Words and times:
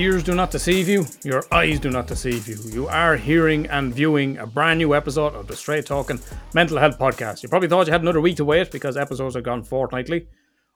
ears 0.00 0.22
do 0.22 0.34
not 0.34 0.50
deceive 0.50 0.88
you, 0.88 1.04
your 1.24 1.44
eyes 1.52 1.78
do 1.78 1.90
not 1.90 2.06
deceive 2.06 2.48
you. 2.48 2.56
You 2.72 2.88
are 2.88 3.16
hearing 3.16 3.66
and 3.66 3.94
viewing 3.94 4.38
a 4.38 4.46
brand 4.46 4.78
new 4.78 4.94
episode 4.94 5.34
of 5.34 5.46
the 5.46 5.54
Straight 5.54 5.84
Talking 5.84 6.18
Mental 6.54 6.78
Health 6.78 6.98
Podcast. 6.98 7.42
You 7.42 7.50
probably 7.50 7.68
thought 7.68 7.86
you 7.86 7.92
had 7.92 8.00
another 8.00 8.22
week 8.22 8.38
to 8.38 8.44
wait 8.46 8.70
because 8.70 8.96
episodes 8.96 9.36
are 9.36 9.42
gone 9.42 9.62
fortnightly. 9.62 10.26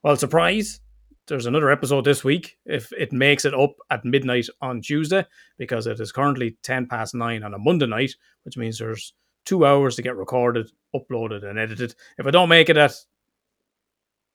Well, 0.03 0.17
surprise, 0.17 0.81
there's 1.27 1.47
another 1.47 1.71
episode 1.71 2.05
this 2.05 2.23
week 2.23 2.59
if 2.67 2.93
it 2.93 3.15
makes 3.15 3.47
it 3.47 3.55
up 3.55 3.77
at 3.91 4.05
midnight 4.05 4.47
on 4.61 4.83
Tuesday 4.83 5.25
because 5.57 5.87
it 5.87 6.01
is 6.01 6.13
currently 6.13 6.59
10 6.63 6.87
past 6.87 7.15
9 7.15 7.43
on 7.43 7.55
a 7.55 7.59
Monday 7.59 7.87
night, 7.87 8.13
which 8.43 8.59
means 8.59 8.79
there's 8.79 9.15
two 9.47 9.65
hours 9.65 9.97
to 9.97 10.03
get 10.03 10.17
recorded, 10.17 10.71
uploaded, 10.95 11.45
and 11.49 11.59
edited. 11.59 11.95
If 12.19 12.27
I 12.27 12.31
don't 12.31 12.51
make 12.51 12.69
it 12.69 12.77
at 12.77 12.93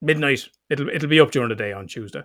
midnight, 0.01 0.49
it'll 0.71 0.89
it'll 0.89 1.09
be 1.09 1.19
up 1.19 1.29
during 1.29 1.49
the 1.49 1.55
day 1.55 1.73
on 1.73 1.87
Tuesday. 1.87 2.23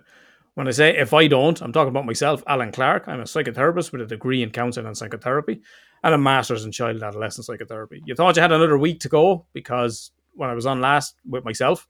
When 0.55 0.67
I 0.69 0.71
say 0.71 0.97
if 0.97 1.13
I 1.13 1.27
don't, 1.27 1.61
I'm 1.61 1.73
talking 1.73 1.89
about 1.89 2.05
myself, 2.05 2.41
Alan 2.47 2.71
Clark. 2.71 3.07
I'm 3.07 3.19
a 3.19 3.23
psychotherapist 3.23 3.91
with 3.91 4.01
a 4.01 4.05
degree 4.05 4.41
in 4.41 4.51
counseling 4.51 4.87
and 4.87 4.97
psychotherapy 4.97 5.61
and 6.03 6.13
a 6.13 6.17
master's 6.17 6.63
in 6.63 6.71
child 6.71 6.95
and 6.95 7.03
adolescent 7.03 7.45
psychotherapy. 7.45 8.01
You 8.05 8.15
thought 8.15 8.35
you 8.35 8.41
had 8.41 8.51
another 8.51 8.77
week 8.77 9.01
to 9.01 9.09
go 9.09 9.45
because 9.53 10.11
when 10.33 10.49
I 10.49 10.53
was 10.53 10.65
on 10.65 10.79
last 10.79 11.15
with 11.27 11.43
myself, 11.43 11.87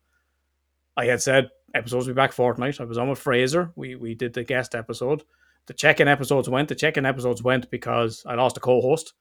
I 0.98 1.06
had 1.06 1.22
said 1.22 1.50
episodes 1.76 2.08
will 2.08 2.14
be 2.14 2.18
back 2.18 2.32
fortnight. 2.32 2.82
I 2.82 2.86
was 2.86 2.98
on 2.98 3.10
with 3.10 3.20
Fraser. 3.20 3.72
We 3.76 3.96
we 3.96 4.16
did 4.16 4.34
the 4.34 4.44
guest 4.44 4.74
episode. 4.74 5.24
The 5.68 5.74
check-in 5.74 6.08
episodes 6.08 6.50
went. 6.50 6.70
The 6.70 6.76
check-in 6.76 7.06
episodes 7.06 7.44
went 7.44 7.70
because 7.70 8.24
I 8.26 8.36
lost 8.36 8.58
a 8.58 8.60
co-host. 8.60 9.14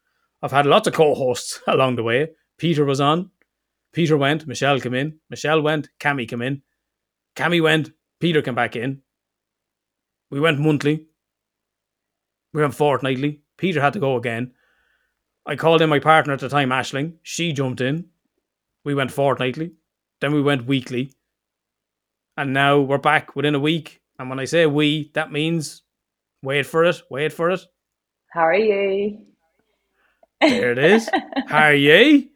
I've 0.43 0.53
had 0.53 0.67
lots 0.67 0.87
of 0.87 0.95
co-hosts 0.95 1.61
along 1.67 1.97
the 1.97 2.03
way. 2.03 2.29
Peter 2.57 2.85
was 2.85 3.01
on. 3.01 3.31
Peter 3.93 4.17
went. 4.17 4.47
Michelle 4.47 4.81
came 4.81 4.95
in. 4.95 5.19
Michelle 5.29 5.61
went. 5.61 5.89
Cammy 5.99 6.29
came 6.29 6.43
in. 6.43 6.63
Cammy 7.35 7.63
went. 7.63 7.91
Peter 8.21 8.43
came 8.43 8.55
back 8.55 8.77
in. 8.77 9.03
We 10.31 10.41
went 10.41 10.59
monthly. 10.59 11.07
We 12.53 12.63
went 12.63 12.75
fortnightly. 12.75 13.41
Peter 13.57 13.81
had 13.81 13.93
to 13.95 14.01
go 14.01 14.17
again. 14.17 14.53
I 15.47 15.57
called 15.57 15.83
in 15.83 15.91
my 15.91 15.99
partner 15.99 16.33
at 16.33 16.41
the 16.41 16.49
time, 16.49 16.71
Ashling. 16.71 17.15
She 17.23 17.53
jumped 17.53 17.81
in. 17.81 18.07
We 18.85 18.95
went 18.95 19.11
fortnightly. 19.13 19.73
Then 20.21 20.33
we 20.33 20.43
went 20.43 20.67
weekly. 20.67 21.13
And 22.37 22.53
now 22.53 22.81
we're 22.81 22.99
back 22.99 23.37
within 23.37 23.55
a 23.55 23.61
week. 23.61 24.01
And 24.19 24.29
when 24.31 24.41
I 24.41 24.45
say 24.45 24.67
we, 24.67 25.11
that 25.15 25.33
means 25.33 25.83
wait 26.43 26.67
for 26.67 26.85
it, 26.85 27.03
wait 27.11 27.33
for 27.33 27.51
it. 27.51 27.61
How 28.31 28.43
are 28.43 28.55
you? 28.55 29.19
There 30.41 30.73
it 30.73 30.79
is. 30.79 31.09
How 31.47 31.65
are 31.65 31.75
ye? 31.75 32.31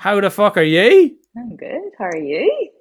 How 0.00 0.20
the 0.20 0.30
fuck 0.30 0.56
are 0.56 0.62
ye? 0.62 1.16
I'm 1.36 1.56
good. 1.56 1.90
How 1.98 2.04
are 2.06 2.16
you? 2.16 2.71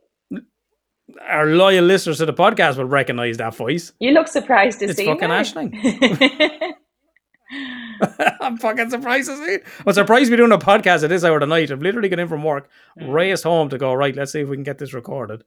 Our 1.28 1.48
loyal 1.48 1.86
listeners 1.86 2.18
to 2.20 2.26
the 2.26 2.34
podcast 2.34 2.78
will 2.78 2.86
recognise 2.86 3.38
that 3.38 3.56
voice. 3.56 3.94
You 4.00 4.12
look 4.12 4.28
surprised 4.28 4.80
to 4.80 4.86
It's 4.86 4.98
see 4.98 5.06
fucking 5.06 5.30
me. 5.30 5.36
Ashling. 5.36 6.74
I'm 8.42 8.58
fucking 8.58 8.90
surprised 8.90 9.30
to 9.30 9.36
see 9.38 9.54
it. 9.56 9.64
I'm 9.86 9.94
surprised 9.94 10.32
we're 10.32 10.38
doing 10.38 10.52
a 10.52 10.58
podcast 10.58 11.04
at 11.04 11.10
this 11.10 11.24
hour 11.24 11.36
of 11.36 11.42
the 11.42 11.46
night. 11.48 11.72
I've 11.72 11.82
literally 11.82 12.10
got 12.10 12.20
in 12.20 12.28
from 12.28 12.44
work, 12.44 12.70
Mm. 13.00 13.14
raced 13.14 13.44
home 13.44 13.70
to 13.70 13.78
go, 13.78 13.94
right, 13.94 14.16
let's 14.16 14.32
see 14.32 14.42
if 14.42 14.50
we 14.50 14.56
can 14.58 14.64
get 14.64 14.78
this 14.78 14.94
recorded. 14.94 15.44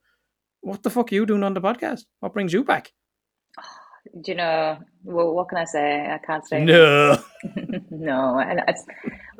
What 0.61 0.83
the 0.83 0.89
fuck 0.89 1.11
are 1.11 1.15
you 1.15 1.25
doing 1.25 1.43
on 1.43 1.53
the 1.53 1.61
podcast? 1.61 2.01
What 2.19 2.33
brings 2.33 2.53
you 2.53 2.63
back? 2.63 2.91
Do 4.21 4.31
you 4.31 4.37
know? 4.37 4.77
Well, 5.03 5.33
what 5.33 5.49
can 5.49 5.57
I 5.57 5.65
say? 5.65 6.07
I 6.11 6.19
can't 6.25 6.47
say 6.47 6.63
No. 6.63 7.17
no. 7.89 8.39
And 8.39 8.61
it's 8.67 8.85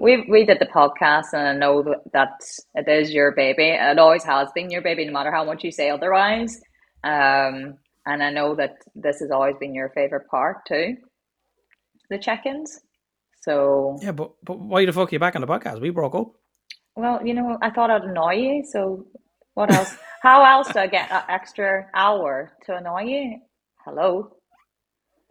we 0.06 0.24
we 0.30 0.46
did 0.46 0.60
the 0.60 0.68
podcast, 0.68 1.34
and 1.34 1.48
I 1.48 1.54
know 1.54 1.82
that, 1.82 2.02
that 2.14 2.34
it 2.76 2.88
is 2.88 3.12
your 3.12 3.32
baby. 3.32 3.70
It 3.70 3.98
always 3.98 4.24
has 4.24 4.50
been 4.54 4.70
your 4.70 4.84
baby, 4.84 5.04
no 5.06 5.12
matter 5.12 5.32
how 5.32 5.44
much 5.44 5.64
you 5.64 5.72
say 5.72 5.90
otherwise. 5.90 6.62
Um, 7.04 7.78
and 8.06 8.22
I 8.22 8.30
know 8.30 8.56
that 8.56 8.76
this 8.94 9.20
has 9.20 9.32
always 9.32 9.56
been 9.60 9.74
your 9.74 9.90
favorite 9.90 10.28
part 10.28 10.58
too, 10.68 10.98
the 12.12 12.20
check-ins. 12.20 12.80
So 13.42 13.98
Yeah, 14.02 14.12
but, 14.12 14.32
but 14.44 14.60
why 14.60 14.86
the 14.86 14.94
fuck 14.94 15.10
are 15.12 15.16
you 15.16 15.20
back 15.20 15.36
on 15.36 15.42
the 15.42 15.48
podcast? 15.48 15.82
We 15.82 15.90
broke 15.90 16.16
up. 16.16 16.34
Well, 16.96 17.26
you 17.26 17.34
know, 17.34 17.58
I 17.62 17.72
thought 17.72 17.90
I'd 17.90 18.04
annoy 18.04 18.34
you. 18.34 18.64
So, 18.72 19.08
what 19.56 19.74
else? 19.74 19.96
How 20.22 20.44
else 20.46 20.72
do 20.72 20.80
I 20.80 20.88
get 20.88 21.12
an 21.12 21.24
extra 21.30 21.88
hour 21.94 22.54
to 22.66 22.78
annoy 22.78 23.04
you? 23.04 23.40
Hello. 23.84 24.35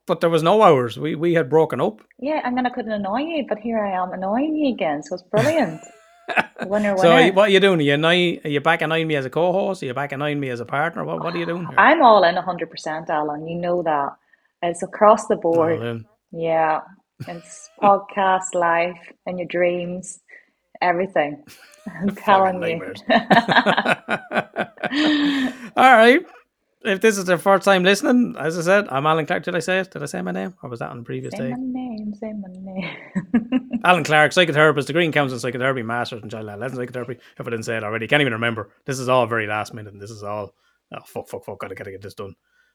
But 0.06 0.20
there 0.20 0.30
was 0.30 0.42
no 0.42 0.62
hours. 0.62 0.98
We 0.98 1.14
we 1.14 1.34
had 1.34 1.48
broken 1.48 1.80
up. 1.80 2.02
Yeah, 2.18 2.40
and 2.44 2.56
then 2.56 2.66
I 2.66 2.70
couldn't 2.70 2.92
annoy 2.92 3.20
you, 3.20 3.46
but 3.48 3.58
here 3.58 3.78
I 3.78 3.92
am 3.92 4.12
annoying 4.12 4.54
you 4.54 4.72
again. 4.72 5.02
So 5.02 5.14
it's 5.14 5.24
brilliant. 5.24 5.80
winner, 6.62 6.94
winner. 6.96 6.98
So 6.98 7.32
what 7.32 7.48
are 7.48 7.52
you 7.52 7.60
doing? 7.60 7.80
Are 7.80 7.82
you, 7.82 7.94
annoy, 7.94 8.40
are 8.44 8.50
you 8.50 8.60
back 8.60 8.82
annoying 8.82 9.06
me 9.08 9.16
as 9.16 9.24
a 9.24 9.30
co-host? 9.30 9.82
Are 9.82 9.86
you 9.86 9.94
back 9.94 10.12
annoying 10.12 10.40
me 10.40 10.50
as 10.50 10.60
a 10.60 10.64
partner? 10.66 11.04
What, 11.04 11.22
what 11.22 11.34
are 11.34 11.38
you 11.38 11.46
doing 11.46 11.66
here? 11.66 11.78
I'm 11.78 12.02
all 12.02 12.22
in 12.24 12.34
100%, 12.34 13.08
Alan. 13.08 13.46
You 13.46 13.56
know 13.56 13.82
that. 13.82 14.10
It's 14.62 14.82
across 14.82 15.26
the 15.26 15.36
oh, 15.36 15.40
board. 15.40 15.78
All 15.80 15.86
in. 15.86 16.04
Yeah. 16.32 16.80
It's 17.26 17.70
podcast, 17.82 18.54
life, 18.54 19.12
and 19.26 19.38
your 19.38 19.48
dreams, 19.48 20.20
everything. 20.80 21.44
I'm 21.86 22.14
telling 22.14 22.62
you. 22.62 22.94
All 25.76 25.92
right. 25.92 26.24
If 26.84 27.00
this 27.00 27.16
is 27.16 27.24
their 27.24 27.38
first 27.38 27.64
time 27.64 27.82
listening, 27.82 28.36
as 28.38 28.58
I 28.58 28.62
said, 28.62 28.88
I'm 28.90 29.06
Alan 29.06 29.24
Clark. 29.24 29.42
Did 29.44 29.56
I 29.56 29.60
say 29.60 29.78
it? 29.78 29.90
Did 29.90 30.02
I 30.02 30.06
say 30.06 30.20
my 30.20 30.32
name? 30.32 30.54
Or 30.62 30.68
was 30.68 30.80
that 30.80 30.90
on 30.90 30.98
the 30.98 31.02
previous 31.02 31.32
say 31.32 31.48
day? 31.48 31.50
my 31.50 31.56
name, 31.58 32.12
say 32.14 32.32
my 32.34 32.48
name. 32.52 33.80
Alan 33.84 34.04
Clark, 34.04 34.32
psychotherapist, 34.32 34.84
degree 34.86 35.06
in 35.06 35.10
counseling 35.10 35.40
psychotherapy, 35.40 35.82
master's 35.82 36.22
in 36.22 36.28
child 36.28 36.42
and 36.42 36.50
adolescent 36.50 36.76
psychotherapy. 36.80 37.14
If 37.38 37.46
I 37.46 37.50
didn't 37.50 37.64
say 37.64 37.78
it 37.78 37.84
already, 37.84 38.06
can't 38.06 38.20
even 38.20 38.34
remember. 38.34 38.68
This 38.84 38.98
is 38.98 39.08
all 39.08 39.26
very 39.26 39.46
last 39.46 39.72
minute, 39.72 39.94
and 39.94 40.02
this 40.02 40.10
is 40.10 40.22
all 40.22 40.54
oh 40.92 41.00
fuck, 41.06 41.26
fuck, 41.26 41.46
fuck. 41.46 41.58
Gotta 41.58 41.74
gotta 41.74 41.90
get 41.90 42.02
this 42.02 42.12
done. 42.12 42.34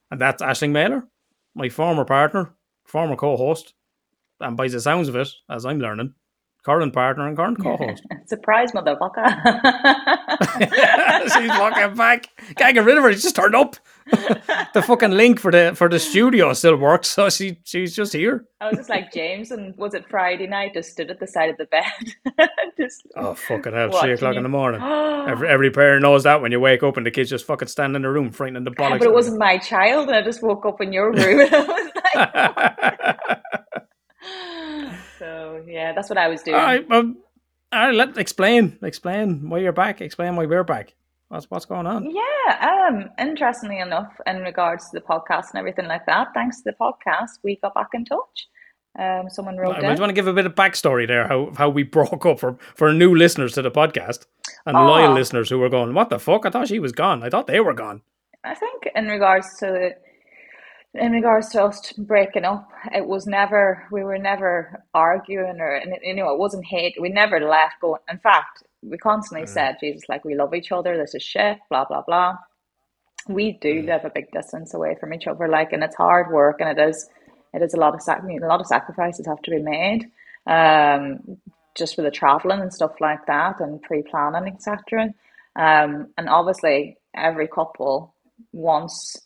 And 0.10 0.20
that's 0.20 0.42
Ashling 0.42 0.72
Mailer, 0.72 1.08
my 1.54 1.70
former 1.70 2.04
partner, 2.04 2.56
former 2.86 3.16
co-host, 3.16 3.76
and 4.40 4.58
by 4.58 4.70
the 4.70 4.82
sounds 4.82 5.08
of 5.08 5.16
it, 5.18 5.30
as 5.52 5.68
I'm 5.68 5.80
learning, 5.80 6.16
current 6.64 6.94
partner 6.94 7.28
and 7.28 7.38
current 7.38 7.60
co-host. 7.62 8.04
Surprise, 8.26 8.72
motherfucker. 8.74 9.26
She's 11.34 11.50
walking 11.50 11.96
back. 11.96 12.28
Can't 12.58 12.74
get 12.76 12.86
rid 12.86 12.98
of 12.98 13.04
her. 13.04 13.14
She 13.14 13.22
just 13.22 13.36
turned 13.36 13.56
up. 13.56 13.76
the 14.74 14.82
fucking 14.82 15.12
link 15.12 15.40
for 15.40 15.52
the 15.52 15.74
for 15.76 15.88
the 15.88 16.00
studio 16.00 16.52
still 16.54 16.76
works, 16.76 17.10
so 17.10 17.30
she 17.30 17.60
she's 17.64 17.96
just 17.96 18.12
here. 18.12 18.46
I 18.60 18.70
was 18.70 18.78
just 18.78 18.90
like 18.90 19.14
James, 19.14 19.52
and 19.52 19.76
was 19.78 19.94
it 19.94 20.04
Friday 20.10 20.48
night? 20.48 20.74
Just 20.74 20.92
stood 20.92 21.12
at 21.12 21.20
the 21.20 21.28
side 21.28 21.52
of 21.52 21.58
the 21.58 21.66
bed, 21.66 21.84
just 22.80 23.04
Oh 23.16 23.36
fucking 23.36 23.72
hell! 23.72 23.92
Three 24.02 24.14
o'clock 24.14 24.34
you. 24.34 24.38
in 24.38 24.44
the 24.44 24.50
morning. 24.50 24.82
Every, 25.30 25.48
every 25.48 25.70
parent 25.70 26.02
knows 26.02 26.24
that 26.24 26.42
when 26.42 26.52
you 26.52 26.60
wake 26.60 26.82
up 26.82 26.98
and 26.98 27.06
the 27.06 27.12
kids 27.12 27.30
just 27.30 27.46
fucking 27.46 27.68
stand 27.68 27.96
in 27.96 28.02
the 28.02 28.10
room 28.10 28.32
frightening 28.32 28.64
the 28.64 28.72
bollocks. 28.72 28.98
but 29.00 29.08
it 29.08 29.14
wasn't 29.14 29.38
my 29.38 29.60
child, 29.60 30.08
and 30.08 30.16
I 30.18 30.24
just 30.24 30.42
woke 30.42 30.66
up 30.66 30.82
in 30.82 30.92
your 30.92 31.12
room. 31.12 31.42
And 31.42 31.54
I 31.54 31.60
was 31.60 31.92
like, 32.16 33.40
so 35.30 35.64
yeah, 35.68 35.94
that's 35.94 36.10
what 36.10 36.18
I 36.18 36.28
was 36.28 36.42
doing. 36.44 36.56
all 36.58 36.64
right, 36.66 36.90
well, 36.90 37.14
all 37.72 37.80
right. 37.88 37.94
Let 37.96 38.18
explain 38.18 38.78
explain 38.82 39.50
why 39.50 39.60
you're 39.60 39.72
back. 39.72 40.02
Explain 40.02 40.36
why 40.36 40.46
we're 40.46 40.64
back. 40.64 40.96
What's 41.30 41.46
what's 41.52 41.66
going 41.66 41.86
on? 41.88 42.10
Yeah, 42.10 42.88
um, 42.90 43.10
interestingly 43.20 43.80
enough, 43.80 44.12
in 44.26 44.38
regards 44.40 44.90
to 44.90 45.00
the 45.00 45.06
podcast 45.06 45.52
and 45.52 45.60
everything 45.60 45.88
like 45.88 46.06
that, 46.08 46.28
thanks 46.34 46.58
to 46.62 46.72
the 46.72 46.76
podcast, 46.86 47.32
we 47.44 47.58
got 47.62 47.74
back 47.76 47.90
in 47.94 48.06
touch. 48.06 48.48
Um, 48.98 49.30
someone 49.30 49.56
wrote 49.56 49.76
I 49.76 49.82
just 49.82 50.00
want 50.02 50.10
to 50.10 50.16
give 50.16 50.26
a 50.28 50.34
bit 50.34 50.48
of 50.48 50.56
backstory 50.56 51.08
there, 51.08 51.28
how 51.28 51.52
how 51.56 51.70
we 51.70 51.84
broke 51.98 52.26
up 52.26 52.40
for 52.40 52.58
for 52.76 52.92
new 52.92 53.14
listeners 53.16 53.54
to 53.54 53.62
the 53.62 53.72
podcast 53.72 54.26
and 54.66 54.76
Oh. 54.76 54.86
loyal 54.86 55.14
listeners 55.14 55.50
who 55.50 55.60
were 55.60 55.70
going, 55.70 55.94
"What 55.94 56.10
the 56.10 56.20
fuck? 56.20 56.46
I 56.46 56.50
thought 56.50 56.68
she 56.68 56.80
was 56.80 56.92
gone. 56.92 57.24
I 57.24 57.30
thought 57.30 57.46
they 57.48 57.60
were 57.60 57.76
gone." 57.76 58.02
I 58.44 58.56
think 58.56 58.90
in 58.96 59.06
regards 59.08 59.48
to 59.60 59.92
in 60.94 61.12
regards 61.12 61.50
to 61.50 61.64
us 61.64 61.94
breaking 61.94 62.46
up, 62.46 62.70
it 62.94 63.06
was 63.06 63.28
never 63.28 63.88
we 63.92 64.04
were 64.04 64.18
never 64.18 64.84
arguing 64.94 65.60
or 65.60 65.76
and 65.76 65.96
you 66.04 66.16
know 66.16 66.34
it 66.34 66.40
wasn't 66.40 66.66
hate. 66.66 66.96
We 67.00 67.10
never 67.10 67.40
let 67.40 67.72
go. 67.82 68.00
In 68.10 68.20
fact, 68.20 68.64
we 68.82 68.98
constantly 68.98 69.46
said, 69.48 69.78
"Jesus, 69.80 70.10
like 70.10 70.26
we 70.26 70.36
love 70.36 70.54
each 70.54 70.72
other. 70.72 70.98
This 70.98 71.14
is 71.16 71.24
shit." 71.24 71.60
Blah 71.70 71.86
blah 71.86 72.02
blah. 72.02 72.38
We 73.28 73.54
do 73.62 73.84
live 73.84 74.06
a 74.06 74.10
big 74.10 74.32
distance 74.32 74.74
away 74.74 74.96
from 75.00 75.14
each 75.14 75.28
other, 75.28 75.48
like, 75.48 75.74
and 75.74 75.84
it's 75.84 75.96
hard 75.96 76.32
work, 76.32 76.60
and 76.60 76.78
it 76.78 76.82
is 76.90 77.08
it 77.54 77.62
is 77.62 77.74
a 77.76 77.80
lot 77.80 77.94
of 77.94 78.02
sac- 78.02 78.24
a 78.24 78.46
lot 78.48 78.62
of 78.62 78.68
sacrifices 78.68 79.28
have 79.28 79.42
to 79.44 79.52
be 79.52 79.60
made. 79.62 80.10
Um, 80.48 81.38
just 81.76 81.96
for 81.96 82.02
the 82.02 82.12
traveling 82.12 82.62
and 82.62 82.74
stuff 82.74 83.00
like 83.00 83.26
that, 83.28 83.60
and 83.60 83.82
pre 83.82 84.02
planning, 84.02 84.54
etc. 84.54 85.14
Um, 85.56 86.10
and 86.18 86.30
obviously, 86.30 86.98
every 87.16 87.48
couple 87.48 88.16
wants 88.52 89.18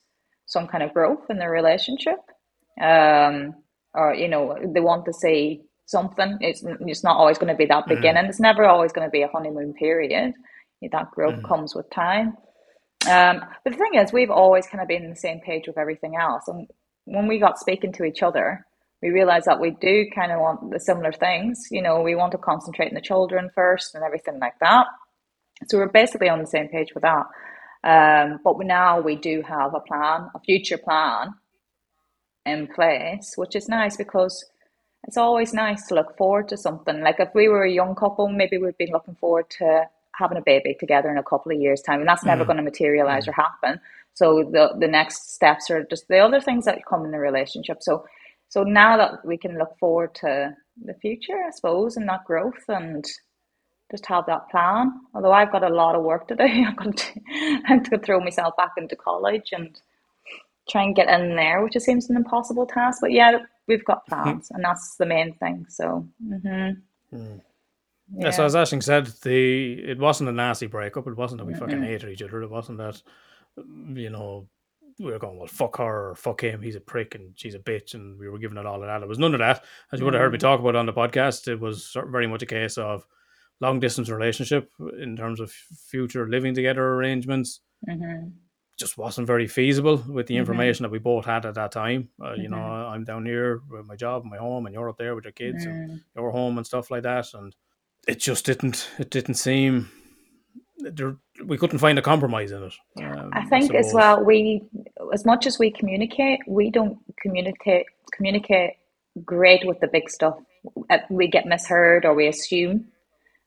some 0.53 0.67
kind 0.67 0.83
of 0.83 0.94
growth 0.94 1.25
in 1.29 1.38
their 1.39 1.51
relationship. 1.51 2.19
Um, 2.81 3.55
or, 3.94 4.13
you 4.13 4.27
know, 4.27 4.57
they 4.73 4.79
want 4.79 5.05
to 5.05 5.13
see 5.13 5.61
something. 5.85 6.38
It's, 6.41 6.63
it's 6.63 7.03
not 7.03 7.17
always 7.17 7.38
going 7.38 7.53
to 7.53 7.57
be 7.63 7.65
that 7.67 7.88
beginning. 7.88 8.25
It's 8.25 8.39
never 8.39 8.63
always 8.65 8.94
going 8.94 9.07
to 9.07 9.11
be 9.11 9.23
a 9.23 9.27
honeymoon 9.27 9.73
period. 9.73 10.33
That 10.91 11.11
growth 11.11 11.41
comes 11.44 11.75
with 11.75 11.89
time. 11.91 12.27
Um, 13.09 13.41
but 13.63 13.71
the 13.73 13.77
thing 13.77 13.95
is, 13.95 14.11
we've 14.11 14.31
always 14.31 14.65
kind 14.67 14.81
of 14.81 14.88
been 14.88 15.03
on 15.03 15.09
the 15.09 15.15
same 15.27 15.39
page 15.39 15.65
with 15.67 15.77
everything 15.77 16.15
else. 16.15 16.44
And 16.47 16.67
when 17.06 17.27
we 17.27 17.39
got 17.39 17.59
speaking 17.59 17.94
to 17.94 18.03
each 18.03 18.21
other, 18.23 18.65
we 19.01 19.09
realized 19.09 19.45
that 19.45 19.59
we 19.59 19.71
do 19.71 20.06
kind 20.15 20.31
of 20.31 20.39
want 20.39 20.71
the 20.71 20.79
similar 20.79 21.11
things. 21.11 21.67
You 21.71 21.81
know, 21.81 22.01
we 22.01 22.15
want 22.15 22.31
to 22.31 22.38
concentrate 22.38 22.89
on 22.89 22.95
the 22.95 23.01
children 23.01 23.49
first 23.53 23.95
and 23.95 24.03
everything 24.03 24.39
like 24.39 24.57
that. 24.59 24.88
So 25.67 25.77
we're 25.77 25.89
basically 25.89 26.29
on 26.29 26.39
the 26.39 26.47
same 26.47 26.67
page 26.69 26.94
with 26.94 27.03
that. 27.03 27.25
Um, 27.83 28.39
but 28.44 28.57
now 28.59 29.01
we 29.01 29.15
do 29.15 29.41
have 29.41 29.74
a 29.74 29.80
plan, 29.80 30.30
a 30.33 30.39
future 30.39 30.77
plan 30.77 31.33
in 32.45 32.68
place, 32.68 33.33
which 33.35 33.56
is 33.56 33.68
nice 33.68 33.97
because 33.97 34.45
it's 35.06 35.18
always 35.18 35.53
nice 35.53 35.88
to 35.88 35.95
look 35.95 36.18
forward 36.18 36.47
to 36.50 36.57
something. 36.57 37.01
Like 37.01 37.19
if 37.19 37.30
we 37.35 37.50
were 37.50 37.63
a 37.63 37.71
young 37.71 37.95
couple, 37.95 38.30
maybe 38.30 38.57
we'd 38.57 38.77
be 38.77 38.91
looking 38.91 39.15
forward 39.15 39.50
to 39.59 39.88
having 40.15 40.38
a 40.38 40.41
baby 40.41 40.75
together 40.80 41.09
in 41.12 41.18
a 41.18 41.24
couple 41.24 41.51
of 41.51 41.59
years' 41.59 41.81
time, 41.81 42.00
and 42.00 42.07
that's 42.07 42.24
never 42.24 42.45
going 42.45 42.57
to 42.57 42.63
materialize 42.63 43.27
or 43.27 43.33
happen. 43.33 43.80
So 44.13 44.44
the 44.50 44.75
the 44.80 44.88
next 44.88 45.33
steps 45.33 45.69
are 45.71 45.83
just 45.89 46.07
the 46.07 46.19
other 46.19 46.39
things 46.39 46.65
that 46.65 46.85
come 46.85 47.03
in 47.03 47.12
the 47.12 47.19
relationship. 47.19 47.77
So 47.81 48.06
so 48.50 48.63
now 48.63 48.97
that 48.97 49.25
we 49.25 49.38
can 49.38 49.57
look 49.57 49.77
forward 49.80 50.13
to 50.15 50.56
the 50.85 50.94
future, 50.94 51.44
I 51.45 51.50
suppose, 51.51 51.97
and 51.97 52.07
that 52.07 52.24
growth 52.25 52.63
and 52.68 53.03
just 53.94 54.07
have 54.07 54.25
that 54.25 54.50
plan. 54.50 54.92
Although 55.13 55.31
I've 55.31 55.51
got 55.51 55.63
a 55.63 55.69
lot 55.69 55.95
of 55.95 56.04
work 56.04 56.28
to 56.30 56.36
do, 56.36 56.44
I've 56.68 56.75
got 56.75 56.98
to, 56.98 57.22
I 57.30 57.62
have 57.66 57.84
to 57.84 58.00
throw 58.00 58.19
myself 58.19 58.57
back 58.57 58.72
into 58.75 58.95
college 58.95 59.50
and 59.51 59.80
try 60.68 60.84
and 60.84 60.95
get 60.95 61.10
in 61.10 61.36
there, 61.36 61.63
which 61.63 61.78
seems 61.78 62.10
an 62.10 62.16
impossible 62.16 62.66
task. 62.66 63.00
But 63.01 63.12
yeah, 63.12 63.38
we've 63.68 63.86
got 63.86 64.07
plans, 64.07 64.50
and 64.51 64.63
that's 64.63 64.95
the 64.95 65.06
main 65.06 65.36
thing. 65.36 65.68
So, 65.69 66.07
mm-hmm. 66.25 67.16
mm. 67.16 67.42
yeah. 68.16 68.25
yeah. 68.25 68.31
So 68.31 68.45
as 68.45 68.56
Ashling 68.56 68.81
said, 68.81 69.07
the 69.22 69.74
it 69.74 70.00
wasn't 70.00 70.30
a 70.30 70.34
nasty 70.34 70.66
breakup. 70.66 71.07
It 71.07 71.16
wasn't 71.16 71.40
that 71.40 71.45
we 71.45 71.54
mm 71.54 71.60
fucking 71.60 71.84
hated 71.84 72.10
each 72.10 72.24
other. 72.24 72.42
It 72.42 72.50
wasn't 72.50 72.80
that 72.80 73.00
you 73.56 74.10
know 74.10 74.48
we 74.98 75.12
were 75.12 75.19
going 75.19 75.38
well 75.38 75.48
fuck 75.48 75.78
her 75.78 76.10
or 76.10 76.16
fuck 76.16 76.42
him. 76.42 76.63
He's 76.63 76.75
a 76.75 76.81
prick 76.81 77.13
and 77.13 77.34
she's 77.36 77.54
a 77.54 77.60
bitch, 77.60 77.94
and 77.94 78.18
we 78.18 78.28
were 78.28 78.40
giving 78.40 78.57
it 78.57 78.66
all 78.66 78.81
of 78.81 78.88
that. 78.88 79.04
It 79.04 79.07
was 79.07 79.19
none 79.19 79.36
of 79.36 79.40
that. 79.40 79.63
As 79.92 80.00
you 80.00 80.06
would 80.06 80.16
have 80.16 80.22
heard 80.22 80.31
me 80.31 80.40
mm. 80.40 80.42
talk 80.42 80.60
about 80.60 80.75
on 80.75 80.88
the 80.88 80.94
podcast, 80.94 81.48
it 81.48 81.60
was 81.60 81.95
very 82.07 82.25
much 82.25 82.42
a 82.42 82.48
case 82.48 82.80
of 82.80 83.06
long 83.59 83.79
distance 83.79 84.09
relationship 84.09 84.69
in 85.00 85.15
terms 85.15 85.39
of 85.39 85.51
future 85.51 86.27
living 86.27 86.53
together 86.53 86.83
arrangements. 86.95 87.61
Mm-hmm 87.88 88.29
just 88.77 88.97
wasn't 88.97 89.27
very 89.27 89.47
feasible 89.47 89.97
with 90.07 90.27
the 90.27 90.33
mm-hmm. 90.33 90.39
information 90.39 90.83
mm-hmm. 90.83 90.83
that 90.83 90.91
we 90.91 91.00
both 91.00 91.25
had 91.25 91.45
at 91.45 91.55
that 91.55 91.71
time. 91.71 92.09
Uh, 92.21 92.29
mm-hmm. 92.29 92.41
You 92.41 92.50
know, 92.50 92.57
mm-hmm. 92.57 92.94
I'm 92.94 93.03
down 93.03 93.25
here 93.25 93.61
with 93.69 93.85
my 93.85 93.95
job, 93.95 94.25
my 94.25 94.38
home, 94.38 94.65
and 94.65 94.73
you're 94.73 94.89
up 94.89 94.97
there 94.97 95.15
with 95.15 95.25
your 95.25 95.33
kids 95.33 95.65
and 95.65 96.01
your 96.15 96.31
home 96.31 96.57
and 96.57 96.65
stuff 96.65 96.89
like 96.89 97.03
that. 97.03 97.27
And 97.33 97.55
it 98.07 98.19
just 98.19 98.45
didn't. 98.45 98.89
It 99.00 99.09
didn't 99.09 99.35
seem. 99.35 99.89
There, 100.79 101.15
we 101.45 101.57
couldn't 101.57 101.79
find 101.79 101.97
a 101.97 102.01
compromise 102.01 102.51
in 102.51 102.63
it. 102.63 102.73
Um, 103.01 103.29
I 103.31 103.45
think 103.45 103.73
I 103.73 103.77
as 103.77 103.94
well. 103.94 104.23
We, 104.23 104.63
as 105.13 105.23
much 105.25 105.45
as 105.45 105.59
we 105.59 105.71
communicate, 105.71 106.39
we 106.47 106.69
don't 106.69 106.97
communicate 107.21 107.85
communicate 108.11 108.71
great 109.23 109.65
with 109.65 109.79
the 109.79 109.88
big 109.88 110.09
stuff. 110.09 110.38
Uh, 110.89 110.97
we 111.09 111.27
get 111.27 111.45
misheard 111.45 112.06
or 112.06 112.13
we 112.13 112.27
assume. 112.27 112.88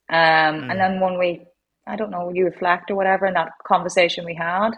Um, 0.08 0.17
mm. 0.17 0.70
And 0.70 0.81
then 0.81 1.00
when 1.00 1.19
we, 1.19 1.47
I 1.87 1.97
don't 1.97 2.11
know, 2.11 2.31
you 2.32 2.44
reflect 2.44 2.91
or 2.91 2.97
whatever 2.97 3.26
in 3.26 3.35
that 3.35 3.53
conversation 3.67 4.25
we 4.25 4.35
had, 4.35 4.70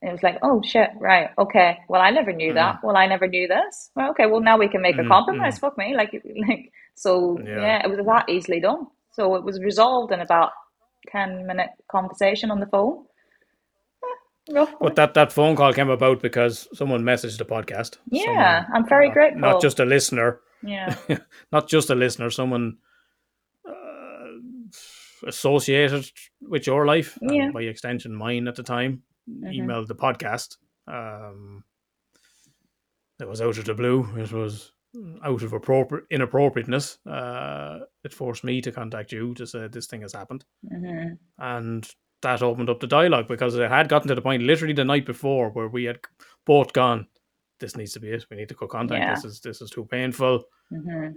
it 0.00 0.12
was 0.12 0.22
like, 0.22 0.38
oh 0.42 0.62
shit, 0.64 0.90
right, 1.00 1.30
okay. 1.38 1.78
Well, 1.88 2.00
I 2.00 2.10
never 2.10 2.32
knew 2.32 2.52
mm. 2.52 2.54
that. 2.54 2.78
Well, 2.84 2.96
I 2.96 3.06
never 3.06 3.26
knew 3.26 3.48
this. 3.48 3.90
Well, 3.96 4.10
okay. 4.10 4.26
Well, 4.26 4.40
now 4.40 4.56
we 4.56 4.68
can 4.68 4.80
make 4.80 4.96
a 4.96 5.02
mm, 5.02 5.08
compromise. 5.08 5.56
Mm. 5.56 5.60
Fuck 5.60 5.78
me, 5.78 5.96
like, 5.96 6.12
like. 6.48 6.72
So 6.94 7.38
yeah. 7.44 7.60
yeah. 7.60 7.82
it 7.84 7.88
was 7.90 8.04
that 8.06 8.28
easily 8.28 8.60
done. 8.60 8.86
So 9.12 9.34
it 9.34 9.44
was 9.44 9.60
resolved 9.60 10.12
in 10.12 10.20
about 10.20 10.52
ten 11.10 11.46
minute 11.46 11.70
conversation 11.90 12.52
on 12.52 12.60
the 12.60 12.66
phone. 12.66 13.04
But 14.80 14.96
that 14.96 15.14
that 15.14 15.32
phone 15.32 15.56
call 15.56 15.72
came 15.72 15.90
about 15.90 16.22
because 16.22 16.68
someone 16.72 17.02
messaged 17.02 17.38
the 17.38 17.44
podcast. 17.44 17.98
Yeah, 18.10 18.64
someone, 18.64 18.66
I'm 18.74 18.88
very 18.88 19.10
uh, 19.10 19.12
grateful. 19.12 19.40
Not 19.40 19.60
just 19.60 19.80
a 19.80 19.84
listener. 19.84 20.40
Yeah. 20.62 20.94
not 21.52 21.68
just 21.68 21.90
a 21.90 21.94
listener. 21.94 22.30
Someone 22.30 22.78
associated 25.26 26.10
with 26.40 26.66
your 26.66 26.86
life, 26.86 27.18
yeah. 27.22 27.50
by 27.50 27.62
extension, 27.62 28.14
mine 28.14 28.48
at 28.48 28.56
the 28.56 28.62
time 28.62 29.02
mm-hmm. 29.28 29.48
emailed 29.48 29.86
the 29.86 29.94
podcast. 29.94 30.56
Um, 30.86 31.64
it 33.20 33.28
was 33.28 33.40
out 33.40 33.58
of 33.58 33.64
the 33.64 33.74
blue. 33.74 34.08
It 34.16 34.32
was 34.32 34.72
out 35.24 35.42
of 35.42 35.52
appropriate 35.52 36.04
inappropriateness. 36.10 36.98
Uh, 37.06 37.80
it 38.04 38.12
forced 38.12 38.44
me 38.44 38.60
to 38.60 38.72
contact 38.72 39.12
you 39.12 39.34
to 39.34 39.46
say 39.46 39.68
this 39.68 39.86
thing 39.86 40.02
has 40.02 40.12
happened, 40.12 40.44
mm-hmm. 40.64 41.14
and 41.38 41.90
that 42.22 42.42
opened 42.42 42.70
up 42.70 42.80
the 42.80 42.86
dialogue 42.86 43.28
because 43.28 43.54
it 43.54 43.70
had 43.70 43.88
gotten 43.88 44.08
to 44.08 44.14
the 44.14 44.22
point 44.22 44.42
literally 44.42 44.74
the 44.74 44.84
night 44.84 45.06
before 45.06 45.50
where 45.50 45.68
we 45.68 45.84
had 45.84 45.98
both 46.46 46.72
gone. 46.72 47.06
This 47.60 47.76
needs 47.76 47.92
to 47.92 48.00
be 48.00 48.10
it. 48.10 48.24
We 48.30 48.36
need 48.36 48.48
to 48.48 48.54
cut 48.54 48.70
contact. 48.70 49.00
Yeah. 49.00 49.14
This 49.14 49.24
is 49.24 49.40
this 49.40 49.60
is 49.60 49.70
too 49.70 49.84
painful. 49.84 50.44
Mm-hmm 50.72 51.10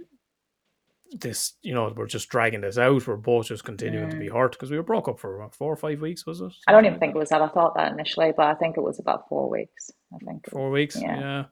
this, 1.20 1.54
you 1.62 1.74
know, 1.74 1.92
we're 1.96 2.06
just 2.06 2.28
dragging 2.28 2.62
this 2.62 2.78
out. 2.78 3.06
We're 3.06 3.16
both 3.16 3.48
just 3.48 3.64
continuing 3.64 4.08
mm. 4.08 4.10
to 4.12 4.16
be 4.16 4.28
mm. 4.28 4.32
hurt 4.32 4.52
because 4.52 4.70
we 4.70 4.76
were 4.76 4.82
broke 4.82 5.08
up 5.08 5.20
for 5.20 5.38
what, 5.38 5.54
four 5.54 5.72
or 5.72 5.76
five 5.76 6.00
weeks, 6.00 6.26
was 6.26 6.40
it? 6.40 6.52
I 6.66 6.72
don't 6.72 6.86
even 6.86 6.98
think 6.98 7.14
it 7.14 7.18
was 7.18 7.28
that. 7.30 7.42
I 7.42 7.48
thought 7.48 7.74
that 7.76 7.92
initially, 7.92 8.32
but 8.36 8.46
I 8.46 8.54
think 8.54 8.76
it 8.76 8.82
was 8.82 8.98
about 8.98 9.28
four 9.28 9.50
weeks. 9.50 9.90
I 10.14 10.18
think 10.24 10.48
four 10.50 10.70
weeks. 10.70 11.00
Yeah. 11.00 11.20
yeah. 11.20 11.44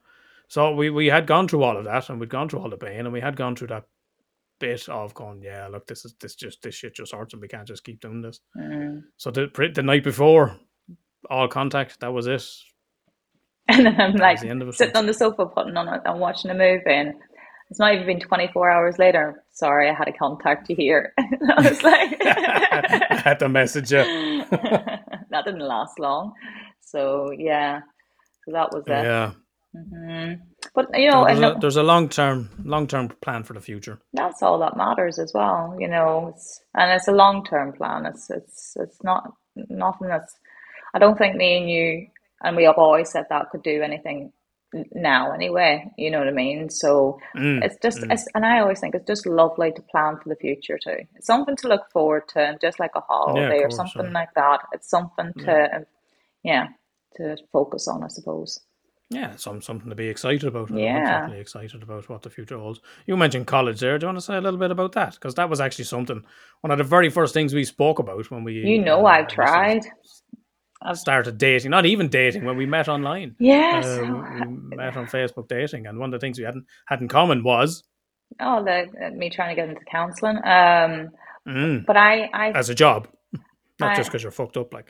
So 0.47 0.73
we 0.73 0.89
we 0.89 1.07
had 1.07 1.27
gone 1.27 1.47
through 1.47 1.63
all 1.63 1.77
of 1.77 1.85
that, 1.85 2.09
and 2.09 2.19
we'd 2.19 2.29
gone 2.29 2.49
through 2.49 2.59
all 2.59 2.69
the 2.69 2.77
pain, 2.77 3.01
and 3.01 3.13
we 3.13 3.21
had 3.21 3.35
gone 3.35 3.55
through 3.55 3.67
that 3.67 3.85
bit 4.59 4.87
of 4.89 5.13
going, 5.13 5.41
yeah, 5.41 5.67
look, 5.67 5.87
this 5.87 6.05
is 6.05 6.13
this 6.19 6.35
just 6.35 6.61
this 6.61 6.75
shit 6.75 6.95
just 6.95 7.13
hurts, 7.13 7.33
and 7.33 7.41
we 7.41 7.47
can't 7.47 7.67
just 7.67 7.83
keep 7.83 8.01
doing 8.01 8.21
this. 8.21 8.39
Mm. 8.57 9.03
So 9.17 9.31
the 9.31 9.49
the 9.73 9.83
night 9.83 10.03
before, 10.03 10.57
all 11.29 11.47
contact. 11.47 11.99
That 11.99 12.13
was 12.13 12.27
it. 12.27 12.45
And 13.67 13.85
then 13.85 14.01
I'm 14.01 14.17
that 14.17 14.21
like 14.21 14.41
the 14.41 14.73
sitting 14.73 14.97
on 14.97 15.05
the 15.05 15.13
sofa, 15.13 15.45
putting 15.45 15.77
on 15.77 15.87
it 15.87 16.01
and 16.03 16.19
watching 16.19 16.51
a 16.51 16.53
movie, 16.53 16.81
and 16.87 17.13
it's 17.71 17.79
not 17.79 17.93
even 17.93 18.05
been 18.05 18.19
24 18.19 18.69
hours 18.69 18.99
later. 18.99 19.45
Sorry, 19.53 19.89
I 19.89 19.93
had 19.93 20.03
to 20.03 20.11
contact 20.11 20.69
you 20.69 20.75
here. 20.75 21.13
I 21.17 21.69
was 21.69 21.81
like, 21.81 22.17
I 22.21 23.21
had 23.23 23.39
to 23.39 23.47
message 23.47 23.93
you. 23.93 23.97
that 24.51 25.45
didn't 25.45 25.61
last 25.61 25.97
long. 25.97 26.33
So, 26.81 27.31
yeah. 27.31 27.79
So 28.43 28.51
that 28.51 28.73
was 28.73 28.83
it. 28.87 28.91
Yeah. 28.91 29.31
Mm-hmm. 29.73 30.33
But 30.75 30.89
you 30.99 31.09
know, 31.09 31.23
there's, 31.23 31.39
a, 31.39 31.57
there's 31.61 31.77
a 31.77 31.83
long 31.83 32.09
term, 32.09 32.49
long 32.65 32.87
term 32.87 33.07
plan 33.21 33.43
for 33.43 33.53
the 33.53 33.61
future. 33.61 34.01
That's 34.11 34.43
all 34.43 34.59
that 34.59 34.75
matters 34.75 35.17
as 35.17 35.31
well. 35.33 35.77
You 35.79 35.87
know, 35.87 36.33
it's, 36.35 36.59
and 36.75 36.91
it's 36.91 37.07
a 37.07 37.13
long 37.13 37.45
term 37.45 37.71
plan. 37.71 38.05
It's 38.05 38.29
it's 38.29 38.75
it's 38.75 39.01
not 39.01 39.31
nothing 39.55 40.09
that's. 40.09 40.35
I 40.93 40.99
don't 40.99 41.17
think 41.17 41.37
me 41.37 41.57
and 41.57 41.69
you, 41.69 42.07
and 42.43 42.57
we 42.57 42.65
have 42.65 42.77
always 42.77 43.09
said 43.09 43.27
that 43.29 43.49
could 43.49 43.63
do 43.63 43.81
anything 43.81 44.33
now 44.93 45.31
anyway 45.31 45.91
you 45.97 46.09
know 46.09 46.19
what 46.19 46.27
i 46.27 46.31
mean 46.31 46.69
so 46.69 47.19
mm, 47.35 47.63
it's 47.63 47.75
just 47.81 47.99
mm. 47.99 48.11
it's, 48.11 48.27
and 48.35 48.45
i 48.45 48.59
always 48.59 48.79
think 48.79 48.95
it's 48.95 49.07
just 49.07 49.25
lovely 49.25 49.71
to 49.71 49.81
plan 49.81 50.17
for 50.17 50.29
the 50.29 50.35
future 50.35 50.79
too 50.81 50.97
it's 51.15 51.27
something 51.27 51.55
to 51.55 51.67
look 51.67 51.89
forward 51.91 52.27
to 52.27 52.39
and 52.39 52.59
just 52.61 52.79
like 52.79 52.91
a 52.95 53.01
holiday 53.01 53.59
yeah, 53.59 53.65
or 53.65 53.71
something 53.71 54.05
so. 54.05 54.11
like 54.11 54.33
that 54.33 54.61
it's 54.71 54.89
something 54.89 55.33
to 55.33 55.85
yeah. 56.43 56.67
yeah 56.67 56.67
to 57.15 57.37
focus 57.51 57.87
on 57.87 58.03
i 58.03 58.07
suppose 58.07 58.61
yeah, 59.11 59.35
some 59.35 59.61
something 59.61 59.89
to 59.89 59.95
be 59.95 60.07
excited 60.07 60.45
about. 60.45 60.71
Yeah, 60.71 61.25
I'm 61.25 61.33
excited 61.33 61.83
about 61.83 62.07
what 62.07 62.21
the 62.21 62.29
future 62.29 62.57
holds. 62.57 62.79
You 63.05 63.17
mentioned 63.17 63.45
college 63.45 63.81
there. 63.81 63.99
Do 63.99 64.05
you 64.05 64.07
want 64.07 64.19
to 64.19 64.21
say 64.21 64.37
a 64.37 64.41
little 64.41 64.57
bit 64.57 64.71
about 64.71 64.93
that? 64.93 65.15
Because 65.15 65.35
that 65.35 65.49
was 65.49 65.59
actually 65.59 65.83
something 65.83 66.23
one 66.61 66.71
of 66.71 66.77
the 66.77 66.85
very 66.85 67.09
first 67.09 67.33
things 67.33 67.53
we 67.53 67.65
spoke 67.65 67.99
about 67.99 68.31
when 68.31 68.45
we. 68.45 68.53
You 68.53 68.81
know, 68.81 69.05
uh, 69.05 69.09
I've 69.09 69.27
tried. 69.27 69.81
I've 70.83 70.97
started 70.97 71.37
dating, 71.37 71.71
not 71.71 71.85
even 71.85 72.09
dating, 72.09 72.43
when 72.43 72.57
we 72.57 72.65
met 72.65 72.89
online. 72.89 73.35
Yes, 73.39 73.85
uh, 73.85 74.01
we 74.47 74.75
met 74.75 74.97
on 74.97 75.05
Facebook 75.05 75.47
dating, 75.47 75.85
and 75.85 75.99
one 75.99 76.13
of 76.13 76.19
the 76.19 76.23
things 76.23 76.39
we 76.39 76.45
hadn't 76.45 76.65
had 76.87 77.01
in 77.01 77.07
common 77.07 77.43
was 77.43 77.83
oh, 78.39 78.63
the, 78.63 78.87
uh, 79.05 79.09
me 79.11 79.29
trying 79.29 79.55
to 79.55 79.61
get 79.61 79.69
into 79.69 79.83
counselling. 79.85 80.37
Um, 80.37 81.09
mm. 81.47 81.85
but 81.85 81.97
I, 81.97 82.29
I 82.33 82.51
as 82.51 82.69
a 82.69 82.75
job, 82.75 83.07
not 83.79 83.91
I, 83.91 83.95
just 83.95 84.09
because 84.09 84.23
you're 84.23 84.31
fucked 84.31 84.57
up, 84.57 84.73
like. 84.73 84.89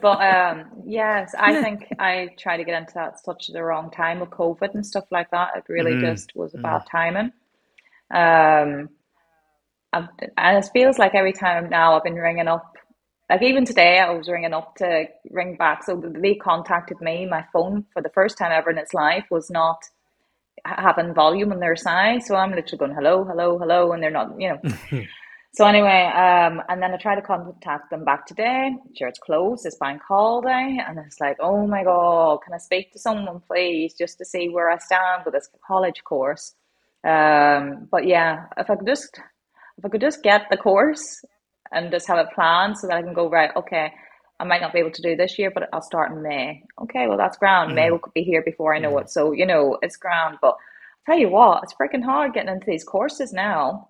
but 0.00 0.20
um, 0.20 0.66
yes, 0.86 1.34
I 1.38 1.62
think 1.62 1.86
I 1.98 2.30
tried 2.38 2.58
to 2.58 2.64
get 2.64 2.80
into 2.80 2.94
that 2.94 3.18
such 3.18 3.48
the 3.48 3.62
wrong 3.62 3.90
time 3.90 4.20
with 4.20 4.30
COVID 4.30 4.74
and 4.74 4.86
stuff 4.86 5.04
like 5.10 5.30
that. 5.30 5.50
It 5.56 5.64
really 5.68 5.92
mm. 5.92 6.00
just 6.00 6.34
was 6.34 6.54
a 6.54 6.58
bad 6.58 6.82
mm. 6.82 6.90
timing. 6.90 7.32
Um, 8.10 8.90
I've, 9.92 10.08
and 10.36 10.64
it 10.64 10.70
feels 10.72 10.98
like 10.98 11.14
every 11.14 11.32
time 11.32 11.68
now 11.68 11.96
I've 11.96 12.04
been 12.04 12.14
ringing 12.14 12.48
up 12.48 12.73
like 13.30 13.42
even 13.42 13.64
today 13.64 13.98
I 13.98 14.10
was 14.10 14.28
ringing 14.28 14.52
up 14.52 14.76
to 14.76 15.06
ring 15.30 15.56
back. 15.56 15.84
So 15.84 15.96
they 15.96 16.34
contacted 16.34 17.00
me. 17.00 17.26
My 17.26 17.44
phone 17.52 17.86
for 17.92 18.02
the 18.02 18.10
first 18.10 18.36
time 18.36 18.52
ever 18.52 18.70
in 18.70 18.78
its 18.78 18.92
life 18.94 19.24
was 19.30 19.50
not 19.50 19.82
having 20.64 21.14
volume 21.14 21.52
on 21.52 21.60
their 21.60 21.76
side. 21.76 22.22
So 22.22 22.36
I'm 22.36 22.50
literally 22.50 22.78
going 22.78 22.94
hello, 22.94 23.24
hello, 23.24 23.58
hello, 23.58 23.92
and 23.92 24.02
they're 24.02 24.10
not, 24.10 24.38
you 24.38 24.50
know. 24.50 25.04
so 25.54 25.66
anyway, 25.66 26.10
um, 26.14 26.62
and 26.68 26.82
then 26.82 26.92
I 26.92 26.96
tried 26.96 27.16
to 27.16 27.22
contact 27.22 27.90
them 27.90 28.04
back 28.04 28.26
today. 28.26 28.74
Sure, 28.96 29.08
it's 29.08 29.18
closed. 29.18 29.66
It's 29.66 29.78
bank 29.78 30.02
holiday, 30.06 30.78
and 30.86 30.98
it's 30.98 31.20
like, 31.20 31.36
oh 31.40 31.66
my 31.66 31.84
god, 31.84 32.40
can 32.44 32.54
I 32.54 32.58
speak 32.58 32.92
to 32.92 32.98
someone, 32.98 33.40
please, 33.46 33.94
just 33.94 34.18
to 34.18 34.24
see 34.24 34.48
where 34.48 34.70
I 34.70 34.78
stand 34.78 35.22
with 35.24 35.34
this 35.34 35.48
college 35.66 36.02
course. 36.04 36.54
Um, 37.04 37.88
but 37.90 38.06
yeah, 38.06 38.46
if 38.56 38.70
I 38.70 38.76
could 38.76 38.86
just 38.86 39.20
if 39.76 39.84
I 39.84 39.88
could 39.88 40.00
just 40.00 40.22
get 40.22 40.46
the 40.50 40.56
course 40.56 41.22
and 41.74 41.90
just 41.90 42.06
have 42.08 42.18
a 42.18 42.30
plan 42.34 42.74
so 42.76 42.86
that 42.86 42.96
I 42.96 43.02
can 43.02 43.14
go 43.14 43.28
right. 43.28 43.50
Okay, 43.56 43.92
I 44.40 44.44
might 44.44 44.60
not 44.60 44.72
be 44.72 44.78
able 44.80 44.92
to 44.92 45.02
do 45.02 45.16
this 45.16 45.38
year, 45.38 45.50
but 45.50 45.68
I'll 45.72 45.82
start 45.82 46.12
in 46.12 46.22
May. 46.22 46.62
Okay, 46.82 47.06
well 47.08 47.18
that's 47.18 47.36
ground. 47.38 47.72
Mm. 47.72 47.74
May 47.74 47.90
will 47.90 48.00
be 48.14 48.22
here 48.22 48.42
before 48.42 48.74
I 48.74 48.78
know 48.78 48.92
mm. 48.94 49.02
it. 49.02 49.10
So 49.10 49.32
you 49.32 49.46
know 49.46 49.78
it's 49.82 49.96
ground. 49.96 50.38
But 50.40 50.54
I'll 50.54 51.14
tell 51.14 51.18
you 51.18 51.28
what, 51.28 51.62
it's 51.64 51.74
freaking 51.74 52.04
hard 52.04 52.34
getting 52.34 52.52
into 52.52 52.66
these 52.66 52.84
courses 52.84 53.32
now. 53.32 53.88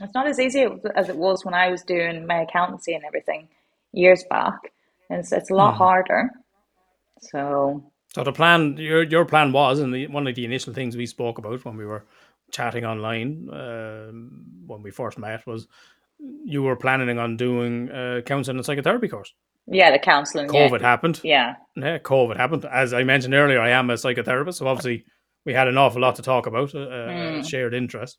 It's 0.00 0.14
not 0.14 0.28
as 0.28 0.38
easy 0.38 0.66
as 0.94 1.08
it 1.08 1.16
was 1.16 1.44
when 1.44 1.54
I 1.54 1.70
was 1.70 1.82
doing 1.82 2.26
my 2.26 2.42
accountancy 2.42 2.94
and 2.94 3.04
everything 3.04 3.48
years 3.92 4.24
back. 4.30 4.72
And 5.10 5.20
it's, 5.20 5.32
it's 5.32 5.50
a 5.50 5.54
lot 5.54 5.74
Mhm. 5.74 5.78
harder. 5.78 6.30
So, 7.20 7.92
So 8.14 8.24
the 8.24 8.32
plan, 8.32 8.76
your 8.76 9.02
your 9.02 9.24
plan 9.24 9.52
was, 9.52 9.80
and 9.80 9.92
the, 9.92 10.06
one 10.06 10.26
of 10.26 10.34
the 10.34 10.44
initial 10.44 10.72
things 10.72 10.96
we 10.96 11.06
spoke 11.06 11.38
about 11.38 11.64
when 11.64 11.76
we 11.76 11.84
were 11.86 12.04
chatting 12.50 12.84
online 12.84 13.48
um, 13.52 14.44
when 14.66 14.82
we 14.82 14.90
first 14.90 15.18
met 15.18 15.46
was 15.46 15.68
you 16.44 16.62
were 16.62 16.76
planning 16.76 17.18
on 17.18 17.36
doing 17.36 17.88
a 17.90 18.22
counseling 18.22 18.56
and 18.58 18.66
psychotherapy 18.66 19.08
course. 19.08 19.32
yeah, 19.66 19.90
the 19.90 19.98
counseling. 19.98 20.52
yeah. 20.52 20.68
COVID 20.68 20.80
happened. 20.80 21.20
Yeah. 21.22 21.54
Yeah, 21.76 21.98
COVID 21.98 22.36
happened. 22.36 22.64
As 22.64 22.92
I 22.92 23.04
mentioned 23.04 23.34
earlier, 23.34 23.60
I 23.60 23.70
am 23.70 23.90
a 23.90 23.94
psychotherapist, 23.94 24.54
so 24.54 24.66
obviously 24.66 25.04
we 25.44 25.52
had 25.54 25.68
an 25.68 25.78
awful 25.78 26.00
lot 26.02 26.16
to 26.16 26.22
talk 26.22 26.46
about, 26.46 26.74
uh, 26.74 26.78
uh, 26.80 27.08
Mm. 27.08 27.48
shared 27.48 27.74
interest. 27.74 28.18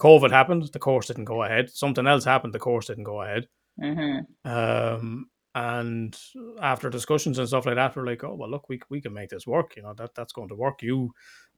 COVID 0.00 0.30
happened, 0.30 0.68
the 0.72 0.78
course 0.78 1.06
didn't 1.08 1.24
go 1.26 1.42
ahead. 1.42 1.70
Something 1.70 2.06
else 2.06 2.24
happened, 2.24 2.52
the 2.54 2.58
course 2.58 2.86
didn't 2.86 3.04
go 3.04 3.22
ahead. 3.22 3.46
hmm 3.80 4.18
Um, 4.44 5.28
and 5.54 6.18
after 6.60 6.88
discussions 6.90 7.38
and 7.38 7.46
stuff 7.48 7.66
like 7.66 7.74
that, 7.76 7.94
we're 7.96 8.06
like, 8.06 8.24
oh 8.24 8.34
well, 8.34 8.50
look, 8.50 8.68
we 8.68 8.80
we 8.88 9.00
can 9.02 9.12
make 9.12 9.28
this 9.30 9.46
work. 9.46 9.76
You 9.76 9.82
know 9.82 9.94
that 9.94 10.14
that's 10.14 10.32
going 10.32 10.48
to 10.48 10.54
work. 10.54 10.82
You 10.82 11.12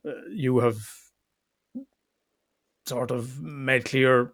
uh, 0.07 0.13
you 0.31 0.59
have 0.61 0.79
sort 2.87 3.11
of 3.11 3.41
made 3.43 3.85
clear 3.85 4.33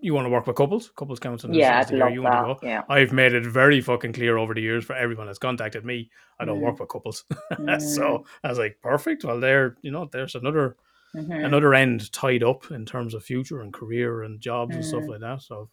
you 0.00 0.12
want 0.14 0.26
to 0.26 0.30
work 0.30 0.46
with 0.46 0.56
couples, 0.56 0.90
couples 0.96 1.18
counseling. 1.18 1.54
is- 1.54 1.58
Yeah, 1.60 1.80
is 1.80 1.86
I'd 1.86 1.92
the 1.92 2.06
you 2.10 2.22
that. 2.22 2.44
want 2.46 2.60
to 2.60 2.66
go. 2.66 2.70
Yeah. 2.70 2.82
I've 2.88 3.12
made 3.12 3.32
it 3.32 3.46
very 3.46 3.80
fucking 3.80 4.12
clear 4.12 4.36
over 4.36 4.52
the 4.54 4.60
years 4.60 4.84
for 4.84 4.94
everyone 4.94 5.26
that's 5.26 5.38
contacted 5.38 5.84
me. 5.84 6.10
I 6.38 6.44
don't 6.44 6.58
Mm. 6.58 6.62
work 6.62 6.80
with 6.80 6.88
couples, 6.88 7.24
Mm. 7.52 7.80
so 7.80 8.24
I 8.44 8.48
was 8.48 8.58
like, 8.58 8.78
perfect. 8.82 9.24
Well, 9.24 9.40
there, 9.40 9.76
you 9.82 9.90
know, 9.90 10.08
there's 10.12 10.34
another 10.34 10.76
Mhm. 11.14 11.44
another 11.44 11.74
end 11.74 12.10
tied 12.12 12.42
up 12.42 12.70
in 12.70 12.84
terms 12.86 13.14
of 13.14 13.22
future 13.24 13.60
and 13.60 13.72
career 13.72 14.22
and 14.22 14.40
jobs 14.40 14.74
and 14.74 14.84
stuff 14.84 15.02
Mm. 15.04 15.08
like 15.08 15.20
that. 15.20 15.42
So 15.42 15.68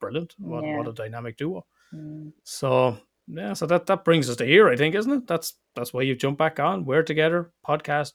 brilliant! 0.00 0.34
What 0.38 0.64
Yeah. 0.64 0.78
what 0.78 0.88
a 0.88 0.92
dynamic 0.92 1.36
duo. 1.36 1.66
Mm. 1.94 2.32
So 2.44 2.96
yeah, 3.28 3.52
so 3.52 3.66
that 3.66 3.86
that 3.86 4.04
brings 4.04 4.30
us 4.30 4.36
to 4.36 4.44
here, 4.46 4.68
I 4.68 4.76
think, 4.76 4.94
isn't 4.94 5.12
it? 5.12 5.26
That's 5.26 5.54
that's 5.74 5.92
why 5.92 6.02
you 6.02 6.14
jump 6.16 6.38
back 6.38 6.58
on. 6.60 6.84
We're 6.84 7.02
together. 7.02 7.50
Podcast 7.66 8.12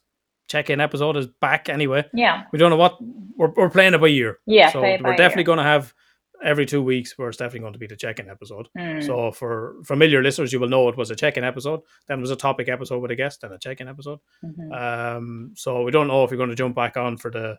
check-in 0.48 0.80
episode 0.80 1.16
is 1.16 1.26
back 1.40 1.68
anyway. 1.68 2.04
Yeah. 2.12 2.44
We 2.52 2.58
don't 2.58 2.70
know 2.70 2.76
what 2.76 2.98
we're 3.36 3.52
we're 3.56 3.70
playing 3.70 3.94
it 3.94 4.00
by 4.00 4.08
year. 4.08 4.38
Yeah. 4.46 4.70
so 4.70 4.80
we're 4.80 5.16
definitely 5.16 5.44
going 5.44 5.58
to 5.58 5.64
have 5.64 5.94
every 6.42 6.66
two 6.66 6.82
weeks. 6.82 7.16
Where 7.16 7.28
it's 7.28 7.38
definitely 7.38 7.60
going 7.60 7.72
to 7.74 7.78
be 7.78 7.86
the 7.86 7.96
check-in 7.96 8.28
episode. 8.28 8.68
Mm. 8.78 9.04
So 9.04 9.30
for 9.32 9.76
familiar 9.84 10.22
listeners, 10.22 10.52
you 10.52 10.60
will 10.60 10.68
know 10.68 10.88
it 10.88 10.96
was 10.96 11.10
a 11.10 11.16
check-in 11.16 11.44
episode. 11.44 11.80
Then 12.08 12.18
it 12.18 12.22
was 12.22 12.30
a 12.30 12.36
topic 12.36 12.68
episode 12.68 13.00
with 13.00 13.10
a 13.10 13.16
guest, 13.16 13.44
and 13.44 13.52
a 13.52 13.58
check-in 13.58 13.88
episode. 13.88 14.18
Mhm. 14.44 15.16
Um, 15.16 15.52
so 15.54 15.82
we 15.82 15.90
don't 15.90 16.08
know 16.08 16.24
if 16.24 16.30
we're 16.30 16.36
going 16.36 16.50
to 16.50 16.56
jump 16.56 16.74
back 16.74 16.96
on 16.96 17.16
for 17.16 17.30
the 17.30 17.58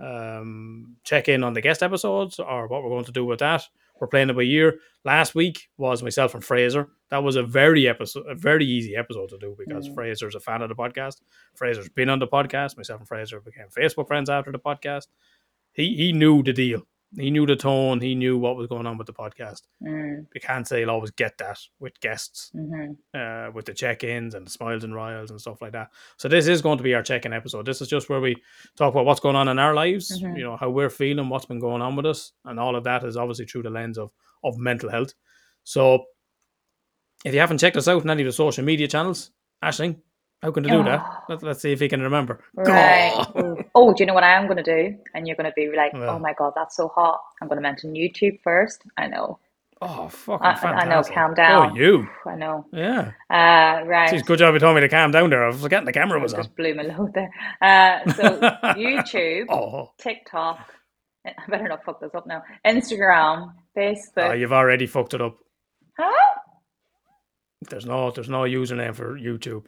um, 0.00 0.96
check 1.04 1.28
in 1.28 1.44
on 1.44 1.52
the 1.52 1.60
guest 1.60 1.82
episodes 1.82 2.38
or 2.38 2.66
what 2.66 2.82
we're 2.82 2.90
going 2.90 3.04
to 3.04 3.12
do 3.12 3.24
with 3.24 3.40
that. 3.40 3.62
We're 4.02 4.08
playing 4.08 4.30
it 4.30 4.32
by 4.34 4.42
year. 4.42 4.80
Last 5.04 5.36
week 5.36 5.68
was 5.76 6.02
myself 6.02 6.34
and 6.34 6.42
Fraser. 6.44 6.88
That 7.10 7.22
was 7.22 7.36
a 7.36 7.42
very 7.44 7.86
episode, 7.86 8.24
a 8.28 8.34
very 8.34 8.66
easy 8.66 8.96
episode 8.96 9.28
to 9.28 9.38
do 9.38 9.54
because 9.56 9.88
Mm. 9.88 9.94
Fraser's 9.94 10.34
a 10.34 10.40
fan 10.40 10.60
of 10.60 10.68
the 10.68 10.74
podcast. 10.74 11.20
Fraser's 11.54 11.88
been 11.88 12.08
on 12.08 12.18
the 12.18 12.26
podcast. 12.26 12.76
Myself 12.76 12.98
and 12.98 13.06
Fraser 13.06 13.40
became 13.40 13.68
Facebook 13.68 14.08
friends 14.08 14.28
after 14.28 14.50
the 14.50 14.58
podcast. 14.58 15.06
He 15.72 15.94
he 15.94 16.12
knew 16.12 16.42
the 16.42 16.52
deal. 16.52 16.84
He 17.16 17.30
knew 17.30 17.44
the 17.46 17.56
tone. 17.56 18.00
He 18.00 18.14
knew 18.14 18.38
what 18.38 18.56
was 18.56 18.66
going 18.68 18.86
on 18.86 18.96
with 18.96 19.06
the 19.06 19.12
podcast. 19.12 19.62
Mm. 19.82 20.26
You 20.34 20.40
can't 20.40 20.66
say 20.66 20.80
he'll 20.80 20.90
always 20.90 21.10
get 21.10 21.36
that 21.38 21.58
with 21.78 22.00
guests 22.00 22.50
Mhm. 22.56 22.96
uh, 23.12 23.50
with 23.52 23.66
the 23.66 23.74
check-ins 23.74 24.34
and 24.34 24.46
the 24.46 24.50
smiles 24.50 24.82
and 24.82 24.94
riles 24.94 25.30
and 25.30 25.38
stuff 25.40 25.60
like 25.60 25.72
that. 25.72 25.90
So 26.16 26.28
this 26.28 26.46
is 26.46 26.62
going 26.62 26.78
to 26.78 26.84
be 26.84 26.94
our 26.94 27.02
check-in 27.02 27.34
episode. 27.34 27.66
This 27.66 27.82
is 27.82 27.88
just 27.88 28.08
where 28.08 28.20
we 28.20 28.36
talk 28.78 28.94
about 28.94 29.04
what's 29.04 29.20
going 29.20 29.36
on 29.36 29.48
in 29.48 29.58
our 29.58 29.74
lives, 29.74 30.22
Mhm. 30.22 30.38
you 30.38 30.42
know, 30.44 30.56
how 30.56 30.70
we're 30.70 30.88
feeling, 30.88 31.28
what's 31.28 31.44
been 31.44 31.60
going 31.60 31.82
on 31.82 31.96
with 31.96 32.06
us, 32.06 32.32
and 32.46 32.58
all 32.58 32.76
of 32.76 32.84
that 32.84 33.04
is 33.04 33.16
obviously 33.18 33.44
through 33.44 33.64
the 33.64 33.70
lens 33.70 33.98
of 33.98 34.10
of 34.44 34.56
mental 34.58 34.88
health. 34.90 35.12
So 35.64 36.06
if 37.24 37.32
you 37.34 37.40
haven't 37.40 37.58
checked 37.58 37.76
us 37.76 37.88
out 37.88 38.02
on 38.02 38.10
any 38.10 38.22
of 38.22 38.26
the 38.26 38.32
social 38.32 38.64
media 38.64 38.88
channels, 38.88 39.30
Ashling, 39.62 40.00
how 40.42 40.50
can 40.50 40.62
they 40.64 40.70
do 40.70 40.82
that? 40.84 41.00
Oh. 41.04 41.18
Let, 41.28 41.42
let's 41.42 41.62
see 41.62 41.72
if 41.72 41.80
he 41.80 41.88
can 41.88 42.02
remember. 42.02 42.40
Right. 42.54 43.12
Oh, 43.74 43.92
do 43.94 44.02
you 44.02 44.06
know 44.06 44.14
what 44.14 44.24
I 44.24 44.34
am 44.34 44.46
going 44.46 44.62
to 44.62 44.62
do? 44.62 44.96
And 45.14 45.26
you're 45.26 45.36
going 45.36 45.48
to 45.50 45.52
be 45.54 45.70
like, 45.76 45.92
Well. 45.92 46.10
oh 46.16 46.18
my 46.18 46.34
God, 46.36 46.52
that's 46.56 46.76
so 46.76 46.88
hot. 46.88 47.20
I'm 47.40 47.48
going 47.48 47.58
to 47.58 47.62
mention 47.62 47.94
YouTube 47.94 48.40
first. 48.42 48.82
I 48.96 49.06
know. 49.06 49.38
Oh, 49.80 50.08
fucking 50.08 50.46
I, 50.46 50.52
I 50.52 50.84
know. 50.84 51.02
Calm 51.02 51.34
down. 51.34 51.68
down. 51.68 51.76
you. 51.76 52.06
I 52.24 52.36
know. 52.36 52.64
Yeah. 52.72 53.10
Uh, 53.28 53.84
right. 53.84 54.12
Jeez, 54.12 54.24
good 54.24 54.38
job 54.38 54.54
you 54.54 54.60
told 54.60 54.76
me 54.76 54.80
to 54.80 54.88
calm 54.88 55.10
down 55.10 55.30
there. 55.30 55.42
I 55.44 55.48
was 55.48 55.60
forgetting 55.60 55.86
the 55.86 55.92
camera 55.92 56.20
was 56.20 56.32
on. 56.34 56.40
just 56.40 56.54
blew 56.54 56.72
my 56.74 56.84
load 56.84 57.12
there. 57.14 57.30
Uh, 57.60 58.12
so 58.12 58.38
YouTube, 58.78 59.46
Oh, 59.50 59.90
TikTok. 59.98 60.72
I 61.26 61.32
better 61.48 61.66
not 61.68 61.84
fuck 61.84 62.00
this 62.00 62.14
up 62.14 62.26
now. 62.28 62.42
Instagram, 62.66 63.52
Facebook. 63.76 64.30
oh, 64.30 64.32
you've 64.32 64.52
already 64.52 64.86
fucked 64.86 65.14
it 65.14 65.20
up. 65.20 65.36
Huh? 65.98 66.38
There's 67.68 67.86
no, 67.86 68.10
there's 68.12 68.28
no 68.28 68.42
username 68.42 68.94
for 68.94 69.18
YouTube. 69.18 69.64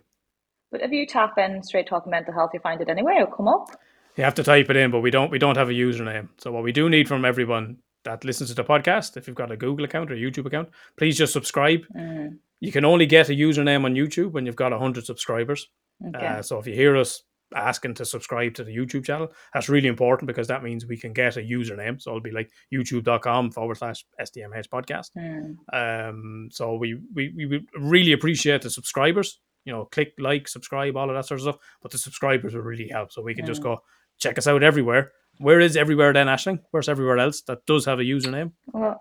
But 0.74 0.82
if 0.82 0.90
you 0.90 1.06
tap 1.06 1.38
in 1.38 1.62
straight 1.62 1.86
talk 1.86 2.04
mental 2.04 2.34
health, 2.34 2.50
you 2.52 2.58
find 2.58 2.80
it 2.80 2.88
anyway. 2.88 3.12
It'll 3.20 3.28
come 3.32 3.46
up. 3.46 3.68
You 4.16 4.24
have 4.24 4.34
to 4.34 4.42
type 4.42 4.68
it 4.70 4.76
in, 4.76 4.90
but 4.90 5.02
we 5.02 5.10
don't 5.12 5.30
we 5.30 5.38
don't 5.38 5.56
have 5.56 5.68
a 5.68 5.72
username. 5.72 6.30
So 6.38 6.50
what 6.50 6.64
we 6.64 6.72
do 6.72 6.88
need 6.90 7.06
from 7.06 7.24
everyone 7.24 7.76
that 8.02 8.24
listens 8.24 8.50
to 8.50 8.56
the 8.56 8.64
podcast, 8.64 9.16
if 9.16 9.28
you've 9.28 9.36
got 9.36 9.52
a 9.52 9.56
Google 9.56 9.84
account 9.84 10.10
or 10.10 10.14
a 10.14 10.18
YouTube 10.18 10.46
account, 10.46 10.70
please 10.98 11.16
just 11.16 11.32
subscribe. 11.32 11.82
Mm, 11.96 12.38
You 12.58 12.72
can 12.72 12.84
only 12.84 13.06
get 13.06 13.28
a 13.28 13.34
username 13.34 13.84
on 13.84 13.94
YouTube 13.94 14.32
when 14.32 14.46
you've 14.46 14.56
got 14.64 14.72
hundred 14.72 15.06
subscribers. 15.06 15.68
okay. 16.08 16.26
Uh, 16.26 16.42
so 16.42 16.58
if 16.58 16.66
you 16.66 16.74
hear 16.74 16.96
us 16.96 17.22
asking 17.54 17.94
to 17.94 18.04
subscribe 18.04 18.54
to 18.54 18.64
the 18.64 18.76
YouTube 18.76 19.04
channel, 19.04 19.28
that's 19.52 19.68
really 19.68 19.86
important 19.88 20.26
because 20.26 20.48
that 20.48 20.64
means 20.64 20.84
we 20.86 20.96
can 20.96 21.12
get 21.12 21.36
a 21.36 21.40
username. 21.40 22.02
So 22.02 22.10
it'll 22.10 22.20
be 22.20 22.32
like 22.32 22.50
youtube.com 22.72 23.52
forward 23.52 23.76
slash 23.76 24.04
STMH 24.20 24.68
podcast. 24.70 25.10
Mm, 25.16 25.56
Um, 25.72 26.48
so 26.50 26.74
we, 26.74 26.98
we 27.14 27.32
we 27.36 27.64
really 27.78 28.12
appreciate 28.12 28.62
the 28.62 28.70
subscribers. 28.70 29.40
You 29.64 29.72
know, 29.72 29.84
click 29.86 30.12
like, 30.18 30.48
subscribe, 30.48 30.96
all 30.96 31.08
of 31.10 31.16
that 31.16 31.26
sort 31.26 31.40
of 31.40 31.42
stuff. 31.42 31.56
But 31.82 31.92
the 31.92 31.98
subscribers 31.98 32.54
will 32.54 32.62
really 32.62 32.88
help. 32.88 33.12
So 33.12 33.22
we 33.22 33.34
can 33.34 33.46
just 33.46 33.62
go 33.62 33.78
check 34.18 34.38
us 34.38 34.46
out 34.46 34.62
everywhere. 34.62 35.12
Where 35.38 35.58
is 35.60 35.76
everywhere 35.76 36.12
then, 36.12 36.26
Ashling? 36.28 36.60
Where's 36.70 36.88
everywhere 36.88 37.18
else 37.18 37.42
that 37.42 37.66
does 37.66 37.86
have 37.86 37.98
a 37.98 38.02
username? 38.02 38.52
Well, 38.72 38.98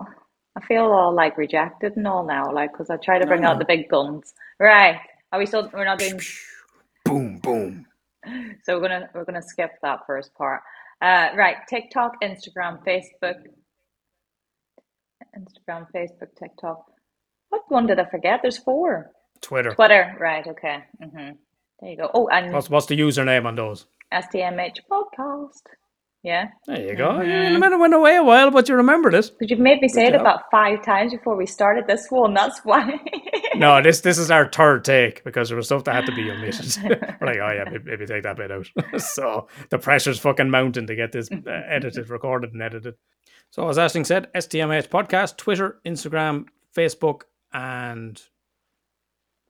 I 0.56 0.66
feel 0.66 0.86
all 0.86 1.14
like 1.14 1.38
rejected 1.38 1.98
and 1.98 2.08
all 2.08 2.26
now, 2.26 2.52
like 2.52 2.72
because 2.72 2.90
I 2.90 2.98
try 2.98 3.20
to 3.20 3.28
bring 3.28 3.42
No. 3.42 3.50
out 3.50 3.60
the 3.60 3.66
big 3.66 3.90
guns. 3.90 4.34
Right? 4.60 5.00
Are 5.32 5.40
we 5.40 5.46
still? 5.46 5.70
We're 5.74 5.86
not 5.86 6.00
doing. 6.00 6.20
Boom, 7.06 7.38
boom. 7.40 7.86
So 8.64 8.76
we're 8.80 8.88
gonna 8.88 9.10
we're 9.14 9.26
gonna 9.26 9.42
skip 9.42 9.72
that 9.82 10.00
first 10.08 10.34
part. 10.36 10.62
Uh, 11.02 11.30
right. 11.36 11.58
TikTok, 11.68 12.14
Instagram, 12.24 12.82
Facebook. 12.86 13.36
Instagram, 15.38 15.88
Facebook, 15.94 16.30
TikTok. 16.38 16.86
What 17.50 17.64
one 17.70 17.88
did 17.88 18.00
I 18.00 18.06
forget? 18.06 18.40
There's 18.42 18.58
four. 18.58 19.12
Twitter. 19.44 19.72
Twitter. 19.76 20.16
Right. 20.20 20.46
Okay. 20.48 20.84
hmm 21.00 21.30
There 21.80 21.90
you 21.92 21.98
go. 21.98 22.10
Oh, 22.14 22.28
and 22.30 22.52
What's 22.54 22.70
what's 22.70 22.88
the 22.88 22.98
username 23.00 23.46
on 23.46 23.56
those? 23.56 23.86
STMH 24.12 24.80
podcast. 24.92 25.62
Yeah. 26.24 26.46
There 26.68 26.82
you 26.82 26.96
go. 26.96 27.10
Mhm. 27.10 27.56
It 27.56 27.60
might 27.60 27.72
have 27.72 27.82
went 27.82 27.94
away 27.94 28.16
a 28.16 28.24
while, 28.24 28.50
but 28.50 28.70
you 28.70 28.76
remembered 28.76 29.14
it. 29.14 29.30
Because 29.38 29.52
you've 29.52 29.60
made 29.60 29.82
me 29.82 29.90
say 29.90 30.06
Good 30.06 30.16
it 30.16 30.18
job. 30.20 30.22
about 30.22 30.44
five 30.52 30.82
times 30.86 31.12
before 31.12 31.36
we 31.36 31.46
started 31.46 31.86
this 31.86 32.08
one. 32.10 32.34
That's 32.34 32.60
why. 32.64 33.00
No, 33.56 33.84
this 33.84 34.02
this 34.02 34.18
is 34.18 34.32
our 34.32 34.50
third 34.52 34.84
take 34.84 35.24
because 35.24 35.48
there 35.50 35.56
was 35.56 35.68
stuff 35.68 35.84
that 35.84 35.94
had 35.94 36.08
to 36.08 36.16
be 36.16 36.32
omitted. 36.32 36.76
We're 37.22 37.28
like, 37.28 37.38
oh 37.38 37.52
yeah, 37.54 37.66
maybe, 37.70 37.84
maybe 37.86 38.06
take 38.08 38.24
that 38.24 38.36
bit 38.36 38.52
out. 38.52 38.66
so 39.00 39.48
the 39.70 39.78
pressure's 39.78 40.18
fucking 40.18 40.50
mounting 40.50 40.88
to 40.88 40.96
get 40.96 41.12
this 41.12 41.30
uh, 41.32 41.38
edited, 41.68 42.10
recorded, 42.10 42.54
and 42.54 42.64
edited. 42.64 42.96
So 43.52 43.70
as 43.70 43.78
Ashling 43.78 44.08
said, 44.08 44.34
STMH 44.34 44.88
podcast, 44.90 45.38
Twitter, 45.38 45.78
Instagram, 45.86 46.46
Facebook, 46.76 47.22
and 47.54 48.20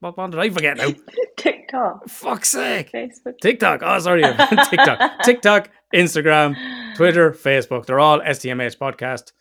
what 0.04 0.18
one 0.18 0.30
did 0.30 0.38
I 0.38 0.50
forget 0.50 0.76
now? 0.76 0.90
TikTok, 1.38 2.08
Fuck's 2.10 2.50
sake. 2.50 2.92
Facebook. 2.92 3.38
TikTok. 3.40 3.80
Oh, 3.82 3.98
sorry. 3.98 4.22
TikTok. 4.70 5.22
TikTok, 5.24 5.70
Instagram, 5.94 6.94
Twitter, 6.94 7.32
Facebook. 7.32 7.86
They're 7.86 7.98
all 7.98 8.20
STMH 8.20 8.76
podcast. 8.76 9.32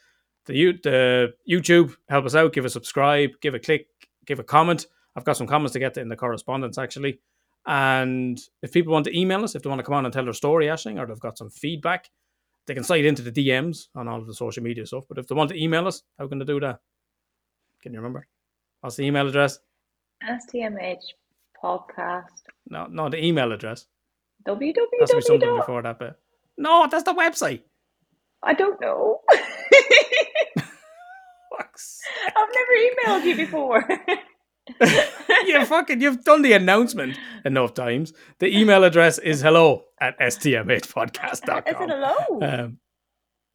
The, 0.45 0.55
you, 0.55 0.73
the 0.81 1.33
YouTube, 1.49 1.95
help 2.07 2.25
us 2.25 2.35
out. 2.35 2.53
Give 2.53 2.63
a 2.63 2.69
subscribe, 2.69 3.31
give 3.41 3.53
a 3.53 3.59
click, 3.59 3.87
give 4.25 4.39
a 4.39 4.43
comment. 4.43 4.87
I've 5.17 5.25
got 5.25 5.35
some 5.35 5.47
comments 5.47 5.73
to 5.73 5.79
get 5.79 5.95
to 5.95 6.01
in 6.01 6.07
the 6.07 6.15
correspondence 6.15 6.77
actually. 6.77 7.19
And 7.65 8.39
if 8.61 8.71
people 8.71 8.93
want 8.93 9.05
to 9.05 9.17
email 9.17 9.43
us, 9.43 9.55
if 9.55 9.63
they 9.63 9.69
want 9.69 9.79
to 9.79 9.85
come 9.85 9.95
on 9.95 10.05
and 10.05 10.13
tell 10.13 10.23
their 10.23 10.33
story, 10.33 10.67
Ashling, 10.67 10.99
or 10.99 11.05
they've 11.05 11.19
got 11.19 11.37
some 11.37 11.49
feedback, 11.49 12.09
they 12.67 12.73
can 12.73 12.83
slide 12.83 13.05
into 13.05 13.21
the 13.21 13.31
DMs 13.31 13.87
on 13.95 14.07
all 14.07 14.19
of 14.19 14.27
the 14.27 14.33
social 14.33 14.63
media 14.63 14.85
stuff. 14.85 15.05
But 15.09 15.17
if 15.17 15.27
they 15.27 15.35
want 15.35 15.49
to 15.49 15.61
email 15.61 15.87
us, 15.87 16.03
how 16.17 16.27
can 16.27 16.39
they 16.39 16.45
do 16.45 16.59
that? 16.61 16.79
Can 17.81 17.93
you 17.93 17.99
remember? 17.99 18.27
What's 18.79 18.95
the 18.95 19.03
email 19.03 19.27
address? 19.27 19.59
STMH 20.29 21.03
podcast. 21.63 22.43
No, 22.69 22.87
no, 22.89 23.09
the 23.09 23.23
email 23.23 23.51
address. 23.51 23.87
www. 24.47 24.73
To 24.73 24.87
be 24.91 25.21
something 25.21 25.57
before 25.57 25.81
that 25.81 25.99
bit. 25.99 26.15
No, 26.57 26.87
that's 26.89 27.03
the 27.03 27.13
website. 27.13 27.61
I 28.41 28.53
don't 28.53 28.79
know. 28.81 29.21
Fuck's 31.57 32.01
I've 32.35 32.49
never 32.55 33.19
emailed 33.19 33.25
you 33.25 33.35
before. 33.35 33.85
you 35.45 35.65
fucking 35.65 36.01
you've 36.01 36.23
done 36.23 36.41
the 36.41 36.53
announcement 36.53 37.17
enough 37.45 37.73
times. 37.73 38.13
The 38.39 38.57
email 38.57 38.83
address 38.83 39.17
is 39.19 39.41
hello 39.41 39.83
at 39.99 40.17
stmhpodcast.com. 40.19 41.63
Is 41.67 41.73
it 41.79 41.89
hello? 41.89 42.39
Um, 42.41 42.77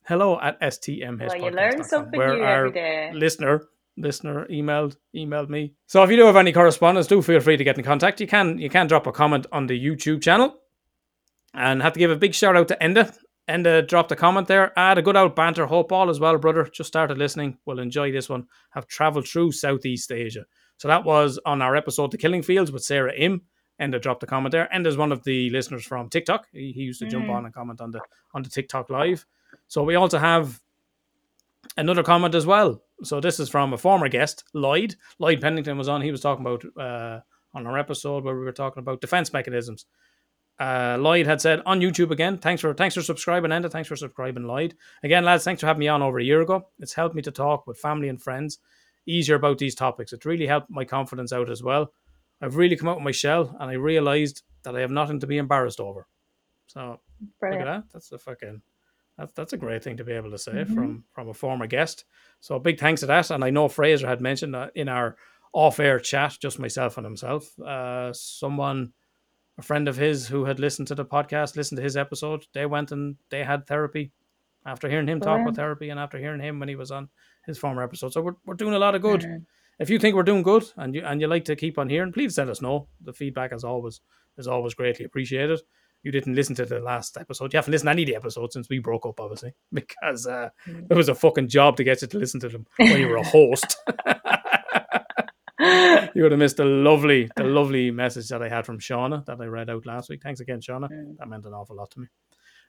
hello 0.07 0.39
at 0.41 0.61
stmhpodcast.com. 0.61 1.29
well, 1.29 1.37
you 1.37 1.51
learn 1.51 1.85
something 1.85 2.19
where 2.19 2.37
new 2.37 2.45
every 2.45 2.73
day. 2.73 3.11
listener 3.15 3.63
listener 4.00 4.47
emailed 4.50 4.97
emailed 5.14 5.49
me. 5.49 5.75
So 5.87 6.02
if 6.02 6.11
you 6.11 6.17
do 6.17 6.26
have 6.26 6.37
any 6.37 6.52
correspondence, 6.52 7.07
do 7.07 7.23
feel 7.23 7.40
free 7.40 7.57
to 7.57 7.64
get 7.64 7.78
in 7.78 7.85
contact. 7.85 8.21
You 8.21 8.26
can 8.26 8.59
you 8.59 8.71
can 8.71 8.87
drop 8.87 9.07
a 9.07 9.12
comment 9.12 9.47
on 9.52 9.67
the 9.67 9.78
YouTube 9.78 10.23
channel. 10.23 10.57
And 11.55 11.83
have 11.83 11.95
to 11.95 11.99
give 11.99 12.11
a 12.11 12.17
big 12.17 12.35
shout 12.35 12.57
out 12.57 12.69
to 12.69 12.76
Enda. 12.81 13.17
Enda 13.49 13.87
dropped 13.88 14.12
a 14.12 14.17
comment 14.17 14.47
there. 14.47 14.78
I 14.78 14.90
had 14.90 14.99
a 14.99 15.02
good 15.02 15.17
old 15.17 15.35
banter. 15.35 15.67
Hope 15.67 15.90
all 15.93 16.11
as 16.11 16.21
well, 16.21 16.37
brother. 16.37 16.64
Just 16.64 16.88
started 16.88 17.17
listening. 17.17 17.59
Will 17.64 17.78
enjoy 17.78 18.12
this 18.12 18.28
one. 18.28 18.47
Have 18.71 18.87
traveled 18.87 19.26
through 19.26 19.52
Southeast 19.52 20.12
Asia. 20.12 20.45
So 20.76 20.88
that 20.88 21.05
was 21.05 21.40
on 21.47 21.62
our 21.62 21.75
episode 21.75 22.11
The 22.11 22.19
Killing 22.19 22.43
Fields 22.43 22.71
with 22.71 22.85
Sarah 22.85 23.14
Im. 23.14 23.43
Enda 23.81 24.00
dropped 24.00 24.23
a 24.23 24.26
comment 24.26 24.52
there. 24.52 24.69
Enda's 24.75 24.97
one 24.97 25.12
of 25.12 25.25
the 25.25 25.50
listeners 25.50 25.85
from 25.85 26.09
TikTok. 26.09 26.47
He, 26.52 26.73
he 26.73 26.83
used 26.83 27.00
to 27.00 27.07
mm. 27.07 27.11
jump 27.11 27.28
on 27.31 27.45
and 27.47 27.55
comment 27.55 27.81
on 27.81 27.90
the 27.90 28.00
on 28.35 28.43
the 28.43 28.50
TikTok 28.50 28.90
live. 28.90 29.25
So 29.69 29.83
we 29.83 29.95
also 29.95 30.19
have 30.19 30.61
another 31.77 32.03
comment 32.03 32.35
as 32.35 32.47
well. 32.47 32.83
So 33.03 33.21
this 33.21 33.39
is 33.39 33.49
from 33.49 33.73
a 33.73 33.79
former 33.79 34.09
guest, 34.09 34.45
Lloyd. 34.55 34.97
Lloyd 35.19 35.41
Pennington 35.41 35.79
was 35.79 35.89
on. 35.89 36.03
He 36.03 36.11
was 36.11 36.21
talking 36.21 36.45
about 36.45 36.65
uh, 36.77 37.21
on 37.55 37.67
our 37.67 37.79
episode 37.79 38.25
where 38.25 38.37
we 38.37 38.45
were 38.45 38.53
talking 38.53 38.81
about 38.81 39.01
defense 39.01 39.33
mechanisms. 39.33 39.87
Uh, 40.59 40.97
Lloyd 40.99 41.27
had 41.27 41.41
said 41.41 41.63
on 41.67 41.81
YouTube 41.81 42.11
again. 42.11 42.39
Thanks 42.39 42.61
for 42.61 42.75
thanks 42.75 42.97
for 42.97 43.03
subscribing, 43.03 43.53
Enda. 43.53 43.71
Thanks 43.71 43.89
for 43.89 43.95
subscribing, 43.95 44.45
Lloyd. 44.45 44.75
Again, 45.05 45.25
lads, 45.25 45.45
thanks 45.45 45.61
for 45.61 45.69
having 45.69 45.81
me 45.81 45.89
on 45.89 46.03
over 46.03 46.19
a 46.19 46.25
year 46.25 46.41
ago. 46.41 46.69
It's 46.81 46.95
helped 46.95 47.15
me 47.15 47.23
to 47.23 47.31
talk 47.31 47.67
with 47.67 47.79
family 47.79 48.09
and 48.09 48.21
friends 48.21 48.59
easier 49.07 49.37
about 49.37 49.59
these 49.59 49.75
topics. 49.75 50.13
It's 50.13 50.27
really 50.27 50.47
helped 50.47 50.69
my 50.69 50.85
confidence 50.85 51.33
out 51.33 51.49
as 51.49 51.63
well. 51.63 51.93
I've 52.43 52.57
really 52.57 52.77
come 52.77 52.89
out 52.89 52.99
of 52.99 53.03
my 53.03 53.11
shell, 53.11 53.57
and 53.59 53.71
I 53.71 53.75
realised 53.75 54.43
that 54.65 54.77
I 54.77 54.81
have 54.81 54.91
nothing 54.91 55.21
to 55.21 55.27
be 55.27 55.39
embarrassed 55.39 55.81
over. 55.81 56.07
So 56.67 57.01
Brilliant. 57.41 57.65
look 57.65 57.69
at 57.69 57.81
that. 57.81 57.93
That's 57.93 58.13
a 58.13 58.19
fucking 58.19 58.61
that's 59.19 59.33
that's 59.33 59.53
a 59.53 59.59
great 59.59 59.83
thing 59.83 59.97
to 59.97 60.05
be 60.05 60.13
able 60.13 60.31
to 60.31 60.39
say 60.39 60.53
mm-hmm. 60.53 60.75
from 60.75 61.05
from 61.13 61.29
a 61.29 61.35
former 61.35 61.67
guest. 61.67 62.05
So 62.41 62.59
big 62.59 62.79
thanks 62.79 63.01
to 63.01 63.07
that. 63.07 63.31
And 63.31 63.45
I 63.45 63.51
know 63.51 63.69
Fraser 63.69 64.07
had 64.07 64.21
mentioned 64.21 64.55
that 64.55 64.73
in 64.75 64.89
our 64.89 65.17
off-air 65.53 65.99
chat, 65.99 66.37
just 66.41 66.59
myself 66.59 66.97
and 66.99 67.05
himself, 67.05 67.59
uh, 67.59 68.13
someone, 68.13 68.93
a 69.57 69.63
friend 69.63 69.89
of 69.89 69.97
his 69.97 70.29
who 70.29 70.45
had 70.45 70.61
listened 70.61 70.89
to 70.89 70.95
the 70.95 71.05
podcast, 71.05 71.57
listened 71.57 71.79
to 71.79 71.83
his 71.83 71.97
episode, 71.97 72.47
they 72.53 72.67
went 72.67 72.93
and 72.93 73.17
they 73.31 73.43
had 73.43 73.67
therapy 73.67 74.13
after 74.65 74.89
hearing 74.89 75.09
him 75.09 75.21
talk 75.21 75.41
about 75.41 75.57
therapy 75.57 75.89
and 75.89 75.99
after 75.99 76.19
hearing 76.19 76.41
him 76.41 76.61
when 76.61 76.69
he 76.69 76.77
was 76.77 76.91
on 76.91 77.09
his 77.47 77.59
former 77.59 77.83
episode. 77.83 78.13
So 78.13 78.23
we're 78.23 78.37
we're 78.47 78.55
doing 78.55 78.75
a 78.75 78.79
lot 78.79 78.95
of 78.95 79.03
good. 79.03 79.23
Mm-hmm. 79.23 79.43
If 79.81 79.91
you 79.91 79.99
think 79.99 80.17
we're 80.17 80.25
doing 80.25 80.43
good 80.43 80.65
and 80.77 80.95
you 80.95 81.03
and 81.05 81.21
you 81.21 81.27
like 81.27 81.45
to 81.47 81.57
keep 81.57 81.79
on 81.79 81.89
hearing, 81.89 82.13
please 82.13 82.39
let 82.39 82.49
us 82.49 82.63
know. 82.63 82.89
The 83.01 83.13
feedback 83.13 83.53
as 83.53 83.65
always 83.65 84.01
is 84.37 84.47
always 84.47 84.75
greatly 84.75 85.05
appreciated 85.05 85.61
you 86.02 86.12
didn't 86.12 86.35
listen 86.35 86.55
to 86.57 86.64
the 86.64 86.81
last 86.81 87.17
episode. 87.19 87.52
You 87.52 87.59
haven't 87.59 87.73
listened 87.73 87.88
to 87.88 87.93
any 87.93 88.02
of 88.02 88.09
the 88.09 88.17
episodes 88.17 88.55
since 88.55 88.69
we 88.69 88.78
broke 88.78 89.07
up, 89.07 89.21
obviously, 89.21 89.55
because 89.73 90.26
uh, 90.26 90.50
mm. 90.67 90.87
it 90.90 90.95
was 90.95 91.09
a 91.09 91.14
fucking 91.14 91.49
job 91.49 91.76
to 91.76 91.85
get 91.85 92.02
you 92.02 92.09
to 92.09 92.19
listen 92.19 92.40
to 92.40 92.49
them 92.49 92.67
when 92.76 93.00
you 93.00 93.09
were 93.09 93.17
a 93.17 93.26
host. 93.26 93.76
you 96.14 96.23
would 96.23 96.31
have 96.31 96.38
missed 96.38 96.59
the 96.59 96.64
lovely, 96.64 97.28
the 97.37 97.43
lovely 97.43 97.90
message 97.90 98.28
that 98.28 98.43
I 98.43 98.49
had 98.49 98.64
from 98.64 98.78
Shauna 98.78 99.25
that 99.26 99.40
I 99.40 99.47
read 99.47 99.71
out 99.71 99.87
last 99.87 100.09
week. 100.09 100.23
Thanks 100.23 100.40
again, 100.40 100.61
Shauna. 100.61 100.88
Mm. 100.90 101.17
That 101.19 101.28
meant 101.28 101.47
an 101.47 101.52
awful 101.52 101.76
lot 101.76 101.90
to 101.93 102.00
me. 102.00 102.07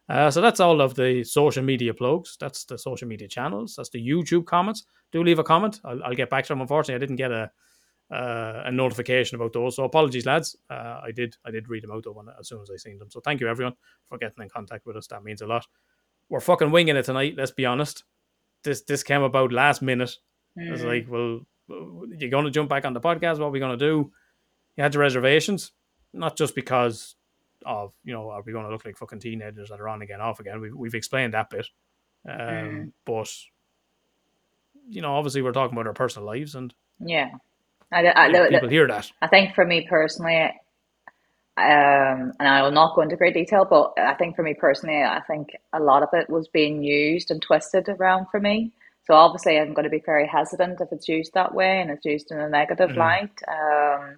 Uh, 0.10 0.32
so 0.32 0.42
that's 0.42 0.60
all 0.60 0.82
of 0.82 0.96
the 0.96 1.24
social 1.24 1.64
media 1.64 1.94
plugs. 1.94 2.36
That's 2.40 2.66
the 2.66 2.80
social 2.80 3.08
media 3.08 3.28
channels. 3.28 3.76
That's 3.76 3.92
the 3.92 4.06
YouTube 4.06 4.46
comments. 4.46 4.86
Do 5.12 5.24
leave 5.24 5.38
a 5.38 5.44
comment. 5.44 5.80
I'll, 5.86 6.04
I'll 6.04 6.16
get 6.16 6.32
back 6.32 6.46
to 6.46 6.50
them. 6.50 6.62
Unfortunately, 6.62 6.96
I 6.96 6.98
didn't 6.98 7.18
get 7.18 7.32
a 7.32 7.52
uh, 8.12 8.64
a 8.66 8.72
notification 8.72 9.36
about 9.36 9.54
those. 9.54 9.76
So 9.76 9.84
apologies, 9.84 10.26
lads. 10.26 10.56
Uh, 10.70 11.02
I 11.04 11.12
did 11.12 11.38
I 11.46 11.52
did 11.52 11.70
read 11.70 11.84
them 11.84 11.92
out 11.92 12.04
though 12.04 12.26
as 12.40 12.48
soon 12.48 12.62
as 12.62 12.70
I 12.72 12.78
seen 12.78 12.98
them. 12.98 13.12
So 13.12 13.20
thank 13.20 13.40
you 13.40 13.48
everyone 13.48 13.76
for 14.08 14.18
getting 14.18 14.44
in 14.44 14.50
contact 14.50 14.86
with 14.86 14.98
us. 14.98 15.08
That 15.08 15.24
means 15.24 15.42
a 15.42 15.48
lot. 15.48 15.68
We're 16.30 16.40
fucking 16.40 16.72
winging 16.72 16.96
it 16.96 17.04
tonight. 17.04 17.36
Let's 17.38 17.52
be 17.52 17.66
honest. 17.66 18.04
This 18.64 18.82
this 18.82 19.04
came 19.04 19.22
about 19.22 19.52
last 19.52 19.82
minute. 19.82 20.16
Mm. 20.58 20.74
It's 20.74 20.84
like, 20.84 21.08
well, 21.10 21.42
you're 22.18 22.30
going 22.30 22.46
to 22.46 22.52
jump 22.52 22.70
back 22.70 22.86
on 22.86 22.94
the 22.94 23.02
podcast. 23.02 23.40
What 23.40 23.48
are 23.48 23.52
we 23.52 23.60
going 23.60 23.78
to 23.78 23.86
do? 23.86 24.12
You 24.76 24.84
had 24.84 24.94
your 24.94 25.02
reservations, 25.02 25.72
not 26.14 26.36
just 26.36 26.56
because 26.56 27.16
of 27.66 27.94
you 28.04 28.14
know 28.14 28.30
are 28.30 28.42
we 28.42 28.54
going 28.54 28.66
to 28.66 28.72
look 28.72 28.86
like 28.86 28.98
fucking 28.98 29.20
teenagers 29.20 29.70
that 29.70 29.80
are 29.80 29.90
on 29.90 30.02
again, 30.02 30.22
off 30.22 30.40
again. 30.40 30.60
We've 30.60 30.76
we've 30.76 30.96
explained 30.96 31.36
that 31.36 31.50
bit, 31.52 31.68
um, 32.28 32.38
mm. 32.38 32.92
but 33.06 33.32
you 34.88 35.04
know, 35.04 35.14
obviously 35.14 35.44
we're 35.44 35.52
talking 35.52 35.78
about 35.78 35.86
our 35.86 35.94
personal 35.94 36.26
lives 36.26 36.56
and 36.56 36.74
yeah 37.00 37.30
I, 37.92 38.12
I, 38.16 38.50
people 38.50 38.70
hear 38.70 38.88
that. 38.88 39.12
I 39.22 39.28
think 39.28 39.56
for 39.56 39.66
me 39.66 39.88
personally, 39.90 40.52
um, 41.58 42.32
and 42.40 42.48
I 42.48 42.62
will 42.62 42.72
not 42.72 42.96
go 42.96 43.02
into 43.02 43.18
great 43.18 43.34
detail, 43.34 43.66
but 43.70 43.94
I 43.98 44.14
think 44.14 44.36
for 44.36 44.44
me 44.44 44.54
personally, 44.54 45.04
I 45.04 45.22
think 45.28 45.50
a 45.74 45.80
lot 45.80 46.04
of 46.04 46.10
it 46.14 46.30
was 46.30 46.48
being 46.48 46.84
used 46.84 47.32
and 47.32 47.42
twisted 47.42 47.90
around 47.90 48.28
for 48.32 48.40
me. 48.40 48.72
So 49.06 49.16
obviously, 49.16 49.60
I'm 49.60 49.74
going 49.74 49.84
to 49.84 49.90
be 49.90 50.04
very 50.06 50.28
hesitant 50.28 50.80
if 50.80 50.90
it's 50.92 51.10
used 51.10 51.34
that 51.34 51.54
way 51.54 51.82
and 51.82 51.90
it's 51.90 52.06
used 52.06 52.32
in 52.32 52.40
a 52.40 52.48
negative 52.48 52.92
mm-hmm. 52.92 53.00
light. 53.00 53.42
Um, 53.48 54.18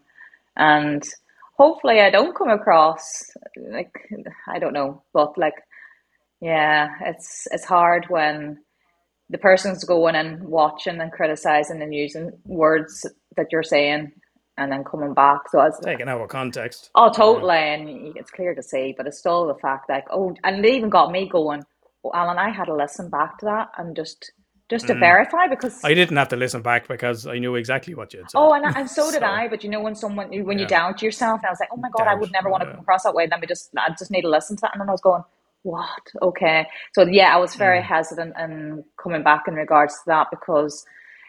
and 0.58 1.04
hopefully, 1.58 2.02
I 2.02 2.10
don't 2.10 2.36
come 2.36 2.50
across 2.50 3.32
like 3.58 3.96
I 4.48 4.60
don't 4.60 4.74
know, 4.74 5.02
but 5.14 5.38
like, 5.38 5.56
yeah, 6.42 6.90
it's 7.06 7.48
it's 7.52 7.66
hard 7.66 8.06
when 8.10 8.60
the 9.32 9.38
person's 9.38 9.84
going 9.84 10.16
and 10.16 10.44
watching 10.44 11.00
and 11.00 11.12
criticizing 11.12 11.82
and 11.82 11.94
using 11.94 12.32
words 12.46 13.06
that 13.38 13.48
you're 13.52 13.64
saying 13.64 14.12
and 14.58 14.72
then 14.72 14.84
coming 14.84 15.14
back. 15.14 15.50
So 15.50 15.62
it's 15.62 15.80
taken 15.80 16.10
out 16.10 16.22
of 16.22 16.30
context. 16.30 16.92
Oh, 16.96 17.12
totally, 17.12 17.56
yeah. 17.56 17.74
and 17.74 18.18
it's 18.18 18.30
clear 18.30 18.54
to 18.54 18.62
see, 18.62 18.94
but 18.96 19.08
it's 19.08 19.18
still 19.18 19.48
the 19.48 19.56
fact 19.56 19.90
like, 19.90 20.06
oh, 20.12 20.36
and 20.44 20.64
they 20.64 20.76
even 20.76 20.90
got 20.90 21.12
me 21.12 21.28
going. 21.28 21.64
Well, 22.04 22.14
Alan, 22.16 22.38
I 22.38 22.50
had 22.50 22.66
to 22.66 22.76
listen 22.76 23.10
back 23.10 23.38
to 23.40 23.46
that 23.46 23.70
and 23.78 23.96
just 23.96 24.32
just 24.70 24.88
to 24.88 24.94
mm. 24.94 25.00
verify 25.00 25.48
because 25.48 25.84
I 25.84 25.94
didn't 25.94 26.18
have 26.18 26.30
to 26.30 26.36
listen 26.36 26.62
back 26.62 26.88
because 26.88 27.28
I 27.28 27.40
knew 27.40 27.56
exactly 27.56 27.94
what 27.94 28.14
you 28.14 28.20
had 28.20 28.32
said. 28.32 28.38
Oh, 28.38 28.54
and, 28.54 28.66
and 28.76 28.90
so 28.90 29.12
did 29.16 29.22
so, 29.22 29.26
I. 29.26 29.48
But 29.48 29.64
you 29.64 29.70
know, 29.70 29.82
when 29.82 29.96
someone 29.96 30.30
when 30.46 30.58
yeah. 30.58 30.64
you 30.64 30.68
doubt 30.68 31.02
yourself, 31.02 31.42
I 31.46 31.50
was 31.50 31.60
like, 31.60 31.70
oh 31.72 31.78
my 31.78 31.90
god, 31.90 32.06
doubt, 32.06 32.12
I 32.12 32.16
would 32.16 32.32
never 32.32 32.50
want 32.50 32.64
to 32.64 32.68
yeah. 32.68 32.74
come 32.74 32.82
across 32.82 33.04
that 33.04 33.14
way. 33.14 33.28
Let 33.30 33.40
me 33.40 33.48
just, 33.48 33.72
I 33.78 33.90
just 33.98 34.12
need 34.12 34.24
to 34.24 34.30
listen 34.30 34.58
to 34.58 34.62
that, 34.62 34.72
and 34.74 34.82
then 34.82 34.90
I 34.90 34.92
was 34.92 35.02
going, 35.02 35.24
what? 35.64 36.02
Okay. 36.22 36.68
So 36.94 37.06
yeah, 37.06 37.36
I 37.36 37.38
was 37.38 37.56
very 37.56 37.80
mm. 37.80 37.86
hesitant 37.86 38.34
in 38.40 38.84
coming 39.02 39.24
back 39.24 39.44
in 39.48 39.54
regards 39.56 39.94
to 39.94 40.02
that 40.08 40.28
because 40.32 40.86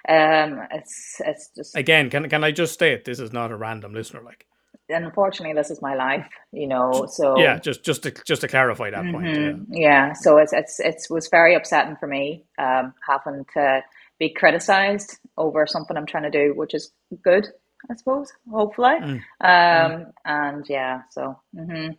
um 0.08 0.60
it's 0.72 1.20
it's 1.24 1.50
just 1.54 1.76
again 1.76 2.10
can 2.10 2.28
can 2.28 2.42
I 2.42 2.50
just 2.50 2.72
state 2.72 3.04
this 3.04 3.20
is 3.20 3.32
not 3.32 3.52
a 3.52 3.56
random 3.56 3.94
listener 3.94 4.20
like 4.20 4.46
And 4.88 5.04
unfortunately 5.04 5.54
this 5.54 5.70
is 5.70 5.80
my 5.80 5.94
life 5.94 6.26
you 6.50 6.66
know 6.66 7.06
so 7.08 7.38
yeah 7.38 7.60
just 7.60 7.84
just 7.84 8.02
to 8.02 8.10
just 8.26 8.40
to 8.40 8.48
clarify 8.48 8.90
that 8.90 9.04
mm-hmm. 9.04 9.12
point 9.12 9.68
yeah. 9.70 10.08
yeah 10.08 10.12
so 10.12 10.38
it's 10.38 10.52
it's 10.52 10.80
it 10.80 10.96
was 11.08 11.28
very 11.28 11.54
upsetting 11.54 11.96
for 11.96 12.08
me 12.08 12.44
um 12.58 12.94
having 13.08 13.44
to 13.54 13.82
be 14.18 14.30
criticized 14.30 15.20
over 15.36 15.68
something 15.68 15.96
i'm 15.96 16.06
trying 16.06 16.24
to 16.24 16.30
do 16.30 16.52
which 16.56 16.74
is 16.74 16.90
good 17.22 17.46
i 17.88 17.94
suppose 17.94 18.32
hopefully 18.50 18.96
mm. 19.00 19.14
um 19.14 19.20
mm. 19.40 20.12
and 20.24 20.68
yeah 20.68 21.02
so 21.10 21.38
mm-hmm. 21.54 21.92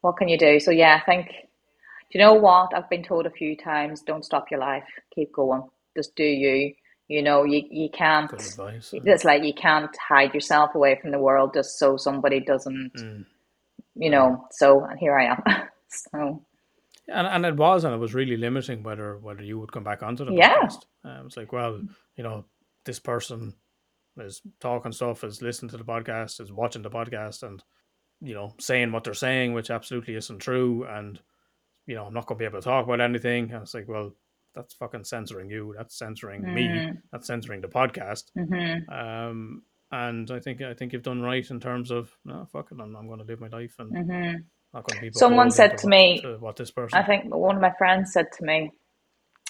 what 0.00 0.16
can 0.16 0.28
you 0.28 0.36
do 0.36 0.58
so 0.58 0.72
yeah 0.72 1.00
i 1.00 1.04
think 1.06 1.28
you 2.10 2.20
know 2.20 2.34
what? 2.34 2.74
I've 2.74 2.88
been 2.88 3.02
told 3.02 3.26
a 3.26 3.30
few 3.30 3.56
times, 3.56 4.02
don't 4.02 4.24
stop 4.24 4.50
your 4.50 4.60
life. 4.60 4.84
Keep 5.14 5.32
going. 5.32 5.62
Just 5.96 6.14
do 6.16 6.24
you. 6.24 6.74
You 7.08 7.22
know, 7.22 7.44
you, 7.44 7.62
you 7.70 7.88
can't, 7.88 8.32
advice, 8.32 8.92
it's 8.92 9.24
like 9.24 9.44
you 9.44 9.54
can't 9.54 9.96
hide 9.96 10.34
yourself 10.34 10.74
away 10.74 10.98
from 11.00 11.12
the 11.12 11.20
world 11.20 11.52
just 11.54 11.78
so 11.78 11.96
somebody 11.96 12.40
doesn't, 12.40 12.90
mm. 12.96 13.24
you 13.94 14.10
know, 14.10 14.44
so, 14.50 14.84
and 14.84 14.98
here 14.98 15.16
I 15.16 15.26
am. 15.26 15.42
so. 15.88 16.42
And, 17.06 17.28
and 17.28 17.46
it 17.46 17.54
was, 17.54 17.84
and 17.84 17.94
it 17.94 17.98
was 17.98 18.12
really 18.12 18.36
limiting 18.36 18.82
whether 18.82 19.18
whether 19.18 19.42
you 19.42 19.56
would 19.60 19.70
come 19.70 19.84
back 19.84 20.02
onto 20.02 20.24
the 20.24 20.32
yeah. 20.32 20.56
podcast. 20.56 20.84
Uh, 21.04 21.20
it 21.20 21.24
was 21.24 21.36
like, 21.36 21.52
well, 21.52 21.80
you 22.16 22.24
know, 22.24 22.44
this 22.84 22.98
person 22.98 23.54
is 24.16 24.42
talking 24.58 24.90
stuff, 24.90 25.22
is 25.22 25.42
listening 25.42 25.70
to 25.70 25.76
the 25.76 25.84
podcast, 25.84 26.40
is 26.40 26.50
watching 26.50 26.82
the 26.82 26.90
podcast, 26.90 27.44
and 27.44 27.62
you 28.20 28.34
know, 28.34 28.52
saying 28.58 28.90
what 28.90 29.04
they're 29.04 29.14
saying, 29.14 29.52
which 29.52 29.70
absolutely 29.70 30.16
isn't 30.16 30.40
true, 30.40 30.84
and 30.88 31.20
you 31.86 31.94
know, 31.94 32.04
I'm 32.04 32.14
not 32.14 32.26
going 32.26 32.38
to 32.38 32.42
be 32.42 32.46
able 32.46 32.60
to 32.60 32.64
talk 32.64 32.84
about 32.84 33.00
anything. 33.00 33.52
And 33.52 33.62
it's 33.62 33.74
like, 33.74 33.88
well, 33.88 34.12
that's 34.54 34.74
fucking 34.74 35.04
censoring 35.04 35.50
you. 35.50 35.74
That's 35.76 35.96
censoring 35.96 36.42
mm. 36.42 36.54
me. 36.54 36.92
That's 37.12 37.26
censoring 37.26 37.60
the 37.60 37.68
podcast. 37.68 38.24
Mm-hmm. 38.36 38.90
Um, 38.92 39.62
and 39.92 40.30
I 40.30 40.40
think 40.40 40.62
I 40.62 40.74
think 40.74 40.92
you've 40.92 41.02
done 41.02 41.22
right 41.22 41.48
in 41.48 41.60
terms 41.60 41.90
of 41.92 42.10
no, 42.24 42.46
fuck 42.52 42.72
it, 42.72 42.78
I'm, 42.80 42.96
I'm 42.96 43.06
going 43.06 43.20
to 43.20 43.24
live 43.24 43.40
my 43.40 43.48
life 43.48 43.74
and 43.78 43.92
mm-hmm. 43.92 44.38
not 44.74 44.88
going 44.88 45.00
to 45.00 45.00
be. 45.00 45.10
Someone 45.12 45.50
said 45.50 45.78
to 45.78 45.86
me, 45.86 46.20
to 46.22 46.38
what 46.38 46.56
this 46.56 46.72
person. 46.72 46.98
I 46.98 47.06
think 47.06 47.32
one 47.32 47.54
of 47.54 47.62
my 47.62 47.72
friends 47.78 48.12
said 48.12 48.26
to 48.38 48.44
me 48.44 48.72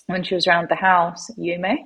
when 0.06 0.22
she 0.22 0.34
was 0.34 0.46
around 0.46 0.68
the 0.68 0.76
house, 0.76 1.30
Yumi, 1.38 1.76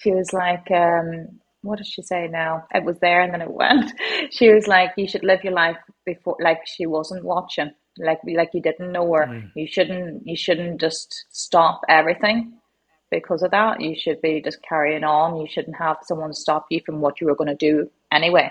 she 0.00 0.10
was 0.10 0.32
like, 0.32 0.68
um, 0.72 1.40
what 1.62 1.78
did 1.78 1.86
she 1.86 2.02
say 2.02 2.28
now? 2.28 2.64
It 2.74 2.84
was 2.84 2.98
there 2.98 3.20
and 3.20 3.32
then 3.32 3.42
it 3.42 3.50
went. 3.52 3.92
She 4.30 4.52
was 4.52 4.66
like, 4.66 4.90
you 4.96 5.06
should 5.06 5.24
live 5.24 5.44
your 5.44 5.54
life 5.54 5.78
before, 6.04 6.36
like 6.40 6.66
she 6.66 6.86
wasn't 6.86 7.24
watching 7.24 7.70
like 7.98 8.18
like 8.26 8.50
you 8.52 8.60
didn't 8.60 8.92
know 8.92 9.12
her. 9.14 9.26
Mm. 9.26 9.50
You 9.54 9.66
shouldn't 9.66 10.26
you 10.26 10.36
shouldn't 10.36 10.80
just 10.80 11.24
stop 11.30 11.82
everything 11.88 12.54
because 13.10 13.42
of 13.42 13.50
that. 13.52 13.80
You 13.80 13.94
should 13.96 14.20
be 14.20 14.40
just 14.42 14.58
carrying 14.62 15.04
on. 15.04 15.36
You 15.40 15.46
shouldn't 15.48 15.76
have 15.76 15.98
someone 16.02 16.32
stop 16.32 16.66
you 16.70 16.80
from 16.84 17.00
what 17.00 17.20
you 17.20 17.26
were 17.26 17.36
going 17.36 17.48
to 17.48 17.54
do 17.54 17.90
anyway. 18.12 18.50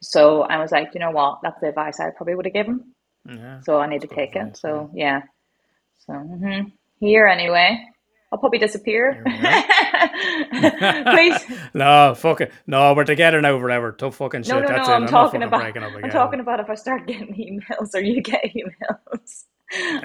So 0.00 0.42
I 0.42 0.58
was 0.58 0.72
like, 0.72 0.90
you 0.94 1.00
know 1.00 1.10
what? 1.10 1.40
That's 1.42 1.60
the 1.60 1.68
advice 1.68 2.00
I 2.00 2.10
probably 2.10 2.34
would 2.34 2.46
have 2.46 2.54
given. 2.54 2.92
Yeah, 3.26 3.60
so 3.60 3.78
I 3.78 3.86
need 3.86 4.02
to 4.02 4.06
take 4.06 4.36
it. 4.36 4.56
So 4.56 4.90
yeah. 4.94 5.22
So 6.06 6.12
mm-hmm. 6.12 6.68
here 7.00 7.26
anyway. 7.26 7.78
I'll 8.32 8.38
probably 8.38 8.58
disappear. 8.58 9.22
Please. 11.10 11.58
no, 11.74 12.14
fuck 12.14 12.40
it. 12.40 12.52
No, 12.66 12.94
we're 12.94 13.04
together 13.04 13.40
now 13.40 13.58
forever. 13.58 13.92
Tough 13.92 14.16
fucking 14.16 14.42
shit. 14.44 14.54
No, 14.54 14.60
no, 14.60 14.68
That's 14.68 14.88
no. 14.88 14.94
it. 14.94 14.96
I'm 14.96 15.02
not 15.02 15.10
talking 15.10 15.42
about. 15.42 15.60
breaking 15.60 15.82
up 15.82 15.90
again. 15.92 16.04
I'm 16.04 16.10
talking 16.10 16.40
about 16.40 16.60
if 16.60 16.70
I 16.70 16.74
start 16.74 17.06
getting 17.06 17.34
emails 17.70 17.94
or 17.94 18.00
you 18.00 18.22
get 18.22 18.44
emails. 18.44 19.44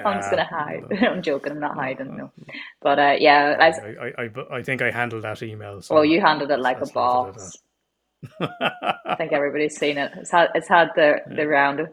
I'm 0.04 0.18
just 0.18 0.30
gonna 0.30 0.44
hide. 0.44 0.84
I'm 1.02 1.22
joking. 1.22 1.52
I'm 1.52 1.60
not 1.60 1.76
hiding. 1.76 2.16
No, 2.16 2.32
but 2.80 2.98
uh, 2.98 3.16
yeah, 3.18 3.56
I, 3.60 3.68
I, 3.68 4.12
I, 4.18 4.24
I, 4.24 4.56
I 4.58 4.62
think 4.62 4.82
I 4.82 4.90
handled 4.90 5.24
that 5.24 5.42
email. 5.42 5.80
So 5.82 5.94
well, 5.94 6.04
you 6.04 6.20
handled 6.20 6.50
it 6.50 6.60
like 6.60 6.80
a 6.80 6.86
let's 6.86 6.96
leave 6.96 7.12
it 7.18 7.26
at 7.28 7.36
boss. 7.36 7.56
I 9.06 9.16
think 9.16 9.32
everybody's 9.32 9.76
seen 9.76 9.98
it. 9.98 10.12
It's 10.16 10.30
had 10.30 10.48
it's 10.54 10.68
had 10.68 10.88
the 10.96 11.20
the 11.36 11.46
round. 11.46 11.88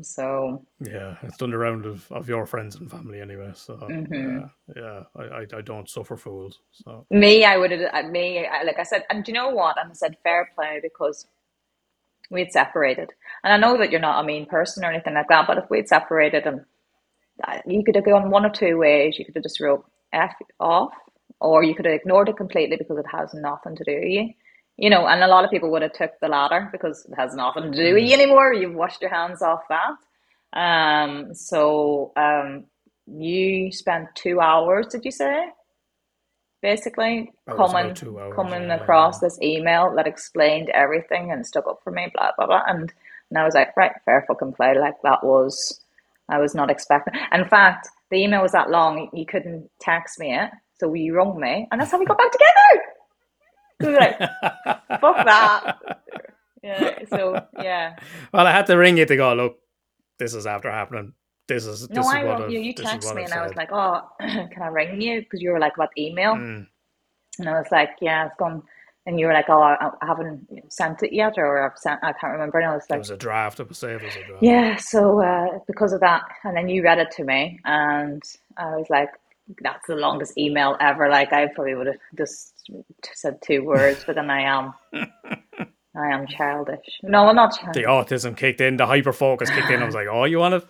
So 0.00 0.66
Yeah, 0.80 1.16
it's 1.22 1.38
done 1.38 1.50
the 1.50 1.58
round 1.58 1.86
of, 1.86 2.10
of 2.12 2.28
your 2.28 2.46
friends 2.46 2.76
and 2.76 2.90
family 2.90 3.20
anyway. 3.20 3.52
So 3.54 3.90
Mhm. 3.90 4.10
yeah, 4.12 4.48
yeah, 4.76 5.04
I, 5.16 5.22
I, 5.22 5.46
I 5.56 5.60
don't 5.62 5.88
suffer 5.88 6.16
fools. 6.16 6.60
So 6.72 7.06
me, 7.10 7.44
I 7.44 7.56
would 7.58 7.72
have 7.72 8.06
me 8.10 8.46
like 8.64 8.78
I 8.78 8.84
said, 8.84 9.04
and 9.10 9.24
do 9.24 9.32
you 9.32 9.38
know 9.38 9.50
what? 9.50 9.78
And 9.80 9.90
I 9.90 9.94
said 9.94 10.18
fair 10.24 10.50
play 10.54 10.80
because 10.82 11.26
we 12.30 12.40
had 12.40 12.52
separated, 12.52 13.12
and 13.44 13.52
I 13.54 13.58
know 13.58 13.78
that 13.78 13.90
you're 13.92 14.00
not 14.00 14.22
a 14.24 14.26
mean 14.26 14.46
person 14.46 14.84
or 14.84 14.90
anything 14.92 15.14
like 15.14 15.28
that. 15.28 15.46
But 15.46 15.58
if 15.58 15.70
we 15.70 15.78
had 15.78 15.88
separated, 15.88 16.46
and 16.46 16.64
uh, 17.46 17.58
you 17.66 17.84
could 17.84 17.96
have 17.96 18.04
gone 18.06 18.30
one 18.30 18.46
or 18.46 18.50
two 18.50 18.78
ways. 18.78 19.18
You 19.18 19.26
could 19.26 19.36
have 19.36 19.44
just 19.44 19.60
wrote 19.60 19.84
f 20.12 20.34
off, 20.60 20.94
or 21.40 21.64
you 21.64 21.74
could 21.74 21.86
have 21.86 21.94
ignored 21.94 22.28
it 22.30 22.36
completely 22.38 22.76
because 22.76 22.98
it 22.98 23.06
has 23.12 23.34
nothing 23.34 23.76
to 23.76 23.84
do 23.84 23.94
with 23.96 24.04
you. 24.10 24.30
You 24.78 24.90
know, 24.90 25.06
and 25.06 25.22
a 25.22 25.28
lot 25.28 25.44
of 25.44 25.50
people 25.50 25.70
would 25.70 25.82
have 25.82 25.92
took 25.92 26.18
the 26.20 26.28
latter 26.28 26.68
because 26.72 27.04
it 27.04 27.14
has 27.16 27.34
nothing 27.34 27.72
to 27.72 27.76
do 27.86 27.94
with 27.94 28.04
you 28.04 28.14
anymore. 28.14 28.52
You've 28.52 28.74
washed 28.74 29.02
your 29.02 29.10
hands 29.10 29.42
off 29.42 29.60
that. 29.68 29.96
Um, 30.58 31.34
so 31.34 32.12
um, 32.16 32.64
you 33.06 33.72
spent 33.72 34.08
two 34.14 34.40
hours, 34.40 34.86
did 34.88 35.04
you 35.04 35.10
say? 35.10 35.46
Basically, 36.62 37.32
coming 37.48 37.94
coming 38.34 38.68
yeah. 38.68 38.76
across 38.76 39.18
this 39.18 39.36
email 39.42 39.92
that 39.96 40.06
explained 40.06 40.68
everything 40.70 41.32
and 41.32 41.44
stuck 41.44 41.66
up 41.66 41.80
for 41.82 41.90
me, 41.90 42.10
blah 42.14 42.30
blah 42.36 42.46
blah. 42.46 42.62
And 42.68 42.92
and 43.30 43.38
I 43.38 43.44
was 43.44 43.54
like, 43.54 43.76
right, 43.76 43.92
fair 44.04 44.24
fucking 44.28 44.52
play. 44.52 44.78
Like 44.78 44.94
that 45.02 45.24
was 45.24 45.80
I 46.28 46.38
was 46.38 46.54
not 46.54 46.70
expecting. 46.70 47.14
In 47.32 47.48
fact, 47.48 47.88
the 48.10 48.18
email 48.18 48.42
was 48.42 48.52
that 48.52 48.70
long, 48.70 49.10
you 49.12 49.26
couldn't 49.26 49.68
text 49.80 50.20
me 50.20 50.34
it, 50.36 50.50
so 50.78 50.94
you 50.94 51.14
rung 51.14 51.40
me, 51.40 51.66
and 51.72 51.80
that's 51.80 51.90
how 51.90 51.98
we 51.98 52.04
got 52.04 52.18
back 52.18 52.30
together. 52.30 52.84
We 53.82 53.92
were 53.92 53.98
like, 53.98 54.18
fuck 55.00 55.24
that. 55.26 55.98
Yeah. 56.64 56.98
So 57.10 57.44
yeah. 57.60 57.96
well, 58.32 58.46
I 58.46 58.52
had 58.52 58.66
to 58.66 58.76
ring 58.76 58.96
you 58.96 59.04
to 59.04 59.16
go. 59.16 59.34
Look, 59.34 59.58
this 60.20 60.32
is 60.32 60.46
after 60.46 60.70
happening. 60.70 61.12
This 61.48 61.66
is 61.66 61.88
this 61.88 61.96
No, 61.96 62.04
I 62.04 62.22
wrote 62.22 62.50
you. 62.50 62.60
You 62.60 62.72
this 62.72 62.86
is 62.86 62.90
text 62.92 63.14
me, 63.16 63.24
and 63.24 63.32
I 63.32 63.42
was 63.42 63.56
like, 63.56 63.70
oh, 63.72 64.02
can 64.20 64.62
I 64.62 64.68
ring 64.68 65.00
you? 65.00 65.22
Because 65.22 65.42
you 65.42 65.50
were 65.50 65.58
like, 65.58 65.76
what 65.76 65.90
email? 65.98 66.34
Mm. 66.34 66.68
And 67.40 67.48
I 67.48 67.58
was 67.58 67.66
like, 67.72 67.90
yeah, 68.00 68.26
it's 68.26 68.36
gone. 68.36 68.62
And 69.06 69.18
you 69.18 69.26
were 69.26 69.32
like, 69.32 69.46
oh, 69.48 69.60
I, 69.60 69.90
I 70.00 70.06
haven't 70.06 70.46
sent 70.72 71.02
it 71.02 71.12
yet, 71.12 71.34
or 71.36 71.68
I've 71.68 71.76
sent, 71.76 71.98
I 72.04 72.12
can't 72.12 72.32
remember. 72.32 72.58
And 72.60 72.70
I 72.70 72.74
was 72.74 72.84
like, 72.88 72.98
it 72.98 73.00
was 73.00 73.10
a 73.10 73.16
draft. 73.16 73.58
It 73.58 73.68
was 73.68 73.78
saved 73.78 74.04
as 74.04 74.14
a 74.14 74.24
draft. 74.24 74.42
yeah. 74.44 74.76
So 74.76 75.20
uh, 75.20 75.58
because 75.66 75.92
of 75.92 75.98
that, 76.00 76.22
and 76.44 76.56
then 76.56 76.68
you 76.68 76.84
read 76.84 76.98
it 76.98 77.10
to 77.16 77.24
me, 77.24 77.58
and 77.64 78.22
I 78.56 78.76
was 78.76 78.86
like, 78.88 79.10
that's 79.60 79.86
the 79.88 79.96
longest 79.96 80.38
email 80.38 80.76
ever. 80.80 81.08
Like 81.08 81.32
I 81.32 81.48
probably 81.48 81.74
would 81.74 81.88
have 81.88 81.96
just 82.16 82.51
said 83.14 83.40
two 83.42 83.64
words, 83.64 84.04
but 84.06 84.14
then 84.16 84.30
I 84.30 84.42
am, 84.42 84.72
I 85.96 86.08
am 86.08 86.26
childish. 86.26 87.00
No, 87.02 87.28
I'm 87.28 87.36
not 87.36 87.52
The 87.74 87.82
autism 87.84 88.36
kicked 88.36 88.60
in, 88.60 88.76
the 88.76 88.86
hyper 88.86 89.12
focus 89.12 89.50
kicked 89.50 89.70
in. 89.70 89.82
I 89.82 89.86
was 89.86 89.94
like, 89.94 90.08
"Oh, 90.10 90.24
you 90.24 90.38
want 90.38 90.54
to?" 90.54 90.66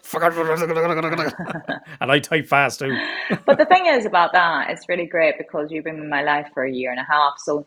and 2.00 2.10
I 2.10 2.18
type 2.18 2.46
fast 2.46 2.80
too. 2.80 2.96
But 3.46 3.58
the 3.58 3.66
thing 3.66 3.86
is 3.86 4.04
about 4.06 4.32
that, 4.32 4.70
it's 4.70 4.88
really 4.88 5.06
great 5.06 5.38
because 5.38 5.70
you've 5.70 5.84
been 5.84 5.98
in 6.00 6.08
my 6.08 6.22
life 6.22 6.48
for 6.54 6.64
a 6.64 6.70
year 6.72 6.90
and 6.90 7.00
a 7.00 7.04
half, 7.04 7.34
so 7.38 7.66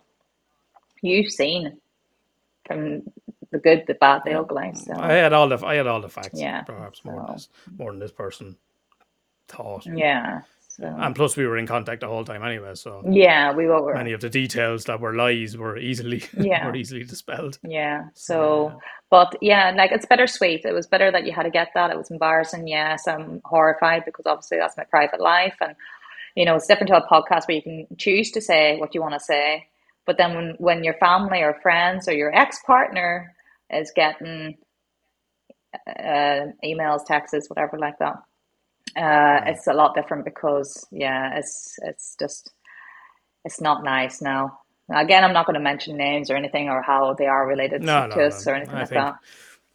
you've 1.01 1.31
seen 1.31 1.77
from 2.67 3.03
the 3.51 3.59
good, 3.59 3.83
the 3.87 3.93
bad, 3.93 4.23
the 4.25 4.33
ugly. 4.33 4.73
So 4.75 4.93
I 4.97 5.13
had 5.13 5.33
all 5.33 5.47
the 5.47 5.57
I 5.65 5.75
had 5.75 5.87
all 5.87 6.01
the 6.01 6.09
facts. 6.09 6.39
Yeah, 6.39 6.63
perhaps 6.63 7.05
more 7.05 7.23
than 7.25 7.35
this, 7.35 7.49
more 7.77 7.91
than 7.91 7.99
this 7.99 8.11
person 8.11 8.57
thought. 9.47 9.85
yeah, 9.85 10.41
so 10.77 10.85
And 10.85 11.15
plus, 11.15 11.37
we 11.37 11.45
were 11.47 11.57
in 11.57 11.67
contact 11.67 12.01
the 12.01 12.07
whole 12.07 12.25
time 12.25 12.43
anyway, 12.43 12.75
so 12.75 13.01
yeah, 13.09 13.53
we 13.53 13.65
were. 13.67 13.93
many 13.93 14.11
of 14.13 14.19
the 14.21 14.29
details 14.29 14.83
that 14.85 14.99
were 14.99 15.13
lies 15.13 15.55
were 15.57 15.77
easily 15.77 16.23
Yeah. 16.37 16.67
were 16.67 16.75
easily 16.75 17.03
dispelled. 17.03 17.59
Yeah. 17.63 18.05
So, 18.13 18.79
but 19.09 19.37
yeah, 19.41 19.71
like 19.75 19.91
it's 19.91 20.05
bittersweet. 20.05 20.65
It 20.65 20.73
was 20.73 20.87
better 20.87 21.11
that 21.11 21.25
you 21.25 21.31
had 21.31 21.43
to 21.43 21.49
get 21.49 21.69
that. 21.75 21.91
It 21.91 21.97
was 21.97 22.11
embarrassing. 22.11 22.67
Yes, 22.67 23.07
I'm 23.07 23.41
horrified 23.45 24.03
because 24.05 24.25
obviously 24.25 24.57
that's 24.57 24.75
my 24.77 24.83
private 24.83 25.21
life, 25.21 25.55
and 25.61 25.75
you 26.35 26.43
know 26.45 26.55
it's 26.55 26.67
different 26.67 26.89
to 26.89 26.97
a 26.97 27.07
podcast 27.07 27.47
where 27.47 27.55
you 27.57 27.61
can 27.61 27.87
choose 27.97 28.31
to 28.31 28.41
say 28.41 28.77
what 28.77 28.93
you 28.93 29.01
want 29.01 29.13
to 29.13 29.19
say. 29.21 29.67
But 30.05 30.17
then 30.17 30.35
when 30.35 30.55
when 30.59 30.83
your 30.83 30.95
family 30.95 31.41
or 31.41 31.53
friends 31.61 32.07
or 32.09 32.13
your 32.13 32.35
ex 32.35 32.59
partner 32.65 33.33
is 33.71 33.91
getting 33.95 34.57
uh, 35.87 36.51
emails, 36.63 37.05
texts, 37.05 37.49
whatever 37.49 37.77
like 37.79 37.97
that, 37.99 38.15
uh, 38.95 39.41
it's 39.45 39.67
a 39.67 39.73
lot 39.73 39.95
different 39.95 40.25
because 40.25 40.87
yeah, 40.91 41.37
it's 41.37 41.77
it's 41.83 42.15
just 42.19 42.51
it's 43.43 43.61
not 43.61 43.83
nice 43.83 44.21
now. 44.21 44.59
Again, 44.93 45.23
I'm 45.23 45.33
not 45.33 45.47
going 45.47 45.55
to 45.55 45.59
mention 45.59 45.97
names 45.97 46.29
or 46.29 46.35
anything 46.35 46.69
or 46.69 46.81
how 46.81 47.15
they 47.15 47.25
are 47.25 47.47
related 47.47 47.81
No, 47.81 48.05
to 48.07 48.07
no, 48.07 48.27
us 48.27 48.45
no. 48.45 48.51
or 48.51 48.55
anything 48.55 48.75
I 48.75 48.79
like 48.81 48.89
think 48.89 49.01
that. 49.01 49.15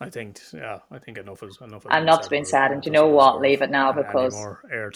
I 0.00 0.08
think 0.08 0.40
yeah, 0.54 0.78
I 0.90 0.98
think 0.98 1.18
enough 1.18 1.42
is 1.42 1.58
enough. 1.60 1.86
I'm 1.90 2.06
not 2.06 2.30
being 2.30 2.44
sad, 2.44 2.72
and 2.72 2.84
you 2.86 2.92
know 2.92 3.08
what? 3.08 3.40
Leave 3.40 3.60
it 3.62 3.70
now 3.70 3.92
because 3.92 4.34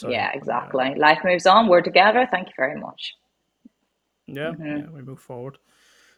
yeah, 0.07 0.31
exactly. 0.33 0.95
Life 0.95 1.19
moves 1.23 1.45
on. 1.45 1.67
We're 1.67 1.81
together. 1.81 2.27
Thank 2.31 2.47
you 2.47 2.53
very 2.57 2.79
much. 2.79 3.13
Yeah, 4.27 4.51
Mm-hmm. 4.51 4.65
yeah, 4.65 4.89
we 4.91 5.01
move 5.03 5.19
forward. 5.19 5.57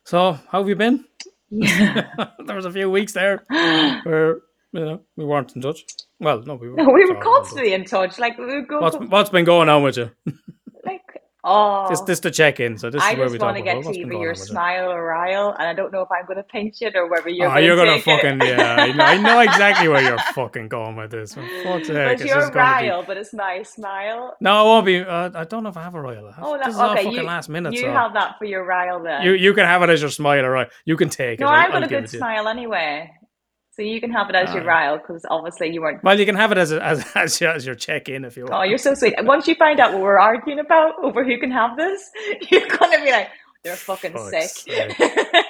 So, 0.06 0.34
how 0.50 0.60
have 0.60 0.70
you 0.70 0.76
been? 0.76 1.06
there 1.52 2.56
was 2.56 2.66
a 2.66 2.72
few 2.72 2.90
weeks 2.90 3.14
there 3.14 3.44
where 4.04 4.38
you 4.72 4.86
know 4.86 5.02
we 5.18 5.26
weren't 5.26 5.56
in 5.56 5.62
touch. 5.62 5.86
Well, 6.20 6.42
no, 6.42 6.56
we 6.56 6.70
were. 6.72 6.76
No, 6.78 6.90
we 6.90 7.06
were 7.06 7.22
constantly 7.22 7.74
in 7.74 7.86
touch. 7.86 8.18
Like 8.20 8.38
we 8.38 8.46
would 8.46 8.68
go. 8.68 8.80
What's 8.82 8.98
what's 8.98 9.30
been 9.30 9.46
going 9.46 9.70
on 9.70 9.84
with 9.84 9.98
you? 9.98 10.10
like 10.86 11.02
oh, 11.44 11.88
This 11.90 12.02
this 12.02 12.20
the 12.22 12.32
check 12.32 12.60
in. 12.60 12.78
So 12.78 12.90
this 12.90 13.02
I 13.04 13.12
is 13.12 13.18
where 13.18 13.26
just 13.28 13.34
we 13.34 13.40
want 13.40 13.56
talk 13.58 13.64
to 13.66 13.70
about 13.72 13.82
get 13.82 13.86
what's 13.86 13.98
to 13.98 14.04
been 14.04 14.12
either 14.14 14.22
your 14.22 14.30
on 14.32 14.40
with 14.40 14.40
you. 14.40 14.46
smile 14.46 14.92
or 14.92 15.04
rile, 15.06 15.56
and 15.60 15.68
I 15.68 15.74
don't 15.74 15.92
know 15.94 16.02
if 16.02 16.10
I'm 16.12 16.26
going 16.26 16.38
to 16.38 16.44
pinch 16.44 16.82
it 16.82 16.96
or 16.96 17.08
whether 17.10 17.30
you're. 17.30 17.48
Oh, 17.48 17.52
going 17.54 17.66
you're 17.66 17.76
gonna 17.76 18.02
fucking 18.02 18.42
it. 18.42 18.48
yeah. 18.58 18.76
I 18.80 18.92
know, 18.94 19.04
I 19.06 19.18
know 19.22 19.40
exactly 19.42 19.88
where 19.90 20.02
you're 20.02 20.18
fucking 20.34 20.70
going 20.70 20.96
with 20.96 21.12
this. 21.12 21.36
For 21.36 21.42
fuck's 21.64 21.88
sake, 21.88 21.96
But 21.96 22.12
it's 22.14 22.26
you're 22.26 22.36
just 22.36 22.54
gonna 22.54 23.02
be- 23.02 23.06
but 23.08 23.18
it's 23.18 23.34
my 23.34 23.62
smile. 23.62 24.36
No, 24.42 24.62
it 24.62 24.66
won't 24.66 24.86
be. 24.86 25.00
Uh, 25.02 25.30
I 25.36 25.44
don't 25.44 25.62
know 25.64 25.70
if 25.70 25.78
I 25.78 25.84
have 25.84 25.94
a 25.96 26.02
royal. 26.02 26.34
Oh, 26.42 26.58
this 26.58 26.66
no, 26.68 26.72
is 26.72 26.78
all 26.80 26.90
okay. 26.92 27.04
fucking 27.04 27.20
You, 27.20 27.24
last 27.24 27.48
minute. 27.50 27.74
you 27.74 27.82
so 27.82 27.92
have 27.92 28.14
that 28.16 28.38
for 28.40 28.46
your 28.46 28.66
rile 28.66 29.02
then. 29.04 29.22
you 29.22 29.34
you 29.34 29.54
can 29.54 29.66
have 29.66 29.84
it 29.84 29.90
as 29.90 30.02
your 30.02 30.10
smile, 30.10 30.40
or 30.44 30.48
all 30.48 30.52
right? 30.64 30.70
You 30.86 30.98
can 30.98 31.10
take 31.10 31.40
it. 31.40 31.44
no, 31.44 31.48
it. 31.54 31.72
Got 31.72 31.84
a 31.84 31.88
good 31.88 32.04
it 32.06 32.08
to 32.08 32.14
you. 32.14 32.20
smile 32.20 32.48
anyway, 32.48 33.12
so 33.78 33.84
you 33.84 34.02
can 34.02 34.12
have 34.12 34.28
it 34.30 34.36
as 34.36 34.52
your 34.56 34.64
Aye. 34.64 34.88
rile 34.88 34.98
because 34.98 35.24
obviously 35.30 35.72
you 35.72 35.82
weren't. 35.82 36.04
Well, 36.04 36.20
you 36.20 36.26
can 36.26 36.36
have 36.36 36.52
it 36.52 36.58
as 36.58 36.72
a, 36.72 36.84
as 36.84 37.06
as 37.16 37.40
your, 37.40 37.52
as 37.52 37.64
your 37.66 37.76
check 37.76 38.10
in 38.10 38.26
if 38.26 38.36
you 38.36 38.46
want. 38.46 38.56
Oh, 38.56 38.64
you're 38.64 38.80
so 38.80 38.96
sweet. 38.96 39.14
Once 39.20 39.48
you 39.48 39.54
find 39.54 39.80
out 39.80 39.94
what 39.94 40.02
we're 40.02 40.20
arguing 40.20 40.58
about 40.60 40.96
over 41.04 41.24
who 41.24 41.40
can 41.40 41.52
have 41.52 41.78
this, 41.78 42.10
you're 42.50 42.68
gonna 42.68 43.04
be 43.04 43.12
like, 43.12 43.30
they're 43.64 43.76
fucking 43.76 44.14
Fuck's 44.14 44.64
sick. 44.64 44.98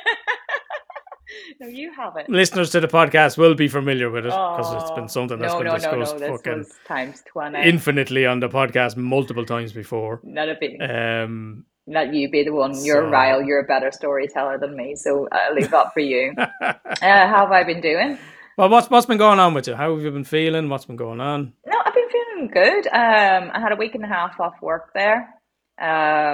no, 1.62 1.68
you 1.68 1.94
have 1.94 2.18
it. 2.18 2.30
Listeners 2.30 2.70
to 2.72 2.82
the 2.82 2.88
podcast 2.90 3.38
will 3.38 3.56
be 3.56 3.70
familiar 3.70 4.10
with 4.10 4.26
it 4.26 4.30
because 4.32 4.74
it's 4.74 4.92
been 4.92 5.08
something 5.08 5.40
that's 5.40 5.54
no, 5.54 5.60
been 5.60 5.68
no, 5.68 5.76
discussed 5.76 6.20
no. 6.20 6.36
Fucking 6.36 6.66
times 6.86 7.24
twenty. 7.32 7.62
infinitely 7.64 8.26
on 8.26 8.42
the 8.42 8.50
podcast 8.50 8.98
multiple 8.98 9.46
times 9.46 9.72
before. 9.72 10.20
Not 10.24 10.50
a 10.50 10.58
big, 10.60 10.82
Um, 10.82 11.64
not 11.88 12.14
you 12.14 12.30
be 12.30 12.44
the 12.44 12.52
one. 12.54 12.74
You're 12.84 13.06
so- 13.06 13.10
rile. 13.10 13.42
You're 13.42 13.62
a 13.62 13.64
better 13.64 13.92
storyteller 13.92 14.58
than 14.60 14.76
me, 14.76 14.96
so 14.96 15.28
I'll 15.32 15.54
leave 15.56 15.72
that 15.72 15.94
for 15.94 16.02
you. 16.02 16.34
uh, 16.62 16.74
how 17.02 17.46
have 17.46 17.52
I 17.52 17.64
been 17.64 17.82
doing? 17.82 18.18
well, 18.58 18.70
what's 18.70 18.90
what's 18.90 19.06
been 19.06 19.18
going 19.18 19.40
on 19.40 19.54
with 19.54 19.68
you? 19.68 19.76
How 19.76 19.94
have 19.96 20.04
you 20.04 20.12
been 20.12 20.24
feeling? 20.24 20.70
What's 20.70 20.86
been 20.86 20.96
going 20.98 21.22
on? 21.22 21.54
No, 21.66 21.78
I've 21.86 21.94
been 21.94 22.10
feeling 22.10 22.48
good. 22.54 22.88
Um, 22.88 23.52
I 23.54 23.60
had 23.60 23.72
a 23.72 23.76
week 23.78 23.96
and 23.96 24.04
a 24.04 24.08
half 24.08 24.40
off 24.40 24.56
work 24.62 24.92
there. 24.94 25.34
Um, 25.80 25.88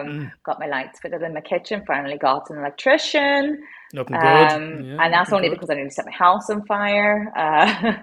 Mm. 0.08 0.32
got 0.46 0.58
my 0.58 0.68
lights 0.68 1.00
fitted 1.02 1.22
in 1.22 1.34
my 1.34 1.42
kitchen. 1.42 1.84
Finally 1.86 2.18
got 2.18 2.50
an 2.50 2.58
electrician. 2.60 3.62
Looking 3.94 4.16
good. 4.18 4.26
Um, 4.52 4.84
Yeah, 4.86 4.98
and 5.04 5.14
that's 5.14 5.34
only 5.34 5.50
good. 5.50 5.56
because 5.56 5.70
I 5.70 5.74
nearly 5.76 5.90
set 5.90 6.06
my 6.06 6.14
house 6.14 6.50
on 6.50 6.66
fire. 6.66 7.30
Uh, 7.36 7.94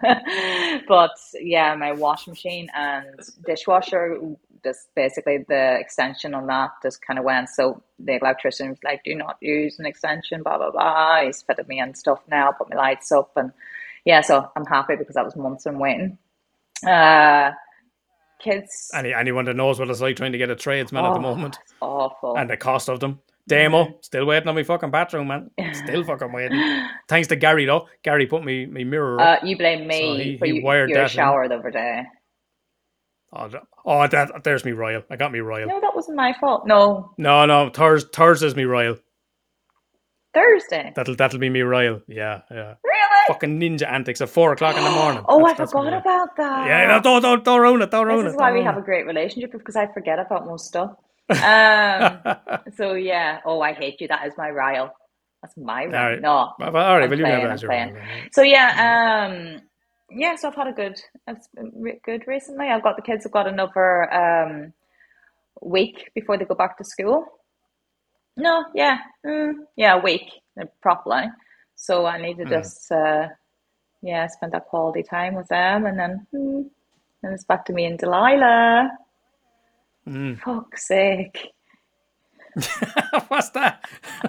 but 0.89 1.13
yeah, 1.41 1.75
my 1.75 1.93
washing 1.93 2.33
machine 2.33 2.69
and 2.77 3.07
dishwasher, 3.47 4.19
just 4.65 4.89
basically 4.95 5.39
the 5.49 5.79
extension 5.79 6.35
on 6.35 6.47
that 6.47 6.71
just 6.83 7.01
kind 7.07 7.19
of 7.19 7.25
went. 7.25 7.49
So 7.49 7.83
the 7.99 8.17
electrician 8.17 8.71
was 8.71 8.79
like, 8.85 9.03
do 9.05 9.15
not 9.15 9.37
use 9.41 9.79
an 9.79 9.87
extension, 9.87 10.43
blah, 10.43 10.59
blah, 10.59 10.71
blah. 10.71 11.23
He's 11.25 11.43
fitted 11.43 11.69
me 11.69 11.79
and 11.81 11.97
stuff 11.97 12.21
now, 12.31 12.53
put 12.53 12.71
my 12.71 12.77
lights 12.77 13.11
up. 13.13 13.33
And 13.37 13.53
yeah, 14.05 14.21
so 14.23 14.51
I'm 14.57 14.67
happy 14.67 14.97
because 14.97 15.15
that 15.15 15.25
was 15.25 15.37
months 15.37 15.67
in 15.67 15.79
waiting. 15.79 16.19
Uh, 16.87 17.53
kids, 18.43 18.91
Any 18.95 19.13
anyone 19.13 19.45
that 19.47 19.55
knows 19.57 19.79
what 19.79 19.91
it's 19.91 20.01
like 20.01 20.17
trying 20.17 20.33
to 20.33 20.39
get 20.39 20.51
a 20.51 20.57
tradesman 20.57 21.05
at 21.05 21.13
the 21.13 21.19
Oh, 21.19 21.23
moment 21.23 21.59
awful. 21.81 22.37
and 22.37 22.49
the 22.49 22.57
cost 22.57 22.89
of 22.89 23.01
them. 23.01 23.21
Demo, 23.49 23.99
still 24.03 24.27
waiting 24.27 24.49
on 24.49 24.55
my 24.55 24.63
fucking 24.63 24.91
bathroom, 24.93 25.27
man. 25.27 25.51
Still 25.75 26.05
fucking 26.05 26.33
waiting. 26.33 26.63
Thanks 27.09 27.27
to 27.29 27.37
Gary 27.37 27.65
though. 27.65 27.89
Gary 28.05 28.27
put 28.27 28.45
me 28.45 28.65
me 28.67 28.85
mirror. 28.85 29.21
Uh, 29.21 29.37
you 29.45 29.57
blame 29.59 29.89
me 29.89 29.99
So 30.01 30.15
he- 30.15 30.37
for 30.39 30.47
he 30.47 30.53
you, 30.53 30.63
wired 30.65 30.91
your 30.91 30.99
that 31.09 31.11
in. 31.17 31.17
the 31.49 31.57
other 31.57 31.71
day. 31.71 32.05
Oh, 33.33 33.49
oh, 33.85 34.07
that 34.09 34.43
there's 34.45 34.65
me 34.65 34.73
royal. 34.73 35.03
I 35.11 35.17
got 35.17 35.31
me 35.33 35.39
royal. 35.41 35.69
No, 35.69 35.81
that 35.81 35.95
wasn't 35.95 36.17
my 36.17 36.35
fault. 36.41 36.67
No, 36.67 37.13
No, 37.17 37.47
no, 37.47 37.71
Thurs 37.71 38.05
Thursday's 38.13 38.57
me 38.57 38.65
royal. 38.65 38.97
Thursday. 40.35 40.93
That'll 40.95 41.17
that'll 41.17 41.39
be 41.41 41.51
me 41.51 41.63
royal. 41.63 42.01
Yeah, 42.07 42.43
yeah. 42.51 42.75
Really? 42.85 43.25
Fucking 43.29 43.59
ninja 43.61 43.89
antics 43.91 44.21
at 44.21 44.29
four 44.29 44.53
o'clock 44.53 44.77
in 44.77 44.85
the 44.85 44.91
morning. 44.91 45.25
Oh, 45.29 45.39
That's- 45.39 45.55
I 45.55 45.59
that's 45.59 45.73
forgot 45.73 45.93
about 45.95 46.37
that. 46.37 46.67
Yeah, 46.69 46.87
no, 46.87 47.01
don't 47.03 47.23
don't 47.23 47.45
don't 47.45 47.61
ruin 47.61 47.83
it. 47.83 47.91
Don't 47.91 48.07
ruin 48.07 48.25
This 48.25 48.33
it. 48.33 48.37
is 48.37 48.41
why 48.41 48.53
we 48.53 48.63
have 48.63 48.77
a 48.77 48.81
great 48.83 49.07
relationship 49.07 49.53
because 49.53 49.77
I 49.77 49.87
forget 49.93 50.19
about 50.19 50.47
most 50.47 50.67
stuff. 50.67 50.91
Um, 51.31 52.19
so 52.77 52.95
yeah. 52.95 53.41
Oh, 53.45 53.61
I 53.61 53.73
hate 53.73 54.01
you. 54.01 54.09
That 54.09 54.27
is 54.27 54.35
my 54.37 54.51
Royal. 54.51 54.91
That's 55.43 55.57
my 55.57 55.85
Royal. 55.85 55.95
Alright. 55.95 56.21
No. 56.21 56.31
All 56.31 56.55
right, 56.59 57.03
I'm 57.05 57.11
well, 57.11 57.19
you 57.19 57.25
have 57.25 57.45
as 57.51 57.63
your 57.63 57.71
royal. 57.71 57.95
So 58.33 58.43
yeah. 58.43 59.29
Um. 59.31 59.63
Yeah. 60.11 60.37
So 60.37 60.49
I've 60.49 60.57
had 60.57 60.69
a 60.69 60.73
good. 60.73 61.01
It's 61.29 61.49
been 61.55 61.73
re- 61.77 62.01
good 62.05 62.25
recently. 62.27 62.69
I've 62.69 62.83
got 62.83 62.97
the 62.97 63.03
kids 63.03 63.25
have 63.25 63.33
got 63.33 63.49
another 63.49 64.13
um 64.13 64.73
week 65.63 66.11
before 66.15 66.39
they 66.39 66.45
go 66.47 66.55
back 66.57 66.79
to 66.79 66.85
school. 66.85 67.27
No. 68.37 68.65
Yeah. 68.75 68.99
Mm, 69.27 69.55
yeah. 69.77 69.97
A 69.97 70.03
week 70.03 70.31
properly. 70.83 71.25
So 71.77 72.07
I 72.07 72.21
need 72.21 72.39
to 72.39 72.47
Hmm. 72.47 72.49
just 72.49 72.91
uh 72.93 73.29
yeah 74.03 74.27
spend 74.29 74.53
that 74.53 74.67
quality 74.67 75.03
time 75.03 75.35
with 75.35 75.49
them, 75.49 75.87
and 75.87 75.99
then 75.99 76.27
hmm, 76.33 76.63
then 77.23 77.33
it's 77.33 77.45
back 77.45 77.65
to 77.67 77.73
me 77.73 77.87
and 77.87 77.99
Delilah. 77.99 78.91
Mm. 80.09 80.41
Fuck's 80.45 80.89
sake. 80.89 81.49
What's 83.29 83.51
that? 83.51 83.85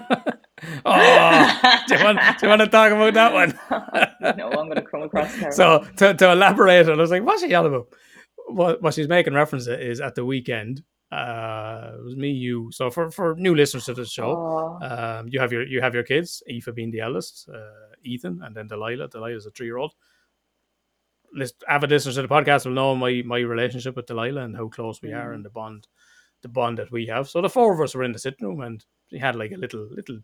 oh, 0.85 1.81
do 1.87 1.95
you, 1.97 2.03
want, 2.03 2.19
do 2.39 2.45
you 2.45 2.49
want 2.49 2.61
to 2.61 2.67
talk 2.67 2.91
about 2.91 3.13
that 3.13 3.33
one? 3.33 3.59
no, 4.37 4.49
I'm 4.49 4.67
going 4.67 4.75
to 4.75 4.81
come 4.83 5.03
across 5.03 5.31
terrible. 5.33 5.51
So 5.51 5.85
to, 5.97 6.13
to 6.13 6.31
elaborate, 6.31 6.87
on, 6.89 6.97
I 6.97 7.01
was 7.01 7.11
like, 7.11 7.23
"What's 7.23 7.41
she 7.41 7.53
on 7.53 7.65
about?" 7.65 7.87
What 8.47 8.81
what 8.81 8.93
she's 8.93 9.07
making 9.07 9.33
reference 9.33 9.65
to 9.65 9.79
is 9.79 10.01
at 10.01 10.15
the 10.15 10.25
weekend. 10.25 10.83
Uh, 11.11 11.91
it 11.97 12.03
was 12.03 12.15
me, 12.15 12.29
you. 12.31 12.69
So 12.71 12.89
for, 12.89 13.11
for 13.11 13.35
new 13.35 13.53
listeners 13.55 13.85
to 13.85 13.93
the 13.93 14.05
show, 14.05 14.31
Oh, 14.31 14.85
um, 14.85 15.27
you 15.29 15.39
have 15.39 15.51
your 15.51 15.65
you 15.65 15.81
have 15.81 15.93
your 15.93 16.03
kids, 16.03 16.41
Aoife 16.49 16.73
being 16.73 16.91
the 16.91 17.01
eldest, 17.01 17.49
uh, 17.53 17.95
Ethan, 18.03 18.41
and 18.43 18.55
then 18.55 18.67
Delilah. 18.67 19.09
Delilah's 19.09 19.45
a 19.45 19.51
three 19.51 19.67
year 19.67 19.77
old. 19.77 19.93
List, 21.33 21.63
avid 21.69 21.89
listeners 21.91 22.15
to 22.15 22.21
the 22.23 22.27
podcast 22.27 22.65
will 22.65 22.73
know 22.73 22.95
my 22.95 23.21
my 23.25 23.39
relationship 23.39 23.95
with 23.95 24.05
Delilah 24.05 24.41
and 24.43 24.55
how 24.55 24.67
close 24.67 25.01
we 25.01 25.13
are 25.13 25.31
Mm. 25.31 25.35
and 25.35 25.45
the 25.45 25.49
bond, 25.49 25.87
the 26.41 26.49
bond 26.49 26.77
that 26.77 26.91
we 26.91 27.05
have. 27.07 27.29
So 27.29 27.41
the 27.41 27.49
four 27.49 27.73
of 27.73 27.79
us 27.79 27.95
were 27.95 28.03
in 28.03 28.11
the 28.11 28.19
sitting 28.19 28.45
room, 28.47 28.61
and 28.61 28.83
we 29.11 29.19
had 29.19 29.35
like 29.35 29.51
a 29.51 29.57
little 29.57 29.87
little. 29.91 30.19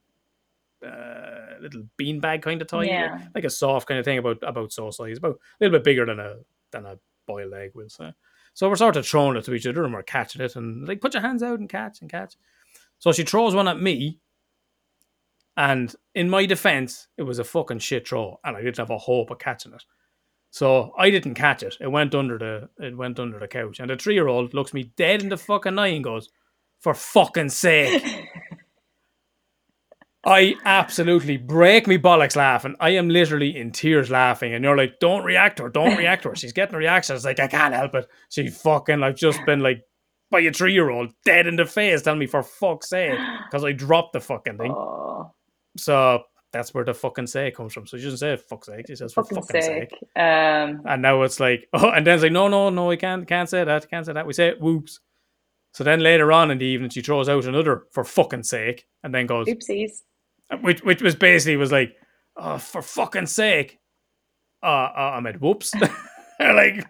Uh, 0.85 1.55
little 1.59 1.83
beanbag 1.99 2.41
kind 2.43 2.61
of 2.61 2.67
toy, 2.67 2.79
like- 2.79 2.89
Yeah. 2.89 3.27
like, 3.33 3.43
a 3.43 3.49
soft 3.49 3.87
kind 3.87 3.99
of 3.99 4.05
thing 4.05 4.19
about 4.19 4.37
about 4.43 4.71
so 4.71 4.91
size, 4.91 5.17
about 5.17 5.35
a 5.35 5.63
little 5.63 5.77
bit 5.79 5.83
bigger 5.83 6.05
than 6.05 6.19
a 6.19 6.35
than 6.71 6.85
a 6.85 6.99
boiled 7.25 7.53
egg, 7.53 7.71
we'll 7.73 7.89
say. 7.89 8.13
So 8.53 8.69
we're 8.69 8.75
sort 8.75 8.95
of 8.95 9.07
throwing 9.07 9.37
it 9.37 9.43
to 9.45 9.53
each 9.53 9.65
other 9.67 9.83
and 9.83 9.93
we're 9.93 10.03
catching 10.03 10.41
it 10.41 10.55
and 10.55 10.87
like 10.87 11.01
put 11.01 11.13
your 11.13 11.21
hands 11.21 11.41
out 11.43 11.59
and 11.59 11.67
catch 11.69 12.01
and 12.01 12.09
catch. 12.11 12.35
So 12.99 13.11
she 13.11 13.23
throws 13.23 13.55
one 13.55 13.67
at 13.67 13.79
me, 13.81 14.19
and 15.55 15.93
in 16.13 16.29
my 16.29 16.45
defense, 16.45 17.07
it 17.17 17.23
was 17.23 17.39
a 17.39 17.43
fucking 17.43 17.79
shit 17.79 18.07
throw, 18.07 18.39
and 18.43 18.55
I 18.55 18.61
didn't 18.61 18.77
have 18.77 18.89
a 18.91 18.97
hope 18.97 19.31
of 19.31 19.39
catching 19.39 19.73
it. 19.73 19.83
So 20.51 20.93
I 20.97 21.09
didn't 21.09 21.33
catch 21.35 21.63
it. 21.63 21.75
It 21.81 21.91
went 21.91 22.13
under 22.15 22.37
the 22.37 22.69
it 22.83 22.95
went 22.95 23.19
under 23.19 23.39
the 23.39 23.47
couch, 23.47 23.79
and 23.79 23.89
the 23.89 23.97
three 23.97 24.13
year 24.13 24.27
old 24.27 24.53
looks 24.53 24.73
me 24.73 24.91
dead 24.95 25.21
in 25.23 25.29
the 25.29 25.37
fucking 25.37 25.77
eye 25.79 25.87
and 25.87 26.03
goes, 26.03 26.29
"For 26.79 26.93
fucking 26.93 27.49
sake!" 27.49 28.03
I 30.27 30.55
absolutely 30.65 31.37
break 31.37 31.87
me 31.87 31.97
bollocks 31.97 32.35
laughing. 32.35 32.75
I 32.81 32.89
am 32.91 33.09
literally 33.09 33.55
in 33.55 33.71
tears 33.71 34.09
laughing, 34.09 34.53
and 34.53 34.63
you're 34.63 34.75
like, 34.75 34.99
"Don't 34.99 35.23
react 35.23 35.57
to 35.57 35.63
her! 35.63 35.69
Don't 35.69 35.97
react 35.97 36.23
to 36.23 36.29
her! 36.29 36.35
She's 36.35 36.51
getting 36.53 36.75
a 36.75 36.77
reaction." 36.77 37.15
It's 37.15 37.23
like 37.25 37.39
I 37.39 37.47
can't 37.47 37.73
help 37.73 37.95
it. 37.95 38.07
She 38.29 38.49
fucking 38.49 39.03
I've 39.03 39.15
just 39.15 39.39
been 39.45 39.61
like 39.61 39.81
by 40.29 40.41
a 40.41 40.51
three 40.51 40.73
year 40.73 40.89
old 40.89 41.11
dead 41.25 41.47
in 41.47 41.55
the 41.55 41.65
face, 41.65 42.01
telling 42.01 42.19
me 42.19 42.27
for 42.27 42.43
fuck's 42.43 42.89
sake 42.89 43.17
because 43.45 43.63
I 43.63 43.71
dropped 43.71 44.13
the 44.13 44.19
fucking 44.19 44.57
thing. 44.57 44.75
So 45.77 46.23
that's 46.51 46.73
where 46.73 46.83
the 46.83 46.93
fucking 46.93 47.27
say 47.27 47.51
comes 47.51 47.73
from. 47.73 47.87
So 47.87 47.97
she 47.97 48.03
doesn't 48.03 48.17
say 48.17 48.35
fuck's 48.35 48.67
sake. 48.67 48.87
She 48.87 48.95
says 48.95 49.13
for 49.13 49.23
fucking 49.23 49.43
fucking, 49.43 49.61
sake. 49.61 49.89
sake. 49.91 50.09
Um, 50.15 50.81
And 50.85 51.01
now 51.01 51.21
it's 51.21 51.39
like, 51.39 51.67
oh, 51.73 51.89
and 51.95 52.05
then 52.05 52.15
it's 52.15 52.23
like, 52.23 52.31
no, 52.31 52.47
no, 52.47 52.69
no, 52.69 52.87
we 52.87 52.97
can't, 52.97 53.27
can't 53.27 53.49
say 53.49 53.63
that, 53.63 53.89
can't 53.89 54.05
say 54.05 54.13
that. 54.13 54.27
We 54.27 54.33
say 54.33 54.49
it, 54.49 54.61
whoops. 54.61 54.99
So 55.73 55.83
then 55.83 55.99
later 55.99 56.31
on 56.31 56.49
in 56.49 56.57
the 56.57 56.65
evening, 56.65 56.89
she 56.89 57.01
throws 57.01 57.29
out 57.29 57.45
another 57.45 57.83
for 57.91 58.03
fucking 58.03 58.43
sake, 58.43 58.87
and 59.03 59.13
then 59.13 59.27
goes, 59.27 59.47
oopsies. 59.47 60.01
Which 60.61 60.83
which 60.83 61.01
was 61.01 61.15
basically 61.15 61.57
was 61.57 61.71
like, 61.71 61.95
oh, 62.37 62.57
for 62.57 62.81
fucking 62.81 63.27
sake. 63.27 63.79
Uh, 64.63 64.65
uh 64.65 65.11
I 65.15 65.19
meant 65.19 65.41
whoops. 65.41 65.73
like, 66.39 66.85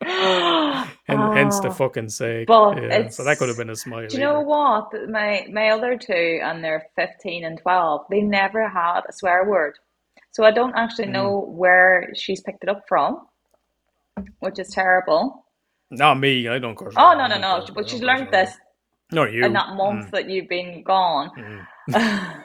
and 0.02 0.88
hence 1.34 1.60
the 1.60 1.68
Oh. 1.68 1.72
fucking 1.72 2.08
sake. 2.08 2.46
But 2.48 2.82
yeah, 2.82 3.08
so 3.08 3.24
that 3.24 3.38
could 3.38 3.48
have 3.48 3.56
been 3.58 3.70
a 3.70 3.76
smile. 3.76 4.06
Do 4.08 4.16
you 4.16 4.22
know 4.22 4.40
what? 4.40 4.92
My 5.08 5.46
my 5.52 5.70
other 5.70 5.96
two, 5.96 6.40
and 6.42 6.62
they're 6.64 6.86
15 6.96 7.44
and 7.44 7.58
12, 7.58 8.06
they 8.10 8.20
never 8.22 8.68
had 8.68 9.00
a 9.08 9.12
swear 9.12 9.44
word. 9.48 9.74
So 10.32 10.44
I 10.44 10.50
don't 10.52 10.74
actually 10.76 11.06
Hmm. 11.06 11.12
know 11.12 11.40
where 11.48 12.10
she's 12.14 12.40
picked 12.42 12.62
it 12.64 12.68
up 12.68 12.82
from, 12.88 13.26
which 14.40 14.58
is 14.58 14.68
terrible. 14.70 15.46
Not 15.90 16.20
me. 16.20 16.46
I 16.48 16.58
don't 16.60 16.76
curse. 16.76 16.94
Oh, 16.96 17.14
no, 17.18 17.26
no, 17.26 17.36
no. 17.38 17.66
But 17.74 17.88
she's 17.88 18.00
learned 18.02 18.30
this 18.30 18.56
Not 19.12 19.32
you. 19.32 19.44
in 19.44 19.52
that 19.54 19.74
month 19.74 20.06
Mm, 20.06 20.10
that 20.12 20.28
you've 20.30 20.48
been 20.48 20.82
gone. 20.82 21.66
mm. 21.90 22.42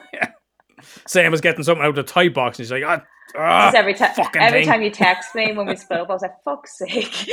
Same 1.06 1.32
as 1.32 1.40
getting 1.40 1.62
something 1.64 1.82
out 1.84 1.90
of 1.90 1.94
the 1.96 2.02
type 2.02 2.34
box, 2.34 2.58
and 2.58 2.66
she's 2.66 2.72
like, 2.72 2.84
ah, 2.86 3.02
ah, 3.36 3.72
every 3.74 3.94
time, 3.94 4.12
fucking 4.14 4.40
every 4.42 4.64
time 4.64 4.82
you 4.82 4.90
text 4.90 5.34
me 5.34 5.52
when 5.52 5.66
we 5.66 5.74
spoke, 5.86 6.08
I 6.08 6.12
was 6.12 6.22
like, 6.22 6.42
"Fuck's 6.44 6.78
sake!" 6.78 7.26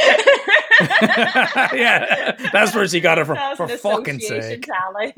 yeah, 1.73 2.35
that's 2.51 2.73
where 2.73 2.87
she 2.87 2.99
got 2.99 3.19
it 3.19 3.25
from. 3.25 3.37
For 3.57 3.67
fucking 3.67 4.19
sake. 4.19 4.65
tally. 4.65 5.13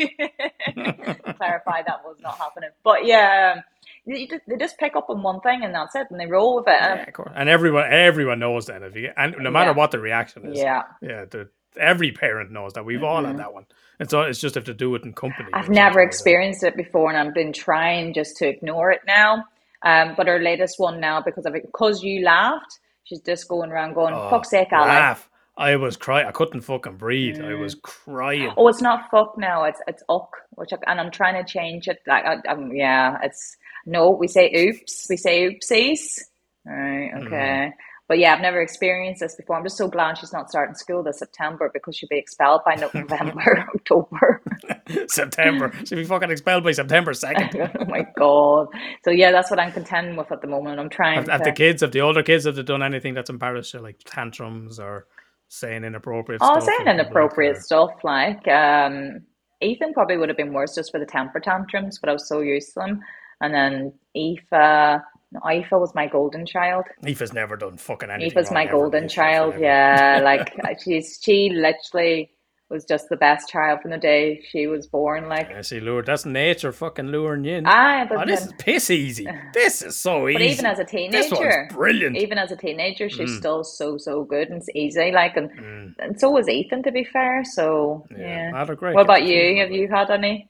Clarify 0.75 1.84
that 1.88 2.01
was 2.04 2.17
not 2.21 2.38
happening. 2.38 2.69
But 2.84 3.06
yeah, 3.06 3.62
you 4.06 4.28
just, 4.28 4.41
they 4.47 4.58
just 4.58 4.78
pick 4.78 4.95
up 4.95 5.10
on 5.10 5.21
one 5.23 5.39
thing 5.41 5.63
and 5.63 5.73
that's 5.73 5.95
it, 5.95 6.08
and 6.10 6.19
they 6.19 6.25
roll 6.25 6.56
with 6.58 6.67
it. 6.67 6.71
Yeah, 6.82 6.97
And 6.99 7.08
of 7.08 7.13
course. 7.13 7.32
And 7.36 7.49
everyone, 7.49 7.86
everyone 7.91 8.39
knows 8.39 8.65
that. 8.67 8.82
If 8.84 8.95
you 8.95 9.12
and 9.15 9.36
no 9.39 9.51
matter 9.51 9.71
Yeah. 9.71 9.78
what 9.78 9.91
the 9.91 9.99
reaction 9.99 10.45
is, 10.51 10.60
yeah, 10.60 10.84
yeah, 11.01 11.25
the, 11.25 11.49
every 11.80 12.12
parent 12.12 12.52
knows 12.52 12.74
that. 12.74 12.86
We've 12.86 13.04
all 13.04 13.22
Mhm. 13.24 13.28
had 13.28 13.38
that 13.38 13.54
one. 13.54 13.66
And 14.00 14.10
so 14.10 14.22
it's 14.22 14.40
just 14.40 14.56
have 14.56 14.66
to 14.66 14.74
do 14.74 14.94
it 14.96 15.04
in 15.04 15.14
company. 15.14 15.50
I've 15.54 15.70
never 15.70 16.02
experienced 16.02 16.64
it 16.64 16.76
before, 16.76 17.10
and 17.10 17.18
I've 17.18 17.34
been 17.34 17.54
trying 17.54 18.14
just 18.14 18.36
to 18.38 18.48
ignore 18.48 18.92
it 18.92 19.02
now. 19.08 19.46
Um, 19.84 20.16
but 20.18 20.28
our 20.28 20.40
latest 20.40 20.80
one 20.80 21.00
now, 21.00 21.22
because 21.22 21.46
of 21.46 21.56
it, 21.56 21.64
because 21.66 22.04
you 22.04 22.24
laughed, 22.26 22.80
she's 23.04 23.22
just 23.22 23.48
going 23.48 23.72
around 23.72 23.94
going, 23.94 24.14
Oh, 24.14 24.30
"Fuck's 24.30 24.50
sake, 24.50 24.74
Ali." 24.74 24.88
laugh. 24.90 25.30
I 25.58 25.78
was 25.78 25.96
crying. 25.96 26.28
I 26.28 26.32
couldn't 26.32 26.62
fucking 26.62 26.98
breathe. 26.98 27.40
I 27.42 27.54
was 27.54 27.76
crying. 27.76 28.52
Oh, 28.58 28.68
it's 28.68 28.82
not 28.82 29.10
fuck 29.10 29.38
now. 29.38 29.64
It's 29.64 29.80
it's 29.88 30.04
uck, 30.10 30.36
which 30.56 30.74
I, 30.74 30.78
and 30.88 31.00
I'm 31.00 31.12
trying 31.12 31.42
to 31.42 31.50
change 31.50 31.88
it. 31.88 32.00
Like, 32.06 32.26
I, 32.26 32.52
um, 32.52 32.74
yeah, 32.76 33.18
it's 33.24 33.56
no. 33.86 34.10
We 34.10 34.28
say 34.28 34.52
oops. 34.54 35.08
We 35.10 35.16
say 35.16 35.48
oopsies. 35.50 36.20
Right. 36.66 37.12
Mm-hmm. 37.16 37.28
Okay. 37.28 37.74
But 38.08 38.20
yeah, 38.20 38.36
I've 38.36 38.41
never 38.41 38.62
experienced 38.62 39.20
this 39.20 39.36
before. 39.36 39.56
I'm 39.56 39.63
just 39.63 39.78
so 39.78 39.88
glad 39.88 40.18
she's 40.20 40.32
not 40.32 40.50
starting 40.50 40.76
school 40.76 41.02
this 41.02 41.18
September 41.20 41.72
because 41.74 41.96
she'll 41.96 42.10
be 42.10 42.20
expelled 42.20 42.62
by 42.63 42.76
November, 42.96 43.65
October. 43.76 44.41
September. 45.08 45.72
She'll 45.86 45.98
be 45.98 46.04
fucking 46.04 46.30
expelled 46.30 46.63
by 46.63 46.72
September 46.74 47.13
2nd. 47.13 47.72
oh 47.80 47.86
my 47.86 48.06
god. 48.18 48.68
So 49.04 49.10
yeah, 49.12 49.32
that's 49.32 49.50
what 49.50 49.60
I'm 49.60 49.72
contending 49.72 50.15
with 50.15 50.32
at 50.32 50.41
the 50.41 50.48
moment. 50.48 50.80
I'm 50.80 50.89
trying 50.89 51.15
Have, 51.18 51.28
have 51.30 51.44
the 51.44 51.52
kids, 51.52 51.82
have 51.82 51.91
the 51.91 52.02
older 52.02 52.22
kids, 52.22 52.46
have 52.46 52.56
they 52.56 52.63
done 52.63 52.84
anything 52.84 53.15
that's 53.15 53.30
embarrassed 53.32 53.74
you, 53.74 53.80
like 53.80 54.00
tantrums 54.06 54.80
or 54.80 55.08
saying 55.48 55.84
inappropriate 55.84 56.41
Oh, 56.44 56.60
stuff? 56.60 56.65
saying 56.76 56.88
inappropriate 56.88 57.58
or- 57.58 57.62
stuff 57.62 57.91
like 58.04 58.48
um, 58.48 59.22
Ethan 59.62 59.94
probably 59.94 60.18
would 60.18 60.30
have 60.30 60.38
been 60.38 60.54
worse 60.54 60.76
just 60.76 60.91
for 60.91 61.00
the 61.00 61.06
temper 61.08 61.39
tantrums, 61.39 61.98
but 62.00 62.10
I 62.10 62.13
was 62.13 62.28
so 62.28 62.41
used 62.41 62.74
to 62.74 62.82
them. 62.82 63.00
And 63.41 63.54
then 63.54 63.94
Aoife, 64.15 65.02
no, 65.32 65.40
Aoife 65.44 65.72
was 65.72 65.94
my 65.96 66.08
golden 66.08 66.46
child. 66.46 66.86
Aoife's 67.04 67.34
never 67.34 67.56
done 67.58 67.78
fucking 67.78 68.10
anything. 68.10 68.38
Aoife's 68.38 68.52
my 68.52 68.66
golden 68.66 69.08
child. 69.10 69.52
never- 69.54 69.64
Yeah, 69.64 70.22
like 70.24 70.80
she's 70.84 71.20
she 71.22 71.50
literally 71.50 72.32
was 72.68 72.84
just 72.84 73.10
the 73.10 73.16
best 73.18 73.48
child 73.48 73.80
from 73.82 73.92
the 73.92 73.98
day 73.98 74.42
she 74.50 74.66
was 74.66 74.88
born. 74.88 75.28
Like 75.30 75.50
Yeah, 75.50 75.62
see, 75.62 75.80
lure. 75.80 76.02
That's 76.02 76.26
nature 76.26 76.72
fucking 76.72 77.08
luring 77.08 77.44
you 77.46 77.56
in. 77.58 77.66
I, 77.68 78.06
but 78.06 78.18
oh, 78.18 78.26
this 78.26 78.46
is 78.48 78.54
piss 78.58 78.90
easy. 79.04 79.28
This 79.54 79.84
is 79.84 79.96
so 79.96 80.28
easy. 80.28 80.34
but 80.38 80.42
even 80.42 80.66
as 80.66 80.80
a 80.80 80.84
teenager, 80.84 81.68
brilliant. 81.72 82.18
even 82.18 82.38
as 82.40 82.52
a 82.52 82.56
teenager, 82.56 83.08
she's 83.08 83.30
Mm. 83.32 83.38
still 83.38 83.64
so 83.64 83.98
so 84.00 84.24
good 84.24 84.50
and 84.50 84.58
it's 84.58 84.70
easy. 84.74 85.12
Like 85.12 85.38
and 85.38 85.50
Mm, 85.52 85.96
and 86.00 86.20
so 86.20 86.32
was 86.32 86.48
Ethan, 86.50 86.82
to 86.84 86.92
be 86.92 87.04
fair. 87.04 87.44
So 87.44 88.06
yeah, 88.12 88.18
yeah. 88.20 88.50
Not 88.52 88.70
a 88.72 88.76
great 88.76 88.96
What 88.96 89.02
about 89.06 89.24
you? 89.26 89.58
Have 89.62 89.72
you 89.72 89.88
had 89.88 90.10
any? 90.10 90.50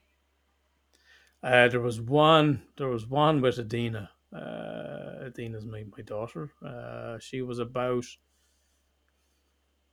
Uh, 1.44 1.68
there 1.68 1.82
was 1.82 2.00
one. 2.02 2.62
There 2.78 2.88
was 2.88 3.06
one 3.06 3.42
with 3.42 3.60
Adina. 3.60 4.10
Uh, 4.36 5.26
Adina's 5.30 5.66
my, 5.66 5.84
my 5.96 6.04
daughter. 6.04 6.52
Uh, 6.66 7.18
she 7.20 7.42
was 7.42 7.60
about 7.60 8.06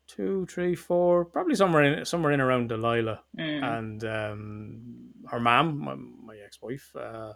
two, 0.08 0.46
three, 0.46 0.74
four, 0.74 1.24
probably 1.24 1.54
somewhere 1.54 1.84
in 1.84 2.04
somewhere 2.04 2.32
in 2.32 2.40
around 2.40 2.68
Delilah, 2.68 3.20
Mm. 3.38 3.78
and 3.78 4.04
um, 4.04 4.82
her 5.28 5.40
mom, 5.40 5.78
my, 5.78 5.94
my 5.94 6.36
ex-wife, 6.44 6.94
uh, 6.96 7.32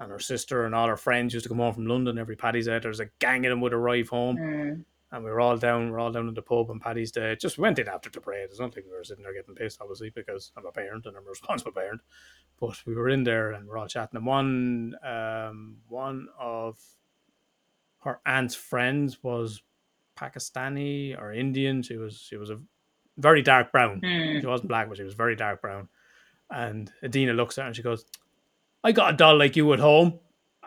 and 0.00 0.10
her 0.10 0.18
sister 0.18 0.64
and 0.64 0.74
all 0.74 0.88
her 0.88 0.96
friends 0.96 1.34
used 1.34 1.44
to 1.44 1.48
come 1.48 1.58
home 1.58 1.74
from 1.74 1.86
London 1.86 2.18
every 2.18 2.36
Paddy's 2.36 2.66
Day. 2.66 2.78
There's 2.78 3.00
a 3.00 3.10
gang 3.18 3.44
of 3.46 3.50
them 3.50 3.60
would 3.60 3.74
arrive 3.74 4.08
home. 4.08 4.36
Mm. 4.36 4.84
And 5.10 5.24
we 5.24 5.30
were 5.30 5.40
all 5.40 5.56
down. 5.56 5.88
we 5.88 5.94
are 5.94 6.00
all 6.00 6.12
down 6.12 6.28
in 6.28 6.34
the 6.34 6.42
pub 6.42 6.70
on 6.70 6.80
Paddy's 6.80 7.12
Day. 7.12 7.34
Just 7.40 7.58
went 7.58 7.78
in 7.78 7.88
after 7.88 8.10
the 8.10 8.20
parade. 8.20 8.48
It's 8.50 8.60
not 8.60 8.76
like 8.76 8.84
we 8.84 8.92
were 8.92 9.04
sitting 9.04 9.24
there 9.24 9.32
getting 9.32 9.54
pissed, 9.54 9.80
obviously, 9.80 10.10
because 10.10 10.52
I'm 10.56 10.66
a 10.66 10.72
parent 10.72 11.06
and 11.06 11.16
I'm 11.16 11.26
a 11.26 11.30
responsible 11.30 11.72
parent. 11.72 12.02
But 12.60 12.82
we 12.86 12.94
were 12.94 13.08
in 13.08 13.24
there 13.24 13.52
and 13.52 13.64
we 13.64 13.70
we're 13.70 13.78
all 13.78 13.88
chatting. 13.88 14.16
And 14.16 14.26
one, 14.26 14.94
um, 15.02 15.78
one 15.88 16.28
of 16.38 16.78
her 18.00 18.20
aunt's 18.26 18.54
friends 18.54 19.22
was 19.22 19.62
Pakistani 20.18 21.18
or 21.18 21.32
Indian. 21.32 21.82
She 21.82 21.96
was 21.96 22.18
she 22.18 22.36
was 22.36 22.50
a 22.50 22.58
very 23.16 23.42
dark 23.42 23.72
brown. 23.72 24.00
Mm. 24.00 24.40
She 24.40 24.46
wasn't 24.46 24.68
black, 24.68 24.88
but 24.88 24.96
she 24.96 25.04
was 25.04 25.14
very 25.14 25.36
dark 25.36 25.62
brown. 25.62 25.88
And 26.50 26.92
Adina 27.02 27.32
looks 27.32 27.58
at 27.58 27.62
her 27.62 27.66
and 27.68 27.76
she 27.76 27.82
goes, 27.82 28.04
"I 28.84 28.92
got 28.92 29.14
a 29.14 29.16
doll 29.16 29.38
like 29.38 29.56
you 29.56 29.72
at 29.72 29.78
home." 29.78 30.18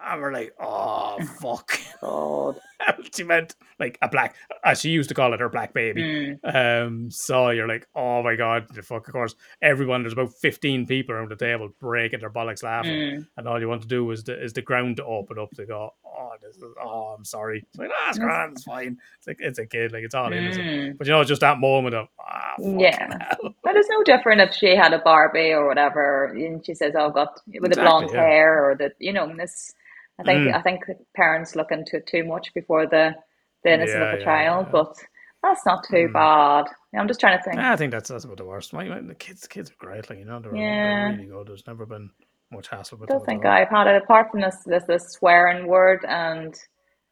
And 0.01 0.21
we're 0.21 0.34
like, 0.34 0.54
"Oh 0.60 1.19
fuck." 1.41 1.77
God. 2.02 2.60
she 3.16 3.24
meant 3.24 3.56
like 3.80 3.98
a 4.02 4.10
black, 4.10 4.36
as 4.66 4.82
she 4.82 4.90
used 4.90 5.10
to 5.10 5.16
call 5.16 5.34
it, 5.34 5.40
her 5.40 5.50
black 5.50 5.74
baby. 5.74 6.02
Mm. 6.44 6.86
Um, 6.86 7.12
so 7.12 7.50
you're 7.52 7.68
like, 7.68 7.88
oh 7.96 8.24
my 8.24 8.36
god, 8.36 8.68
the 8.74 8.82
fuck! 8.82 9.08
Of 9.08 9.14
course, 9.14 9.36
everyone 9.62 10.02
there's 10.02 10.14
about 10.14 10.34
fifteen 10.42 10.86
people 10.88 11.14
around 11.16 11.30
the 11.30 11.36
table 11.36 11.70
breaking 11.80 12.22
their 12.22 12.30
bollocks 12.32 12.64
laughing, 12.64 12.92
Mm. 12.92 13.28
and 13.38 13.48
all 13.48 13.60
you 13.60 13.68
want 13.70 13.84
to 13.84 13.88
do 13.88 14.10
is 14.12 14.24
the 14.24 14.42
is 14.44 14.54
the 14.54 14.62
ground 14.64 14.98
to 14.98 15.06
open 15.06 15.38
up 15.38 15.52
to 15.52 15.66
go, 15.66 15.94
oh, 16.06 16.32
this 16.42 16.56
is, 16.58 16.64
oh, 16.82 17.16
I'm 17.18 17.24
sorry. 17.26 17.64
It's 17.70 17.78
like, 17.78 17.90
ah, 17.94 18.10
it's 18.10 18.18
grand, 18.20 18.54
it's 18.54 18.64
fine. 18.64 18.98
It's 19.20 19.28
like 19.28 19.38
it's 19.40 19.60
a 19.60 19.66
kid, 19.68 19.92
like 19.92 20.04
it's 20.04 20.16
all 20.16 20.34
innocent. 20.34 20.66
Mm. 20.66 20.98
But 20.98 21.06
you 21.08 21.14
know, 21.14 21.24
just 21.24 21.42
that 21.42 21.60
moment 21.60 21.94
of, 21.96 22.08
ah, 22.20 22.54
fucking 22.58 22.80
Yeah. 22.80 23.18
hell. 23.30 23.54
But 23.64 23.76
it's 23.76 23.90
no 23.90 24.04
different 24.04 24.42
if 24.42 24.56
she 24.56 24.76
had 24.76 24.92
a 24.94 25.00
Barbie 25.00 25.52
or 25.52 25.68
whatever, 25.68 26.26
and 26.26 26.66
she 26.66 26.74
says, 26.74 26.94
"Oh, 26.98 27.12
got 27.12 27.40
with 27.60 27.74
the 27.74 27.80
blonde 27.82 28.10
yeah. 28.12 28.22
hair," 28.22 28.66
or 28.66 28.76
the 28.76 28.92
you 28.98 29.14
know 29.14 29.32
this. 29.38 29.74
I 30.19 30.24
think 30.24 30.47
Mm. 30.47 30.56
I 30.56 30.62
think 30.62 30.84
parents 31.15 31.56
look 31.56 31.71
into 31.71 31.97
it 31.97 32.08
too 32.08 32.24
much 32.24 32.54
before 32.54 32.86
the 32.88 33.15
the 33.63 33.74
innocence 33.74 34.00
Yeah, 34.00 34.08
of 34.13 34.15
a 34.15 34.19
yeah, 34.19 34.26
child, 34.26 34.65
yeah. 34.67 34.71
but 34.71 34.95
that's 35.43 35.65
not 35.65 35.84
too 35.84 36.08
Mm. 36.08 36.13
bad. 36.13 36.65
I'm 36.95 37.08
just 37.08 37.19
trying 37.19 37.38
to 37.38 37.43
think. 37.43 37.58
I 37.60 37.76
think 37.76 37.91
that's 37.91 38.10
that's 38.10 38.26
about 38.26 38.38
the 38.38 38.45
worst. 38.45 38.74
My, 38.74 38.84
my- 38.86 39.02
the 39.02 39.15
kids, 39.15 39.47
kids 39.47 39.69
are 39.71 39.76
great. 39.86 40.10
Like 40.10 40.19
you 40.19 40.26
know, 40.26 40.39
they're, 40.39 40.56
Yeah. 40.56 41.10
they're 41.10 41.17
really 41.17 41.30
good. 41.30 41.47
There's 41.47 41.67
never 41.67 41.86
been 41.86 42.10
much 42.52 42.67
hassle 42.67 42.97
I 42.97 43.02
with 43.02 43.10
don't 43.10 43.19
them. 43.19 43.26
think. 43.28 43.45
I've 43.45 43.69
had 43.69 43.88
it 43.88 44.02
apart 44.04 44.30
from 44.32 44.41
this 44.41 44.58
this 44.65 44.84
this 44.86 45.04
swearing 45.13 45.67
word, 45.67 46.04
and 46.08 46.54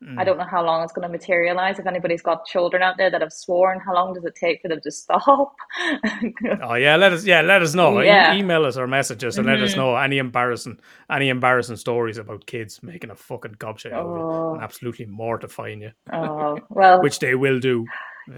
I 0.01 0.05
Mm. 0.05 0.25
don't 0.25 0.37
know 0.37 0.45
how 0.49 0.63
long 0.65 0.81
it's 0.81 0.93
going 0.93 1.05
to 1.05 1.11
materialize. 1.11 1.77
If 1.77 1.85
anybody's 1.85 2.21
got 2.21 2.45
children 2.45 2.81
out 2.81 2.95
there 2.97 3.11
that 3.11 3.19
have 3.19 3.33
sworn, 3.33 3.81
how 3.85 3.93
long 3.93 4.13
does 4.13 4.23
it 4.23 4.33
take 4.33 4.61
for 4.61 4.69
them 4.69 4.79
to 4.81 4.91
stop? 4.91 5.53
Oh 6.61 6.75
yeah, 6.75 6.95
let 6.95 7.11
us 7.11 7.25
yeah, 7.25 7.41
let 7.41 7.61
us 7.61 7.73
know. 7.75 8.01
E- 8.01 8.05
Yeah. 8.05 8.33
email 8.33 8.63
us 8.65 8.77
or 8.77 8.87
message 8.87 9.23
us 9.25 9.37
and 9.37 9.45
let 9.45 9.59
us 9.61 9.73
Mhm. 9.73 9.77
know 9.77 9.95
any 9.97 10.17
embarrassing 10.17 10.79
any 11.09 11.27
embarrassing 11.29 11.75
stories 11.75 12.17
about 12.17 12.45
kids 12.45 12.81
making 12.81 13.09
a 13.11 13.15
fucking 13.15 13.55
gobshite 13.55 13.91
out 13.91 14.05
of 14.05 14.15
you 14.15 14.23
Oh. 14.23 14.53
and 14.53 14.63
absolutely 14.63 15.05
mortifying 15.05 15.81
you, 15.81 15.91
Oh 16.13 16.57
well, 16.69 17.01
which 17.01 17.19
they 17.19 17.35
will 17.35 17.59
do. 17.59 17.85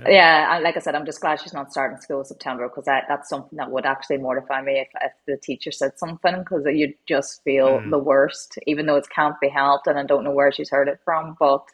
Yeah, 0.08 0.56
and 0.56 0.64
like 0.64 0.78
I 0.78 0.80
said, 0.80 0.96
I'm 0.96 1.06
just 1.06 1.22
glad 1.22 1.40
she's 1.42 1.54
not 1.54 1.72
starting 1.72 2.00
school 2.00 2.20
in 2.20 2.26
September 2.26 2.68
because 2.70 2.86
that, 2.86 3.06
that's 3.08 3.30
something 3.30 3.58
that 3.58 3.72
would 3.72 3.86
actually 3.86 4.18
mortify 4.18 4.62
me 4.62 4.80
if, 4.80 4.88
if 5.02 5.14
the 5.28 5.38
teacher 5.38 5.72
said 5.72 5.98
something 6.00 6.40
because 6.40 6.64
you 6.66 6.94
just 7.08 7.44
feel 7.44 7.82
Mm. 7.82 7.92
the 7.92 8.00
worst, 8.00 8.58
even 8.68 8.86
though 8.86 8.96
it 8.98 9.08
can't 9.14 9.40
be 9.42 9.50
helped, 9.50 9.88
and 9.88 10.00
I 10.00 10.04
don't 10.04 10.24
know 10.24 10.32
where 10.32 10.52
she's 10.52 10.70
heard 10.72 10.88
it 10.88 11.00
from. 11.06 11.36
But 11.40 11.66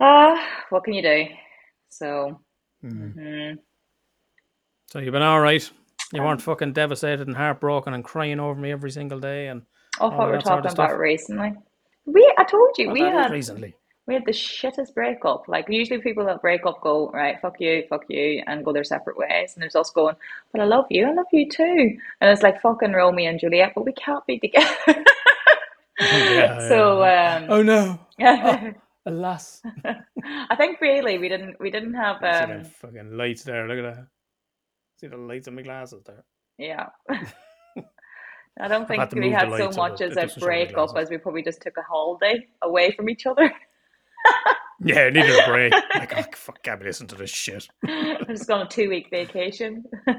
uh, 0.00 0.36
what 0.70 0.84
can 0.84 0.94
you 0.94 1.02
do? 1.02 1.26
So, 1.90 2.40
Mm. 2.84 3.14
mhm. 3.16 3.58
So 4.88 4.98
you've 5.00 5.12
been 5.12 5.22
all 5.22 5.40
right. 5.40 5.68
You 6.12 6.22
weren't 6.22 6.42
fucking 6.42 6.72
devastated 6.74 7.26
and 7.26 7.36
heartbroken 7.36 7.94
and 7.94 8.04
crying 8.04 8.40
over 8.40 8.60
me 8.60 8.70
every 8.72 8.90
single 8.90 9.20
day 9.20 9.48
and 9.48 9.62
oh, 10.00 10.10
what 10.10 10.28
we're 10.28 10.32
that 10.34 10.46
sort 10.46 10.66
of 10.66 10.72
about 10.74 10.98
recently. 10.98 11.54
We, 12.06 12.32
I 12.38 12.44
told 12.44 12.76
you, 12.78 12.86
Well, 12.88 12.94
we 12.94 13.00
had 13.00 13.32
recently. 13.32 13.74
We 14.06 14.14
had 14.14 14.24
the 14.26 14.32
shittest 14.32 14.94
breakup. 14.94 15.48
Like 15.48 15.66
usually 15.68 16.00
people 16.00 16.24
that 16.26 16.42
break 16.42 16.66
up 16.66 16.80
go, 16.82 17.10
right, 17.10 17.40
fuck 17.40 17.60
you, 17.60 17.84
fuck 17.88 18.04
you, 18.08 18.42
and 18.46 18.64
go 18.64 18.72
their 18.72 18.84
separate 18.84 19.16
ways. 19.16 19.54
And 19.54 19.62
there's 19.62 19.76
us 19.76 19.90
going, 19.90 20.16
but 20.52 20.60
I 20.60 20.64
love 20.64 20.86
you, 20.90 21.06
I 21.06 21.12
love 21.12 21.26
you 21.32 21.48
too. 21.48 21.96
And 22.20 22.30
it's 22.30 22.42
like 22.42 22.60
fucking 22.60 22.92
Romeo 22.92 23.30
and 23.30 23.40
Juliet, 23.40 23.72
but 23.74 23.86
we 23.86 23.92
can't 23.92 24.26
be 24.26 24.38
together. 24.38 24.76
Yeah, 26.00 26.68
so 26.68 27.04
yeah. 27.04 27.36
um 27.36 27.46
Oh 27.48 27.62
no. 27.62 27.98
yeah. 28.18 28.72
Alas. 29.06 29.62
I 30.50 30.56
think 30.56 30.80
really 30.80 31.18
we 31.18 31.28
didn't 31.28 31.60
we 31.60 31.70
didn't 31.70 31.94
have 31.94 32.22
um 32.24 32.64
fucking 32.64 33.16
lights 33.16 33.44
there. 33.44 33.68
Look 33.68 33.78
at 33.78 33.96
that. 33.96 34.06
See 34.98 35.06
the 35.08 35.16
lights 35.16 35.46
in 35.46 35.54
my 35.54 35.62
glasses 35.62 36.02
there. 36.04 36.24
yeah. 36.58 36.86
I 38.60 38.68
don't 38.68 38.86
think 38.86 39.12
we 39.14 39.30
had 39.30 39.50
so 39.56 39.70
much 39.72 40.00
as 40.00 40.16
a 40.16 40.26
doesn't 40.26 40.40
show 40.40 40.46
my 40.46 40.46
breakup 40.46 40.96
as 40.96 41.10
we 41.10 41.18
probably 41.18 41.42
just 41.42 41.60
took 41.62 41.76
a 41.76 41.82
holiday 41.82 42.46
away 42.62 42.92
from 42.92 43.08
each 43.08 43.26
other. 43.26 43.52
Yeah, 44.80 45.04
I 45.04 45.10
needed 45.10 45.30
a 45.38 45.46
break. 45.46 45.72
like, 45.94 46.12
oh, 46.16 46.22
fuck, 46.34 46.62
can't 46.62 46.80
be 46.80 46.86
listening 46.86 47.08
to 47.08 47.14
this 47.14 47.30
shit. 47.30 47.68
I'm 47.86 48.26
just 48.26 48.50
on 48.50 48.62
a 48.62 48.68
two 48.68 48.88
week 48.88 49.08
vacation. 49.10 49.84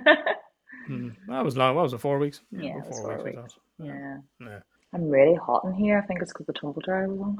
Mm. 0.87 1.15
That 1.27 1.43
was 1.43 1.57
long. 1.57 1.75
What 1.75 1.81
was 1.81 1.93
it? 1.93 1.97
Four 1.99 2.19
weeks? 2.19 2.41
Yeah, 2.51 2.75
was 2.75 2.99
four, 2.99 3.15
four 3.15 3.23
weeks. 3.25 3.37
Weeks. 3.37 3.55
yeah. 3.79 4.17
Yeah. 4.39 4.59
I'm 4.93 5.09
really 5.09 5.33
hot 5.33 5.63
in 5.65 5.73
here. 5.73 5.97
I 5.97 6.05
think 6.05 6.21
it's 6.21 6.31
because 6.31 6.45
the 6.45 6.53
tumble 6.53 6.79
dryer 6.85 7.07
was 7.09 7.19
on. 7.21 7.37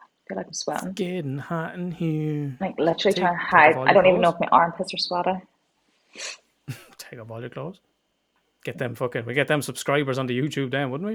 I 0.00 0.04
feel 0.26 0.36
like 0.38 0.46
I'm 0.46 0.52
sweating. 0.54 0.92
Getting 0.92 1.36
hot 1.36 1.74
in 1.74 1.92
here. 1.92 2.56
Like 2.58 2.78
literally 2.78 3.12
Take- 3.12 3.22
trying 3.22 3.36
to 3.36 3.44
hide. 3.44 3.76
I 3.76 3.92
don't 3.92 4.06
even 4.06 4.22
know 4.22 4.30
if 4.30 4.40
my 4.40 4.48
armpits 4.50 4.94
are 4.94 4.96
sweaty. 4.96 5.38
Take 6.96 7.20
off 7.20 7.30
all 7.30 7.40
your 7.40 7.50
clothes. 7.50 7.80
Get 8.64 8.78
them 8.78 8.94
fucking. 8.94 9.26
We 9.26 9.34
get 9.34 9.46
them 9.48 9.60
subscribers 9.60 10.16
on 10.18 10.26
the 10.26 10.38
YouTube 10.38 10.70
then, 10.70 10.90
wouldn't 10.90 11.10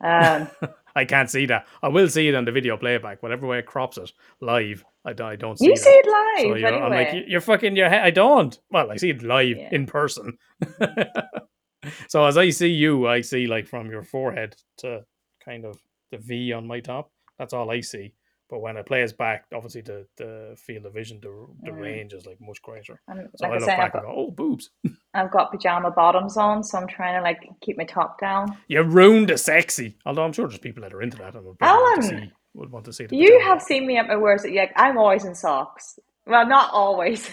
we? 0.00 0.06
Um, 0.08 0.48
I 0.96 1.04
can't 1.04 1.30
see 1.30 1.46
that. 1.46 1.66
I 1.82 1.88
will 1.88 2.08
see 2.08 2.28
it 2.28 2.34
on 2.34 2.44
the 2.44 2.52
video 2.52 2.76
playback. 2.76 3.22
Whatever 3.22 3.46
way 3.46 3.58
it 3.58 3.66
crops 3.66 3.98
it 3.98 4.10
live, 4.40 4.84
I, 5.04 5.12
don't- 5.12 5.30
I 5.30 5.36
don't 5.36 5.58
see 5.58 5.66
you 5.66 5.74
that. 5.74 5.78
see 5.80 5.90
it 5.90 6.06
live 6.06 6.52
So 6.52 6.54
you're, 6.58 6.68
anyway. 6.68 6.82
I'm 6.84 6.90
like, 6.92 7.12
"You- 7.14 7.24
you're 7.28 7.40
fucking 7.40 7.76
your 7.76 7.88
head. 7.88 8.02
I 8.02 8.10
don't. 8.10 8.58
Well, 8.70 8.90
I 8.90 8.96
see 8.96 9.10
it 9.10 9.22
live 9.22 9.56
Yeah. 9.56 9.68
in 9.72 9.86
person. 9.86 10.38
so 12.08 12.24
as 12.26 12.36
I 12.36 12.50
see 12.50 12.68
you, 12.70 13.06
I 13.06 13.20
see 13.20 13.46
like 13.46 13.66
from 13.66 13.90
your 13.90 14.02
forehead 14.02 14.56
to 14.78 15.02
kind 15.44 15.64
of 15.64 15.78
the 16.10 16.18
V 16.18 16.52
on 16.52 16.66
my 16.66 16.80
top. 16.80 17.10
That's 17.38 17.52
all 17.52 17.70
I 17.70 17.80
see. 17.80 18.14
But 18.50 18.60
when 18.60 18.76
it 18.76 18.86
plays 18.86 19.12
back, 19.12 19.44
obviously 19.54 19.82
the, 19.82 20.06
the 20.16 20.56
field 20.56 20.86
of 20.86 20.94
vision, 20.94 21.20
the, 21.20 21.28
the 21.64 21.70
Mm. 21.70 21.80
range 21.80 22.12
is 22.14 22.26
like 22.26 22.40
much 22.40 22.62
greater. 22.62 23.00
and 23.08 23.28
So 23.36 23.46
like 23.46 23.52
I 23.52 23.56
I 23.56 23.58
look 23.58 23.66
say, 23.66 23.76
back 23.76 23.92
got, 23.92 24.04
and 24.04 24.12
go, 24.12 24.14
oh, 24.16 24.30
boobs. 24.30 24.70
I've 25.14 25.30
got 25.30 25.50
pajama 25.52 25.90
bottoms 25.90 26.36
on, 26.36 26.62
so 26.64 26.78
I'm 26.78 26.86
trying 26.86 27.18
to 27.18 27.22
like 27.22 27.40
keep 27.60 27.76
my 27.76 27.84
top 27.84 28.20
down. 28.20 28.56
You 28.68 28.82
ruined 28.82 29.28
the 29.28 29.38
sexy. 29.38 29.96
Although 30.06 30.24
I'm 30.24 30.32
sure 30.32 30.46
there's 30.48 30.58
people 30.60 30.82
that 30.82 30.94
are 30.94 31.02
into 31.02 31.16
that 31.18 31.34
and 31.34 31.44
would, 31.44 31.58
probably 31.58 31.78
want 31.78 31.94
to 31.96 32.02
Alan! 32.02 32.20
see, 32.20 32.32
would 32.54 32.70
want 32.70 32.84
to 32.86 32.92
see 32.92 33.04
the 33.06 33.14
You 33.16 33.26
pajama. 33.26 33.44
have 33.50 33.62
seen 33.62 33.86
me 33.86 33.96
at 33.98 34.06
my 34.06 34.16
worst. 34.16 34.46
Like 34.48 34.72
I'm 34.76 34.98
always 34.98 35.24
in 35.24 35.34
socks. 35.34 35.98
Well, 36.26 36.46
not 36.46 36.70
always. 36.72 37.28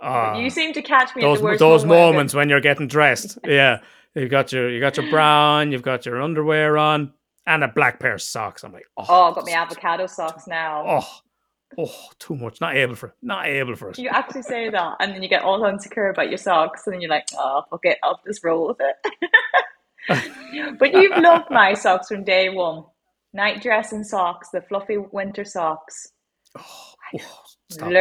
Ah, 0.00 0.38
you 0.38 0.48
seem 0.50 0.72
to 0.74 0.82
catch 0.82 1.14
me 1.16 1.22
those 1.22 1.38
at 1.38 1.40
the 1.40 1.44
worst 1.44 1.60
those 1.60 1.84
moment. 1.84 2.10
moments 2.12 2.34
when 2.34 2.48
you're 2.48 2.60
getting 2.60 2.86
dressed. 2.86 3.38
yeah, 3.44 3.80
you 4.14 4.28
got 4.28 4.52
your 4.52 4.70
you 4.70 4.80
got 4.80 4.96
your 4.96 5.06
bra 5.06 5.56
on, 5.58 5.72
you've 5.72 5.82
got 5.82 6.06
your 6.06 6.22
underwear 6.22 6.78
on, 6.78 7.12
and 7.48 7.64
a 7.64 7.68
black 7.68 7.98
pair 7.98 8.14
of 8.14 8.22
socks. 8.22 8.62
I'm 8.62 8.72
like, 8.72 8.86
oh, 8.96 9.04
Oh, 9.08 9.22
I've 9.30 9.34
got 9.34 9.48
is- 9.48 9.54
avocado 9.54 10.06
socks 10.06 10.46
now. 10.46 10.84
Oh, 10.86 11.08
oh, 11.78 11.94
too 12.18 12.36
much. 12.36 12.60
Not 12.60 12.76
able 12.76 12.94
for 12.94 13.08
it. 13.08 13.14
Not 13.22 13.46
able 13.46 13.74
for 13.74 13.90
it. 13.90 13.98
You 13.98 14.08
actually 14.10 14.42
say 14.42 14.70
that, 14.70 14.96
and 15.00 15.12
then 15.12 15.22
you 15.22 15.28
get 15.28 15.42
all 15.42 15.64
insecure 15.64 16.10
about 16.10 16.28
your 16.28 16.38
socks, 16.38 16.82
and 16.86 16.94
then 16.94 17.00
you're 17.00 17.10
like, 17.10 17.26
oh, 17.36 17.62
fuck 17.70 17.80
it, 17.84 17.98
I'll 18.04 18.20
just 18.26 18.44
roll 18.44 18.68
with 18.68 18.78
it. 18.80 20.78
but 20.78 20.92
you've 20.94 21.16
loved 21.18 21.50
my 21.50 21.74
socks 21.74 22.08
from 22.08 22.24
day 22.24 22.48
one. 22.48 22.84
Night 23.34 23.60
dress 23.62 23.92
and 23.92 24.06
socks, 24.06 24.48
the 24.52 24.62
fluffy 24.62 24.96
winter 24.96 25.44
socks. 25.44 26.12
Oh, 26.56 26.62
oh, 27.14 27.18
stop 27.70 27.90
it, 27.90 27.92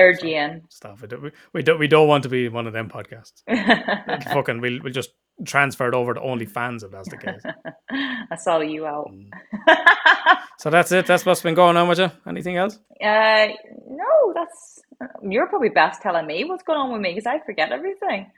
stop. 0.69 0.99
Stop 0.99 1.03
it. 1.03 1.21
We, 1.21 1.31
we 1.53 1.63
don't 1.63 1.79
we 1.79 1.87
don't 1.89 2.07
want 2.07 2.23
to 2.23 2.29
be 2.29 2.47
one 2.47 2.65
of 2.65 2.71
them 2.73 2.89
podcasts. 2.89 3.43
Fucking, 4.33 4.61
we'll 4.61 4.79
we'll 4.81 4.93
just 4.93 5.09
transfer 5.45 5.87
it 5.87 5.93
over 5.93 6.13
to 6.13 6.19
OnlyFans 6.19 6.83
if 6.83 6.91
that's 6.91 7.09
the 7.09 7.17
case. 7.17 7.41
I 8.31 8.35
saw 8.37 8.59
you 8.59 8.85
out. 8.85 9.11
Mm. 9.11 9.29
So 10.59 10.71
that's 10.71 10.91
it. 10.91 11.05
That's 11.05 11.23
what's 11.23 11.43
been 11.43 11.53
going 11.53 11.77
on 11.77 11.87
with 11.87 11.99
you. 11.99 12.09
Anything 12.25 12.57
else? 12.57 12.79
Uh, 12.99 13.47
no, 13.87 14.33
that's 14.33 14.79
you're 15.21 15.45
probably 15.45 15.69
best 15.69 16.01
telling 16.01 16.25
me 16.25 16.45
what's 16.45 16.63
going 16.63 16.79
on 16.79 16.91
with 16.91 16.99
me 16.99 17.11
because 17.13 17.27
I 17.27 17.37
forget 17.45 17.71
everything. 17.71 18.31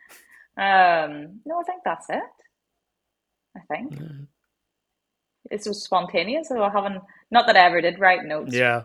Um, 0.58 1.40
no, 1.46 1.62
I 1.62 1.64
think 1.66 1.82
that's 1.86 2.10
it. 2.10 2.20
I 3.56 3.62
think 3.74 3.94
Mm. 3.98 4.28
it's 5.50 5.64
just 5.64 5.86
spontaneous, 5.86 6.50
so 6.50 6.62
I 6.62 6.70
haven't. 6.70 7.02
Not 7.32 7.48
that 7.48 7.56
I 7.56 7.62
ever 7.66 7.80
did 7.80 8.00
write 8.00 8.26
notes. 8.26 8.54
Yeah, 8.54 8.84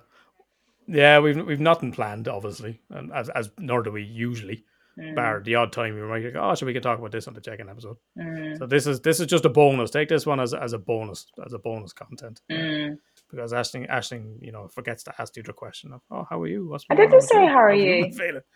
yeah. 0.86 1.18
We've 1.18 1.44
we've 1.44 1.58
nothing 1.60 1.90
planned, 1.90 2.28
obviously, 2.28 2.80
and 2.90 3.12
as 3.12 3.30
as 3.30 3.50
nor 3.58 3.82
do 3.82 3.90
we 3.90 4.04
usually. 4.04 4.64
Mm, 4.99 5.14
Bar 5.16 5.40
the 5.40 5.57
odd 5.57 5.72
time 5.72 5.95
we 5.97 6.03
might 6.03 6.20
go, 6.32 6.40
oh, 6.40 6.55
so 6.55 6.64
we 6.66 6.72
can 6.72 6.80
talk 6.82 6.99
about 7.01 7.11
this 7.11 7.26
on 7.26 7.34
the 7.34 7.40
check-in 7.40 7.68
episode. 7.68 7.97
mm, 8.16 8.57
So 8.59 8.66
this 8.66 8.86
is 8.86 9.01
this 9.01 9.18
is 9.18 9.26
just 9.26 9.45
a 9.45 9.49
bonus. 9.49 9.90
Take 9.90 10.09
this 10.09 10.24
one 10.24 10.38
as 10.38 10.55
as 10.55 10.72
a 10.72 10.78
bonus 10.78 11.26
as 11.45 11.53
a 11.53 11.59
bonus 11.59 11.92
content. 11.92 12.40
mm. 12.51 12.97
Because 13.30 13.53
Ashling, 13.53 13.90
Ashling, 13.90 14.36
you 14.40 14.53
know, 14.53 14.68
forgets 14.68 15.03
to 15.05 15.12
ask 15.18 15.36
you 15.36 15.42
the 15.42 15.53
question 15.53 15.92
of, 15.92 16.01
"Oh, 16.12 16.24
how 16.30 16.40
are 16.42 16.47
you? 16.47 16.68
What's 16.68 16.84
I 16.90 16.95
didn't 16.95 17.22
say, 17.22 17.40
with 17.42 17.49
"How 17.51 17.57
are 17.59 17.74
you?" 17.86 18.09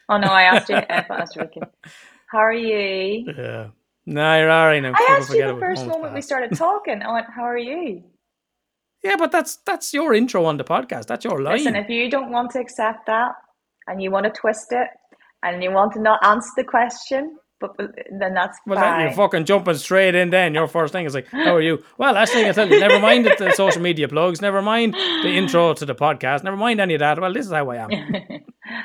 Oh 0.09 0.19
no, 0.19 0.29
I 0.29 0.43
asked 0.43 0.69
you. 0.69 0.77
I 0.91 1.05
asked 1.11 1.37
Ricky. 1.37 1.61
How 2.31 2.39
are 2.39 2.53
you? 2.53 3.25
Yeah. 3.37 3.69
No, 4.07 4.39
you're 4.39 4.51
all 4.51 4.67
right 4.67 4.81
now. 4.81 4.93
I 4.95 5.07
asked 5.19 5.31
you 5.35 5.45
the 5.45 5.59
first 5.59 5.87
moment 5.87 6.15
we 6.15 6.21
started 6.23 6.53
talking. 6.57 7.03
I 7.03 7.13
went, 7.13 7.27
"How 7.35 7.43
are 7.43 7.59
you?" 7.59 8.05
Yeah, 9.03 9.17
but 9.17 9.33
that's 9.33 9.57
that's 9.67 9.93
your 9.93 10.15
intro 10.15 10.45
on 10.45 10.57
the 10.57 10.65
podcast. 10.65 11.07
That's 11.07 11.25
your 11.25 11.43
line. 11.43 11.57
Listen, 11.59 11.75
if 11.77 11.89
you 11.89 12.09
don't 12.09 12.31
want 12.31 12.53
to 12.53 12.61
accept 12.61 13.07
that, 13.07 13.33
and 13.89 14.01
you 14.03 14.11
want 14.13 14.25
to 14.25 14.31
twist 14.31 14.71
it 14.73 14.89
and 15.43 15.63
you 15.63 15.71
want 15.73 15.93
to 15.95 16.01
not 16.01 16.25
answer 16.25 16.51
the 16.57 16.65
question, 16.65 17.37
but, 17.61 17.77
but 17.77 17.91
then 18.21 18.35
that's 18.35 18.57
Well, 18.67 18.79
fine. 18.79 18.99
then 18.99 19.01
you're 19.09 19.17
fucking 19.17 19.45
jumping 19.45 19.75
straight 19.75 20.15
in. 20.15 20.31
Then 20.31 20.55
your 20.55 20.69
first 20.69 20.93
thing 20.93 21.07
is 21.07 21.15
like, 21.15 21.27
"How 21.29 21.55
are 21.57 21.61
you?" 21.61 21.83
Well, 21.99 22.17
actually, 22.17 22.49
I 22.49 22.53
tell 22.53 22.69
you, 22.69 22.79
never 22.81 22.99
mind 23.01 23.27
the 23.27 23.53
social 23.57 23.83
media 23.83 24.07
plugs, 24.09 24.41
never 24.41 24.63
mind 24.63 24.95
the 24.95 25.31
intro 25.37 25.75
to 25.75 25.85
the 25.87 25.95
podcast, 25.95 26.45
never 26.45 26.57
mind 26.57 26.81
any 26.81 26.95
of 26.95 27.01
that. 27.01 27.21
Well, 27.21 27.33
this 27.33 27.47
is 27.47 27.53
how 27.53 27.69
I 27.71 27.77
am. 27.77 27.91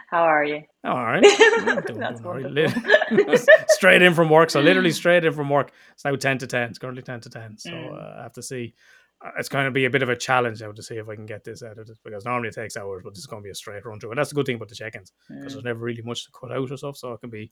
How 0.09 0.23
are 0.23 0.45
you? 0.45 0.61
All 0.85 1.03
right. 1.03 1.21
That's. 1.97 3.45
Straight 3.75 4.01
in 4.01 4.13
from 4.13 4.29
work. 4.29 4.49
So 4.49 4.61
literally 4.61 4.91
straight 4.91 5.25
in 5.25 5.33
from 5.33 5.49
work. 5.49 5.71
It's 5.93 6.05
now 6.05 6.15
ten 6.15 6.37
to 6.37 6.47
ten. 6.47 6.69
It's 6.69 6.79
currently 6.79 7.01
ten 7.03 7.19
to 7.21 7.29
ten. 7.29 7.57
So 7.57 7.69
Mm. 7.71 7.93
uh, 7.93 8.19
I 8.19 8.23
have 8.23 8.33
to 8.33 8.43
see. 8.43 8.75
It's 9.37 9.47
going 9.49 9.65
to 9.65 9.71
be 9.71 9.85
a 9.85 9.89
bit 9.89 10.03
of 10.03 10.09
a 10.09 10.15
challenge 10.17 10.61
now 10.61 10.71
to 10.73 10.83
see 10.83 10.95
if 10.97 11.07
I 11.07 11.15
can 11.15 11.25
get 11.25 11.43
this 11.45 11.63
out 11.63 11.77
of 11.77 11.89
it 11.89 11.97
because 12.03 12.25
normally 12.25 12.49
it 12.49 12.55
takes 12.55 12.75
hours, 12.75 13.01
but 13.03 13.11
this 13.13 13.19
is 13.19 13.25
going 13.25 13.41
to 13.41 13.45
be 13.45 13.51
a 13.51 13.55
straight 13.55 13.85
run 13.85 13.99
through. 13.99 14.11
And 14.11 14.17
that's 14.17 14.29
the 14.29 14.35
good 14.35 14.45
thing 14.45 14.57
about 14.57 14.67
the 14.69 14.75
check-ins 14.75 15.13
because 15.29 15.43
Mm. 15.45 15.51
there's 15.53 15.63
never 15.63 15.79
really 15.79 16.01
much 16.01 16.25
to 16.25 16.31
cut 16.37 16.51
out 16.51 16.69
or 16.69 16.75
stuff. 16.77 16.97
So 16.97 17.13
it 17.13 17.21
can 17.21 17.29
be, 17.29 17.49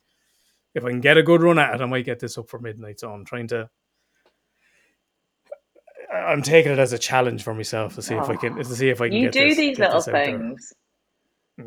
if 0.76 0.84
I 0.84 0.90
can 0.90 1.00
get 1.00 1.18
a 1.18 1.24
good 1.24 1.42
run 1.42 1.60
at 1.60 1.74
it, 1.76 1.82
I 1.82 1.86
might 1.86 2.04
get 2.06 2.20
this 2.20 2.38
up 2.38 2.50
for 2.50 2.60
midnight. 2.60 3.00
So 3.00 3.12
I'm 3.12 3.24
trying 3.26 3.48
to. 3.50 3.70
I'm 6.14 6.42
taking 6.42 6.74
it 6.74 6.80
as 6.80 6.92
a 6.92 6.98
challenge 6.98 7.42
for 7.42 7.54
myself 7.54 7.96
to 7.96 8.02
see 8.02 8.16
if 8.16 8.30
I 8.30 8.36
can 8.36 8.56
to 8.58 8.66
see 8.66 8.90
if 8.90 9.00
I 9.00 9.08
can. 9.08 9.18
You 9.18 9.32
do 9.32 9.56
these 9.56 9.80
little 9.80 9.96
this 9.96 10.08
out 10.10 10.14
there. 10.14 10.26
things. 10.26 10.74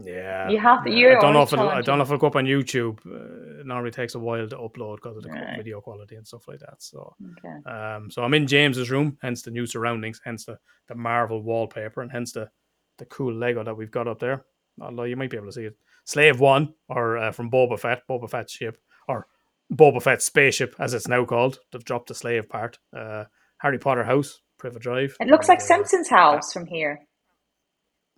Yeah, 0.02 0.48
You 0.50 0.58
have 0.58 0.84
to- 0.84 0.90
yeah. 0.90 0.96
you're 0.96 1.18
I 1.18 1.20
don't 1.20 1.34
know 1.34 1.42
if 1.42 1.52
it'll, 1.52 1.68
I 1.68 1.80
don't 1.82 1.98
know 1.98 2.02
if 2.02 2.08
it'll 2.08 2.18
go 2.18 2.26
up 2.28 2.36
on 2.36 2.46
YouTube. 2.46 2.98
Uh, 3.06 3.60
it 3.60 3.66
normally 3.66 3.90
takes 3.90 4.14
a 4.14 4.18
while 4.18 4.48
to 4.48 4.56
upload 4.56 4.96
because 4.96 5.16
of 5.16 5.22
the 5.22 5.30
Right. 5.30 5.56
video 5.56 5.80
quality 5.80 6.16
and 6.16 6.26
stuff 6.26 6.48
like 6.48 6.60
that. 6.60 6.82
So, 6.82 7.14
Okay. 7.38 7.70
um, 7.70 8.10
so 8.10 8.22
I'm 8.24 8.34
in 8.34 8.46
James's 8.46 8.90
room, 8.90 9.18
hence 9.22 9.42
the 9.42 9.50
new 9.50 9.66
surroundings, 9.66 10.20
hence 10.24 10.44
the 10.46 10.58
the 10.88 10.94
Marvel 10.94 11.42
wallpaper, 11.42 12.02
and 12.02 12.10
hence 12.12 12.32
the 12.32 12.50
the 12.98 13.06
cool 13.06 13.32
Lego 13.34 13.62
that 13.64 13.76
we've 13.76 13.90
got 13.90 14.06
up 14.08 14.18
there. 14.20 14.44
Although 14.80 15.04
you 15.04 15.16
might 15.16 15.30
be 15.30 15.36
able 15.36 15.46
to 15.46 15.52
see 15.52 15.64
it, 15.64 15.76
Slave 16.04 16.40
One, 16.40 16.74
or 16.88 17.16
uh, 17.18 17.32
from 17.32 17.50
Boba 17.50 17.78
Fett, 17.78 18.02
Boba 18.08 18.28
Fett's 18.30 18.52
ship, 18.52 18.78
or 19.08 19.26
Boba 19.72 20.02
Fett's 20.02 20.24
spaceship, 20.24 20.74
as 20.78 20.94
it's 20.94 21.08
now 21.08 21.24
called. 21.24 21.58
They've 21.72 21.84
dropped 21.84 22.08
the 22.08 22.14
slave 22.14 22.48
part. 22.48 22.78
Uh, 22.96 23.24
Harry 23.58 23.78
Potter 23.78 24.04
house, 24.04 24.40
Privet 24.58 24.82
Drive. 24.82 25.16
It 25.20 25.28
looks 25.28 25.48
and, 25.48 25.54
like 25.54 25.60
uh, 25.60 25.64
Simpson's 25.66 26.08
house 26.10 26.52
from 26.52 26.66
here. 26.66 27.00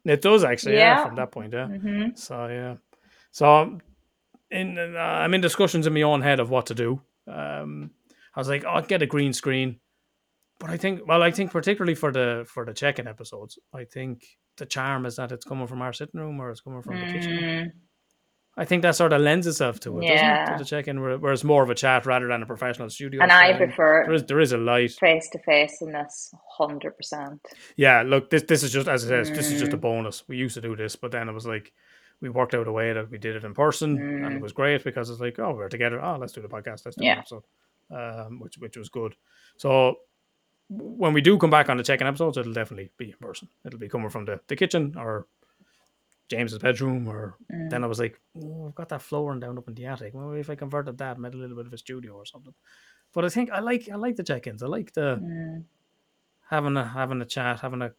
It 0.09 0.23
does 0.23 0.45
actually, 0.45 0.75
yeah, 0.77 0.97
Yeah. 0.97 1.05
from 1.05 1.17
that 1.17 1.31
point, 1.33 1.53
yeah. 1.53 1.67
hmm 1.67 2.09
So 2.15 2.47
yeah, 2.47 2.77
so 3.31 3.47
I'm 3.47 3.83
in 4.51 4.79
uh, 4.79 4.99
I'm 4.99 5.35
in 5.35 5.41
discussions 5.41 5.87
in 5.87 5.93
my 5.95 6.03
own 6.03 6.23
head 6.23 6.41
of 6.41 6.49
what 6.51 6.67
to 6.67 6.75
do. 6.75 7.01
Um, 7.27 7.91
I 8.35 8.41
was 8.41 8.49
like, 8.49 8.65
oh, 8.65 8.69
I'll 8.75 8.83
get 8.83 9.03
a 9.03 9.07
green 9.07 9.33
screen, 9.33 9.81
but 10.61 10.71
I 10.71 10.77
think, 10.77 11.07
well, 11.09 11.23
I 11.23 11.31
think 11.31 11.51
particularly 11.51 11.95
for 11.95 12.13
the 12.13 12.45
for 12.47 12.65
the 12.65 12.73
check-in 12.75 13.09
episodes, 13.09 13.59
I 13.75 13.85
think 13.85 14.25
the 14.57 14.67
charm 14.67 15.07
is 15.07 15.17
that 15.17 15.33
it's 15.33 15.45
coming 15.45 15.67
from 15.67 15.83
our 15.83 15.93
sitting 15.93 16.21
room 16.21 16.41
or 16.41 16.51
it's 16.51 16.61
coming 16.61 16.83
from 16.83 17.01
the 17.01 17.07
kitchen. 17.07 17.73
Mm, 18.57 18.63
I 18.63 18.65
think 18.65 18.83
that 18.83 18.97
sort 18.97 19.13
of 19.13 19.21
lends 19.21 19.47
itself 19.47 19.81
to 19.81 19.99
it, 20.01 20.07
doesn't 20.09 20.27
it? 20.29 20.47
To 20.47 20.55
the 20.59 20.65
check-in, 20.65 21.01
where, 21.01 21.19
where 21.19 21.33
it's 21.33 21.45
more 21.45 21.63
of 21.63 21.71
a 21.71 21.75
chat 21.75 22.07
rather 22.07 22.29
than 22.29 22.43
a 22.43 22.47
professional 22.47 22.89
studio. 22.91 23.23
and 23.23 23.33
I 23.33 23.53
prefer 23.57 24.05
There 24.05 24.15
is 24.15 24.25
there 24.25 24.41
is 24.41 24.53
a 24.53 24.59
light. 24.59 24.93
face 24.93 25.29
to 25.31 25.39
face 25.41 25.83
in 25.83 25.93
this, 25.93 26.33
hundred 26.59 26.97
percent. 26.97 27.41
Yeah, 27.77 28.03
look, 28.03 28.31
this 28.31 28.43
this 28.45 28.63
is 28.63 28.73
just 28.73 28.89
as 28.89 29.05
I 29.05 29.09
said, 29.25 29.35
this 29.35 29.51
is 29.51 29.61
just 29.61 29.73
a 29.73 29.79
Mm. 29.79 29.81
bonus. 29.83 30.25
We 30.29 30.37
used 30.37 30.55
to 30.55 30.61
do 30.61 30.75
this, 30.77 30.97
but 30.97 31.11
then 31.13 31.29
it 31.29 31.33
was 31.33 31.47
like 31.47 31.73
we 32.21 32.31
worked 32.31 32.55
out 32.55 32.67
a 32.67 32.73
way 32.73 32.93
that 32.95 33.11
we 33.11 33.19
did 33.19 33.37
it 33.37 33.45
in 33.45 33.53
person, 33.53 33.99
and 33.99 34.35
it 34.35 34.39
Mm. 34.39 34.41
was 34.41 34.53
great 34.53 34.83
because 34.85 35.11
it's 35.11 35.21
like, 35.21 35.39
oh, 35.39 35.55
we're 35.55 35.69
together. 35.69 36.03
Oh, 36.03 36.17
let's 36.17 36.33
do 36.33 36.41
the 36.41 36.49
podcast. 36.49 36.85
Let's 36.87 36.97
do 36.97 37.05
Yeah. 37.05 37.13
an 37.13 37.19
episode, 37.19 37.45
um, 37.91 38.41
which 38.41 38.57
which 38.59 38.77
was 38.77 38.89
good. 38.89 39.15
So 39.59 39.97
when 40.69 41.13
we 41.13 41.21
do 41.21 41.39
come 41.39 41.51
back 41.51 41.69
on 41.69 41.77
the 41.77 41.83
check-in 41.85 42.07
episodes, 42.07 42.37
it'll 42.39 42.53
definitely 42.53 42.91
be 42.97 43.11
in 43.11 43.19
person. 43.21 43.49
It'll 43.65 43.79
be 43.79 43.89
coming 43.89 44.09
from 44.11 44.25
the, 44.25 44.41
the 44.49 44.57
kitchen 44.57 44.95
or 44.97 45.27
James's 46.31 46.59
bedroom, 46.61 47.09
or 47.09 47.37
Mm. 47.53 47.71
then 47.71 47.85
I 47.85 47.89
was 47.89 48.01
like, 48.01 48.21
oh, 48.37 48.67
I've 48.69 48.77
got 48.77 48.91
that 48.91 49.03
flooring 49.03 49.41
down 49.41 49.59
up 49.59 49.69
in 49.69 49.75
the 49.75 49.87
attic. 49.87 50.15
Well, 50.15 50.33
if 50.33 50.51
I 50.51 50.57
converted 50.57 50.99
that, 50.99 51.19
made 51.21 51.35
a 51.35 51.39
little 51.39 51.57
bit 51.57 51.67
of 51.67 51.75
a 51.75 51.79
studio 51.79 52.15
or 52.15 52.27
something. 52.27 52.55
But 53.15 53.25
I 53.27 53.31
think 53.31 53.51
I 53.51 53.61
like 53.61 53.89
I 53.93 53.97
like 53.97 54.17
the 54.17 54.25
check-ins. 54.25 54.63
I 54.63 54.69
like 54.69 54.93
the 54.95 55.23
Mm. 55.23 55.65
having 56.51 56.77
a 56.77 56.85
having 56.87 57.23
a 57.23 57.27
chat, 57.27 57.61
having 57.61 57.83
a 57.83 57.93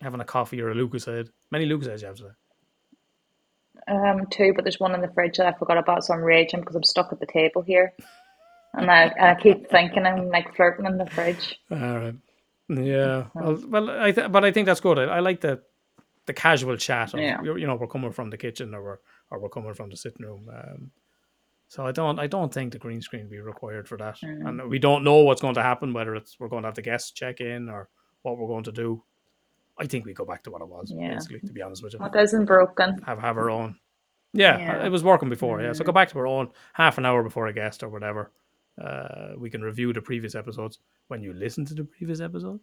having 0.00 0.20
a 0.20 0.24
coffee 0.26 0.62
or 0.62 0.70
a 0.70 0.74
Lucozade. 0.76 1.30
Many 1.50 1.66
Lucozades 1.66 2.02
you 2.02 2.08
have 2.08 2.16
today. 2.16 2.30
Um, 3.88 4.26
two, 4.30 4.52
but 4.54 4.64
there's 4.64 4.80
one 4.80 4.94
in 4.94 5.02
the 5.02 5.12
fridge 5.14 5.38
that 5.38 5.46
I 5.46 5.58
forgot 5.58 5.78
about, 5.78 6.04
so 6.04 6.14
I'm 6.14 6.20
raging 6.22 6.60
because 6.60 6.76
I'm 6.76 6.84
stuck 6.84 7.12
at 7.12 7.20
the 7.20 7.26
table 7.26 7.62
here, 7.62 7.94
and 8.74 8.90
I 8.90 9.04
and 9.04 9.26
I 9.30 9.34
keep 9.36 9.70
thinking 9.70 10.06
I'm 10.06 10.28
like 10.30 10.56
flirting 10.56 10.86
in 10.86 10.98
the 10.98 11.06
fridge. 11.14 11.58
All 11.70 11.78
right. 11.78 12.16
Yeah. 12.68 13.26
Well, 13.34 13.62
well 13.68 13.90
I 13.90 14.12
th- 14.12 14.32
but 14.32 14.44
I 14.44 14.52
think 14.52 14.66
that's 14.66 14.80
good. 14.80 14.98
I, 14.98 15.04
I 15.04 15.20
like 15.20 15.40
the 15.42 15.62
the 16.28 16.32
casual 16.32 16.76
chat. 16.76 17.12
Of, 17.14 17.20
Yeah. 17.20 17.42
you 17.42 17.66
know, 17.66 17.74
we're 17.74 17.88
coming 17.88 18.12
from 18.12 18.30
the 18.30 18.36
kitchen 18.38 18.72
or 18.74 18.82
we're 18.82 18.98
or 19.30 19.40
we're 19.40 19.48
coming 19.48 19.74
from 19.74 19.90
the 19.90 19.96
sitting 19.96 20.24
room. 20.24 20.48
Um, 20.48 20.90
so 21.66 21.84
I 21.86 21.92
don't 21.92 22.18
I 22.20 22.26
don't 22.28 22.54
think 22.54 22.72
the 22.72 22.78
green 22.78 23.02
screen 23.02 23.28
be 23.28 23.40
required 23.40 23.88
for 23.88 23.98
that. 23.98 24.16
Mm. 24.20 24.48
And 24.48 24.70
we 24.70 24.78
don't 24.78 25.02
know 25.04 25.18
what's 25.26 25.42
going 25.42 25.54
to 25.56 25.62
happen, 25.62 25.92
whether 25.92 26.14
it's 26.14 26.38
we're 26.38 26.48
going 26.48 26.62
to 26.62 26.68
have 26.68 26.76
the 26.76 26.82
guests 26.90 27.10
check 27.10 27.40
in 27.40 27.68
or 27.68 27.88
what 28.22 28.38
we're 28.38 28.46
going 28.54 28.64
to 28.64 28.72
do. 28.72 29.02
I 29.76 29.86
think 29.86 30.04
we 30.06 30.12
go 30.14 30.24
back 30.24 30.42
to 30.44 30.50
what 30.50 30.62
it 30.62 30.68
was, 30.68 30.92
Yeah. 30.96 31.14
basically, 31.14 31.40
to 31.40 31.52
be 31.52 31.62
honest 31.62 31.82
with 31.82 31.92
you. 31.94 31.98
What 32.00 32.16
isn't 32.16 32.46
broken? 32.46 33.02
have 33.02 33.18
have 33.18 33.36
our 33.36 33.50
own. 33.50 33.76
Yeah, 34.32 34.58
Yeah. 34.58 34.86
it 34.86 34.90
was 34.90 35.02
working 35.04 35.28
before. 35.28 35.60
Yeah, 35.62 35.72
so 35.72 35.82
Mm. 35.82 35.86
go 35.86 35.92
back 35.92 36.08
to 36.10 36.18
our 36.18 36.26
own 36.26 36.50
half 36.72 36.98
an 36.98 37.04
hour 37.06 37.22
before 37.22 37.46
a 37.48 37.52
guest 37.52 37.82
or 37.82 37.88
whatever. 37.88 38.30
Uh, 38.76 39.32
we 39.36 39.50
can 39.50 39.62
review 39.62 39.92
the 39.92 40.02
previous 40.02 40.34
episodes 40.34 40.78
when 41.08 41.22
you 41.22 41.32
listen 41.32 41.64
to 41.64 41.74
the 41.74 41.84
previous 41.84 42.20
episode. 42.20 42.60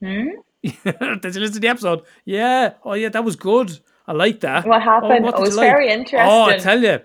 Hmm? 0.00 0.28
Did 0.62 1.34
you 1.34 1.40
listen 1.40 1.54
to 1.54 1.60
the 1.60 1.68
episode? 1.68 2.02
Yeah. 2.24 2.74
Oh, 2.84 2.94
yeah, 2.94 3.08
that 3.10 3.24
was 3.24 3.36
good. 3.36 3.78
I 4.06 4.12
like 4.12 4.40
that. 4.40 4.66
What 4.66 4.82
oh, 4.82 4.84
happened? 4.84 5.24
what 5.24 5.38
it 5.38 5.40
was 5.40 5.56
like? 5.56 5.70
very 5.70 5.90
interesting. 5.90 6.20
Oh, 6.20 6.44
I 6.44 6.58
tell 6.58 6.82
you. 6.82 7.00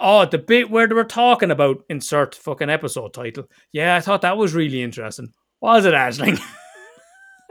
Oh, 0.00 0.24
the 0.24 0.38
bit 0.38 0.70
where 0.70 0.86
they 0.88 0.94
were 0.94 1.04
talking 1.04 1.50
about 1.50 1.84
insert 1.88 2.34
fucking 2.34 2.70
episode 2.70 3.14
title. 3.14 3.48
Yeah, 3.72 3.96
I 3.96 4.00
thought 4.00 4.22
that 4.22 4.36
was 4.36 4.54
really 4.54 4.82
interesting. 4.82 5.32
Was 5.60 5.84
it, 5.84 5.94
Ashling? 5.94 6.40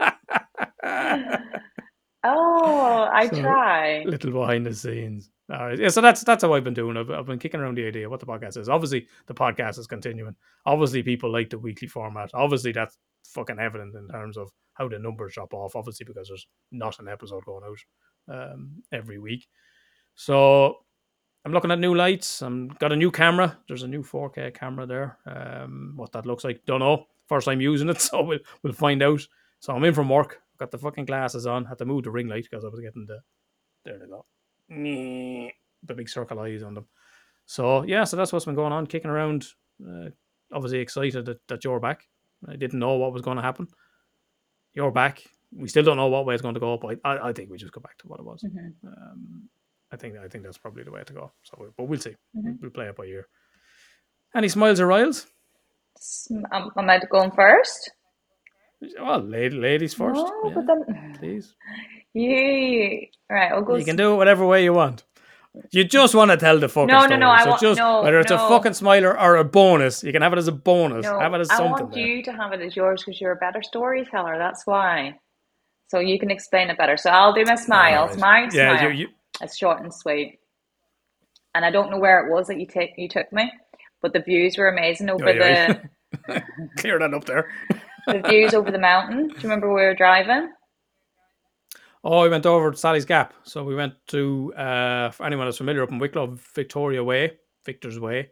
oh, 2.24 3.08
I 3.12 3.28
So- 3.32 3.40
try. 3.40 4.02
little 4.04 4.32
behind 4.32 4.66
the 4.66 4.74
scenes. 4.74 5.30
All 5.52 5.66
right. 5.66 5.78
Yeah, 5.78 5.88
so 5.88 6.00
that's 6.00 6.24
that's 6.24 6.42
how 6.42 6.54
I've 6.54 6.64
been 6.64 6.74
doing. 6.74 6.96
I've, 6.96 7.10
I've 7.10 7.26
been 7.26 7.38
kicking 7.38 7.60
around 7.60 7.76
the 7.76 7.86
idea 7.86 8.06
of 8.06 8.10
what 8.10 8.20
the 8.20 8.26
podcast 8.26 8.56
is. 8.56 8.68
Obviously, 8.70 9.06
the 9.26 9.34
podcast 9.34 9.78
is 9.78 9.86
continuing. 9.86 10.34
Obviously, 10.64 11.02
people 11.02 11.30
like 11.30 11.50
the 11.50 11.58
weekly 11.58 11.86
format. 11.86 12.30
Obviously, 12.32 12.72
that's 12.72 12.96
fucking 13.24 13.58
evident 13.58 13.94
in 13.94 14.08
terms 14.08 14.36
of 14.36 14.50
how 14.74 14.88
the 14.88 14.98
numbers 14.98 15.34
drop 15.34 15.54
off. 15.54 15.76
Obviously, 15.76 16.04
because 16.04 16.28
there's 16.28 16.46
not 16.72 16.98
an 16.98 17.08
episode 17.08 17.44
going 17.44 17.64
out 17.64 18.52
um, 18.52 18.82
every 18.92 19.18
week. 19.18 19.46
So 20.14 20.78
I'm 21.44 21.52
looking 21.52 21.70
at 21.70 21.78
new 21.78 21.94
lights. 21.94 22.42
I'm 22.42 22.68
got 22.68 22.92
a 22.92 22.96
new 22.96 23.10
camera. 23.10 23.58
There's 23.68 23.82
a 23.82 23.88
new 23.88 24.02
4K 24.02 24.54
camera 24.54 24.86
there. 24.86 25.18
Um, 25.26 25.92
what 25.96 26.12
that 26.12 26.26
looks 26.26 26.44
like, 26.44 26.64
don't 26.66 26.80
know. 26.80 27.06
First 27.28 27.46
time 27.46 27.60
using 27.60 27.88
it, 27.88 28.00
so 28.00 28.22
we'll 28.22 28.40
we'll 28.62 28.72
find 28.72 29.02
out. 29.02 29.20
So 29.60 29.74
I'm 29.74 29.84
in 29.84 29.94
from 29.94 30.08
work. 30.08 30.40
Got 30.58 30.70
the 30.70 30.78
fucking 30.78 31.06
glasses 31.06 31.46
on. 31.46 31.64
Had 31.64 31.78
to 31.78 31.84
move 31.84 32.04
the 32.04 32.10
ring 32.10 32.28
light 32.28 32.46
because 32.48 32.64
I 32.64 32.68
was 32.68 32.80
getting 32.80 33.06
the 33.06 33.20
there 33.84 33.98
they 33.98 34.06
go. 34.06 34.24
The 35.86 35.92
big 35.92 36.08
circle 36.08 36.40
eyes 36.40 36.62
on 36.62 36.72
them. 36.72 36.86
So 37.44 37.82
yeah, 37.82 38.04
so 38.04 38.16
that's 38.16 38.32
what's 38.32 38.46
been 38.46 38.54
going 38.54 38.72
on, 38.72 38.86
kicking 38.86 39.10
around. 39.10 39.44
Uh, 39.86 40.08
obviously 40.50 40.78
excited 40.78 41.26
that, 41.26 41.46
that 41.48 41.62
you're 41.62 41.78
back. 41.78 42.06
I 42.48 42.56
didn't 42.56 42.78
know 42.78 42.94
what 42.94 43.12
was 43.12 43.22
going 43.22 43.36
to 43.36 43.42
happen. 43.42 43.68
You're 44.74 44.90
back. 44.90 45.22
We 45.56 45.68
still 45.68 45.84
don't 45.84 45.96
know 45.96 46.08
what 46.08 46.26
way 46.26 46.34
it's 46.34 46.42
going 46.42 46.54
to 46.54 46.60
go, 46.60 46.76
but 46.76 46.98
I, 47.04 47.28
I 47.28 47.32
think 47.32 47.50
we 47.50 47.58
just 47.58 47.72
go 47.72 47.80
back 47.80 47.96
to 47.98 48.08
what 48.08 48.18
it 48.20 48.26
was. 48.26 48.42
Mhm. 48.44 48.74
Um, 48.86 49.48
I 49.92 49.96
think 49.96 50.16
I 50.16 50.26
think 50.28 50.42
that's 50.44 50.58
probably 50.58 50.82
the 50.82 50.90
way 50.90 51.04
to 51.04 51.12
go. 51.12 51.32
So, 51.44 51.56
we- 51.60 51.68
but 51.76 51.84
we'll 51.88 52.00
see. 52.00 52.16
Mhm. 52.36 52.58
We'll 52.60 52.70
play 52.72 52.86
it 52.86 52.96
by 52.96 53.04
ear. 53.04 53.28
Any 54.34 54.48
smiles 54.48 54.80
or 54.80 54.86
riles? 54.88 55.26
Am, 56.52 56.70
am 56.76 56.90
I 56.90 57.00
going 57.10 57.30
first? 57.30 57.92
Well, 59.00 59.20
lady, 59.20 59.56
ladies 59.56 59.94
first. 59.94 60.16
No, 60.16 60.30
yeah, 60.46 60.54
but 60.54 60.66
then 60.66 61.16
please. 61.20 61.54
you. 62.14 63.06
Right, 63.30 63.52
I'll 63.52 63.62
go. 63.62 63.76
You 63.76 63.84
can 63.84 63.96
do 63.96 64.12
it 64.12 64.16
whatever 64.16 64.44
way 64.44 64.64
you 64.64 64.72
want. 64.72 65.04
You 65.70 65.84
just 65.84 66.14
want 66.16 66.30
to 66.32 66.36
tell 66.36 66.58
the 66.58 66.68
fucking 66.68 66.88
No, 66.88 67.00
no, 67.00 67.04
story. 67.06 67.18
no, 67.20 67.28
I 67.28 67.44
so 67.44 67.50
want- 67.50 67.60
just 67.62 67.78
no, 67.78 68.02
whether 68.02 68.18
it's 68.18 68.30
a 68.32 68.38
fucking 68.38 68.72
smiler 68.74 69.18
or 69.18 69.36
a 69.36 69.44
bonus, 69.44 70.02
you 70.02 70.12
can 70.12 70.20
have 70.22 70.32
it 70.32 70.38
as 70.38 70.48
a 70.48 70.52
bonus. 70.52 71.04
No, 71.04 71.20
have 71.20 71.32
it 71.34 71.40
as 71.40 71.50
I 71.50 71.56
something. 71.56 71.70
want 71.72 71.92
there. 71.94 72.04
you 72.06 72.22
to 72.24 72.32
have 72.32 72.52
it 72.52 72.60
as 72.60 72.74
yours 72.74 73.04
because 73.04 73.20
you're 73.20 73.32
a 73.32 73.36
better 73.36 73.62
storyteller. 73.62 74.36
That's 74.36 74.66
why. 74.66 75.18
So 75.88 76.00
you 76.00 76.18
can 76.18 76.30
explain 76.30 76.70
it 76.70 76.78
better. 76.78 76.96
So 76.96 77.10
I'll 77.10 77.32
do 77.32 77.44
my 77.44 77.54
smiles. 77.54 78.10
Alright. 78.16 78.20
My 78.20 78.40
yeah, 78.52 78.76
smile. 78.78 78.90
you, 78.90 78.96
you, 78.98 79.08
It's 79.40 79.56
short 79.56 79.80
and 79.80 79.94
sweet. 79.94 80.40
And 81.54 81.64
I 81.64 81.70
don't 81.70 81.90
know 81.90 81.98
where 82.00 82.26
it 82.26 82.32
was 82.32 82.48
that 82.48 82.58
you 82.58 82.66
take 82.66 82.90
you 82.96 83.08
took 83.08 83.32
me, 83.32 83.52
but 84.02 84.12
the 84.12 84.20
views 84.20 84.58
were 84.58 84.68
amazing 84.68 85.08
over 85.08 85.24
Oi, 85.28 85.30
oi. 85.40 85.80
the 86.26 86.42
clear 86.78 86.98
that 86.98 87.14
up 87.14 87.26
there. 87.26 87.48
the 88.08 88.22
views 88.28 88.54
over 88.54 88.72
the 88.72 88.78
mountain. 88.78 89.28
Do 89.28 89.34
you 89.34 89.42
remember 89.44 89.68
where 89.72 89.84
we 89.84 89.88
were 89.90 89.94
driving? 89.94 90.50
Oh, 92.04 92.22
we 92.22 92.28
went 92.28 92.44
over 92.46 92.70
to 92.70 92.76
Sally's 92.76 93.04
Gap. 93.06 93.32
So 93.44 93.64
we 93.64 93.74
went 93.74 93.94
to, 94.08 94.52
uh, 94.54 95.10
for 95.10 95.24
anyone 95.26 95.46
that's 95.46 95.56
familiar 95.58 95.82
up 95.82 95.90
in 95.90 95.98
Wicklow, 95.98 96.36
Victoria 96.54 97.02
Way, 97.02 97.38
Victor's 97.64 97.98
Way, 97.98 98.30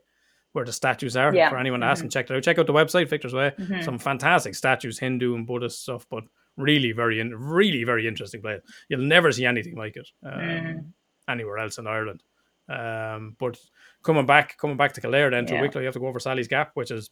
where 0.52 0.64
the 0.66 0.72
statues 0.72 1.16
are. 1.16 1.34
Yeah. 1.34 1.48
For 1.48 1.56
anyone 1.58 1.80
that 1.80 1.90
ask 1.90 2.02
and 2.02 2.12
check 2.12 2.28
it 2.30 2.36
out, 2.36 2.42
check 2.42 2.58
out 2.58 2.66
the 2.66 2.72
website, 2.74 3.08
Victor's 3.08 3.32
Way. 3.32 3.52
Mhm. 3.58 3.82
Some 3.84 3.98
fantastic 3.98 4.54
statues, 4.54 4.98
Hindu 4.98 5.34
and 5.34 5.46
Buddhist 5.46 5.82
stuff, 5.82 6.06
but 6.10 6.24
really 6.58 6.92
very, 6.92 7.18
in, 7.20 7.34
really 7.34 7.82
very 7.84 8.06
interesting 8.06 8.42
place. 8.42 8.60
You'll 8.88 9.00
never 9.00 9.32
see 9.32 9.46
anything 9.46 9.74
like 9.76 9.96
it. 9.96 10.08
Um, 10.22 10.32
Mm. 10.40 10.84
anywhere 11.28 11.56
else 11.58 11.78
in 11.78 11.86
Ireland. 11.86 12.22
Um, 12.68 13.36
but 13.38 13.58
coming 14.02 14.26
back, 14.26 14.58
coming 14.58 14.76
back 14.76 14.92
to 14.92 15.00
Kildare 15.00 15.30
then 15.30 15.46
to 15.46 15.54
Yeah. 15.54 15.62
Wicklow, 15.62 15.80
you 15.80 15.86
have 15.86 15.94
to 15.94 16.00
go 16.00 16.08
over 16.08 16.20
Sally's 16.20 16.48
Gap, 16.48 16.72
which 16.74 16.90
is, 16.90 17.08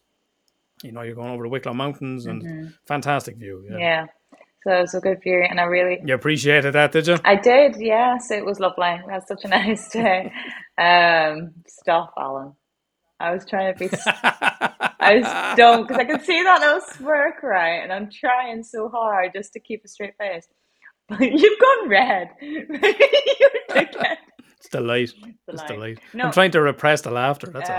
you 0.83 0.91
know, 0.91 1.01
you're 1.01 1.15
going 1.15 1.31
over 1.31 1.41
the 1.43 1.49
Wicklow 1.49 1.73
Mountains 1.73 2.27
and 2.27 2.43
Mhm. 2.43 2.73
fantastic 2.85 3.37
view. 3.37 3.65
Yeah. 3.67 3.77
Yeah. 3.77 4.05
So 4.63 4.71
it 4.73 4.81
was 4.81 4.93
a 4.93 4.99
good 5.01 5.21
view, 5.23 5.43
and 5.49 5.59
I 5.59 5.63
really, 5.63 5.99
You 6.05 6.13
appreciated 6.13 6.73
that, 6.73 6.91
did 6.91 7.07
you? 7.07 7.17
I 7.25 7.35
did. 7.35 7.77
Yes, 7.79 8.29
it 8.31 8.45
was 8.45 8.59
lovely. 8.59 8.99
We 9.07 9.11
had 9.13 9.27
such 9.27 9.43
a 9.45 9.47
nice 9.47 9.89
day. 9.89 10.31
Um, 10.77 11.53
stop, 11.67 12.13
Alan. 12.17 12.53
I 13.19 13.31
was 13.33 13.45
trying 13.45 13.73
to 13.73 13.79
be. 13.79 13.89
I 14.05 15.15
was 15.15 15.57
dumb 15.57 15.83
because 15.83 15.97
I 15.97 16.05
could 16.05 16.21
see 16.23 16.43
that 16.43 16.61
little 16.61 16.81
smirk, 16.81 17.43
right? 17.43 17.79
And 17.83 17.91
I'm 17.93 18.09
trying 18.11 18.63
so 18.63 18.89
hard 18.89 19.31
just 19.35 19.53
to 19.53 19.59
keep 19.59 19.83
a 19.85 19.87
straight 19.87 20.15
face. 20.19 20.47
But 21.09 21.21
you've 21.21 21.59
gone 21.59 21.89
red. 21.89 22.29
You're 22.41 22.67
dickhead. 23.71 24.17
It's 24.57 24.69
the 24.69 24.81
light. 24.81 25.13
The 25.47 25.53
It's 25.53 25.63
the 25.63 25.73
light. 25.73 25.79
light. 25.79 25.99
No. 26.13 26.25
I'm 26.25 26.31
trying 26.31 26.51
to 26.51 26.61
repress 26.61 27.01
the 27.01 27.11
laughter. 27.11 27.47
That's 27.51 27.69
all. 27.69 27.77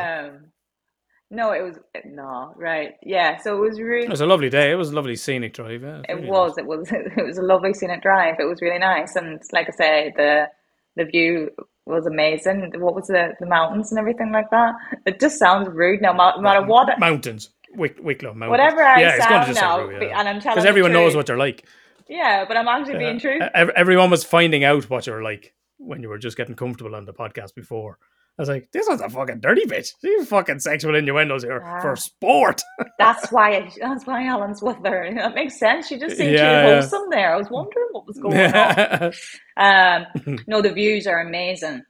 No, 1.33 1.53
it 1.53 1.63
was 1.63 1.79
no 2.05 2.53
right. 2.57 2.93
Yeah, 3.03 3.39
so 3.39 3.57
it 3.57 3.61
was 3.61 3.81
really. 3.81 4.05
It 4.05 4.11
was 4.11 4.21
a 4.21 4.27
lovely 4.27 4.51
day. 4.51 4.71
It 4.71 4.75
was 4.75 4.91
a 4.91 4.95
lovely 4.95 5.17
scenic 5.17 5.55
drive. 5.55 5.83
Yeah, 5.83 6.03
It 6.07 6.13
really 6.13 6.29
was. 6.29 6.59
It 6.59 6.67
was. 6.67 6.87
It 6.93 7.25
was 7.25 7.39
a 7.39 7.43
lovely 7.43 7.73
scenic 7.73 8.03
drive. 8.03 8.37
It 8.39 8.45
was 8.45 8.61
really 8.61 8.79
nice, 8.79 9.17
and 9.17 9.41
like 9.51 9.67
I 9.69 9.73
say, 9.73 10.13
the 10.15 10.49
the 10.97 11.07
view 11.07 11.51
was 11.87 12.05
amazing. 12.07 12.71
What 12.77 12.95
was 12.95 13.07
the 13.07 13.33
the 13.41 13.47
mountains 13.47 13.91
and 13.91 13.99
everything 13.99 14.31
like 14.31 14.51
that? 14.51 14.75
It 15.07 15.21
just 15.21 15.39
sounds 15.39 15.69
rude 15.71 16.03
now. 16.03 16.13
No 16.13 16.43
matter 16.43 16.67
what. 16.67 17.01
Mountains. 17.01 17.49
Wick, 17.75 17.97
Wicklow 18.03 18.35
Mountains. 18.35 18.51
whatever 18.51 18.83
I 18.83 19.01
yeah, 19.01 19.27
sound 19.27 19.55
now, 19.55 19.81
rude, 19.81 20.03
yeah. 20.03 20.21
and 20.21 20.29
I'm 20.29 20.41
telling 20.41 20.57
Because 20.57 20.69
everyone 20.69 20.93
knows 20.93 21.17
what 21.17 21.25
they're 21.25 21.39
like. 21.39 21.67
Yeah, 22.07 22.45
but 22.47 22.59
I'm 22.59 22.69
actually 22.69 22.99
being 22.99 23.19
true. 23.19 23.39
Everyone 23.55 24.11
was 24.11 24.23
finding 24.23 24.65
out 24.65 24.91
what 24.91 25.07
you're 25.07 25.23
like 25.23 25.55
when 25.79 26.03
you 26.03 26.11
were 26.11 26.19
just 26.19 26.37
getting 26.37 26.55
comfortable 26.55 26.95
on 26.95 27.07
the 27.07 27.15
podcast 27.15 27.55
before. 27.55 27.99
I 28.39 28.43
was 28.43 28.49
like, 28.49 28.71
this 28.73 28.89
one's 28.89 29.03
a 29.03 29.11
fucking 29.11 29.41
dirty 29.41 29.67
bitch. 29.67 29.91
These 30.03 30.27
fucking 30.29 30.61
sexual 30.61 30.95
innuendos 30.95 31.43
here 31.43 31.63
Ah. 31.65 31.81
for 31.81 31.95
sport. 31.97 32.63
That's 32.99 33.31
why. 33.31 33.71
That's 33.81 34.07
why 34.07 34.27
Alan's 34.27 34.63
with 34.63 34.79
her. 34.85 35.11
That 35.15 35.35
makes 35.35 35.59
sense. 35.59 35.87
She 35.89 35.99
just 35.99 36.17
seemed 36.17 36.33
Yeah, 36.33 36.63
too 36.63 36.69
yeah. 36.69 36.75
wholesome 36.81 37.11
there. 37.11 37.35
I 37.35 37.37
was 37.37 37.51
wondering 37.51 37.89
what 37.93 38.07
was 38.07 38.19
going 38.19 38.39
on. 38.55 39.13
Um, 39.59 40.39
no, 40.47 40.63
the 40.63 40.73
views 40.73 41.07
are 41.07 41.21
amazing. 41.21 41.83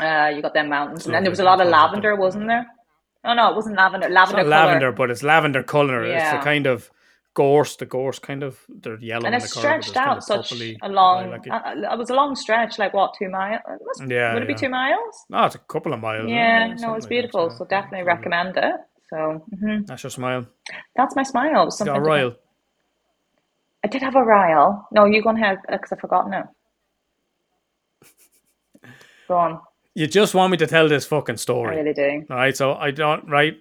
Uh, 0.00 0.32
you 0.34 0.42
got 0.42 0.54
them 0.54 0.68
mountains, 0.68 1.06
and 1.06 1.14
then 1.14 1.22
there 1.22 1.30
was 1.30 1.38
a 1.40 1.44
lot 1.44 1.60
of 1.60 1.68
lavender, 1.68 2.16
wasn't 2.16 2.48
there? 2.48 2.66
Oh 3.24 3.32
no, 3.34 3.50
it 3.50 3.54
wasn't 3.56 3.76
lavender. 3.76 4.08
Lavender 4.08 4.42
lavender, 4.44 4.92
but 4.92 5.10
it's 5.10 5.22
lavender 5.22 5.62
color. 5.62 6.02
It's 6.04 6.32
a 6.32 6.38
kind 6.40 6.66
of 6.66 6.90
gorse, 7.36 7.76
the 7.76 7.86
gorse 7.86 8.18
kind 8.18 8.42
of, 8.42 8.58
they're 8.68 8.98
yellow 8.98 9.26
and 9.26 9.34
on 9.34 9.40
it 9.42 9.50
color, 9.50 9.62
stretched 9.62 9.94
kind 9.94 10.08
out 10.08 10.16
of 10.16 10.24
such 10.24 10.50
a 10.52 10.88
long. 10.88 11.32
Uh, 11.34 11.92
it 11.92 11.98
was 11.98 12.10
a 12.10 12.14
long 12.14 12.34
stretch, 12.34 12.78
like 12.78 12.94
what, 12.94 13.14
two 13.16 13.28
miles? 13.28 13.60
Yeah, 14.08 14.34
Would 14.34 14.42
it 14.42 14.48
be 14.48 14.54
two 14.54 14.70
miles? 14.70 15.14
No, 15.28 15.44
it's 15.44 15.54
a 15.54 15.58
couple 15.58 15.92
of 15.92 16.00
miles. 16.00 16.28
Yeah, 16.28 16.68
something 16.68 16.82
no, 16.82 16.88
like 16.88 16.96
it's 16.96 17.06
that, 17.06 17.10
beautiful. 17.10 17.48
yeah. 17.50 17.56
So 17.58 17.64
definitely 17.66 17.98
Lovely. 17.98 18.14
recommend 18.14 18.56
it. 18.56 18.74
So 19.10 19.44
mhm. 19.62 19.86
That's 19.86 20.02
your 20.02 20.10
smile. 20.10 20.46
that's 20.96 21.14
my 21.14 21.22
smile. 21.22 21.62
It 21.62 21.66
was 21.66 21.78
Got 21.78 21.86
something 21.86 21.96
a 21.96 22.00
royal. 22.00 22.34
I 23.84 23.88
did 23.88 24.02
have 24.02 24.16
a 24.16 24.22
rile. 24.22 24.88
No, 24.90 25.04
you 25.04 25.22
go 25.22 25.30
ahead 25.30 25.58
because 25.70 25.92
I 25.92 25.96
forgot 25.96 26.28
now. 26.28 26.50
Go 29.28 29.36
on. 29.36 29.60
You 29.94 30.06
just 30.06 30.34
want 30.34 30.50
me 30.50 30.56
to 30.58 30.66
tell 30.66 30.88
this 30.88 31.06
fucking 31.06 31.36
story. 31.36 31.76
I 31.76 31.80
really 31.80 31.94
do. 31.94 32.26
All 32.30 32.36
right, 32.36 32.56
so 32.56 32.74
I 32.74 32.90
don't 32.90 33.28
right. 33.28 33.54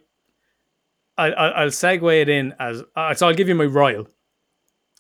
I, 1.17 1.31
I 1.31 1.47
I'll 1.61 1.67
segue 1.69 2.21
it 2.21 2.29
in 2.29 2.53
as 2.59 2.83
uh, 2.95 3.13
so. 3.13 3.27
I'll 3.27 3.33
give 3.33 3.47
you 3.47 3.55
my 3.55 3.65
royal. 3.65 4.07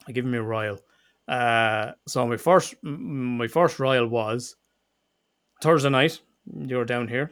I'll 0.07 0.13
give 0.13 0.25
you 0.25 0.31
my 0.31 0.37
royal. 0.37 0.79
Uh, 1.27 1.91
so 2.07 2.25
my 2.27 2.37
first 2.37 2.75
my 2.83 3.47
first 3.47 3.79
royal 3.79 4.07
was 4.07 4.55
Thursday 5.61 5.89
night. 5.89 6.21
You're 6.57 6.85
down 6.85 7.07
here. 7.07 7.31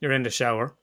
You're 0.00 0.12
in 0.12 0.22
the 0.22 0.30
shower. 0.30 0.74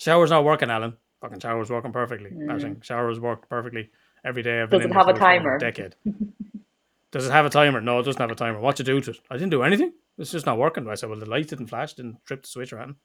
Shower's 0.00 0.30
not 0.30 0.44
working, 0.44 0.70
Alan. 0.70 0.96
Fucking 1.20 1.40
shower's 1.40 1.70
working 1.70 1.92
perfectly. 1.92 2.30
I 2.50 2.58
think 2.58 2.84
shower's 2.84 3.18
worked 3.20 3.48
perfectly 3.48 3.90
every 4.24 4.42
day. 4.42 4.62
I've 4.62 4.70
been 4.70 4.80
Does 4.80 4.86
in 4.86 4.90
it 4.92 4.94
have 4.94 5.08
a 5.08 5.12
house 5.12 5.18
for 5.18 5.24
over 5.24 5.38
timer? 5.38 5.58
decade. 5.58 5.94
Does 7.12 7.26
it 7.26 7.32
have 7.32 7.46
a 7.46 7.50
timer? 7.50 7.80
No, 7.80 7.98
it 8.00 8.02
doesn't 8.04 8.20
have 8.20 8.30
a 8.30 8.34
timer. 8.34 8.60
What 8.60 8.78
you 8.78 8.84
do 8.84 9.00
to 9.00 9.10
it? 9.12 9.20
I 9.30 9.34
didn't 9.34 9.50
do 9.50 9.62
anything. 9.62 9.92
It's 10.18 10.32
just 10.32 10.46
not 10.46 10.58
working. 10.58 10.86
I 10.88 10.94
said, 10.94 11.08
well, 11.08 11.18
the 11.18 11.28
light 11.28 11.48
didn't 11.48 11.66
flash, 11.68 11.94
didn't 11.94 12.24
trip 12.24 12.42
the 12.42 12.48
switch 12.48 12.72
or 12.72 12.78
anything. 12.78 12.96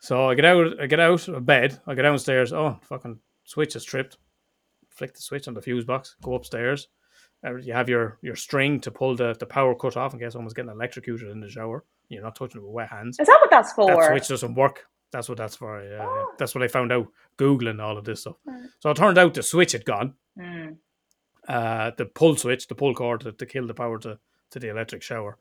So 0.00 0.28
I 0.28 0.34
get 0.34 0.44
out, 0.44 0.80
I 0.80 0.86
get 0.86 1.00
out 1.00 1.26
of 1.28 1.44
bed, 1.44 1.80
I 1.86 1.94
go 1.94 2.02
downstairs. 2.02 2.52
Oh, 2.52 2.78
fucking 2.82 3.18
switch 3.44 3.74
is 3.76 3.84
tripped. 3.84 4.18
Flick 4.90 5.14
the 5.14 5.20
switch 5.20 5.48
on 5.48 5.54
the 5.54 5.62
fuse 5.62 5.84
box. 5.84 6.16
Go 6.22 6.34
upstairs. 6.34 6.88
Uh, 7.46 7.56
You 7.56 7.72
have 7.72 7.88
your 7.88 8.18
your 8.22 8.36
string 8.36 8.80
to 8.80 8.90
pull 8.90 9.14
the, 9.16 9.34
the 9.38 9.46
power 9.46 9.74
cut 9.74 9.96
off 9.96 10.12
in 10.12 10.20
case 10.20 10.32
someone's 10.32 10.54
getting 10.54 10.70
electrocuted 10.70 11.28
in 11.30 11.40
the 11.40 11.48
shower. 11.48 11.84
You're 12.08 12.22
not 12.22 12.36
touching 12.36 12.60
it 12.60 12.64
with 12.64 12.72
wet 12.72 12.90
hands. 12.90 13.18
Is 13.20 13.26
that 13.26 13.38
what 13.40 13.50
that's 13.50 13.72
for? 13.72 13.86
That 13.86 14.08
switch 14.08 14.28
doesn't 14.28 14.54
work. 14.54 14.86
That's 15.12 15.28
what 15.28 15.38
that's 15.38 15.56
for. 15.56 15.82
Yeah, 15.82 15.90
yeah. 15.90 16.06
Oh. 16.06 16.32
that's 16.38 16.54
what 16.54 16.64
I 16.64 16.68
found 16.68 16.92
out 16.92 17.06
googling 17.38 17.80
all 17.82 17.96
of 17.96 18.04
this 18.04 18.20
stuff. 18.22 18.36
Right. 18.44 18.62
So 18.80 18.90
it 18.90 18.96
turned 18.96 19.18
out 19.18 19.34
the 19.34 19.42
switch 19.42 19.72
had 19.72 19.84
gone. 19.84 20.14
Mm. 20.38 20.76
Uh, 21.48 21.92
the 21.96 22.04
pull 22.06 22.36
switch, 22.36 22.66
the 22.66 22.74
pull 22.74 22.94
cord 22.94 23.20
to, 23.22 23.32
to 23.32 23.46
kill 23.46 23.66
the 23.66 23.74
power 23.74 23.98
to, 24.00 24.18
to 24.50 24.58
the 24.58 24.68
electric 24.70 25.02
shower. 25.02 25.38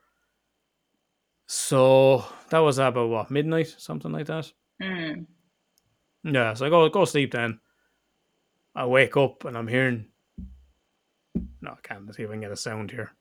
So 1.48 2.26
that 2.50 2.60
was 2.60 2.78
about 2.78 3.10
what 3.10 3.32
midnight, 3.32 3.74
something 3.78 4.12
like 4.12 4.28
that. 4.28 4.52
Mm. 4.82 5.26
Yeah, 6.24 6.54
so 6.54 6.66
I 6.66 6.70
go 6.70 6.90
go 6.90 7.06
sleep 7.06 7.32
then. 7.32 7.60
I 8.76 8.86
wake 8.86 9.16
up 9.16 9.46
and 9.46 9.58
I'm 9.58 9.68
hearing. 9.68 10.08
No, 11.62 11.72
I 11.72 11.78
can't. 11.82 12.06
Let's 12.06 12.18
see 12.18 12.24
if 12.24 12.30
I 12.30 12.34
can 12.34 12.42
get 12.42 12.52
a 12.52 12.56
sound 12.56 12.92
here. 12.92 13.12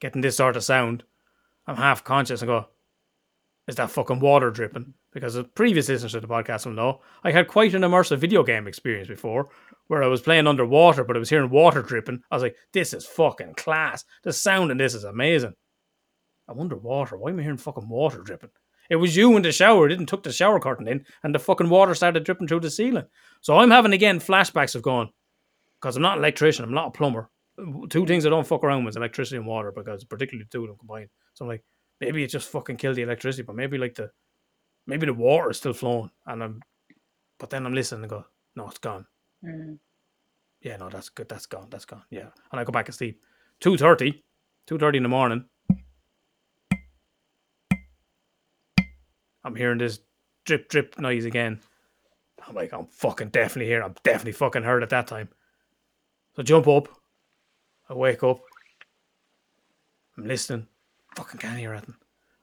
Getting 0.00 0.22
this 0.22 0.36
sort 0.36 0.56
of 0.56 0.64
sound, 0.64 1.02
I'm 1.66 1.76
half 1.76 2.04
conscious 2.04 2.40
and 2.40 2.48
go, 2.48 2.68
"Is 3.66 3.76
that 3.76 3.90
fucking 3.90 4.20
water 4.20 4.50
dripping?" 4.50 4.94
Because 5.12 5.34
the 5.34 5.44
previous 5.44 5.88
listeners 5.88 6.12
to 6.12 6.20
the 6.20 6.28
podcast 6.28 6.64
will 6.64 6.72
know 6.72 7.02
I 7.24 7.32
had 7.32 7.48
quite 7.48 7.74
an 7.74 7.82
immersive 7.82 8.18
video 8.18 8.44
game 8.44 8.68
experience 8.68 9.08
before, 9.08 9.48
where 9.90 10.04
I 10.04 10.06
was 10.06 10.22
playing 10.22 10.46
underwater, 10.46 11.02
but 11.02 11.16
I 11.16 11.18
was 11.18 11.28
hearing 11.28 11.50
water 11.50 11.82
dripping. 11.82 12.22
I 12.30 12.36
was 12.36 12.44
like, 12.44 12.54
"This 12.72 12.94
is 12.94 13.04
fucking 13.04 13.54
class. 13.54 14.04
The 14.22 14.32
sound 14.32 14.70
in 14.70 14.76
this 14.76 14.94
is 14.94 15.02
amazing." 15.02 15.54
I 16.48 16.52
wonder 16.52 16.76
water. 16.76 17.16
Why 17.16 17.30
am 17.30 17.40
I 17.40 17.42
hearing 17.42 17.56
fucking 17.56 17.88
water 17.88 18.22
dripping? 18.22 18.50
It 18.88 18.96
was 18.96 19.16
you 19.16 19.36
in 19.36 19.42
the 19.42 19.50
shower, 19.50 19.88
didn't 19.88 20.06
took 20.06 20.22
the 20.22 20.32
shower 20.32 20.60
curtain 20.60 20.86
in, 20.86 21.04
and 21.24 21.34
the 21.34 21.40
fucking 21.40 21.68
water 21.68 21.96
started 21.96 22.22
dripping 22.22 22.46
through 22.46 22.60
the 22.60 22.70
ceiling. 22.70 23.06
So 23.40 23.58
I'm 23.58 23.72
having 23.72 23.92
again 23.92 24.20
flashbacks 24.20 24.76
of 24.76 24.82
going, 24.82 25.10
because 25.80 25.96
I'm 25.96 26.02
not 26.02 26.18
an 26.18 26.22
electrician, 26.22 26.64
I'm 26.64 26.72
not 26.72 26.88
a 26.88 26.92
plumber. 26.92 27.28
Two 27.88 28.06
things 28.06 28.24
I 28.24 28.30
don't 28.30 28.46
fuck 28.46 28.62
around 28.62 28.84
with 28.84 28.92
is 28.92 28.96
electricity 28.96 29.38
and 29.38 29.46
water, 29.46 29.72
because 29.72 30.04
particularly 30.04 30.44
the 30.44 30.56
two 30.56 30.62
of 30.62 30.68
them 30.68 30.78
combined. 30.78 31.10
So 31.34 31.44
I'm 31.44 31.48
like, 31.48 31.64
maybe 32.00 32.22
it 32.22 32.28
just 32.28 32.48
fucking 32.48 32.76
killed 32.76 32.94
the 32.94 33.02
electricity, 33.02 33.42
but 33.42 33.56
maybe 33.56 33.76
like 33.76 33.96
the, 33.96 34.12
maybe 34.86 35.06
the 35.06 35.14
water 35.14 35.50
is 35.50 35.56
still 35.56 35.72
flowing, 35.72 36.12
and 36.26 36.44
I'm, 36.44 36.62
but 37.40 37.50
then 37.50 37.66
I'm 37.66 37.74
listening 37.74 38.02
and 38.02 38.10
go, 38.10 38.24
no, 38.54 38.68
it's 38.68 38.78
gone. 38.78 39.06
Mm. 39.44 39.78
Yeah, 40.60 40.76
no, 40.76 40.88
that's 40.90 41.08
good. 41.08 41.28
That's 41.28 41.46
gone. 41.46 41.68
That's 41.70 41.84
gone. 41.84 42.02
Yeah, 42.10 42.28
and 42.50 42.60
I 42.60 42.64
go 42.64 42.72
back 42.72 42.88
and 42.88 42.94
sleep. 42.94 43.22
2.30, 43.62 44.22
2.30 44.68 44.96
in 44.96 45.02
the 45.02 45.08
morning. 45.08 45.44
I'm 49.42 49.54
hearing 49.56 49.78
this 49.78 50.00
drip 50.44 50.68
drip 50.68 50.98
noise 50.98 51.24
again. 51.24 51.60
I'm 52.46 52.54
like, 52.54 52.72
I'm 52.72 52.86
fucking 52.86 53.30
definitely 53.30 53.66
here. 53.66 53.82
I'm 53.82 53.94
definitely 54.04 54.32
fucking 54.32 54.62
heard 54.62 54.82
at 54.82 54.90
that 54.90 55.06
time. 55.06 55.28
So 56.34 56.42
I 56.42 56.44
jump 56.44 56.68
up. 56.68 56.88
I 57.88 57.94
wake 57.94 58.22
up. 58.22 58.40
I'm 60.16 60.26
listening. 60.26 60.66
Fucking 61.16 61.40
can't 61.40 61.58
hear 61.58 61.72
anything. 61.72 61.96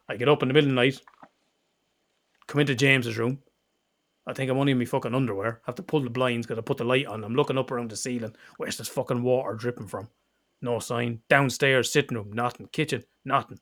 I 0.10 0.18
get 0.18 0.30
up 0.30 0.42
in 0.42 0.48
the 0.48 0.54
middle 0.54 0.70
of 0.70 0.76
the 0.76 0.82
night. 0.82 1.02
Come 2.48 2.62
into 2.62 2.76
James's 2.76 3.18
room. 3.18 3.40
I 4.28 4.34
think 4.34 4.52
I'm 4.52 4.58
only 4.58 4.74
in 4.74 4.78
my 4.78 4.86
fucking 4.86 5.16
underwear. 5.16 5.62
I 5.64 5.68
have 5.68 5.76
to 5.76 5.84
pull 5.84 6.02
the 6.02 6.10
blinds 6.10 6.46
because 6.46 6.60
I 6.60 6.62
put 6.62 6.78
the 6.78 6.84
light 6.84 7.06
on. 7.06 7.24
I'm 7.24 7.36
looking 7.36 7.58
up 7.58 7.72
around 7.72 7.90
the 7.90 7.96
ceiling. 7.96 8.36
Where's 8.58 8.78
this 8.78 8.90
fucking 8.90 9.24
water 9.24 9.54
dripping 9.56 9.88
from? 9.88 10.10
No 10.62 10.80
sign. 10.80 11.22
Downstairs, 11.30 11.92
sitting 11.92 12.18
room, 12.18 12.34
nothing. 12.34 12.68
Kitchen, 12.68 13.06
nothing. 13.24 13.60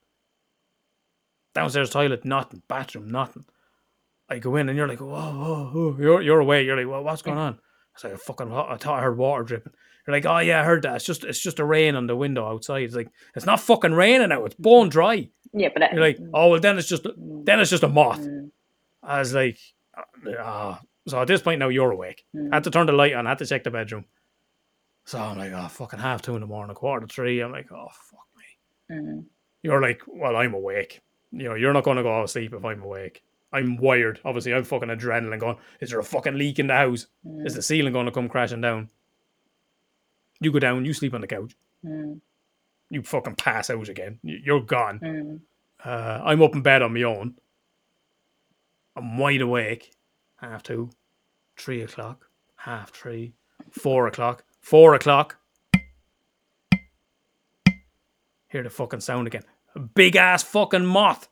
Downstairs 1.54 1.92
toilet, 1.92 2.26
nothing. 2.26 2.64
Bathroom, 2.68 3.10
nothing. 3.10 3.46
I 4.28 4.40
go 4.40 4.56
in 4.56 4.68
and 4.68 4.78
you're 4.78 4.88
like, 4.88 5.02
whoa, 5.02 5.08
whoa, 5.08 5.72
whoa. 5.72 5.98
You're, 6.00 6.22
you're 6.22 6.40
away. 6.40 6.66
You're 6.66 6.78
like, 6.78 6.88
well, 6.88 7.04
what's 7.04 7.22
going 7.22 7.38
on? 7.38 7.60
I 7.96 8.00
say, 8.00 8.16
fucking, 8.16 8.52
I 8.52 8.76
thought 8.78 9.00
I 9.00 9.02
heard 9.02 9.18
water 9.18 9.44
dripping. 9.44 9.74
You're 10.08 10.16
like, 10.16 10.26
oh 10.26 10.40
yeah, 10.40 10.62
I 10.62 10.64
heard 10.64 10.82
that. 10.82 10.96
It's 10.96 11.06
just, 11.06 11.24
it's 11.24 11.42
just 11.42 11.60
a 11.60 11.66
rain 11.66 11.96
on 11.96 12.08
the 12.08 12.16
window 12.16 12.48
outside. 12.48 12.84
It's 12.84 12.96
like, 12.96 13.10
it's 13.36 13.46
not 13.46 13.60
fucking 13.60 13.94
raining 13.94 14.32
out. 14.32 14.46
It's 14.46 14.56
bone 14.56 14.90
dry. 14.90 15.30
Yeah, 15.54 15.70
but 15.74 15.92
You're 15.94 16.02
like, 16.02 16.20
oh 16.34 16.50
well, 16.50 16.60
then 16.60 16.78
it's 16.78 16.88
just, 16.88 17.06
then 17.16 17.60
it's 17.60 17.70
just 17.70 17.84
a 17.84 17.88
moth. 17.88 18.20
Mm. 18.20 18.52
I 19.02 19.20
was 19.20 19.34
like, 19.34 19.58
ah. 20.40 20.82
So 21.08 21.22
at 21.22 21.28
this 21.28 21.42
point 21.42 21.60
now 21.60 21.70
you're 21.70 21.92
awake. 21.92 22.26
Mm. 22.36 22.50
I 22.52 22.56
had 22.58 22.64
to 22.66 22.72
turn 22.72 22.88
the 22.88 22.94
light 22.94 23.14
on. 23.14 23.28
I 23.28 23.32
had 23.32 23.38
to 23.40 23.46
check 23.46 23.64
the 23.64 23.72
bedroom. 23.72 24.06
So 25.06 25.20
I'm 25.20 25.38
like, 25.38 25.52
oh, 25.54 25.68
fucking 25.68 26.00
half 26.00 26.22
two 26.24 26.34
in 26.36 26.42
the 26.42 26.48
morning, 26.48 26.76
quarter 26.76 27.06
to 27.06 27.14
three. 27.14 27.40
I'm 27.42 27.52
like, 27.52 27.72
oh, 27.72 27.88
fuck 27.92 28.26
me. 28.38 28.96
Mm. 28.96 29.26
You're 29.62 29.82
like, 29.82 30.02
well, 30.08 30.36
I'm 30.36 30.54
awake. 30.56 31.02
You 31.32 31.50
know, 31.50 31.56
you're 31.56 31.74
not 31.74 31.84
going 31.84 31.98
to 31.98 32.04
go 32.04 32.22
to 32.22 32.28
sleep 32.28 32.54
if 32.54 32.66
I'm 32.66 32.82
awake. 32.82 33.24
I'm 33.54 33.78
wired. 33.78 34.20
Obviously, 34.26 34.54
I'm 34.54 34.64
fucking 34.64 34.90
adrenaline 34.90 35.40
going, 35.40 35.58
is 35.80 35.92
there 35.92 36.00
a 36.00 36.04
fucking 36.04 36.36
leak 36.38 36.58
in 36.60 36.68
the 36.68 36.74
house? 36.74 37.08
Is 37.46 37.54
the 37.54 37.62
ceiling 37.62 37.94
going 37.94 38.06
to 38.08 38.12
come 38.12 38.28
crashing 38.30 38.62
down? 38.62 38.90
You 40.42 40.52
go 40.52 40.60
down, 40.60 40.86
you 40.86 40.94
sleep 40.94 41.14
on 41.14 41.22
the 41.22 41.28
couch. 41.28 41.56
Mm. 41.86 42.20
you 42.90 43.04
fucking 43.04 43.36
pass 43.36 43.70
out 43.70 43.88
again. 43.90 44.20
You- 44.24 44.40
You're 44.44 44.62
gone. 44.62 45.00
Mm. 45.00 45.40
Uh, 45.84 46.22
I'm 46.26 46.42
up 46.42 46.56
in 46.56 46.62
bed 46.64 46.82
on 46.82 46.94
my 46.94 47.04
own. 47.04 47.36
I'm 48.96 49.18
wide 49.18 49.42
awake. 49.42 49.92
Half 50.38 50.64
two, 50.64 50.90
three 51.58 51.82
o'clock, 51.82 52.28
half 52.56 52.92
three, 52.92 53.34
four 53.72 54.08
o'clock, 54.08 54.44
four 54.60 54.96
o'clock. 54.96 55.38
Hear 58.50 58.64
the 58.64 58.70
fucking 58.70 59.02
sound 59.02 59.28
again. 59.28 59.44
A 59.76 59.80
big 59.80 60.16
ass 60.16 60.44
fucking 60.44 60.86
moth. 60.86 61.28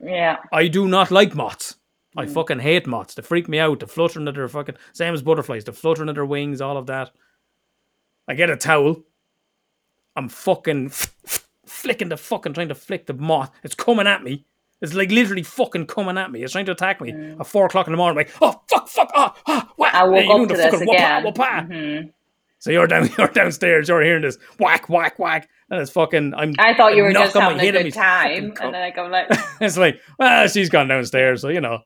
Yeah. 0.00 0.36
I 0.52 0.68
do 0.68 0.86
not 0.86 1.10
like 1.10 1.34
moths. 1.34 1.76
I 2.16 2.26
mm. 2.26 2.30
fucking 2.30 2.58
hate 2.60 2.86
moths. 2.86 3.14
They 3.14 3.22
freak 3.22 3.48
me 3.48 3.58
out. 3.58 3.80
The 3.80 3.86
fluttering 3.86 4.28
of 4.28 4.34
their 4.34 4.48
fucking 4.48 4.76
same 4.92 5.14
as 5.14 5.22
butterflies. 5.22 5.64
The 5.64 5.72
fluttering 5.72 6.08
of 6.08 6.14
their 6.14 6.26
wings, 6.26 6.60
all 6.60 6.76
of 6.76 6.86
that. 6.86 7.10
I 8.26 8.34
get 8.34 8.50
a 8.50 8.56
towel. 8.56 9.02
I'm 10.16 10.28
fucking 10.28 10.90
flicking 11.66 12.08
the 12.08 12.16
fucking 12.16 12.54
trying 12.54 12.68
to 12.68 12.74
flick 12.74 13.06
the 13.06 13.14
moth. 13.14 13.50
It's 13.62 13.74
coming 13.74 14.06
at 14.06 14.22
me. 14.22 14.44
It's 14.80 14.94
like 14.94 15.10
literally 15.10 15.42
fucking 15.42 15.86
coming 15.86 16.18
at 16.18 16.30
me. 16.30 16.42
It's 16.42 16.52
trying 16.52 16.66
to 16.66 16.72
attack 16.72 17.00
me 17.00 17.12
mm. 17.12 17.40
at 17.40 17.46
four 17.46 17.66
o'clock 17.66 17.86
in 17.86 17.92
the 17.92 17.96
morning. 17.96 18.16
Like, 18.16 18.30
oh 18.40 18.62
fuck, 18.68 18.88
fuck, 18.88 19.10
oh, 19.14 19.34
oh 19.46 19.68
whack. 19.76 19.94
I 19.94 20.04
woke 20.04 20.42
up 20.42 20.48
to 20.48 20.54
this 20.54 20.70
fucking 20.70 20.88
again. 20.88 21.24
wah-pa, 21.24 21.42
wah-pa. 21.42 21.66
Mhm. 21.68 22.12
So 22.58 22.70
you're 22.70 22.86
down, 22.86 23.08
you're 23.18 23.28
downstairs. 23.28 23.88
You're 23.88 24.02
hearing 24.02 24.22
this 24.22 24.38
whack, 24.58 24.88
whack, 24.88 25.18
whack, 25.18 25.48
and 25.70 25.80
it's 25.80 25.90
fucking. 25.90 26.34
I'm. 26.34 26.54
I 26.58 26.74
thought 26.74 26.96
you 26.96 27.02
were 27.02 27.12
just 27.12 27.34
having 27.36 27.58
a 27.58 27.72
good 27.72 27.84
me 27.84 27.90
time, 27.90 28.52
and 28.60 28.74
then 28.74 28.82
I 28.82 28.90
go 28.90 29.06
like, 29.06 29.28
it's 29.60 29.76
like, 29.76 30.00
well, 30.18 30.48
she's 30.48 30.68
gone 30.68 30.88
downstairs, 30.88 31.42
so 31.42 31.48
you 31.48 31.60
know, 31.60 31.80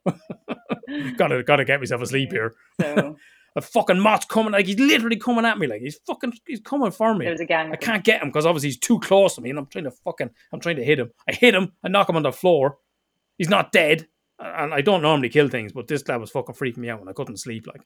gotta 1.17 1.43
gotta 1.43 1.65
get 1.65 1.81
myself 1.81 2.03
asleep 2.03 2.33
here. 2.33 2.55
so 2.81 3.17
A 3.55 3.61
fucking 3.61 4.01
moth's 4.01 4.25
coming, 4.25 4.53
like 4.53 4.67
he's 4.67 4.79
literally 4.79 5.17
coming 5.17 5.45
at 5.45 5.59
me, 5.59 5.67
like 5.67 5.83
he's 5.83 5.99
fucking, 6.07 6.33
he's 6.47 6.61
coming 6.61 6.91
for 6.91 7.15
me. 7.15 7.27
there 7.27 7.33
was 7.33 7.41
a 7.43 7.45
gang. 7.45 7.71
I 7.71 7.77
can't 7.77 8.03
get 8.03 8.23
him 8.23 8.29
because 8.29 8.47
obviously 8.47 8.71
he's 8.71 8.79
too 8.79 8.99
close 9.01 9.35
to 9.35 9.43
me, 9.43 9.51
and 9.51 9.59
I'm 9.59 9.67
trying 9.67 9.85
to 9.85 9.91
fucking, 9.91 10.31
I'm 10.53 10.61
trying 10.61 10.77
to 10.77 10.85
hit 10.85 10.99
him. 10.99 11.11
I 11.29 11.35
hit 11.35 11.55
him, 11.55 11.73
I 11.85 11.89
knock 11.89 12.09
him 12.09 12.17
on 12.17 12.23
the 12.23 12.33
floor. 12.33 12.79
He's 13.43 13.49
not 13.51 13.73
dead, 13.73 14.07
and 14.39 14.73
I 14.73 14.83
don't 14.83 15.03
normally 15.03 15.29
kill 15.29 15.49
things, 15.49 15.73
but 15.73 15.89
this 15.89 16.07
lad 16.07 16.21
was 16.21 16.31
fucking 16.31 16.55
freaking 16.55 16.77
me 16.79 16.91
out, 16.91 17.01
and 17.01 17.09
I 17.11 17.13
couldn't 17.13 17.39
sleep. 17.39 17.67
Like 17.67 17.81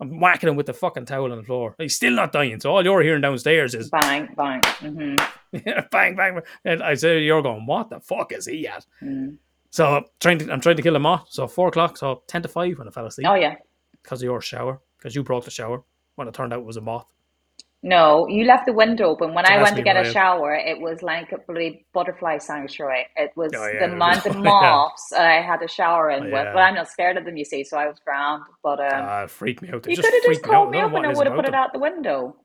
I'm 0.00 0.18
whacking 0.18 0.48
him 0.48 0.56
with 0.56 0.66
the 0.66 0.72
fucking 0.74 1.04
towel 1.06 1.30
on 1.30 1.38
the 1.38 1.44
floor. 1.44 1.76
He's 1.78 1.94
still 1.94 2.14
not 2.14 2.32
dying, 2.32 2.58
so 2.58 2.72
all 2.72 2.82
you're 2.84 3.02
hearing 3.02 3.20
downstairs 3.22 3.76
is 3.76 3.90
Bang, 3.90 4.28
bang. 4.36 4.60
hmm 4.80 5.14
bang, 5.52 6.16
bang, 6.16 6.16
bang. 6.16 6.40
And 6.64 6.82
I 6.82 6.94
say, 6.94 7.22
you're 7.22 7.42
going, 7.42 7.64
what 7.64 7.90
the 7.90 8.00
fuck 8.00 8.32
is 8.32 8.46
he 8.46 8.66
at? 8.66 8.84
Mm. 9.00 9.36
So 9.70 10.02
trying 10.18 10.38
to, 10.38 10.52
I'm 10.52 10.60
trying 10.60 10.76
to 10.76 10.82
kill 10.82 10.96
a 10.96 10.98
moth. 10.98 11.28
So 11.30 11.46
four 11.46 11.68
o'clock, 11.68 11.96
so 11.96 12.22
ten 12.26 12.42
to 12.42 12.48
five 12.48 12.76
when 12.78 12.88
I 12.88 12.90
fell 12.90 13.06
asleep 13.06 13.28
Oh 13.30 13.34
yeah. 13.34 13.54
because 14.02 14.20
of 14.20 14.24
your 14.24 14.40
shower, 14.40 14.80
because 14.98 15.14
you 15.14 15.22
broke 15.22 15.44
the 15.44 15.50
shower 15.52 15.84
when 16.16 16.26
it 16.26 16.34
turned 16.34 16.52
out 16.52 16.58
it 16.60 16.64
was 16.64 16.76
a 16.76 16.80
moth. 16.80 17.06
No, 17.82 18.26
you 18.26 18.44
left 18.44 18.66
the 18.66 18.72
window 18.72 19.04
open. 19.04 19.34
When 19.34 19.46
I 19.46 19.62
went 19.62 19.76
to 19.76 19.82
get 19.82 19.96
a 19.96 20.10
shower, 20.10 20.52
it 20.54 20.80
was 20.80 21.00
like 21.02 21.30
a 21.30 21.38
bloody 21.38 21.86
butterfly 21.94 22.38
sanctuary. 22.38 23.06
It 23.16 23.30
was 23.36 23.52
Oh, 23.54 23.66
yeah, 23.68 23.86
the 23.86 23.92
amount 23.94 24.26
of 24.26 24.34
yeah. 24.34 24.40
moths 24.40 25.12
I 25.12 25.40
had 25.40 25.62
a 25.62 25.68
shower 25.68 26.10
in 26.10 26.22
Oh, 26.22 26.24
with. 26.26 26.32
yeah. 26.32 26.52
But 26.52 26.58
I'm 26.60 26.74
not 26.74 26.88
scared 26.88 27.16
of 27.16 27.24
them, 27.24 27.36
you 27.36 27.44
see, 27.44 27.62
so 27.62 27.78
I 27.78 27.86
was 27.86 27.98
grand. 28.04 28.42
But 28.64 28.80
um, 28.80 29.24
it 29.24 29.30
freaked 29.30 29.62
me 29.62 29.68
out. 29.68 29.86
You 29.88 29.94
could 29.96 30.04
have 30.06 30.12
just 30.12 30.26
freaked 30.26 30.46
me 30.48 30.54
out. 30.54 30.54
called 30.54 30.70
me 30.72 30.78
up 30.80 30.92
and 30.92 31.06
I 31.06 31.12
would 31.12 31.26
have 31.28 31.36
put 31.36 31.44
is 31.44 31.50
it 31.50 31.54
out 31.54 31.72
the 31.72 31.78
window. 31.78 32.36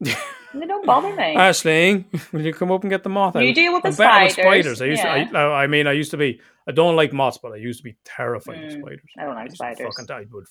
they 0.00 0.66
don't 0.66 0.84
bother 0.86 1.14
me. 1.16 1.34
Ashling, 1.36 2.04
will 2.32 2.42
you 2.42 2.52
come 2.52 2.70
up 2.70 2.82
and 2.82 2.90
get 2.90 3.02
the 3.02 3.08
moth 3.08 3.36
out? 3.36 3.42
You 3.44 3.54
deal 3.54 3.72
with 3.72 3.82
the 3.84 3.88
I'm 3.88 3.94
better 3.94 4.24
with 4.24 4.32
spiders, 4.32 4.78
spiders. 4.78 4.82
I 4.82 4.84
used 4.86 5.02
yeah. 5.04 5.24
to. 5.24 5.38
I, 5.38 5.62
I 5.64 5.66
mean, 5.66 5.86
I 5.86 5.92
used 5.92 6.10
to 6.10 6.18
be. 6.18 6.40
I 6.68 6.72
don't 6.72 6.96
like 6.96 7.12
moths, 7.14 7.38
but 7.42 7.52
I 7.52 7.56
used 7.56 7.78
to 7.78 7.84
be 7.84 7.96
terrified 8.04 8.64
of 8.64 8.70
Mm, 8.70 8.80
spiders. 8.80 9.00
I 9.18 9.24
don't 9.24 9.34
like 9.34 9.48
to 9.50 9.54
spiders. 9.56 9.96
Fucking, 9.96 10.14
I 10.14 10.24
would. 10.30 10.44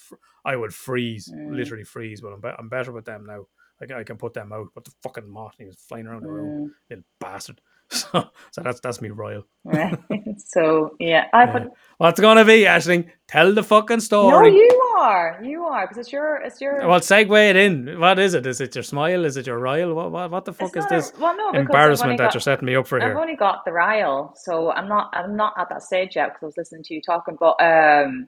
I 0.43 0.55
would 0.55 0.73
freeze, 0.73 1.31
Mm. 1.31 1.55
literally 1.55 1.83
freeze. 1.83 2.21
But 2.21 2.33
I'm, 2.33 2.41
be- 2.41 2.55
I'm 2.57 2.69
better 2.69 2.91
with 2.91 3.05
them 3.05 3.25
now. 3.27 3.45
I 3.81 3.85
can, 3.85 3.97
I 3.97 4.03
can 4.03 4.17
put 4.17 4.33
them 4.33 4.53
out. 4.53 4.67
But 4.73 4.85
the 4.85 4.91
fucking 5.03 5.29
moth, 5.29 5.55
he 5.57 5.65
was 5.65 5.75
flying 5.87 6.07
around 6.07 6.23
the 6.23 6.29
room, 6.29 6.69
Mm, 6.69 6.71
little 6.89 7.05
bastard. 7.19 7.61
So, 7.91 8.23
so 8.49 8.61
that's 8.63 8.79
that's 8.79 8.99
me 8.99 9.09
royal. 9.09 9.43
right. 9.63 9.95
so 10.39 10.95
yeah, 10.99 11.25
I 11.33 11.43
Yeah. 11.43 11.51
put. 11.53 11.71
What's 11.99 12.19
gonna 12.19 12.43
be, 12.43 12.61
Ashling? 12.61 13.11
Tell 13.27 13.53
the 13.53 13.61
fucking 13.61 13.99
story. 13.99 14.49
No, 14.49 14.57
you 14.57 14.81
are. 14.97 15.39
You 15.43 15.65
are 15.65 15.85
because 15.85 15.99
it's 15.99 16.11
your. 16.11 16.37
It's 16.37 16.59
your. 16.59 16.87
Well, 16.87 16.99
segue 16.99 17.49
it 17.51 17.55
in. 17.55 17.99
What 17.99 18.17
is 18.17 18.33
it? 18.33 18.47
Is 18.47 18.59
it 18.59 18.73
your 18.73 18.83
smile? 18.83 19.23
Is 19.23 19.37
it 19.37 19.45
your 19.45 19.59
royal? 19.59 19.93
What 19.93 20.11
what, 20.11 20.31
what 20.31 20.45
the 20.45 20.51
it's 20.51 20.59
fuck 20.59 20.75
is 20.75 20.83
not 20.85 20.91
a- 20.91 20.95
this 20.95 21.13
well, 21.19 21.37
no, 21.37 21.49
I've 21.49 21.55
embarrassment 21.61 22.17
that 22.17 22.23
got- 22.25 22.33
you're 22.33 22.41
setting 22.41 22.65
me 22.65 22.75
up 22.75 22.87
for 22.87 22.97
I've 22.99 23.09
here? 23.11 23.19
only 23.19 23.35
got 23.35 23.63
the 23.65 23.71
rile, 23.71 24.33
so 24.35 24.71
I'm 24.71 24.87
not. 24.89 25.11
I'm 25.13 25.35
not 25.35 25.53
at 25.59 25.69
that 25.69 25.83
stage 25.83 26.15
yet 26.15 26.29
because 26.29 26.41
I 26.41 26.45
was 26.47 26.57
listening 26.57 26.81
to 26.85 26.95
you 26.95 27.01
talking. 27.03 27.37
But 27.39 27.61
um, 27.61 28.27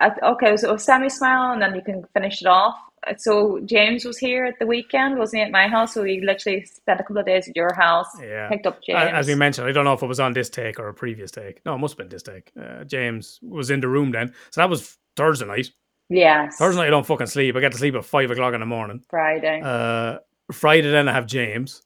I, 0.00 0.10
okay, 0.22 0.56
so 0.56 0.74
semi 0.78 1.10
smile, 1.10 1.52
and 1.52 1.60
then 1.60 1.74
you 1.74 1.82
can 1.82 2.02
finish 2.14 2.40
it 2.40 2.46
off. 2.48 2.76
So 3.18 3.60
James 3.64 4.04
was 4.04 4.18
here 4.18 4.44
at 4.44 4.58
the 4.58 4.66
weekend, 4.66 5.18
wasn't 5.18 5.40
he? 5.40 5.44
At 5.46 5.50
my 5.52 5.68
house, 5.68 5.94
so 5.94 6.02
we 6.02 6.20
literally 6.20 6.64
spent 6.64 7.00
a 7.00 7.02
couple 7.02 7.18
of 7.18 7.26
days 7.26 7.48
at 7.48 7.54
your 7.56 7.72
house. 7.74 8.08
Yeah. 8.20 8.48
Picked 8.48 8.66
up 8.66 8.82
James. 8.82 9.10
As 9.12 9.26
we 9.28 9.34
mentioned, 9.34 9.68
I 9.68 9.72
don't 9.72 9.84
know 9.84 9.92
if 9.92 10.02
it 10.02 10.06
was 10.06 10.20
on 10.20 10.32
this 10.32 10.50
take 10.50 10.78
or 10.80 10.88
a 10.88 10.94
previous 10.94 11.30
take. 11.30 11.60
No, 11.64 11.74
it 11.74 11.78
must 11.78 11.92
have 11.92 11.98
been 11.98 12.08
this 12.08 12.22
take. 12.22 12.50
Uh, 12.60 12.84
James 12.84 13.38
was 13.42 13.70
in 13.70 13.80
the 13.80 13.88
room 13.88 14.10
then. 14.10 14.32
So 14.50 14.60
that 14.60 14.70
was 14.70 14.98
Thursday 15.16 15.46
night. 15.46 15.70
yes. 16.08 16.56
Thursday 16.56 16.80
night, 16.82 16.88
I 16.88 16.90
don't 16.90 17.06
fucking 17.06 17.26
sleep. 17.28 17.54
I 17.56 17.60
get 17.60 17.72
to 17.72 17.78
sleep 17.78 17.94
at 17.94 18.04
five 18.04 18.30
o'clock 18.30 18.54
in 18.54 18.60
the 18.60 18.66
morning. 18.66 19.02
Friday. 19.08 19.60
Uh, 19.64 20.18
Friday, 20.52 20.90
then 20.90 21.08
I 21.08 21.12
have 21.12 21.26
James. 21.26 21.82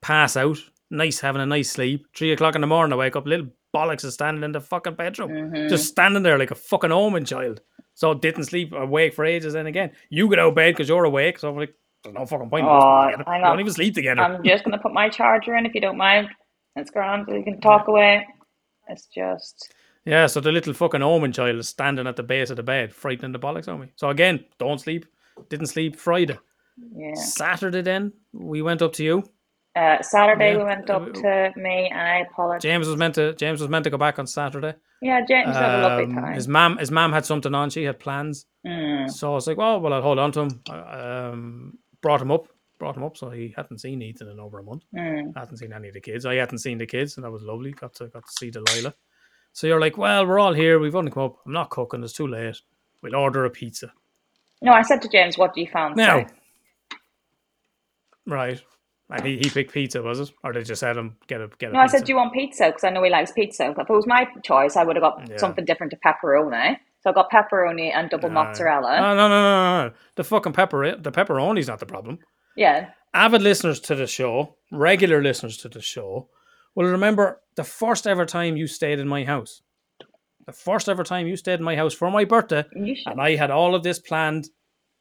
Pass 0.00 0.36
out. 0.36 0.58
Nice, 0.90 1.20
having 1.20 1.40
a 1.42 1.46
nice 1.46 1.70
sleep. 1.70 2.06
Three 2.14 2.32
o'clock 2.32 2.54
in 2.54 2.60
the 2.60 2.66
morning, 2.66 2.92
I 2.92 2.96
wake 2.96 3.16
up. 3.16 3.26
Little 3.26 3.48
bollocks 3.74 4.04
is 4.04 4.14
standing 4.14 4.44
in 4.44 4.52
the 4.52 4.60
fucking 4.60 4.94
bedroom. 4.96 5.30
Mhm. 5.30 5.68
Just 5.68 5.88
standing 5.88 6.22
there 6.22 6.38
like 6.38 6.50
a 6.50 6.54
fucking 6.54 6.92
omen 6.92 7.24
child. 7.24 7.62
So 7.94 8.14
didn't 8.14 8.44
sleep 8.44 8.72
awake 8.72 9.14
for 9.14 9.24
ages. 9.24 9.52
Then 9.52 9.66
again, 9.66 9.92
you 10.10 10.28
get 10.28 10.38
out 10.38 10.48
of 10.48 10.54
bed 10.54 10.74
because 10.74 10.88
you're 10.88 11.04
awake. 11.04 11.38
So 11.38 11.48
I'm 11.50 11.56
like, 11.56 11.74
there's 12.02 12.14
no 12.14 12.26
fucking 12.26 12.50
point. 12.50 12.64
in 12.64 12.68
us 12.70 12.82
Aw, 12.82 13.06
being 13.08 13.18
hang 13.26 13.42
We 13.42 13.48
don't 13.48 13.60
even 13.60 13.72
sleep 13.72 13.94
together. 13.94 14.22
I'm 14.22 14.42
just 14.42 14.64
gonna 14.64 14.78
put 14.78 14.92
my 14.92 15.08
charger 15.08 15.54
in 15.56 15.66
if 15.66 15.74
you 15.74 15.80
don't 15.80 15.98
mind. 15.98 16.28
It's 16.76 16.90
grand. 16.90 17.26
so 17.28 17.34
You 17.34 17.44
can 17.44 17.60
talk 17.60 17.88
away. 17.88 18.26
It's 18.88 19.06
just. 19.06 19.74
Yeah, 20.04 20.26
so 20.26 20.40
the 20.40 20.50
little 20.50 20.74
fucking 20.74 21.02
omen 21.02 21.32
child 21.32 21.56
is 21.58 21.68
standing 21.68 22.06
at 22.08 22.16
the 22.16 22.24
base 22.24 22.50
of 22.50 22.56
the 22.56 22.62
bed, 22.64 22.92
frightening 22.92 23.30
the 23.32 23.38
bollocks 23.38 23.68
on 23.68 23.80
me. 23.80 23.92
So 23.94 24.08
again, 24.10 24.44
don't 24.58 24.80
sleep. 24.80 25.06
Didn't 25.48 25.66
sleep 25.66 25.94
Friday. 25.96 26.38
Yeah. 26.96 27.14
Saturday 27.14 27.82
then, 27.82 28.12
we 28.32 28.62
went 28.62 28.82
up 28.82 28.94
to 28.94 29.04
you. 29.04 29.22
Uh, 29.76 30.02
Saturday 30.02 30.52
Yeah. 30.52 30.58
we 30.58 30.64
went 30.64 30.90
up 30.90 31.12
to 31.12 31.52
me, 31.56 31.88
and 31.90 32.00
I 32.00 32.26
apologize. 32.30 32.62
James 32.62 32.88
was 32.88 32.96
meant 32.96 33.14
to 33.14 33.32
James 33.34 33.60
was 33.60 33.70
meant 33.70 33.84
to 33.84 33.90
go 33.90 33.96
back 33.98 34.18
on 34.18 34.26
Saturday. 34.26 34.74
Yeah, 35.02 35.20
James 35.28 35.56
had 35.56 35.80
a 35.80 35.82
lovely 35.82 36.04
Um, 36.04 36.14
time. 36.14 36.34
his 36.34 36.46
mom 36.48 36.78
his 36.78 36.90
mom 36.92 37.12
had 37.12 37.26
something 37.26 37.54
on, 37.54 37.70
she 37.70 37.82
had 37.84 37.98
plans. 37.98 38.46
Mm. 38.66 39.10
So 39.10 39.32
I 39.32 39.34
was 39.34 39.46
like, 39.48 39.56
well, 39.58 39.80
well, 39.80 39.92
I'll 39.92 40.02
hold 40.02 40.18
on 40.20 40.32
to 40.32 40.40
him. 40.42 40.62
I, 40.70 41.28
um, 41.28 41.78
brought 42.00 42.22
him 42.22 42.30
up, 42.30 42.46
brought 42.78 42.96
him 42.96 43.02
up. 43.02 43.16
So 43.16 43.28
he 43.30 43.52
hadn't 43.56 43.78
seen 43.80 44.00
Ethan 44.00 44.28
in 44.28 44.38
over 44.40 44.60
a 44.60 44.62
month. 44.62 44.84
Mm. 44.96 45.36
hadn't 45.36 45.56
seen 45.58 45.72
any 45.72 45.88
of 45.88 45.94
the 45.94 46.00
kids. 46.00 46.24
I 46.24 46.36
hadn't 46.36 46.58
seen 46.58 46.78
the 46.78 46.86
kids, 46.86 47.16
and 47.16 47.24
that 47.24 47.32
was 47.32 47.42
lovely. 47.42 47.72
Got 47.72 47.94
to 47.96 48.08
got 48.08 48.24
to 48.26 48.32
see 48.32 48.50
Delilah. 48.50 48.94
So 49.52 49.66
you're 49.66 49.80
like, 49.80 49.98
well, 49.98 50.26
we're 50.26 50.38
all 50.38 50.54
here. 50.54 50.78
We've 50.78 50.96
only 50.96 51.10
come 51.10 51.24
up. 51.24 51.36
I'm 51.44 51.52
not 51.52 51.70
cooking. 51.70 52.02
It's 52.04 52.12
too 52.14 52.28
late. 52.28 52.60
We'll 53.02 53.16
order 53.16 53.44
a 53.44 53.50
pizza 53.50 53.92
No, 54.62 54.72
I 54.72 54.82
said 54.82 55.02
to 55.02 55.08
James, 55.08 55.36
"What 55.36 55.54
do 55.54 55.60
you 55.60 55.66
fancy?" 55.66 55.96
now. 56.00 56.26
Right, 58.26 58.62
and 59.10 59.26
he, 59.26 59.38
he 59.38 59.50
picked 59.50 59.72
pizza, 59.72 60.00
was 60.02 60.20
it, 60.20 60.30
or 60.42 60.52
they 60.52 60.62
just 60.62 60.80
had 60.82 60.96
him 60.96 61.16
get 61.26 61.40
a 61.40 61.48
get 61.58 61.70
a 61.70 61.72
No, 61.74 61.80
I 61.80 61.86
said, 61.86 62.04
"Do 62.04 62.12
you 62.12 62.16
want 62.16 62.32
pizza?" 62.32 62.66
Because 62.66 62.84
I 62.84 62.90
know 62.90 63.02
he 63.02 63.10
likes 63.10 63.32
pizza. 63.32 63.70
If 63.70 63.78
it 63.78 63.88
was 63.90 64.06
my 64.06 64.26
choice, 64.44 64.76
I 64.76 64.84
would 64.84 64.96
have 64.96 65.02
got 65.02 65.28
Yeah. 65.28 65.36
something 65.36 65.64
different 65.64 65.90
to 65.92 65.98
pepperoni. 66.04 66.78
So 67.02 67.10
I 67.10 67.12
got 67.12 67.30
pepperoni 67.30 67.92
and 67.92 68.08
double 68.10 68.30
Aye. 68.30 68.34
mozzarella. 68.34 69.00
No, 69.00 69.14
no, 69.16 69.28
no, 69.28 69.42
no, 69.42 69.88
no. 69.88 69.94
The 70.14 70.24
fucking 70.24 70.52
pepper, 70.52 70.96
the 70.96 71.10
pepperoni's 71.12 71.68
not 71.68 71.80
the 71.80 71.86
problem. 71.86 72.18
yeah, 72.56 72.90
Avid 73.14 73.42
listeners 73.42 73.80
to 73.80 73.94
the 73.94 74.06
show, 74.06 74.56
regular 74.70 75.20
listeners 75.22 75.56
to 75.58 75.68
the 75.68 75.82
show, 75.82 76.28
will 76.74 76.86
remember 76.86 77.40
the 77.56 77.64
first 77.64 78.06
ever 78.06 78.24
time 78.24 78.56
you 78.56 78.66
stayed 78.66 78.98
in 78.98 79.08
my 79.08 79.24
house. 79.24 79.62
The 80.46 80.52
first 80.52 80.88
ever 80.88 81.04
time 81.04 81.26
you 81.26 81.36
stayed 81.36 81.58
in 81.58 81.64
my 81.64 81.76
house 81.76 81.92
for 81.94 82.10
my 82.10 82.24
birthday, 82.24 82.64
and 82.74 83.20
I 83.20 83.36
had 83.36 83.50
all 83.50 83.74
of 83.74 83.82
this 83.82 83.98
planned. 83.98 84.48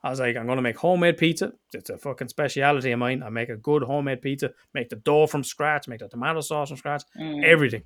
I 0.04 0.10
was 0.10 0.20
like, 0.20 0.36
I'm 0.36 0.46
going 0.48 0.56
to 0.58 0.64
make 0.64 0.78
homemade 0.78 1.18
pizza. 1.18 1.54
It's 1.74 1.90
a 1.92 1.98
fucking 1.98 2.30
speciality 2.30 2.92
of 2.92 2.98
mine. 3.00 3.22
I 3.22 3.30
make 3.30 3.50
a 3.50 3.56
good 3.56 3.84
homemade 3.84 4.22
pizza, 4.22 4.52
make 4.74 4.90
the 4.90 4.96
dough 4.96 5.28
from 5.28 5.44
scratch, 5.44 5.88
make 5.88 6.00
the 6.00 6.08
tomato 6.08 6.42
sauce 6.42 6.70
from 6.70 6.78
scratch, 6.78 7.04
Mm. 7.20 7.44
everything. 7.44 7.84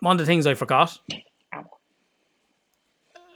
One 0.00 0.16
of 0.16 0.18
the 0.18 0.26
things 0.26 0.46
I 0.46 0.54
forgot, 0.54 0.98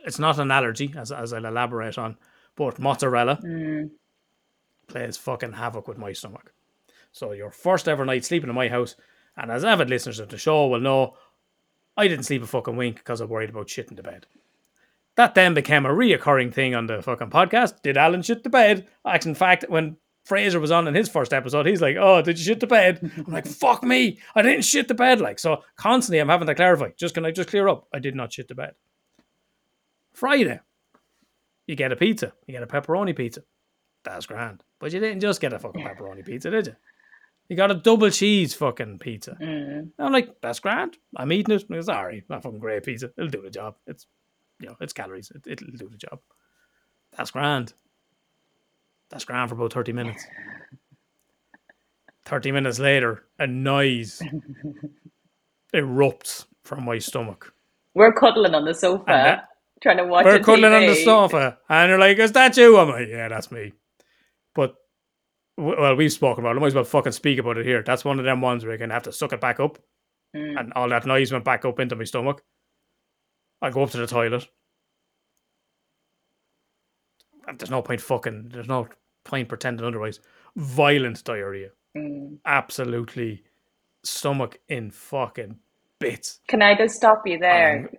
it's 0.05 0.19
not 0.19 0.39
an 0.39 0.51
allergy, 0.51 0.93
as, 0.97 1.13
as 1.13 1.33
I'll 1.33 1.45
elaborate 1.47 1.97
on, 1.99 2.17
but 2.57 2.79
mozzarella 2.79 3.39
Mm. 3.43 3.91
plays 4.89 5.17
fucking 5.17 5.53
havoc 5.53 5.87
with 5.87 5.99
my 5.99 6.13
stomach. 6.13 6.53
So 7.13 7.33
your 7.33 7.51
first 7.51 7.89
ever 7.89 8.05
night 8.05 8.25
sleeping 8.25 8.49
in 8.51 8.55
my 8.57 8.69
house, 8.69 8.97
and 9.37 9.51
as 9.51 9.65
avid 9.65 9.89
listeners 9.91 10.19
of 10.19 10.29
the 10.29 10.39
show 10.39 10.67
will 10.67 10.81
know, 10.81 11.17
I 11.97 12.09
didn't 12.09 12.25
sleep 12.25 12.43
a 12.43 12.47
fucking 12.47 12.77
wink 12.77 12.97
because 12.97 13.21
I 13.21 13.25
worried 13.27 13.51
about 13.51 13.69
shitting 13.69 13.97
the 13.97 14.03
bed. 14.03 14.27
That 15.19 15.35
then 15.35 15.53
became 15.53 15.85
a 15.85 15.89
reoccurring 15.89 16.55
thing 16.55 16.77
on 16.77 16.87
the 16.87 17.03
fucking 17.03 17.31
podcast. 17.31 17.83
Did 17.83 17.97
Alan 17.97 18.23
shit 18.23 18.45
the 18.45 18.51
bed? 18.51 18.87
Actually, 19.05 19.31
in 19.31 19.35
fact, 19.35 19.65
when 19.69 19.97
Fraser 20.25 20.61
was 20.61 20.71
on 20.71 20.87
in 20.87 20.95
his 20.95 21.09
first 21.09 21.33
episode, 21.33 21.67
he's 21.67 21.83
like, 21.83 21.97
"Oh, 21.99 22.23
did 22.23 22.39
you 22.39 22.45
shit 22.45 22.61
the 22.61 22.69
bed?" 22.69 23.11
I'm 23.17 23.33
like, 23.33 23.45
"Fuck 23.45 23.83
me, 23.83 24.21
I 24.37 24.43
didn't 24.43 24.65
shit 24.65 24.87
the 24.87 24.95
bed." 24.95 25.21
Like 25.21 25.41
so, 25.41 25.65
constantly 25.75 26.21
I'm 26.21 26.29
having 26.29 26.47
to 26.47 26.55
clarify. 26.55 26.91
Just 26.97 27.15
can 27.15 27.27
I 27.27 27.33
just 27.33 27.49
clear 27.49 27.67
up? 27.67 27.89
I 27.93 27.99
did 27.99 28.15
not 28.15 28.33
shit 28.33 28.47
the 28.47 28.55
bed. 28.55 28.75
Friday, 30.15 30.61
you 31.67 31.75
get 31.75 31.91
a 31.91 31.97
pizza. 31.97 32.33
You 32.47 32.53
get 32.53 32.63
a 32.63 32.69
pepperoni 32.69 33.17
pizza. 33.17 33.43
That's 34.05 34.27
grand. 34.27 34.63
But 34.79 34.93
you 34.93 35.01
didn't 35.01 35.19
just 35.19 35.41
get 35.41 35.53
a 35.53 35.59
fucking 35.59 35.85
pepperoni 35.85 36.25
pizza, 36.25 36.49
did 36.49 36.69
you? 36.69 36.77
You 37.49 37.57
got 37.57 37.73
a 37.73 37.75
double 37.75 38.11
cheese 38.11 38.55
fucking 38.55 39.01
pizza. 39.01 39.37
Mm. 39.43 39.91
I'm 39.99 40.13
like, 40.13 40.41
that's 40.41 40.61
grand. 40.61 40.97
I'm 41.17 41.33
eating 41.33 41.57
it. 41.57 41.65
It's 41.71 41.89
all 41.89 42.07
right. 42.07 42.23
Not 42.29 42.45
fucking 42.45 42.61
great 42.61 42.85
pizza. 42.85 43.11
It'll 43.19 43.31
do 43.31 43.43
the 43.43 43.51
job. 43.51 43.75
It's, 43.89 44.07
you 44.61 44.69
know, 44.69 44.77
it's 44.81 44.93
calories. 44.93 45.31
It, 45.35 45.43
it'll 45.47 45.69
do 45.77 45.89
the 45.89 45.97
job. 45.97 46.21
That's 47.17 47.31
grand. 47.31 47.73
That's 49.11 49.25
grand 49.25 49.49
for 49.49 49.55
about 49.57 49.73
30 49.73 49.93
minutes. 49.93 50.27
30 52.27 52.53
minutes 52.53 52.79
later, 52.79 53.25
a 53.39 53.47
noise 53.47 54.21
erupts 55.75 56.47
from 56.65 56.85
my 56.85 56.99
stomach. 56.99 57.53
We're 57.95 58.13
cuddling 58.13 58.55
on 58.55 58.65
the 58.65 58.75
sofa, 58.75 59.05
that- 59.07 59.49
trying 59.83 59.97
to 59.99 60.05
watch. 60.05 60.25
We're 60.25 60.41
cuddling 60.41 60.73
on 60.75 60.87
the 60.87 60.95
sofa, 60.95 61.59
and 61.69 61.91
they're 61.91 61.99
like, 61.99 62.19
"Is 62.19 62.33
that 62.33 62.57
you?" 62.57 62.77
I'm 62.79 62.89
like, 62.91 63.09
"Yeah, 63.09 63.29
that's 63.29 63.51
me." 63.51 63.73
But 64.55 64.75
well, 65.57 65.97
we've 65.97 66.13
spoken 66.13 66.45
about 66.45 66.55
it. 66.55 66.59
I 66.59 66.61
might 66.61 66.67
as 66.69 66.75
well 66.75 66.85
fucking 66.85 67.13
speak 67.13 67.39
about 67.39 67.57
it 67.59 67.67
here. 67.67 67.83
That's 67.83 68.05
one 68.05 68.19
of 68.19 68.25
them 68.25 68.41
ones 68.41 68.63
where 68.65 68.73
you're 68.73 68.79
gonna 68.79 68.95
have 68.95 69.05
to 69.05 69.13
suck 69.13 69.33
it 69.33 69.41
back 69.41 69.59
up, 69.61 69.79
Mm. 70.37 70.61
and 70.61 70.73
all 70.75 70.89
that 70.91 71.07
noise 71.07 71.33
went 71.33 71.45
back 71.45 71.65
up 71.65 71.81
into 71.81 71.97
my 71.97 72.05
stomach. 72.05 72.43
I 73.61 73.71
go 73.71 73.83
up 73.83 73.91
to 73.91 73.97
the 73.99 74.07
toilet. 74.07 74.47
And 77.47 77.59
there's 77.59 77.71
no 77.71 77.83
point 77.83 78.01
fucking. 78.01 78.51
There's 78.53 78.69
no 78.69 78.89
point 79.25 79.49
pretending 79.49 79.87
otherwise. 79.87 80.21
Violent 80.57 81.23
diarrhea, 81.25 81.71
Mm. 81.97 82.39
absolutely, 82.45 83.45
stomach 84.05 84.59
in 84.69 84.91
fucking 84.91 85.59
bits. 85.99 86.41
Can 86.49 86.63
I 86.63 86.75
just 86.77 86.97
stop 86.97 87.23
you 87.27 87.39
there, 87.39 87.91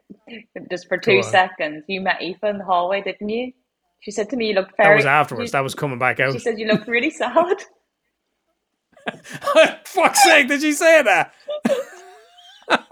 just 0.70 0.88
for 0.88 0.98
two 0.98 1.18
on. 1.18 1.24
seconds? 1.24 1.84
You 1.88 2.02
met 2.02 2.22
Aoife 2.22 2.44
in 2.44 2.58
the 2.60 2.64
hallway, 2.66 3.02
didn't 3.02 3.30
you? 3.30 3.54
She 4.02 4.12
said 4.12 4.30
to 4.30 4.36
me, 4.38 4.48
"You 4.50 4.54
look 4.54 4.70
That 4.78 4.84
very." 4.86 4.96
was 4.98 5.06
afterwards. 5.06 5.52
That 5.52 5.62
was 5.64 5.76
coming 5.76 6.00
back 6.00 6.20
out. 6.20 6.34
she 6.34 6.40
said, 6.40 6.60
"You 6.60 6.68
look 6.68 6.86
really 6.88 7.10
sad." 7.22 7.64
Fuck's 9.86 10.24
sake, 10.24 10.48
did 10.48 10.62
she 10.62 10.72
say 10.74 11.02
that? 11.02 11.34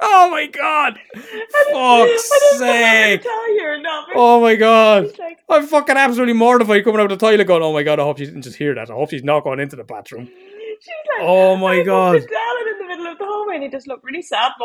Oh 0.01 0.29
my 0.31 0.47
god! 0.47 0.99
Fuck's 1.13 1.23
didn't 1.23 1.73
know 1.73 1.99
whether 1.99 2.17
sake! 2.57 3.21
to 3.21 3.27
tell 3.27 3.55
you 3.55 3.63
or 3.65 3.77
not. 3.79 4.07
but 4.07 4.15
Oh 4.19 4.41
my 4.41 4.55
god! 4.55 5.11
like, 5.19 5.39
I'm 5.49 5.67
fucking 5.67 5.97
absolutely 5.97 6.33
mortified 6.33 6.83
coming 6.83 7.01
out 7.01 7.11
of 7.11 7.19
the 7.19 7.25
toilet 7.25 7.45
going, 7.45 7.63
oh 7.63 7.73
my 7.73 7.83
god, 7.83 7.99
I 7.99 8.03
hope 8.03 8.17
she 8.17 8.25
didn't 8.25 8.41
just 8.43 8.57
hear 8.57 8.73
that. 8.75 8.89
I 8.89 8.93
hope 8.93 9.09
she's 9.09 9.23
not 9.23 9.43
going 9.43 9.59
into 9.59 9.75
the 9.75 9.83
bathroom. 9.83 10.27
she's 10.27 10.87
like, 11.17 11.21
Oh 11.21 11.55
my 11.55 11.83
God. 11.83 12.15
in 12.15 12.21
the 12.23 12.85
middle 12.87 13.07
of 13.07 13.17
the 13.17 13.25
hallway, 13.25 13.55
and 13.55 13.63
he 13.63 13.69
just 13.69 13.87
looked 13.87 14.03
really 14.03 14.21
sad, 14.21 14.51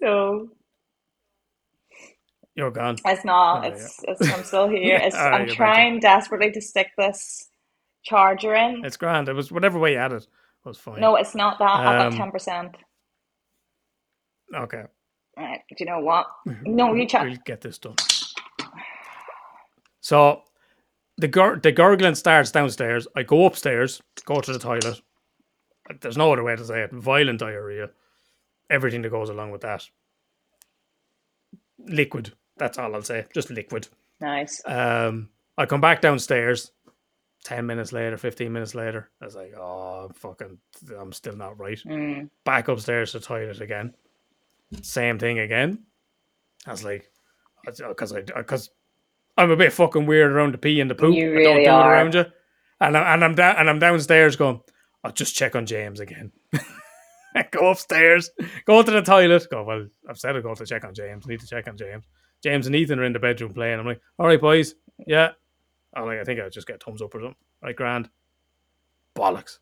so 0.00 0.48
You're 2.54 2.70
gone. 2.70 2.96
it's 3.04 3.24
not. 3.24 3.64
Oh, 3.64 3.68
It's, 3.68 4.00
it's 4.06 4.32
I'm 4.32 4.44
still 4.44 4.68
here. 4.74 4.82
Yeah, 4.82 5.06
It's, 5.06 5.16
alright, 5.16 5.42
I'm 5.42 5.48
trying 5.48 6.00
desperately 6.00 6.50
to 6.52 6.60
stick 6.60 6.88
this 6.98 7.48
charger 8.04 8.54
in. 8.54 8.84
It's 8.84 8.96
grand. 8.96 9.28
It 9.28 9.32
was 9.34 9.50
whatever 9.50 9.78
way 9.78 9.92
you 9.92 9.98
had 9.98 10.12
it 10.12 10.26
was 10.64 10.78
fine. 10.78 11.00
No, 11.00 11.16
it's 11.16 11.34
not 11.34 11.58
that. 11.58 11.68
I've 11.70 11.98
got 11.98 12.06
Um, 12.06 12.16
ten 12.16 12.30
percent. 12.30 12.76
Okay. 14.54 14.84
Right. 15.36 15.60
Do 15.68 15.76
you 15.80 15.86
know 15.86 16.00
what? 16.00 16.26
No, 16.64 16.94
you 16.94 17.06
chat. 17.06 17.26
We'll 17.26 17.36
get 17.44 17.60
this 17.60 17.78
done. 17.78 17.96
So 20.00 20.42
the 21.16 21.28
gur- 21.28 21.58
the 21.60 21.72
gurgling 21.72 22.14
starts 22.14 22.50
downstairs. 22.50 23.06
I 23.16 23.22
go 23.24 23.46
upstairs, 23.46 24.00
go 24.24 24.40
to 24.40 24.52
the 24.52 24.58
toilet. 24.58 25.00
There's 26.00 26.16
no 26.16 26.32
other 26.32 26.44
way 26.44 26.56
to 26.56 26.64
say 26.64 26.82
it. 26.82 26.92
Violent 26.92 27.40
diarrhea. 27.40 27.90
Everything 28.70 29.02
that 29.02 29.10
goes 29.10 29.28
along 29.28 29.50
with 29.50 29.60
that. 29.62 29.86
Liquid. 31.78 32.32
That's 32.56 32.78
all 32.78 32.94
I'll 32.94 33.02
say. 33.02 33.26
Just 33.34 33.50
liquid. 33.50 33.88
Nice. 34.20 34.62
Um, 34.64 35.28
I 35.58 35.66
come 35.66 35.80
back 35.80 36.00
downstairs. 36.00 36.70
Ten 37.44 37.66
minutes 37.66 37.92
later, 37.92 38.16
fifteen 38.16 38.52
minutes 38.52 38.74
later, 38.74 39.10
I 39.20 39.26
was 39.26 39.36
like, 39.36 39.52
"Oh, 39.56 40.06
I'm 40.08 40.14
fucking, 40.14 40.58
I'm 40.98 41.12
still 41.12 41.36
not 41.36 41.58
right." 41.58 41.78
Mm. 41.86 42.30
Back 42.44 42.68
upstairs 42.68 43.12
to 43.12 43.18
the 43.18 43.24
toilet 43.26 43.60
again. 43.60 43.94
Same 44.82 45.18
thing 45.18 45.38
again. 45.38 45.84
I 46.66 46.70
was 46.70 46.84
like, 46.84 47.10
because 47.64 48.12
I, 48.12 48.22
because 48.22 48.70
I'm 49.36 49.50
a 49.50 49.56
bit 49.56 49.72
fucking 49.72 50.06
weird 50.06 50.32
around 50.32 50.54
the 50.54 50.58
pee 50.58 50.80
and 50.80 50.90
the 50.90 50.94
poop. 50.94 51.14
You 51.14 51.38
I 51.38 51.42
don't 51.42 51.64
do 51.64 51.70
are. 51.70 51.94
it 51.94 51.98
around 51.98 52.14
you. 52.14 52.24
And 52.80 52.96
I, 52.96 53.14
and 53.14 53.24
I'm 53.24 53.34
down 53.34 53.56
and 53.56 53.68
I'm 53.68 53.78
downstairs 53.78 54.36
going. 54.36 54.60
I'll 55.02 55.12
just 55.12 55.34
check 55.36 55.54
on 55.54 55.66
James 55.66 56.00
again. 56.00 56.32
go 57.50 57.70
upstairs, 57.70 58.30
go 58.64 58.82
to 58.82 58.90
the 58.90 59.02
toilet. 59.02 59.46
Go 59.50 59.64
well. 59.64 59.86
I've 60.08 60.18
said 60.18 60.34
I 60.34 60.40
go 60.40 60.54
to 60.54 60.64
check 60.66 60.84
on 60.84 60.94
James. 60.94 61.26
Need 61.26 61.40
to 61.40 61.46
check 61.46 61.68
on 61.68 61.76
James. 61.76 62.04
James 62.42 62.66
and 62.66 62.74
Ethan 62.74 62.98
are 62.98 63.04
in 63.04 63.12
the 63.12 63.18
bedroom 63.18 63.52
playing. 63.52 63.78
I'm 63.78 63.86
like, 63.86 64.00
all 64.18 64.26
right, 64.26 64.40
boys. 64.40 64.74
Yeah. 65.06 65.32
I'm 65.96 66.06
like, 66.06 66.18
I 66.18 66.24
think 66.24 66.40
I'll 66.40 66.50
just 66.50 66.66
get 66.66 66.82
thumbs 66.82 67.00
up 67.02 67.14
or 67.14 67.20
something. 67.20 67.36
Right, 67.62 67.76
grand. 67.76 68.08
Bollocks. 69.16 69.58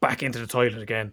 Back 0.00 0.22
into 0.22 0.38
the 0.38 0.46
toilet 0.46 0.82
again. 0.82 1.12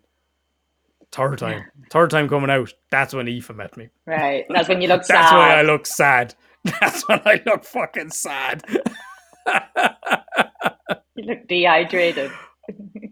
Third 1.11 1.37
time. 1.37 1.63
Third 1.89 2.09
time 2.09 2.27
coming 2.27 2.49
out. 2.49 2.73
That's 2.91 3.13
when 3.13 3.27
Aoife 3.29 3.53
met 3.55 3.77
me. 3.77 3.89
Right. 4.05 4.45
That's 4.49 4.67
when 4.67 4.81
you 4.81 4.87
look 4.89 5.03
That's 5.07 5.29
sad. 5.29 5.35
why 5.37 5.55
I 5.55 5.61
look 5.61 5.85
sad. 5.85 6.35
That's 6.81 7.07
when 7.07 7.21
I 7.25 7.41
look 7.45 7.63
fucking 7.63 8.09
sad. 8.11 8.63
You 11.15 11.23
look 11.23 11.47
dehydrated. 11.47 12.31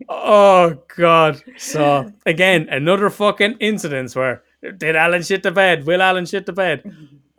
oh 0.09 0.77
god. 0.95 1.41
So 1.57 2.11
again, 2.25 2.67
another 2.69 3.09
fucking 3.09 3.57
incident 3.59 4.15
where 4.15 4.43
did 4.77 4.95
Alan 4.95 5.23
shit 5.23 5.41
the 5.41 5.51
bed? 5.51 5.85
Will 5.87 6.01
Alan 6.03 6.25
shit 6.27 6.45
the 6.45 6.53
bed? 6.53 6.83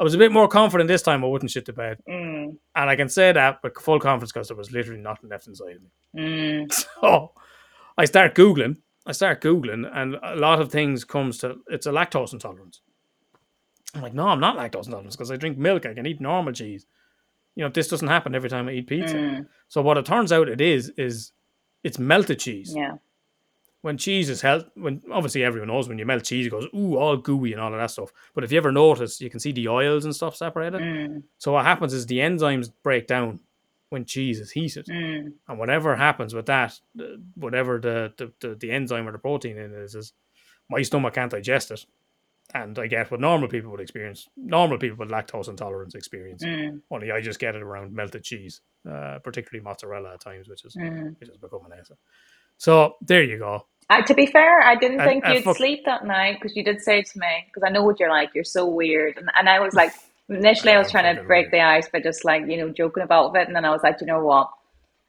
I 0.00 0.02
was 0.02 0.14
a 0.14 0.18
bit 0.18 0.32
more 0.32 0.48
confident 0.48 0.88
this 0.88 1.02
time 1.02 1.22
I 1.24 1.28
wouldn't 1.28 1.52
shit 1.52 1.66
the 1.66 1.72
bed. 1.72 1.98
Mm. 2.08 2.35
And 2.74 2.90
I 2.90 2.96
can 2.96 3.08
say 3.08 3.32
that 3.32 3.62
with 3.62 3.76
full 3.78 4.00
confidence 4.00 4.32
because 4.32 4.48
there 4.48 4.56
was 4.56 4.72
literally 4.72 5.00
nothing 5.00 5.30
left 5.30 5.46
inside 5.46 5.76
of 5.76 5.82
me. 5.82 5.90
Mm. 6.16 6.86
So 7.00 7.32
I 7.98 8.04
start 8.04 8.34
Googling. 8.34 8.76
I 9.06 9.12
start 9.12 9.40
Googling 9.40 9.88
and 9.92 10.16
a 10.22 10.36
lot 10.36 10.60
of 10.60 10.70
things 10.70 11.04
comes 11.04 11.38
to 11.38 11.56
it's 11.68 11.86
a 11.86 11.90
lactose 11.90 12.32
intolerance. 12.32 12.80
I'm 13.94 14.02
like, 14.02 14.14
no, 14.14 14.28
I'm 14.28 14.40
not 14.40 14.56
lactose 14.56 14.86
intolerant 14.86 15.12
because 15.12 15.30
I 15.30 15.36
drink 15.36 15.56
milk, 15.56 15.86
I 15.86 15.94
can 15.94 16.06
eat 16.06 16.20
normal 16.20 16.52
cheese. 16.52 16.86
You 17.54 17.64
know, 17.64 17.70
this 17.70 17.88
doesn't 17.88 18.08
happen 18.08 18.34
every 18.34 18.50
time 18.50 18.68
I 18.68 18.72
eat 18.72 18.86
pizza. 18.86 19.16
Mm. 19.16 19.46
So 19.68 19.80
what 19.80 19.96
it 19.96 20.04
turns 20.04 20.32
out 20.32 20.48
it 20.48 20.60
is 20.60 20.90
is 20.98 21.32
it's 21.84 21.98
melted 21.98 22.40
cheese. 22.40 22.74
Yeah. 22.76 22.96
When 23.82 23.98
cheese 23.98 24.28
is 24.30 24.40
held, 24.40 24.68
when 24.74 25.02
obviously 25.12 25.44
everyone 25.44 25.68
knows 25.68 25.88
when 25.88 25.98
you 25.98 26.06
melt 26.06 26.24
cheese, 26.24 26.46
it 26.46 26.50
goes 26.50 26.66
ooh 26.74 26.96
all 26.96 27.16
gooey 27.16 27.52
and 27.52 27.60
all 27.60 27.72
of 27.72 27.78
that 27.78 27.90
stuff. 27.90 28.10
But 28.34 28.42
if 28.42 28.50
you 28.50 28.58
ever 28.58 28.72
notice, 28.72 29.20
you 29.20 29.30
can 29.30 29.38
see 29.38 29.52
the 29.52 29.68
oils 29.68 30.04
and 30.04 30.14
stuff 30.14 30.34
separated. 30.34 30.80
Mm. 30.80 31.22
So 31.38 31.52
what 31.52 31.64
happens 31.64 31.92
is 31.92 32.06
the 32.06 32.18
enzymes 32.18 32.72
break 32.82 33.06
down 33.06 33.38
when 33.90 34.04
cheese 34.04 34.40
is 34.40 34.50
heated, 34.50 34.86
Mm. 34.86 35.34
and 35.46 35.58
whatever 35.58 35.94
happens 35.94 36.34
with 36.34 36.46
that, 36.46 36.80
whatever 37.36 37.78
the 37.78 38.12
the, 38.16 38.32
the 38.40 38.54
the 38.56 38.70
enzyme 38.72 39.06
or 39.06 39.12
the 39.12 39.18
protein 39.18 39.56
in 39.56 39.72
it 39.72 39.78
is, 39.78 39.94
is 39.94 40.12
my 40.68 40.82
stomach 40.82 41.14
can't 41.14 41.30
digest 41.30 41.70
it, 41.70 41.86
and 42.54 42.76
I 42.80 42.88
get 42.88 43.12
what 43.12 43.20
normal 43.20 43.46
people 43.46 43.70
would 43.70 43.80
experience. 43.80 44.28
Normal 44.36 44.78
people 44.78 44.96
with 44.98 45.10
lactose 45.10 45.48
intolerance 45.48 45.94
experience. 45.94 46.42
Mm. 46.42 46.80
Only 46.90 47.12
I 47.12 47.20
just 47.20 47.38
get 47.38 47.54
it 47.54 47.62
around 47.62 47.92
melted 47.94 48.24
cheese, 48.24 48.62
uh, 48.90 49.20
particularly 49.22 49.62
mozzarella 49.62 50.14
at 50.14 50.20
times, 50.20 50.48
which 50.48 50.64
is 50.64 50.74
Mm. 50.74 51.14
which 51.20 51.28
is 51.28 51.36
become 51.36 51.64
an 51.66 51.78
acid. 51.78 51.96
So 52.58 52.96
there 53.00 53.22
you 53.22 53.38
go. 53.38 53.66
I, 53.88 54.02
to 54.02 54.14
be 54.14 54.26
fair, 54.26 54.60
I 54.62 54.74
didn't 54.74 54.98
think 55.00 55.24
I 55.24 55.34
you'd 55.34 55.44
fuck- 55.44 55.56
sleep 55.58 55.84
that 55.84 56.04
night 56.04 56.38
because 56.40 56.56
you 56.56 56.64
did 56.64 56.80
say 56.82 57.02
to 57.02 57.18
me, 57.18 57.44
because 57.46 57.62
I 57.64 57.70
know 57.70 57.84
what 57.84 58.00
you're 58.00 58.10
like, 58.10 58.30
you're 58.34 58.42
so 58.44 58.66
weird. 58.66 59.16
And, 59.16 59.30
and 59.38 59.48
I 59.48 59.60
was 59.60 59.74
like, 59.74 59.92
initially, 60.28 60.72
I 60.72 60.78
was 60.78 60.90
trying 60.90 61.14
to 61.14 61.22
break 61.22 61.44
weird. 61.46 61.52
the 61.52 61.60
ice 61.60 61.88
by 61.88 62.00
just 62.00 62.24
like, 62.24 62.42
you 62.48 62.56
know, 62.56 62.70
joking 62.70 63.04
about 63.04 63.36
it. 63.36 63.46
And 63.46 63.54
then 63.54 63.64
I 63.64 63.70
was 63.70 63.82
like, 63.84 64.00
you 64.00 64.06
know 64.08 64.24
what? 64.24 64.50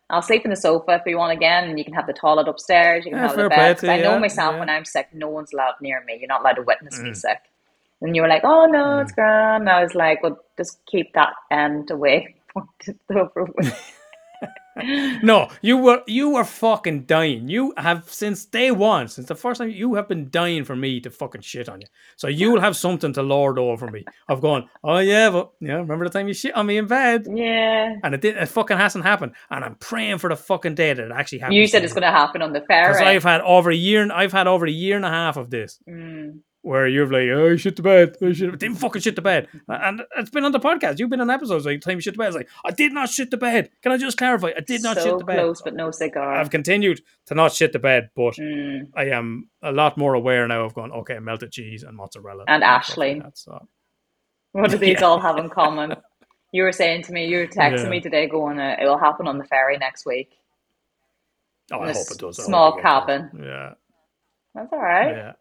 I'll 0.09 0.21
sleep 0.21 0.45
in 0.45 0.51
the 0.51 0.55
sofa 0.55 0.93
if 0.93 1.01
you 1.05 1.17
want 1.17 1.33
again, 1.33 1.65
and 1.69 1.77
you 1.77 1.83
can 1.83 1.93
have 1.93 2.07
the 2.07 2.13
toilet 2.13 2.47
upstairs. 2.47 3.03
You 3.03 3.11
can 3.11 3.19
Yeah, 3.19 3.27
have 3.27 3.35
the 3.35 3.49
bed. 3.49 3.77
'Cause 3.77 3.89
I 3.89 3.97
know 3.97 4.13
yeah, 4.13 4.19
myself 4.19 4.53
yeah. 4.53 4.59
when 4.59 4.69
I'm 4.69 4.85
sick, 4.85 5.07
no 5.13 5.27
one's 5.27 5.51
allowed 5.53 5.73
near 5.81 6.01
me. 6.05 6.17
You're 6.19 6.29
not 6.29 6.41
allowed 6.41 6.53
to 6.53 6.61
witness 6.61 7.01
me 7.01 7.09
Mm. 7.11 7.15
sick. 7.15 7.39
And 8.01 8.15
you 8.15 8.21
were 8.21 8.27
like, 8.29 8.43
oh 8.45 8.67
no, 8.67 8.99
it's 8.99 9.11
grand. 9.11 9.63
And 9.63 9.69
I 9.69 9.81
was 9.81 9.95
like, 9.95 10.21
well, 10.23 10.37
just 10.55 10.79
keep 10.85 11.13
that 11.13 11.33
end 11.51 11.89
away. 11.91 12.35
No, 15.23 15.49
you 15.61 15.78
were 15.78 16.03
you 16.07 16.30
were 16.30 16.43
fucking 16.43 17.03
dying. 17.03 17.47
You 17.47 17.73
have 17.78 18.09
since 18.11 18.45
day 18.45 18.71
one, 18.71 19.07
since 19.07 19.28
the 19.28 19.36
first 19.36 19.59
time 19.59 19.69
you 19.69 19.95
have 19.95 20.07
been 20.07 20.30
dying 20.30 20.63
for 20.63 20.75
me 20.75 20.99
to 21.01 21.09
fucking 21.09 21.41
shit 21.41 21.69
on 21.69 21.82
you. 21.82 21.88
So 22.15 22.28
you 22.28 22.51
will 22.51 22.61
have 22.61 22.75
something 22.75 23.13
to 23.13 23.23
lord 23.23 23.57
over 23.59 23.89
me. 23.89 24.05
I've 24.28 24.41
gone, 24.41 24.69
oh 24.84 24.99
yeah, 24.99 25.30
but 25.30 25.51
yeah, 25.59 25.75
remember 25.75 26.05
the 26.05 26.11
time 26.11 26.28
you 26.28 26.34
shit 26.34 26.55
on 26.55 26.65
me 26.65 26.78
in 26.78 26.88
bed? 26.88 27.25
yeah. 27.30 27.95
And 28.03 28.13
it 28.13 28.21
did 28.21 28.38
it 28.38 28.47
fucking 28.47 28.78
hasn't 28.78 29.05
happened. 29.05 29.34
And 29.49 29.63
I'm 29.65 29.75
praying 29.75 30.19
for 30.19 30.30
the 30.30 30.36
fucking 30.36 30.75
day 30.75 30.93
that 30.93 31.03
it 31.05 31.11
actually 31.11 31.39
happens. 31.39 31.55
You 31.55 31.67
said 31.67 31.84
it's 31.84 31.93
going 31.93 32.03
to 32.03 32.11
happen 32.11 32.41
on 32.41 32.53
the 32.53 32.61
fair. 32.61 32.88
because 32.88 33.01
I've 33.01 33.23
had 33.23 33.41
over 33.41 33.71
a 33.71 33.75
year 33.75 34.01
and 34.01 34.11
I've 34.11 34.32
had 34.32 34.47
over 34.47 34.65
a 34.65 34.71
year 34.71 34.95
and 34.95 35.05
a 35.05 35.09
half 35.09 35.38
of 35.38 35.49
this. 35.49 35.80
Mm. 35.89 36.39
Where 36.68 36.88
you're 36.88 37.05
like, 37.07 37.30
oh, 37.36 37.47
you 37.47 37.57
shit 37.57 37.76
the 37.78 37.82
bed. 37.82 38.15
I 38.22 38.34
shit, 38.34 38.59
didn't 38.59 38.76
fucking 38.78 39.01
shit 39.01 39.15
the 39.15 39.22
bed. 39.22 39.47
And 39.68 40.01
it's 40.18 40.30
been 40.30 40.43
on 40.43 40.51
the 40.51 40.59
podcast. 40.59 40.99
You've 40.99 41.09
been 41.09 41.22
on 41.22 41.30
episodes 41.30 41.65
like, 41.65 41.82
time 41.82 41.95
you 41.95 42.01
shit 42.01 42.13
the 42.13 42.18
bed. 42.20 42.28
It's 42.28 42.36
like, 42.36 42.49
I 42.65 42.72
did 42.72 42.91
not 42.93 43.09
shit 43.09 43.32
the 43.32 43.38
bed. 43.38 43.70
Can 43.82 43.91
I 43.91 43.97
just 43.97 44.18
clarify? 44.18 44.51
I 44.55 44.59
did 44.59 44.84
not 44.84 44.97
so 44.97 45.03
shit 45.03 45.18
the 45.20 45.26
bed. 45.26 45.39
close, 45.39 45.61
but 45.61 45.74
no 45.76 45.91
cigar. 45.91 46.34
I've 46.36 46.49
continued 46.49 47.01
to 47.28 47.36
not 47.36 47.53
shit 47.53 47.72
the 47.74 47.80
bed, 47.80 48.09
but 48.15 48.36
Mm. 48.36 48.89
I 48.95 49.05
am 49.05 49.49
a 49.61 49.72
lot 49.72 49.97
more 49.97 50.13
aware 50.13 50.47
now 50.47 50.61
of 50.65 50.74
going, 50.74 50.91
okay, 50.91 51.20
melted 51.20 51.51
cheese 51.51 51.84
and 51.84 51.95
mozzarella. 51.97 52.43
And 52.47 52.61
stuff 52.61 52.97
like 52.97 53.13
Ashley. 53.13 53.20
that, 53.22 53.38
so. 53.38 53.68
What 54.51 54.70
do 54.72 54.78
these 54.78 54.97
Yeah. 54.99 55.05
all 55.05 55.20
have 55.20 55.38
in 55.38 55.49
common? 55.49 55.95
You 56.51 56.63
were 56.63 56.72
saying 56.72 57.03
to 57.03 57.11
me, 57.13 57.26
you 57.28 57.38
were 57.39 57.47
texting 57.47 57.84
Yeah. 57.84 57.89
me 57.89 57.99
today, 58.01 58.28
going, 58.28 58.57
uh, 58.59 58.78
"It'll 58.82 58.97
happen 58.97 59.28
on 59.28 59.38
the 59.38 59.43
ferry 59.45 59.78
next 59.78 60.05
week." 60.05 60.32
Oh, 61.72 61.80
I 61.82 61.91
hope 61.93 62.07
it 62.11 62.18
does. 62.18 62.39
I 62.39 62.43
small 62.43 62.76
we 62.76 62.82
get 62.82 62.84
that. 62.84 63.05
cabin. 63.05 63.30
Yeah, 63.43 63.74
That's 64.55 64.72
all 64.72 64.80
right. 64.80 65.15
yeah. 65.15 65.32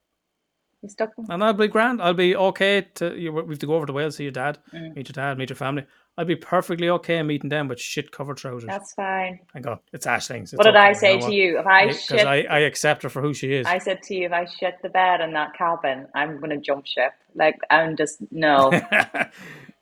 You 0.86 0.90
stuck. 0.90 1.12
And 1.28 1.42
I'll 1.42 1.52
be 1.52 1.66
grand. 1.66 2.00
I'll 2.00 2.14
be 2.14 2.36
okay 2.36 2.86
to 2.94 3.18
you. 3.18 3.32
We 3.32 3.54
have 3.54 3.58
to 3.58 3.66
go 3.66 3.74
over 3.74 3.86
to 3.86 3.92
Wales, 3.92 4.16
see 4.16 4.22
your 4.22 4.32
dad, 4.32 4.58
Mm. 4.72 4.94
meet 4.94 5.08
your 5.08 5.14
dad, 5.14 5.36
meet 5.36 5.50
your 5.50 5.56
family. 5.56 5.84
I'll 6.16 6.24
be 6.24 6.36
perfectly 6.36 6.88
okay 6.90 7.22
meeting 7.24 7.50
them 7.50 7.66
with 7.68 7.80
shit 7.80 8.12
covered 8.12 8.36
trousers. 8.36 8.68
That's 8.68 8.94
fine. 8.94 9.40
Thank 9.52 9.64
God, 9.66 9.80
it's 9.92 10.06
Ashling's. 10.06 10.52
What 10.52 10.64
did 10.64 10.76
I 10.76 10.92
say 10.92 11.20
to 11.20 11.32
you? 11.34 11.58
If 11.58 11.66
I 11.66 11.86
Because 11.86 12.02
shit, 12.04 12.26
I, 12.26 12.42
I 12.42 12.58
accept 12.60 13.02
her 13.02 13.08
for 13.08 13.20
who 13.20 13.34
she 13.34 13.52
is. 13.52 13.66
I 13.66 13.78
said 13.78 14.02
to 14.04 14.14
you, 14.14 14.26
if 14.26 14.32
I 14.32 14.46
shit 14.46 14.76
the 14.82 14.88
bed 14.88 15.20
in 15.20 15.32
that 15.32 15.54
cabin, 15.54 16.06
I'm 16.14 16.40
gonna 16.40 16.58
jump 16.58 16.86
ship. 16.86 17.12
Like 17.34 17.58
I'm 17.68 17.96
just 17.96 18.18
no. 18.30 18.70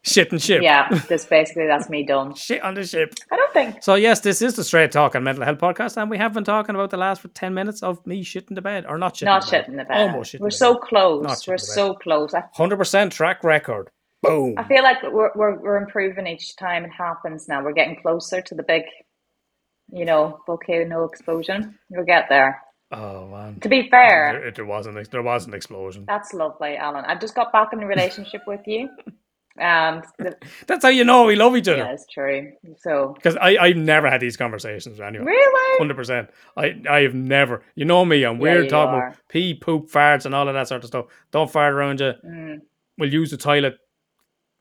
shit 0.05 0.30
and 0.32 0.40
ship. 0.42 0.62
yeah, 0.62 0.88
just 1.09 1.28
basically 1.30 1.66
that's 1.66 1.88
me 1.88 2.05
done. 2.05 2.34
Shit 2.36 2.62
on 2.62 2.74
the 2.74 2.84
ship. 2.84 3.14
I 3.32 3.36
don't 3.36 3.52
think. 3.52 3.82
So 3.82 3.94
yes, 3.94 4.20
this 4.20 4.42
is 4.42 4.55
the 4.55 4.64
Straight 4.64 4.92
Talk 4.92 5.14
and 5.14 5.24
Mental 5.24 5.44
Health 5.44 5.59
podcast, 5.59 5.96
and 5.96 6.11
we 6.11 6.18
have 6.18 6.32
been 6.34 6.44
talking 6.44 6.74
about 6.74 6.90
the 6.90 6.96
last 6.96 7.20
for 7.22 7.28
ten 7.28 7.55
minutes 7.55 7.82
of 7.82 8.05
me 8.07 8.22
shitting 8.24 8.55
the 8.55 8.62
bed 8.62 8.84
or 8.88 8.98
not 8.98 9.14
shitting. 9.14 9.24
Not 9.26 9.44
the 9.46 9.50
bed. 9.50 9.64
shitting 9.66 9.76
the 9.76 9.84
bed. 9.84 10.11
Almost 10.11 10.32
shitting 10.34 10.40
We're 10.40 10.50
so 10.50 10.74
bed. 10.74 10.82
close. 10.82 11.48
We're 11.48 11.59
so 11.59 11.94
close. 11.94 12.32
Hundred 12.55 12.76
percent 12.76 13.12
track 13.12 13.42
record. 13.44 13.90
Boom. 14.22 14.55
I 14.57 14.64
feel 14.64 14.82
like 14.82 15.02
we're, 15.02 15.30
we're 15.34 15.59
we're 15.61 15.76
improving 15.76 16.26
each 16.26 16.57
time 16.57 16.84
it 16.84 16.90
happens. 16.96 17.46
Now 17.48 17.62
we're 17.62 17.72
getting 17.74 17.96
closer 18.00 18.40
to 18.40 18.55
the 18.55 18.62
big, 18.62 18.82
you 19.90 20.05
know, 20.05 20.40
volcano 20.46 21.05
explosion. 21.05 21.78
We'll 21.90 22.05
get 22.07 22.26
there. 22.28 22.61
Oh 22.92 23.26
man. 23.28 23.59
To 23.61 23.68
be 23.68 23.88
fair, 23.90 24.38
There, 24.40 24.50
there 24.52 24.64
was 24.64 24.86
an 24.86 25.02
there 25.11 25.22
was 25.22 25.46
an 25.46 25.55
explosion. 25.55 26.05
that's 26.07 26.32
lovely, 26.32 26.76
Alan. 26.76 27.05
I've 27.07 27.20
just 27.20 27.34
got 27.34 27.52
back 27.52 27.68
in 27.72 27.82
a 27.82 27.86
relationship 27.86 28.42
with 28.46 28.61
you, 28.66 28.88
and 29.59 30.05
the, 30.18 30.36
That's 30.66 30.82
how 30.84 30.90
you 30.90 31.05
know 31.05 31.24
we 31.24 31.36
love 31.36 31.57
each 31.57 31.68
other. 31.68 31.78
yeah, 31.78 31.92
it's 31.92 32.07
true. 32.07 32.52
So 32.78 33.12
Because 33.14 33.36
I 33.36 33.57
I've 33.57 33.76
never 33.76 34.11
had 34.11 34.20
these 34.20 34.36
conversations 34.36 34.98
with 34.98 35.07
anyone. 35.07 35.26
really, 35.26 35.78
Hundred 35.78 35.96
percent. 35.96 36.30
I 36.57 36.74
I 36.90 37.00
have 37.02 37.14
never. 37.14 37.62
You 37.74 37.84
know 37.84 38.05
me. 38.05 38.24
I'm 38.24 38.36
Yeah, 38.36 38.42
weird 38.42 38.68
talking 38.68 38.94
about 39.00 39.16
pee, 39.28 39.55
poop, 39.55 39.90
farts, 39.90 40.26
and 40.26 40.34
all 40.34 40.48
of 40.48 40.55
that 40.55 40.68
sort 40.68 40.82
of 40.84 40.88
stuff. 40.88 41.07
Don't 41.30 41.50
fart 41.50 41.72
around 41.72 42.00
you. 42.00 42.12
Mm. 42.26 42.61
We'll 42.98 43.12
use 43.12 43.30
the 43.30 43.36
toilet 43.36 43.76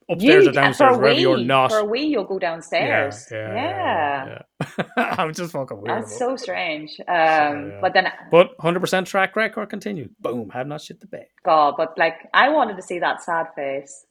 upstairs 0.10 0.44
you 0.44 0.50
or 0.50 0.54
downstairs 0.54 0.90
for 0.92 0.96
a 0.96 0.98
wherever 1.00 1.20
you're 1.20 1.38
not. 1.38 1.72
For 1.72 1.80
a 1.80 1.86
wee, 1.86 2.02
you'll 2.04 2.26
go 2.26 2.38
downstairs. 2.40 3.28
yeah, 3.32 3.54
Yeah. 3.54 4.42
yeah, 4.60 4.76
yeah. 4.98 5.16
I'm 5.18 5.34
just 5.34 5.52
fucking 5.54 5.82
weird. 5.82 6.04
That's 6.04 6.18
so 6.20 6.36
strange. 6.36 7.00
Um, 7.08 7.08
yeah. 7.08 7.78
but 7.82 7.94
then 7.94 8.12
But 8.30 8.52
hundred 8.60 8.82
percent 8.82 9.08
track 9.08 9.36
record 9.36 9.70
continued. 9.70 10.14
Boom. 10.20 10.50
Have 10.50 10.68
not 10.68 10.82
shit 10.82 11.00
the 11.00 11.08
bed. 11.08 11.28
God, 11.46 11.76
but 11.78 11.98
like 11.98 12.28
I 12.34 12.50
wanted 12.50 12.76
to 12.78 12.82
see 12.84 13.00
that 13.00 13.22
sad 13.24 13.48
face. 13.56 14.06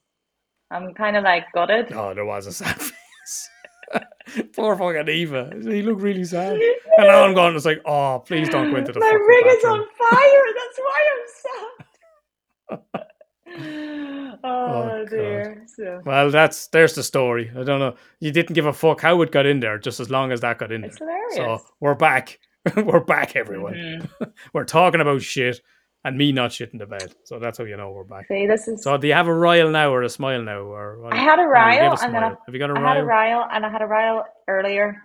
I'm 0.72 0.94
kind 0.94 1.16
of 1.16 1.24
like 1.24 1.44
gutted. 1.52 1.92
Oh, 1.92 2.14
there 2.14 2.24
was 2.24 2.46
a 2.46 2.52
sad 2.60 2.80
face. 2.80 3.50
Poor 4.56 4.74
fucking 4.76 5.08
Aoife. 5.08 5.64
He 5.64 5.82
looked 5.82 6.00
really 6.00 6.24
sad. 6.24 6.58
And 6.98 7.08
now 7.08 7.24
I'm 7.24 7.34
going. 7.34 7.56
It's 7.56 7.64
like, 7.64 7.80
oh, 7.86 8.22
please 8.26 8.50
don't 8.50 8.70
go 8.70 8.76
into 8.76 8.92
the 8.92 9.00
My 9.00 9.10
ring 9.12 9.42
is 9.46 9.64
on 9.64 9.78
fire. 9.98 10.44
That's 10.58 10.78
why 10.78 11.08
I'm 11.12 12.78
sad. 12.98 13.06
oh, 13.50 14.38
God. 14.42 15.08
dear. 15.10 15.64
So 15.74 16.00
Well, 16.04 16.30
that's 16.30 16.66
there's 16.68 16.94
the 16.94 17.02
story. 17.02 17.50
I 17.58 17.62
don't 17.64 17.80
know. 17.80 17.94
You 18.20 18.30
didn't 18.30 18.52
give 18.54 18.66
a 18.66 18.72
fuck 18.74 19.00
how 19.00 19.22
it 19.22 19.30
got 19.32 19.46
in 19.46 19.60
there, 19.60 19.78
just 19.78 20.00
as 20.00 20.10
long 20.10 20.32
as 20.32 20.40
that 20.42 20.58
got 20.58 20.70
in 20.70 20.84
it's 20.84 20.98
there. 20.98 21.08
hilarious. 21.30 21.62
So 21.62 21.66
we're 21.80 21.94
back. 21.94 22.38
we're 22.76 23.00
back, 23.00 23.36
everyone. 23.36 23.74
Mhm. 24.20 24.32
We're 24.52 24.64
talking 24.64 25.00
about 25.00 25.22
shit 25.22 25.60
and 26.04 26.16
me 26.18 26.32
not 26.32 26.50
shitting 26.50 26.78
the 26.78 26.86
bed. 26.86 27.14
So 27.24 27.38
that's 27.38 27.58
how 27.58 27.64
you 27.64 27.76
know 27.76 27.90
we're 27.92 28.04
back. 28.04 28.26
See, 28.28 28.46
this 28.46 28.68
is. 28.68 28.82
So 28.82 28.96
do 28.96 29.06
you 29.06 29.14
have 29.14 29.28
a 29.28 29.34
rile 29.34 29.70
now 29.70 29.92
or 29.92 30.02
a 30.02 30.08
smile 30.08 30.42
now, 30.42 30.58
or? 30.60 31.12
I 31.12 31.16
had 31.16 31.38
a 31.38 31.46
rile 31.46 31.92
a 31.92 32.04
and 32.04 32.14
then 32.14 32.24
I, 32.24 32.28
have 32.30 32.52
you 32.54 32.58
got 32.58 32.70
a 32.70 32.74
I 32.74 32.80
had 32.88 32.96
a 32.98 33.04
rile? 33.04 33.04
rile 33.04 33.48
and 33.52 33.64
I 33.66 33.70
had 33.70 33.82
a 33.82 33.86
rile 33.86 34.24
earlier 34.48 35.02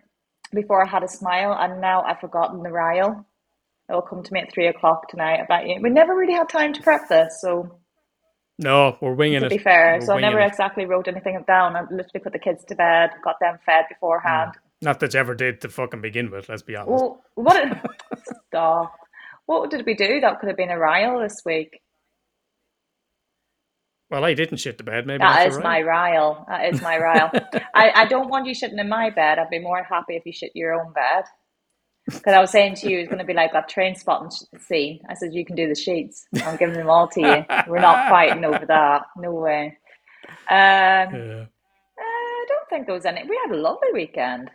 before 0.54 0.84
I 0.84 0.88
had 0.90 1.04
a 1.04 1.08
smile, 1.08 1.56
and 1.60 1.82
now 1.82 2.02
I've 2.04 2.20
forgotten 2.20 2.64
the 2.64 2.72
rile. 2.72 3.26
It'll 3.90 4.02
come 4.02 4.24
to 4.24 4.34
me 4.34 4.42
at 4.42 4.52
three 4.54 4.68
o'clock 4.68 5.08
tonight. 5.10 5.38
About 5.38 5.68
you, 5.68 5.80
we 5.82 5.90
never 5.90 6.16
really 6.16 6.34
had 6.34 6.50
time 6.50 6.74
to 6.74 6.82
prep 6.82 7.08
this, 7.10 7.40
so 7.42 7.80
No, 8.60 8.98
we're 9.02 9.14
winging 9.14 9.42
to 9.42 9.46
it. 9.48 9.50
be 9.50 9.58
fair, 9.60 9.98
We're 10.00 10.06
so 10.06 10.14
I 10.14 10.22
never 10.22 10.40
it. 10.40 10.48
exactly 10.48 10.86
wrote 10.86 11.08
anything 11.08 11.42
down. 11.48 11.76
I 11.76 11.82
literally 11.82 12.22
put 12.24 12.34
the 12.34 12.40
kids 12.40 12.64
to 12.66 12.76
bed, 12.76 13.12
got 13.24 13.36
them 13.40 13.60
fed 13.66 13.86
beforehand. 13.90 14.54
Mm. 14.56 14.60
Not 14.82 15.00
that 15.02 15.14
you 15.14 15.20
ever 15.20 15.36
did 15.36 15.62
to 15.62 15.70
fucking 15.70 16.02
begin 16.02 16.30
with. 16.32 16.50
Let's 16.50 16.62
be 16.64 16.76
honest. 16.76 16.92
Well, 16.92 17.24
what 17.36 17.54
did, 17.56 17.80
stop? 18.50 18.94
What 19.48 19.72
did 19.72 19.86
we 19.86 19.96
do? 19.96 20.20
That 20.20 20.40
could 20.40 20.48
have 20.50 20.58
been 20.58 20.70
a 20.72 20.78
rile 20.78 21.20
this 21.20 21.42
week. 21.46 21.82
Well, 24.10 24.24
I 24.24 24.34
didn't 24.34 24.60
shit 24.60 24.78
the 24.78 24.84
bed. 24.84 25.06
Maybe 25.08 25.20
That 25.20 25.50
that's 25.50 25.58
my 25.64 25.82
rile. 25.82 26.46
That 26.48 26.74
is 26.74 26.82
my 26.82 26.98
rile. 26.98 27.32
I, 27.74 27.92
I 27.96 28.06
don't 28.06 28.30
want 28.30 28.46
you 28.46 28.54
shitting 28.54 28.80
in 28.80 28.88
my 28.88 29.10
bed. 29.10 29.40
I'd 29.40 29.50
be 29.50 29.60
more 29.60 29.84
happy 29.84 30.16
if 30.16 30.26
you 30.26 30.32
shit 30.32 30.52
your 30.54 30.74
own 30.74 30.94
bed. 30.94 31.24
Because 32.06 32.34
I 32.34 32.40
was 32.40 32.52
saying 32.52 32.76
to 32.76 32.90
you, 32.90 33.00
it's 33.00 33.10
going 33.10 33.20
to 33.20 33.26
be 33.26 33.34
like 33.34 33.52
that 33.52 33.68
train 33.68 33.96
spotting 33.96 34.32
scene. 34.60 35.02
I 35.10 35.14
said, 35.14 35.34
you 35.34 35.44
can 35.44 35.58
do 35.58 35.68
the 35.68 35.76
sheets. 35.76 36.26
I'm 36.46 36.56
giving 36.56 36.76
them 36.76 36.90
all 36.90 37.10
to 37.10 37.20
you. 37.20 37.46
We're 37.68 37.80
not 37.80 38.08
fighting 38.10 38.46
over 38.46 38.66
that. 38.66 39.02
No 39.18 39.34
way. 39.34 39.78
Um, 40.50 41.14
Yeah. 41.14 41.46
I 42.00 42.46
don't 42.48 42.70
think 42.70 42.86
there 42.86 42.96
was 42.96 43.06
any. 43.06 43.24
We 43.28 43.38
had 43.46 43.54
a 43.54 43.60
lovely 43.60 43.90
weekend. 43.94 44.50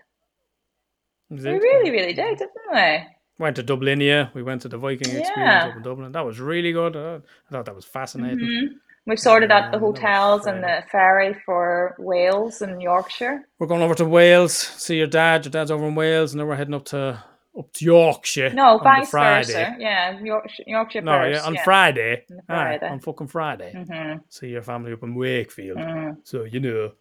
We 1.28 1.36
really, 1.59 1.90
really 1.90 2.14
did, 2.14 2.38
didn't 2.38 2.53
we? 2.72 3.05
Went 3.39 3.57
to 3.57 3.62
Dublinia. 3.62 4.33
We 4.35 4.43
went 4.43 4.62
to 4.62 4.68
the 4.68 4.78
Viking 4.78 5.16
experience 5.16 5.30
Yeah. 5.37 5.66
up 5.70 5.76
in 5.76 5.83
Dublin. 5.83 6.12
That 6.12 6.24
was 6.24 6.39
really 6.41 6.72
good. 6.72 6.97
I 6.97 7.20
thought 7.51 7.64
that 7.66 7.74
was 7.74 7.85
fascinating. 7.85 8.39
Mhm. 8.39 8.68
We've 9.05 9.18
sorted 9.18 9.51
out 9.51 9.72
the 9.72 9.80
hotels 9.80 10.47
and 10.47 10.62
the 10.62 10.85
ferry 10.93 11.35
for 11.45 11.97
Wales 11.99 12.62
and 12.62 12.80
Yorkshire. 12.80 13.41
We're 13.59 13.66
going 13.66 13.83
over 13.83 13.97
to 13.97 14.05
Wales. 14.05 14.53
See 14.57 14.97
your 14.99 15.09
dad. 15.09 15.45
Your 15.45 15.51
dad's 15.51 15.72
over 15.72 15.87
in 15.89 15.97
Wales, 15.97 16.33
and 16.33 16.41
then 16.41 16.47
we're 16.47 16.55
heading 16.57 16.74
up 16.74 16.85
to 16.87 17.18
up 17.59 17.70
to 17.74 17.85
Yorkshire. 17.85 18.51
No, 18.55 18.64
on 18.64 18.78
the 18.78 18.85
vice 18.85 19.11
Friday. 19.11 19.53
versa. 19.53 19.76
Yeah, 19.78 20.18
Yorkshire, 20.20 20.62
Yorkshire 20.66 21.01
No, 21.03 21.12
first. 21.18 21.41
yeah, 21.43 21.47
on 21.47 21.55
yeah. 21.55 21.64
Friday. 21.64 22.24
On 22.30 22.39
Aye, 22.49 22.78
Friday. 22.78 22.89
on 22.89 23.01
fucking 23.01 23.26
Friday. 23.26 23.72
Mhm, 23.74 24.20
See 24.28 24.49
your 24.49 24.62
family 24.62 24.93
up 24.93 25.03
in 25.03 25.14
Wakefield. 25.16 25.76
mm, 25.78 26.16
So 26.22 26.45
you 26.45 26.61
know, 26.61 26.93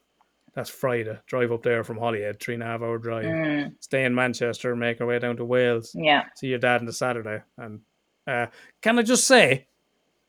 that's 0.54 0.70
Friday. 0.70 1.18
Drive 1.28 1.52
up 1.52 1.64
there 1.64 1.84
from 1.84 1.98
Holyhead, 1.98 2.40
three 2.40 2.56
and 2.56 2.64
a 2.64 2.66
half 2.66 2.82
hour 2.82 2.98
drive. 2.98 3.26
mm. 3.26 3.74
Stay 3.80 4.04
in 4.06 4.14
Manchester, 4.16 4.76
make 4.76 5.00
our 5.02 5.08
way 5.08 5.20
down 5.20 5.38
to 5.38 5.46
Wales. 5.46 5.92
Yeah. 5.96 6.24
see 6.36 6.48
your 6.48 6.60
dad 6.60 6.82
on 6.82 6.86
the 6.86 6.94
Saturday. 6.94 7.42
And 7.58 7.80
uh, 8.28 8.48
can 8.82 9.00
I 9.00 9.04
just 9.04 9.26
say, 9.28 9.68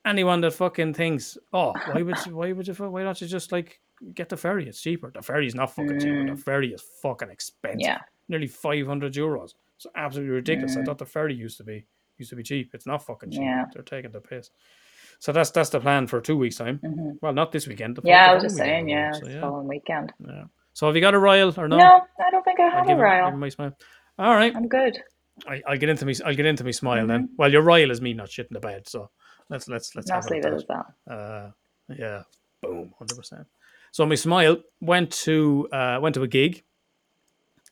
anyone 0.04 0.40
that 0.42 0.52
fucking 0.52 0.94
thinks, 0.94 1.36
oh, 1.52 1.72
why 1.92 2.02
would 2.02 2.16
you, 2.26 2.36
why 2.36 2.52
would 2.52 2.66
you, 2.66 2.74
why 2.74 3.02
don't 3.02 3.20
you 3.20 3.26
just 3.26 3.52
like 3.52 3.80
get 4.14 4.28
the 4.28 4.36
ferry? 4.36 4.68
It's 4.68 4.80
cheaper. 4.80 5.10
The 5.14 5.22
ferry's 5.22 5.54
not 5.54 5.74
fucking 5.74 6.00
cheaper. 6.00 6.34
The 6.34 6.36
ferry 6.42 6.72
is 6.72 6.82
fucking 7.02 7.30
expensive. 7.30 7.80
Mm. 7.80 7.84
Yeah. 7.84 7.98
nearly 8.28 8.46
five 8.48 8.86
hundred 8.86 9.14
euros. 9.14 9.54
It's 9.76 9.86
absolutely 9.96 10.34
ridiculous. 10.34 10.76
I 10.76 10.80
Mm. 10.80 10.86
thought 10.86 10.98
the 10.98 11.06
ferry 11.06 11.34
used 11.34 11.56
to 11.58 11.64
be 11.64 11.84
used 12.18 12.30
to 12.30 12.36
be 12.36 12.42
cheap. 12.44 12.70
It's 12.74 12.86
not 12.86 13.04
fucking 13.04 13.30
cheap. 13.32 13.40
Yeah. 13.42 13.64
They're 13.72 13.82
taking 13.82 14.12
the 14.12 14.20
piss. 14.20 14.50
So 15.22 15.30
that's 15.30 15.52
that's 15.52 15.70
the 15.70 15.78
plan 15.78 16.08
for 16.08 16.20
two 16.20 16.36
weeks 16.36 16.56
time. 16.56 16.80
Mhm. 16.82 17.18
Well, 17.22 17.32
not 17.32 17.52
this 17.52 17.68
weekend. 17.68 18.00
Yeah, 18.02 18.32
I 18.32 18.34
was 18.34 18.42
just 18.42 18.56
saying, 18.56 18.88
yeah, 18.88 19.12
So, 19.12 19.28
yeah, 19.28 19.40
following 19.40 19.68
weekend. 19.68 20.12
yeah. 20.18 20.46
So 20.72 20.86
have 20.88 20.96
you 20.96 21.00
got 21.00 21.14
a 21.14 21.18
royal 21.18 21.54
or 21.56 21.68
no? 21.68 21.76
No, 21.76 22.00
I 22.26 22.30
don't 22.32 22.42
think 22.42 22.58
I 22.58 22.64
I'll 22.64 22.70
have 22.70 22.88
a 22.88 23.30
give 23.30 23.38
my 23.38 23.48
smile. 23.48 23.72
All 24.18 24.34
right. 24.34 24.52
I'm 24.56 24.66
good. 24.66 24.98
I, 25.46 25.62
I'll 25.64 25.78
get 25.78 25.90
into 25.90 26.06
me. 26.06 26.16
I'll 26.24 26.34
get 26.34 26.46
into 26.46 26.64
me 26.64 26.72
smile 26.72 27.06
then. 27.06 27.20
Mm-hmm. 27.22 27.34
Well, 27.38 27.52
your 27.52 27.62
royal 27.62 27.92
is 27.92 28.00
me 28.00 28.14
not 28.14 28.30
shitting 28.30 28.50
the 28.50 28.58
bed, 28.58 28.88
so 28.88 29.10
let's 29.48 29.68
let's 29.68 29.94
let's 29.94 30.08
Let's 30.10 30.26
have 30.26 30.32
leave 30.32 30.44
it 30.44 30.54
as 30.54 30.66
that. 30.66 30.86
Uh, 31.08 31.50
yeah, 31.88 32.22
boom, 32.60 32.92
hundred 32.98 33.16
percent. 33.16 33.46
So 33.92 34.04
my 34.04 34.16
smile 34.16 34.56
went 34.80 35.12
to 35.26 35.68
uh, 35.72 35.98
went 36.02 36.16
to 36.16 36.24
a 36.24 36.28
gig. 36.28 36.64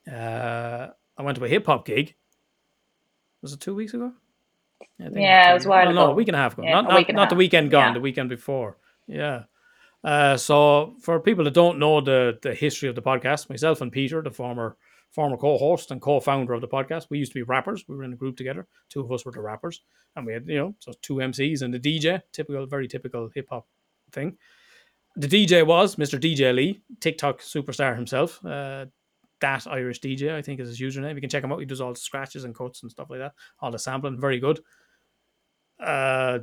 Uh, 0.07 0.87
I 1.19 1.23
went 1.25 1.37
to 1.39 1.45
a 1.45 1.49
hip 1.49 1.67
hop 1.67 1.85
gig. 1.85 2.15
Was 3.43 3.53
it 3.55 3.59
two 3.61 3.75
weeks 3.75 3.93
ago? 3.93 4.13
I 4.81 5.05
think 5.05 5.16
Yeah, 5.16 5.51
it 5.51 5.55
was 5.55 5.64
a 5.64 5.68
weeks- 5.68 5.70
well, 5.70 5.93
No, 5.95 6.03
ago. 6.05 6.11
a 6.12 6.14
week 6.14 6.28
and 6.28 6.37
a 6.37 6.39
half 6.39 6.53
ago. 6.55 6.62
Yeah, 6.64 6.72
not 6.74 6.85
not, 6.85 6.97
week 6.99 7.09
and 7.09 7.18
a 7.18 7.20
not 7.20 7.31
the 7.31 7.37
weekend 7.37 7.70
gone. 7.70 7.89
Yeah. 7.89 7.95
The 7.95 8.01
weekend 8.01 8.28
before. 8.28 8.76
Yeah. 9.07 9.45
Uh, 10.03 10.37
so 10.37 10.95
for 11.03 11.20
people 11.20 11.45
that 11.45 11.55
don't 11.55 11.78
know 11.78 12.01
the 12.01 12.39
the 12.43 12.55
history 12.55 12.89
of 12.89 12.95
the 12.95 13.03
podcast, 13.03 13.49
myself 13.51 13.81
and 13.81 13.93
Peter, 13.93 14.22
the 14.22 14.31
former 14.31 14.76
former 15.12 15.37
co-host 15.37 15.91
and 15.91 16.01
co-founder 16.01 16.53
of 16.53 16.61
the 16.61 16.68
podcast, 16.68 17.07
we 17.11 17.18
used 17.18 17.33
to 17.33 17.39
be 17.39 17.43
rappers. 17.43 17.85
We 17.89 17.97
were 17.97 18.05
in 18.05 18.12
a 18.12 18.16
group 18.16 18.37
together. 18.37 18.66
Two 18.89 19.01
of 19.01 19.11
us 19.12 19.24
were 19.24 19.33
the 19.33 19.41
rappers, 19.41 19.83
and 20.16 20.24
we 20.24 20.33
had 20.33 20.47
you 20.47 20.57
know 20.59 20.74
so 20.78 20.93
two 21.03 21.14
MCs 21.16 21.62
and 21.62 21.74
the 21.74 21.81
DJ. 21.81 22.22
Typical, 22.33 22.66
very 22.66 22.89
typical 22.89 23.28
hip 23.35 23.49
hop 23.51 23.66
thing. 24.12 24.39
The 25.16 25.26
DJ 25.28 25.66
was 25.66 25.97
Mr. 25.97 26.18
DJ 26.20 26.55
Lee, 26.55 26.81
TikTok 27.01 27.41
superstar 27.41 27.97
himself. 27.97 28.43
Uh, 28.45 28.87
that 29.41 29.66
Irish 29.66 30.01
DJ, 30.01 30.34
I 30.34 30.43
think, 30.43 30.61
is 30.61 30.68
his 30.68 30.80
username. 30.80 31.14
You 31.14 31.20
can 31.20 31.30
check 31.30 31.45
him 31.45 31.53
out. 31.53 31.61
He 31.61 31.66
does 31.66 31.80
all 31.80 31.93
the 31.93 31.99
scratches 31.99 32.45
and 32.45 32.55
cuts 32.55 32.82
and 32.82 32.91
stuff 32.91 33.11
like 33.11 33.20
that. 33.20 33.32
All 33.61 33.70
the 33.70 33.78
sampling, 33.78 34.20
very 34.20 34.38
good. 34.38 34.61
Uh, 35.78 36.41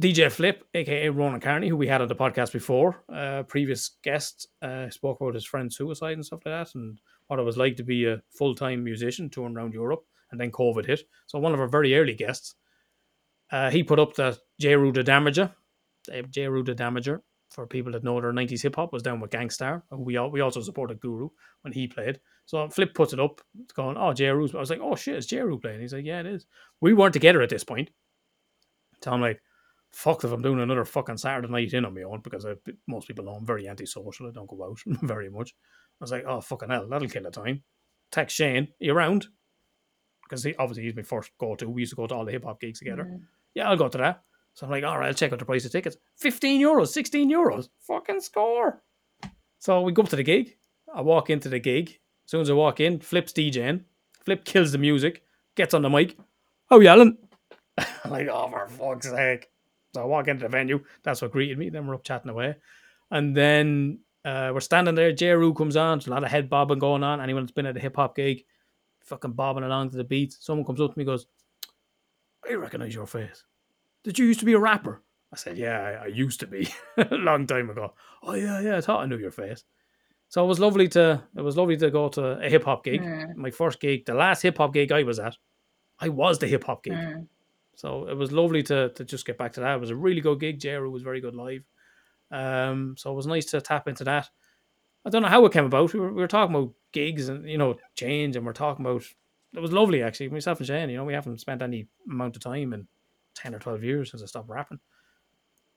DJ 0.00 0.32
Flip, 0.32 0.64
aka 0.72 1.10
Ronan 1.10 1.40
Carney, 1.40 1.68
who 1.68 1.76
we 1.76 1.86
had 1.86 2.00
on 2.00 2.08
the 2.08 2.14
podcast 2.14 2.52
before, 2.52 3.04
uh, 3.12 3.42
previous 3.42 3.90
guest, 4.02 4.48
uh, 4.62 4.88
spoke 4.88 5.20
about 5.20 5.34
his 5.34 5.44
friend's 5.44 5.76
suicide 5.76 6.14
and 6.14 6.24
stuff 6.24 6.40
like 6.46 6.66
that, 6.66 6.74
and 6.74 6.98
what 7.26 7.38
it 7.38 7.42
was 7.42 7.58
like 7.58 7.76
to 7.76 7.82
be 7.82 8.06
a 8.06 8.22
full 8.30 8.54
time 8.54 8.82
musician 8.82 9.28
touring 9.28 9.54
around 9.54 9.74
Europe, 9.74 10.04
and 10.30 10.40
then 10.40 10.50
COVID 10.50 10.86
hit. 10.86 11.02
So 11.26 11.38
one 11.38 11.52
of 11.52 11.60
our 11.60 11.68
very 11.68 11.94
early 11.94 12.14
guests, 12.14 12.54
uh, 13.50 13.70
he 13.70 13.82
put 13.82 13.98
up 13.98 14.14
that 14.14 14.38
Jeru 14.58 14.92
the 14.92 15.04
Damaja, 15.04 15.52
uh, 16.10 16.22
Jeru 16.30 16.62
the 16.62 16.74
Damaja, 16.74 17.20
for 17.52 17.66
people 17.66 17.92
that 17.92 18.04
know 18.04 18.20
their 18.20 18.32
90s 18.32 18.62
hip 18.62 18.76
hop 18.76 18.92
was 18.92 19.02
down 19.02 19.20
with 19.20 19.30
Gang 19.30 19.50
Starr. 19.50 19.84
We 19.90 20.16
all, 20.16 20.30
we 20.30 20.40
also 20.40 20.60
supported 20.60 21.00
Guru 21.00 21.28
when 21.62 21.72
he 21.72 21.86
played. 21.86 22.20
So 22.46 22.68
Flip 22.68 22.94
puts 22.94 23.12
it 23.12 23.20
up. 23.20 23.40
It's 23.62 23.72
going, 23.72 23.96
oh, 23.96 24.12
Jeru's. 24.12 24.54
I 24.54 24.58
was 24.58 24.70
like, 24.70 24.80
oh 24.82 24.96
shit, 24.96 25.16
it's 25.16 25.26
Jeru 25.26 25.58
playing. 25.58 25.80
He's 25.80 25.92
like, 25.92 26.04
yeah, 26.04 26.20
it 26.20 26.26
is. 26.26 26.46
We 26.80 26.94
weren't 26.94 27.12
together 27.12 27.42
at 27.42 27.50
this 27.50 27.64
point. 27.64 27.90
So 29.02 29.12
I'm 29.12 29.20
like, 29.20 29.40
fuck 29.92 30.24
if 30.24 30.32
I'm 30.32 30.42
doing 30.42 30.60
another 30.60 30.84
fucking 30.84 31.18
Saturday 31.18 31.48
night 31.48 31.72
in 31.72 31.84
on 31.84 31.94
my 31.94 32.02
own 32.02 32.20
because 32.20 32.46
I, 32.46 32.54
most 32.86 33.06
people 33.06 33.24
know 33.24 33.32
I'm 33.32 33.46
very 33.46 33.68
antisocial. 33.68 34.26
I 34.26 34.30
don't 34.32 34.48
go 34.48 34.64
out 34.64 34.78
very 35.02 35.28
much. 35.28 35.54
I 36.00 36.04
was 36.04 36.10
like, 36.10 36.24
oh 36.26 36.40
fucking 36.40 36.70
hell, 36.70 36.88
that'll 36.88 37.08
kill 37.08 37.22
the 37.22 37.30
time. 37.30 37.62
Text 38.10 38.36
Shane, 38.36 38.68
you 38.78 38.92
around? 38.92 39.26
Because 40.24 40.44
he 40.44 40.54
obviously 40.56 40.84
he's 40.84 40.96
my 40.96 41.02
first 41.02 41.30
go 41.38 41.54
to. 41.56 41.68
We 41.68 41.82
used 41.82 41.92
to 41.92 41.96
go 41.96 42.06
to 42.06 42.14
all 42.14 42.24
the 42.24 42.32
hip 42.32 42.44
hop 42.44 42.60
gigs 42.60 42.78
together. 42.78 43.04
Mm. 43.04 43.20
Yeah, 43.54 43.68
I'll 43.68 43.76
go 43.76 43.88
to 43.88 43.98
that. 43.98 44.22
So 44.54 44.66
I'm 44.66 44.70
like, 44.70 44.84
all 44.84 44.98
right, 44.98 45.08
I'll 45.08 45.14
check 45.14 45.32
out 45.32 45.38
the 45.38 45.44
price 45.44 45.64
of 45.64 45.72
tickets. 45.72 45.96
15 46.18 46.60
euros, 46.60 46.88
16 46.88 47.30
euros. 47.30 47.68
Fucking 47.80 48.20
score. 48.20 48.82
So 49.58 49.80
we 49.80 49.92
go 49.92 50.02
up 50.02 50.08
to 50.10 50.16
the 50.16 50.22
gig. 50.22 50.56
I 50.94 51.00
walk 51.00 51.30
into 51.30 51.48
the 51.48 51.58
gig. 51.58 51.88
As 51.88 52.30
soon 52.30 52.40
as 52.42 52.50
I 52.50 52.54
walk 52.54 52.80
in, 52.80 53.00
Flip's 53.00 53.32
DJing. 53.32 53.84
Flip 54.24 54.44
kills 54.44 54.72
the 54.72 54.78
music, 54.78 55.22
gets 55.56 55.74
on 55.74 55.82
the 55.82 55.90
mic. 55.90 56.16
Oh, 56.70 56.80
yelling. 56.80 57.16
Like, 58.08 58.28
oh, 58.28 58.50
for 58.50 58.68
fuck's 58.68 59.08
sake. 59.08 59.48
So 59.94 60.02
I 60.02 60.04
walk 60.04 60.28
into 60.28 60.42
the 60.42 60.48
venue. 60.48 60.84
That's 61.02 61.22
what 61.22 61.32
greeted 61.32 61.58
me. 61.58 61.70
Then 61.70 61.86
we're 61.86 61.94
up 61.94 62.04
chatting 62.04 62.30
away. 62.30 62.56
And 63.10 63.34
then 63.34 64.00
uh, 64.24 64.50
we're 64.52 64.60
standing 64.60 64.94
there. 64.94 65.12
J. 65.12 65.34
Comes 65.56 65.76
on. 65.76 65.98
There's 65.98 66.06
a 66.06 66.10
lot 66.10 66.24
of 66.24 66.30
head 66.30 66.50
bobbing 66.50 66.78
going 66.78 67.02
on. 67.02 67.20
Anyone 67.20 67.44
that's 67.44 67.52
been 67.52 67.66
at 67.66 67.76
a 67.76 67.80
hip 67.80 67.96
hop 67.96 68.16
gig, 68.16 68.44
fucking 69.04 69.32
bobbing 69.32 69.64
along 69.64 69.90
to 69.90 69.96
the 69.96 70.04
beat. 70.04 70.32
Someone 70.32 70.66
comes 70.66 70.80
up 70.80 70.92
to 70.92 70.98
me 70.98 71.04
goes, 71.04 71.26
I 72.48 72.54
recognize 72.54 72.94
your 72.94 73.06
face. 73.06 73.44
Did 74.04 74.18
you 74.18 74.26
used 74.26 74.40
to 74.40 74.46
be 74.46 74.54
a 74.54 74.58
rapper? 74.58 75.02
I 75.32 75.36
said, 75.36 75.56
Yeah, 75.56 75.80
I, 75.80 76.04
I 76.04 76.06
used 76.06 76.40
to 76.40 76.46
be 76.46 76.68
a 76.96 77.14
long 77.14 77.46
time 77.46 77.70
ago. 77.70 77.94
Oh 78.22 78.34
yeah, 78.34 78.60
yeah, 78.60 78.76
I 78.76 78.80
thought 78.80 79.02
I 79.02 79.06
knew 79.06 79.18
your 79.18 79.30
face. 79.30 79.64
So 80.28 80.44
it 80.44 80.48
was 80.48 80.60
lovely 80.60 80.88
to 80.88 81.22
it 81.36 81.42
was 81.42 81.56
lovely 81.56 81.76
to 81.76 81.90
go 81.90 82.08
to 82.10 82.22
a 82.40 82.48
hip 82.48 82.64
hop 82.64 82.84
gig. 82.84 83.02
Mm. 83.02 83.36
My 83.36 83.50
first 83.50 83.80
gig, 83.80 84.06
the 84.06 84.14
last 84.14 84.42
hip 84.42 84.58
hop 84.58 84.72
gig 84.72 84.92
I 84.92 85.02
was 85.02 85.18
at, 85.18 85.36
I 85.98 86.08
was 86.08 86.38
the 86.38 86.46
hip 86.46 86.64
hop 86.64 86.84
gig. 86.84 86.94
Mm. 86.94 87.26
So 87.74 88.08
it 88.08 88.16
was 88.16 88.32
lovely 88.32 88.62
to 88.64 88.90
to 88.90 89.04
just 89.04 89.26
get 89.26 89.38
back 89.38 89.52
to 89.54 89.60
that. 89.60 89.74
It 89.74 89.80
was 89.80 89.90
a 89.90 89.96
really 89.96 90.20
good 90.20 90.40
gig. 90.40 90.60
Jeru 90.60 90.90
was 90.90 91.02
very 91.02 91.20
good 91.20 91.34
live. 91.34 91.64
Um, 92.30 92.94
so 92.96 93.12
it 93.12 93.14
was 93.14 93.26
nice 93.26 93.46
to 93.46 93.60
tap 93.60 93.88
into 93.88 94.04
that. 94.04 94.30
I 95.04 95.10
don't 95.10 95.22
know 95.22 95.28
how 95.28 95.44
it 95.44 95.52
came 95.52 95.64
about. 95.64 95.92
We 95.92 96.00
were, 96.00 96.12
we 96.12 96.22
were 96.22 96.28
talking 96.28 96.54
about 96.54 96.72
gigs 96.92 97.28
and 97.28 97.48
you 97.48 97.58
know 97.58 97.76
change, 97.94 98.36
and 98.36 98.46
we're 98.46 98.52
talking 98.52 98.84
about. 98.84 99.04
It 99.54 99.60
was 99.60 99.72
lovely 99.72 100.02
actually. 100.02 100.30
Myself 100.30 100.60
and 100.60 100.66
Shane, 100.66 100.88
you 100.88 100.96
know, 100.96 101.04
we 101.04 101.12
haven't 101.12 101.40
spent 101.40 101.60
any 101.60 101.88
amount 102.10 102.36
of 102.36 102.42
time 102.42 102.72
in 102.72 102.88
ten 103.34 103.54
or 103.54 103.58
twelve 103.58 103.82
years 103.84 104.10
since 104.10 104.22
I 104.22 104.26
stopped 104.26 104.48
rapping. 104.48 104.80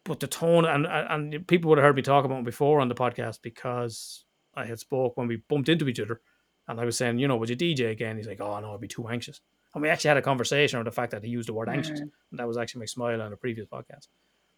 But 0.03 0.19
the 0.19 0.27
tone 0.27 0.65
and 0.65 0.85
and 0.85 1.47
people 1.47 1.69
would 1.69 1.77
have 1.79 1.85
heard 1.85 1.95
me 1.95 2.01
talk 2.01 2.25
about 2.25 2.39
it 2.39 2.45
before 2.45 2.79
on 2.79 2.89
the 2.89 2.95
podcast 2.95 3.39
because 3.41 4.25
I 4.53 4.65
had 4.65 4.79
spoke 4.79 5.17
when 5.17 5.27
we 5.27 5.37
bumped 5.49 5.69
into 5.69 5.87
each 5.87 5.99
other, 5.99 6.21
and 6.67 6.79
I 6.79 6.85
was 6.85 6.95
saying, 6.97 7.17
you 7.19 7.27
know, 7.27 7.37
would 7.37 7.49
you 7.49 7.55
DJ 7.57 7.91
again? 7.91 8.17
He's 8.17 8.27
like, 8.27 8.41
oh 8.41 8.59
no, 8.59 8.73
I'd 8.73 8.81
be 8.81 8.87
too 8.87 9.07
anxious. 9.07 9.41
And 9.73 9.81
we 9.81 9.89
actually 9.89 10.09
had 10.09 10.17
a 10.17 10.21
conversation 10.21 10.79
on 10.79 10.85
the 10.85 10.91
fact 10.91 11.11
that 11.11 11.23
he 11.23 11.29
used 11.29 11.49
the 11.49 11.53
word 11.53 11.67
anxious, 11.69 11.99
Mm. 11.99 12.11
and 12.31 12.39
that 12.39 12.47
was 12.47 12.57
actually 12.57 12.79
my 12.79 12.85
smile 12.85 13.21
on 13.21 13.33
a 13.33 13.37
previous 13.37 13.67
podcast. 13.67 14.07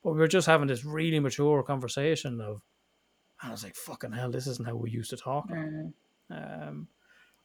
But 0.04 0.12
we 0.12 0.20
were 0.20 0.28
just 0.28 0.46
having 0.48 0.68
this 0.68 0.86
really 0.86 1.20
mature 1.20 1.64
conversation 1.64 2.40
of, 2.40 2.62
and 3.42 3.50
I 3.50 3.52
was 3.52 3.64
like, 3.64 3.76
fucking 3.76 4.12
hell, 4.12 4.30
this 4.30 4.46
isn't 4.48 4.68
how 4.68 4.76
we 4.76 4.92
used 4.92 5.10
to 5.10 5.18
talk. 5.18 5.50
Mm. 5.50 5.94
Um, 6.30 6.88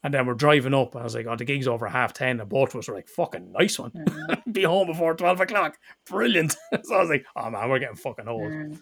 and 0.03 0.13
then 0.13 0.27
we're 0.27 0.35
driving 0.35 0.75
up, 0.75 0.95
and 0.95 1.01
I 1.01 1.05
was 1.05 1.15
like, 1.15 1.27
oh, 1.27 1.37
the 1.37 1.45
gig's 1.45 1.69
over 1.69 1.87
at 1.87 1.93
half 1.93 2.13
10. 2.13 2.41
And 2.41 2.49
both 2.49 2.75
of 2.75 2.81
us 2.81 2.89
were 2.89 2.95
like, 2.95 3.09
fucking 3.09 3.53
nice 3.53 3.79
one. 3.79 3.93
Mm. 3.93 4.53
Be 4.53 4.65
home 4.65 4.89
before 4.89 5.15
12 5.15 5.41
o'clock. 5.41 5.79
Brilliant. 6.09 6.53
so 6.83 6.95
I 6.95 7.01
was 7.01 7.11
like, 7.11 7.25
oh 7.37 7.51
man, 7.51 7.69
we're 7.69 7.79
getting 7.79 7.97
fucking 7.97 8.29
old. 8.29 8.51
Mm. 8.51 8.81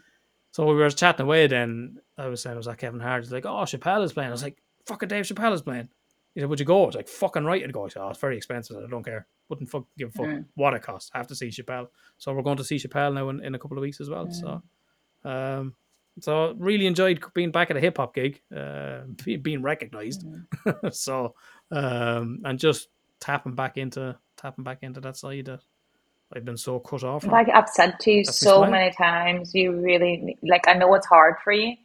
So 0.53 0.67
we 0.67 0.75
were 0.75 0.91
chatting 0.91 1.25
away 1.27 1.47
then. 1.47 1.99
I 2.19 2.27
was 2.27 2.43
saying, 2.43 2.57
was 2.57 2.67
like, 2.67 2.79
Kevin 2.79 3.01
Hart. 3.01 3.23
He's 3.23 3.33
like, 3.33 3.47
oh, 3.47 3.63
Chappelle 3.65 4.03
is 4.05 4.13
playing. 4.13 4.31
I 4.31 4.33
was 4.33 4.43
like, 4.43 4.61
fucking 4.87 5.09
Dave 5.09 5.25
Chappelle 5.25 5.53
is 5.53 5.63
playing. 5.63 5.89
He 6.35 6.41
said, 6.41 6.49
would 6.49 6.61
you 6.61 6.67
go? 6.67 6.85
I 6.85 6.87
was 6.87 6.95
like, 6.95 7.09
fucking 7.09 7.45
right. 7.45 7.63
I'd 7.63 7.73
go. 7.73 7.85
I 7.85 7.89
said, 7.89 8.03
oh, 8.03 8.09
it's 8.09 8.19
very 8.19 8.37
expensive. 8.37 8.77
I 8.77 8.89
don't 8.89 9.05
care. 9.05 9.27
Wouldn't 9.49 9.69
fuck, 9.69 9.85
give 9.99 10.09
a 10.09 10.13
fuck 10.13 10.27
Mm. 10.27 10.45
what 10.55 10.75
it 10.75 10.83
costs. 10.83 11.11
I 11.13 11.19
have 11.19 11.27
to 11.29 11.35
see 11.35 11.49
Chappelle. 11.49 11.89
So 12.19 12.33
we're 12.33 12.43
going 12.43 12.57
to 12.57 12.65
see 12.65 12.77
Chappelle 12.77 13.15
now 13.15 13.29
in, 13.29 13.45
in 13.45 13.55
a 13.55 13.59
couple 13.59 13.77
of 13.77 13.83
weeks 13.83 14.01
as 14.01 14.09
well. 14.09 14.27
Mm. 14.27 14.35
So, 14.35 14.63
um, 15.29 15.75
so 16.21 16.55
really 16.59 16.87
enjoyed 16.87 17.23
being 17.35 17.51
back 17.51 17.71
at 17.71 17.77
a 17.77 17.81
hip 17.81 17.97
hop 17.99 18.15
gig, 18.15 18.41
uh, 18.55 19.01
being 19.43 19.63
recognized. 19.63 20.25
Mm. 20.27 20.93
so, 20.95 21.35
um, 21.71 22.41
and 22.45 22.59
just 22.59 22.89
tapping 23.21 23.55
back 23.55 23.77
into 23.77 24.17
tapping 24.37 24.65
back 24.65 24.79
into 24.83 25.01
that 25.01 25.17
side 25.17 25.45
that 25.47 25.61
I've 26.35 26.45
been 26.45 26.57
so 26.57 26.79
cut 26.81 27.05
off. 27.05 27.23
from. 27.23 27.33
Like 27.33 27.49
I've 27.49 27.69
said 27.69 27.99
to 28.01 28.11
you 28.11 28.25
That's 28.25 28.39
so 28.39 28.65
many 28.67 28.93
times, 28.95 29.55
you 29.55 29.73
really 29.73 30.39
like. 30.43 30.67
I 30.69 30.75
know 30.75 30.95
it's 30.95 31.07
hard 31.07 31.37
for 31.45 31.53
you 31.53 31.77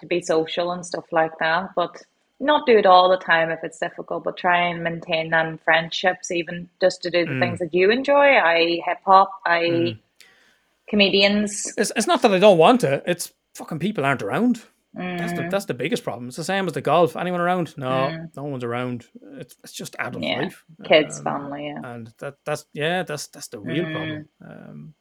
to 0.00 0.06
be 0.06 0.20
social 0.22 0.72
and 0.72 0.84
stuff 0.84 1.04
like 1.12 1.36
that, 1.40 1.70
but 1.76 2.02
not 2.40 2.66
do 2.66 2.78
it 2.78 2.86
all 2.86 3.10
the 3.10 3.18
time 3.18 3.50
if 3.50 3.60
it's 3.62 3.78
difficult. 3.78 4.24
But 4.24 4.36
try 4.36 4.58
and 4.68 4.82
maintain 4.82 5.30
them 5.30 5.58
friendships, 5.64 6.30
even 6.30 6.68
just 6.80 7.02
to 7.02 7.10
do 7.10 7.24
the 7.26 7.32
Mm. 7.32 7.40
things 7.40 7.58
that 7.60 7.74
you 7.74 7.90
enjoy. 7.90 8.36
I 8.38 8.80
hip 8.84 8.98
hop, 9.04 9.30
I 9.46 9.60
Mm. 9.60 9.98
comedians. 10.88 11.72
It's, 11.76 11.92
it's 11.96 12.06
not 12.06 12.22
that 12.22 12.32
I 12.32 12.38
don't 12.38 12.58
want 12.58 12.80
to. 12.82 13.02
It's 13.06 13.32
fucking 13.54 13.78
people 13.78 14.04
aren't 14.04 14.22
around. 14.22 14.62
That's 14.92 15.34
the 15.34 15.42
Mm, 15.42 15.50
that's 15.50 15.66
the 15.66 15.74
biggest 15.74 16.02
problem. 16.02 16.26
It's 16.28 16.36
the 16.36 16.42
same 16.42 16.66
as 16.66 16.72
the 16.72 16.80
golf. 16.80 17.16
Anyone 17.16 17.40
around? 17.40 17.76
No, 17.78 17.86
Mm. 18.12 18.36
no 18.36 18.42
one's 18.44 18.64
around. 18.64 19.06
It's 19.38 19.56
it's 19.62 19.72
just 19.72 19.94
adult 20.00 20.24
Yeah. 20.24 20.40
life. 20.40 20.64
kids, 20.84 21.18
Um, 21.18 21.24
family, 21.24 21.66
yeah. 21.68 21.80
and 21.84 22.12
that 22.18 22.34
that's 22.44 22.64
yeah, 22.72 23.04
that's 23.04 23.28
that's 23.28 23.48
the 23.48 23.60
real 23.60 23.84
Mm. 23.84 23.92
problem. 23.92 24.28
Um, 24.44 24.94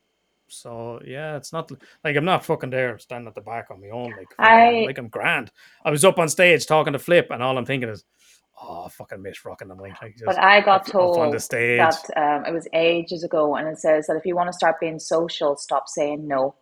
so 0.47 1.00
yeah, 1.04 1.38
it's 1.38 1.52
not 1.52 1.72
like 2.04 2.16
I'm 2.16 2.26
not 2.26 2.45
fucking 2.45 2.70
there 2.70 3.00
standing 3.00 3.28
at 3.28 3.34
the 3.36 3.41
back 3.41 3.72
on 3.72 3.82
my 3.82 3.89
own 3.89 4.12
like 4.12 4.28
I- 4.38 4.84
like 4.86 5.00
I'm 5.00 5.08
grand. 5.08 5.52
I 5.84 5.89
was 5.89 6.06
up 6.06 6.20
on 6.20 6.30
stage 6.30 6.68
talking 6.68 6.93
to 6.93 7.00
Flip, 7.00 7.28
and 7.32 7.41
all 7.41 7.58
I'm 7.58 7.66
thinking 7.66 7.89
is, 7.89 8.06
oh, 8.62 8.84
I 8.86 8.89
fucking 8.89 9.22
miss 9.24 9.43
rocking 9.43 9.70
the 9.70 9.76
mic. 9.76 10.00
Like, 10.04 10.14
just 10.14 10.26
But 10.26 10.38
I 10.38 10.62
got 10.62 10.82
on 10.88 10.91
told 10.91 11.34
the 11.34 11.39
stage. 11.39 11.80
that 11.80 12.06
um, 12.16 12.45
it 12.45 12.54
was 12.54 12.68
ages 12.74 13.24
ago, 13.24 13.56
and 13.56 13.68
it 13.68 13.80
says 13.80 14.06
that 14.06 14.18
if 14.18 14.26
you 14.26 14.36
want 14.36 14.50
to 14.50 14.54
start 14.54 14.80
being 14.80 15.00
social, 15.00 15.56
stop 15.58 15.88
saying 15.88 16.28
no. 16.28 16.54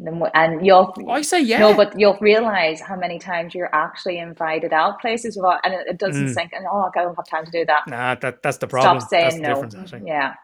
Then 0.00 0.20
wh- 0.20 0.30
And 0.34 0.64
you'll 0.64 0.94
I 1.08 1.22
say 1.22 1.40
yeah. 1.40 1.58
no, 1.58 1.74
but 1.74 1.98
you'll 1.98 2.18
realize 2.20 2.80
how 2.80 2.94
many 2.96 3.18
times 3.18 3.54
you're 3.54 3.74
actually 3.74 4.18
invited 4.18 4.72
out 4.72 5.00
places 5.00 5.36
without, 5.36 5.60
and 5.64 5.74
it, 5.74 5.86
it 5.88 5.98
doesn't 5.98 6.26
Mm. 6.26 6.34
sink. 6.34 6.52
And 6.52 6.64
oh, 6.70 6.88
I 6.94 7.02
don't 7.02 7.16
have 7.16 7.26
time 7.26 7.44
to 7.44 7.50
do 7.50 7.64
that. 7.66 7.86
nah, 7.88 8.14
that 8.16 8.42
that's 8.42 8.58
the 8.58 8.68
problem. 8.68 9.00
Stop 9.00 9.10
saying 9.10 9.42
that's 9.42 9.74
the 9.74 9.98
no. 9.98 10.06
Yeah, 10.06 10.34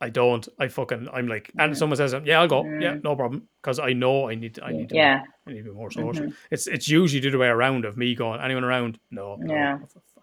I 0.00 0.08
don't. 0.10 0.46
I 0.58 0.66
fucking. 0.68 1.08
I'm 1.12 1.28
like, 1.28 1.52
and 1.58 1.72
Mm. 1.72 1.76
someone 1.76 1.96
says, 1.98 2.14
"Yeah, 2.24 2.40
I'll 2.40 2.48
go. 2.48 2.64
Yeah, 2.64 2.94
Mm. 2.94 3.04
no 3.04 3.14
problem," 3.14 3.48
because 3.62 3.78
I 3.78 3.92
know 3.92 4.28
I 4.28 4.34
need. 4.34 4.56
To, 4.56 4.64
I 4.64 4.72
need 4.72 4.88
to. 4.88 4.96
yeah, 4.96 5.22
I 5.46 5.52
need 5.52 5.58
to 5.58 5.70
be 5.70 5.70
more 5.70 5.90
social. 5.92 6.24
Mhm. 6.26 6.34
It's 6.50 6.66
it's 6.66 6.88
usually 6.88 7.20
the 7.20 7.28
other 7.28 7.38
way 7.38 7.46
around 7.48 7.84
of 7.84 7.96
me 7.96 8.14
going. 8.16 8.40
Anyone 8.40 8.64
around? 8.64 8.98
No. 9.12 9.36
no, 9.38 9.54
Yeah. 9.54 9.78
For 9.78 9.86
fuck's 9.86 10.14
sake. 10.14 10.15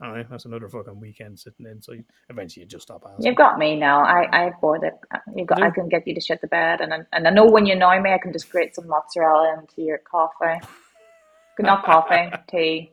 All 0.00 0.12
right, 0.12 0.28
that's 0.30 0.44
another 0.44 0.68
fucking 0.68 1.00
weekend 1.00 1.38
sitting 1.40 1.66
in. 1.66 1.82
So 1.82 1.92
you, 1.92 2.04
eventually 2.30 2.62
you 2.62 2.68
just 2.68 2.84
stop 2.84 3.04
asking. 3.04 3.26
you've 3.26 3.36
got 3.36 3.58
me 3.58 3.74
now. 3.76 4.04
I 4.04 4.46
I 4.46 4.50
bored 4.60 4.84
it. 4.84 4.94
You 5.34 5.44
got. 5.44 5.60
I 5.62 5.70
can 5.70 5.88
get 5.88 6.06
you 6.06 6.14
to 6.14 6.20
shit 6.20 6.40
the 6.40 6.46
bed, 6.46 6.80
and 6.80 6.94
I, 6.94 6.98
and 7.12 7.26
I 7.26 7.30
know 7.30 7.46
when 7.46 7.66
you 7.66 7.72
annoy 7.74 8.00
me, 8.00 8.12
I 8.12 8.18
can 8.18 8.32
just 8.32 8.48
grate 8.50 8.74
some 8.76 8.86
mozzarella 8.86 9.58
into 9.58 9.82
your 9.82 9.98
coffee. 9.98 10.60
Not 11.58 11.84
coffee, 11.84 12.30
tea. 12.48 12.92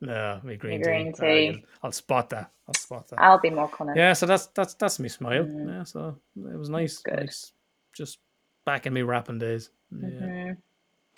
No, 0.00 0.40
me 0.42 0.56
green, 0.56 0.82
green 0.82 1.12
tea. 1.12 1.20
Tea. 1.20 1.44
you'll- 1.46 1.60
I'll 1.84 1.92
spot 1.92 2.30
that. 2.30 2.50
I'll 2.66 2.74
spot 2.74 3.06
that. 3.08 3.20
I'll 3.20 3.38
be 3.38 3.50
more 3.50 3.68
cunning. 3.68 3.96
yeah, 3.96 4.12
so 4.14 4.26
that's 4.26 4.46
that's 4.48 4.74
that's 4.74 4.98
me 4.98 5.08
smile. 5.08 5.44
Mm. 5.44 5.68
Yeah, 5.68 5.84
so 5.84 6.16
it 6.36 6.58
was 6.58 6.68
nice. 6.68 6.98
Good. 6.98 7.20
Nice, 7.20 7.52
just 7.96 8.18
back 8.66 8.86
in 8.86 8.92
me 8.92 9.02
rapping 9.02 9.38
days. 9.38 9.70
Yeah. 9.92 10.08
Mhm. 10.08 10.56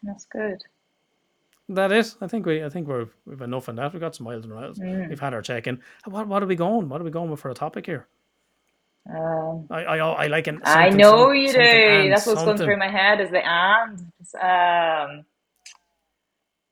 That's 0.02 0.26
good. 0.26 0.60
That 1.74 1.92
is. 1.92 2.16
I 2.20 2.26
think 2.26 2.46
we. 2.46 2.64
I 2.64 2.68
think 2.68 2.86
we're 2.88 3.06
we've 3.26 3.40
enough 3.40 3.68
in 3.68 3.76
that. 3.76 3.92
We've 3.92 4.00
got 4.00 4.14
smiles 4.14 4.44
and 4.44 4.52
rattles. 4.54 4.78
Mm. 4.78 5.08
We've 5.08 5.20
had 5.20 5.34
our 5.34 5.42
check 5.42 5.66
in. 5.66 5.80
What 6.04 6.26
what 6.28 6.42
are 6.42 6.46
we 6.46 6.56
going? 6.56 6.88
What 6.88 7.00
are 7.00 7.04
we 7.04 7.10
going 7.10 7.30
with 7.30 7.40
for 7.40 7.50
a 7.50 7.54
topic 7.54 7.86
here? 7.86 8.06
Um, 9.08 9.66
I 9.70 9.84
I, 9.84 9.96
I 9.98 10.26
like 10.28 10.46
an. 10.46 10.60
I 10.64 10.90
know 10.90 11.26
some- 11.28 11.34
you 11.34 11.52
do. 11.52 12.08
That's 12.10 12.26
what's 12.26 12.44
going 12.44 12.58
through 12.58 12.76
my 12.78 12.90
head 12.90 13.20
is 13.20 13.30
the 13.30 13.42
and. 13.44 14.12
Um, 14.40 15.24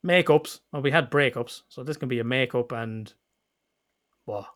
makeups. 0.06 0.60
Well, 0.72 0.82
we 0.82 0.90
had 0.90 1.10
breakups, 1.10 1.62
so 1.68 1.82
this 1.82 1.96
can 1.96 2.08
be 2.08 2.20
a 2.20 2.24
makeup 2.24 2.72
and 2.72 3.12
what? 4.24 4.46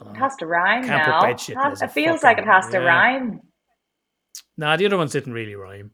It 0.00 0.16
has 0.16 0.36
to 0.36 0.46
rhyme 0.46 0.84
Can't 0.84 1.06
now. 1.08 1.36
shit 1.36 1.56
Has- 1.56 1.80
it 1.82 1.90
feels 1.92 2.22
like 2.22 2.38
it 2.38 2.44
has 2.44 2.66
to 2.66 2.78
yeah. 2.78 2.84
rhyme. 2.84 3.40
Nah, 4.58 4.76
the 4.76 4.86
other 4.86 4.96
ones 4.98 5.12
didn't 5.12 5.32
really 5.32 5.54
rhyme. 5.54 5.90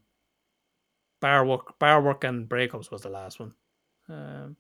Bar 1.23 1.47
work, 1.47 1.79
bar 1.79 2.03
work, 2.03 2.25
and 2.25 2.49
breakups 2.49 2.91
was 2.91 3.03
the 3.03 3.09
last 3.09 3.41
one. 3.41 3.55
Um, 4.09 4.57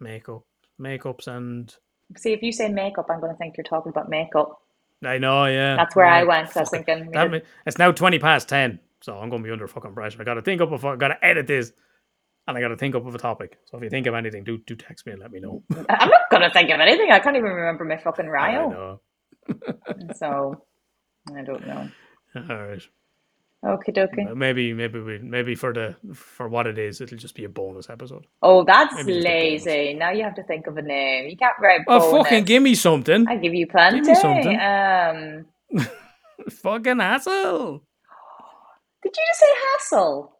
makeup, 0.00 0.42
makeups, 0.80 1.28
and 1.28 1.72
See, 2.16 2.32
if 2.32 2.42
you 2.42 2.52
say 2.52 2.68
makeup, 2.68 3.06
I'm 3.08 3.20
going 3.20 3.32
to 3.32 3.38
think 3.38 3.56
you're 3.56 3.64
talking 3.64 3.90
about 3.90 4.08
makeup. 4.08 4.60
I 5.04 5.18
know, 5.18 5.44
yeah. 5.44 5.76
That's 5.76 5.94
where 5.94 6.06
I 6.06 6.24
went. 6.24 6.56
I 6.56 6.60
was 6.60 6.70
thinking, 6.70 7.10
that 7.12 7.42
it's 7.66 7.78
now 7.78 7.92
twenty 7.92 8.18
past 8.18 8.48
ten, 8.48 8.80
so 9.00 9.16
I'm 9.16 9.30
gonna 9.30 9.42
be 9.42 9.50
under 9.50 9.66
fucking 9.68 9.94
pressure. 9.94 10.20
I 10.20 10.24
gotta 10.24 10.42
think 10.42 10.60
up 10.60 10.72
of, 10.72 10.84
I 10.84 10.96
gotta 10.96 11.24
edit 11.24 11.46
this, 11.46 11.72
and 12.46 12.56
I 12.56 12.60
gotta 12.60 12.76
think 12.76 12.94
up 12.94 13.06
of 13.06 13.14
a 13.14 13.18
topic. 13.18 13.58
So 13.70 13.78
if 13.78 13.84
you 13.84 13.90
think 13.90 14.06
of 14.06 14.14
anything, 14.14 14.44
do 14.44 14.58
do 14.58 14.74
text 14.76 15.06
me 15.06 15.12
and 15.12 15.20
let 15.22 15.32
me 15.32 15.40
know. 15.40 15.62
I'm 15.88 16.08
not 16.10 16.22
going 16.30 16.42
to 16.42 16.50
think 16.50 16.70
of 16.70 16.80
anything. 16.80 17.10
I 17.10 17.18
can't 17.18 17.36
even 17.36 17.50
remember 17.50 17.84
my 17.84 17.96
fucking 17.96 18.28
I 18.38 18.52
Rio. 18.52 18.68
know. 18.68 19.00
So, 20.16 20.64
I 21.34 21.42
don't 21.42 21.66
know. 21.66 21.88
All 22.36 22.42
right. 22.68 22.82
Okie 23.64 23.92
dokie. 23.94 24.34
Maybe, 24.34 24.72
maybe 24.72 25.00
we, 25.00 25.18
maybe 25.18 25.54
for 25.54 25.72
the 25.74 25.94
for 26.14 26.48
what 26.48 26.66
it 26.66 26.78
is, 26.78 27.00
it'll 27.02 27.18
just 27.18 27.34
be 27.34 27.44
a 27.44 27.48
bonus 27.48 27.90
episode. 27.90 28.26
Oh, 28.42 28.64
that's 28.64 28.94
Maybe 28.94 29.12
just 29.12 29.26
a 29.26 29.28
bonus. 29.28 29.66
lazy. 29.66 29.94
Now 29.94 30.10
you 30.12 30.24
have 30.24 30.34
to 30.36 30.42
think 30.44 30.66
of 30.66 30.78
a 30.78 30.82
name. 30.82 31.28
You 31.28 31.36
can't 31.36 31.52
write 31.60 31.82
Oh, 31.86 32.22
fucking 32.22 32.44
give 32.44 32.62
me 32.62 32.74
something! 32.74 33.26
I 33.28 33.36
give 33.36 33.52
you 33.52 33.66
plenty. 33.66 34.00
me 34.00 34.14
something. 34.14 34.58
Um, 34.58 35.44
fucking 36.50 36.98
hassle. 37.00 37.82
did 39.02 39.12
you 39.16 39.24
just 39.28 39.40
say 39.40 39.46
hassle? 39.72 40.36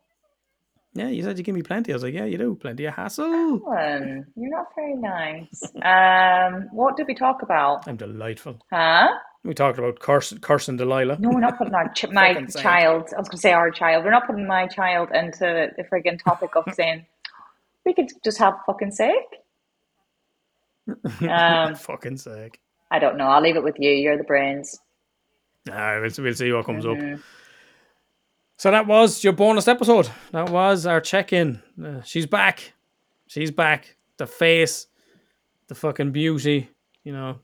Yeah, 0.95 1.09
you 1.09 1.23
said 1.23 1.39
you 1.39 1.45
give 1.45 1.55
me 1.55 1.63
plenty. 1.63 1.93
I 1.93 1.95
was 1.95 2.03
like, 2.03 2.15
yeah, 2.15 2.25
you 2.25 2.37
do. 2.37 2.57
Plenty 2.57 2.85
of 2.87 2.95
hassle. 2.95 3.61
Alan, 3.69 4.27
you're 4.35 4.51
not 4.51 4.67
very 4.75 4.95
nice. 4.97 5.63
Um, 5.83 6.69
what 6.73 6.97
did 6.97 7.07
we 7.07 7.15
talk 7.15 7.43
about? 7.43 7.87
I'm 7.87 7.97
delightful. 7.97 8.59
Huh? 8.73 9.09
We 9.45 9.55
talked 9.55 9.79
about 9.79 10.01
cursing, 10.01 10.39
cursing 10.39 10.77
Delilah. 10.77 11.17
No, 11.21 11.31
we're 11.31 11.41
not 11.41 11.57
putting 11.59 11.75
our 11.75 11.89
ch- 11.95 12.09
my 12.13 12.45
child. 12.47 13.09
I 13.15 13.21
was 13.21 13.29
going 13.29 13.37
to 13.37 13.37
say 13.39 13.53
our 13.53 13.71
child. 13.71 14.05
We're 14.05 14.11
not 14.11 14.27
putting 14.27 14.47
my 14.47 14.67
child 14.67 15.11
into 15.15 15.69
the 15.77 15.85
friggin' 15.85 16.23
topic 16.23 16.57
of 16.57 16.65
saying 16.75 17.07
we 17.87 17.95
could 17.95 18.09
just 18.25 18.39
have 18.39 18.55
fucking 18.67 18.93
sake. 18.93 19.15
Um, 21.29 21.77
fucking 21.77 22.17
sake. 22.17 22.59
I 22.91 22.99
don't 22.99 23.17
know. 23.17 23.29
I'll 23.29 23.41
leave 23.43 23.55
it 23.55 23.63
with 23.63 23.77
you. 23.79 23.93
You're 23.93 24.17
the 24.19 24.25
brains. 24.25 24.77
Right, 25.69 26.01
we'll, 26.01 26.11
we'll 26.19 26.35
see 26.35 26.51
what 26.51 26.67
comes 26.67 26.85
up. 26.85 26.97
So 28.61 28.71
that 28.71 28.87
was 28.87 29.25
your 29.25 29.33
bonus 29.33 29.69
episode. 29.69 30.11
That 30.33 30.51
was 30.51 30.85
our 30.85 31.01
check-in. 31.01 31.63
Uh, 31.83 32.03
she's 32.03 32.27
back. 32.27 32.75
She's 33.27 33.51
back. 33.51 33.97
The 34.19 34.27
face, 34.27 34.87
the 35.69 35.75
fucking 35.75 36.13
beauty. 36.13 36.69
You 37.03 37.15
know, 37.15 37.39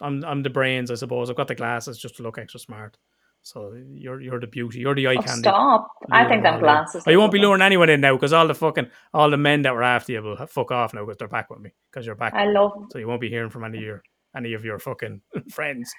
I'm 0.00 0.24
I'm 0.24 0.44
the 0.44 0.50
brains, 0.50 0.92
I 0.92 0.94
suppose. 0.94 1.28
I've 1.28 1.34
got 1.34 1.48
the 1.48 1.56
glasses 1.56 1.98
just 1.98 2.18
to 2.18 2.22
look 2.22 2.38
extra 2.38 2.60
smart. 2.60 2.96
So 3.42 3.74
you're 3.90 4.20
you're 4.20 4.38
the 4.38 4.46
beauty. 4.46 4.78
You're 4.78 4.94
the 4.94 5.08
eye 5.08 5.16
Oh, 5.18 5.22
candy. 5.22 5.40
stop! 5.40 5.88
I 6.12 6.24
think 6.28 6.44
them 6.44 6.54
all 6.54 6.60
glasses. 6.60 7.02
Oh, 7.04 7.10
you 7.10 7.18
won't 7.18 7.32
be 7.32 7.40
luring 7.40 7.60
anyone 7.60 7.90
in 7.90 8.00
now 8.00 8.14
because 8.14 8.32
all 8.32 8.46
the 8.46 8.54
fucking 8.54 8.86
all 9.12 9.30
the 9.30 9.36
men 9.36 9.62
that 9.62 9.74
were 9.74 9.82
after 9.82 10.12
you 10.12 10.22
will 10.22 10.36
fuck 10.46 10.70
off 10.70 10.94
now 10.94 11.04
because 11.04 11.16
they're 11.18 11.26
back 11.26 11.50
with 11.50 11.58
me 11.58 11.72
because 11.90 12.06
you're 12.06 12.14
back. 12.14 12.34
I 12.34 12.44
love, 12.46 12.86
so 12.92 12.98
you 13.00 13.08
won't 13.08 13.20
be 13.20 13.28
hearing 13.28 13.50
from 13.50 13.64
any 13.64 13.78
of 13.78 13.82
your 13.84 14.02
any 14.36 14.52
of 14.54 14.64
your 14.64 14.78
fucking 14.78 15.20
friends. 15.50 15.92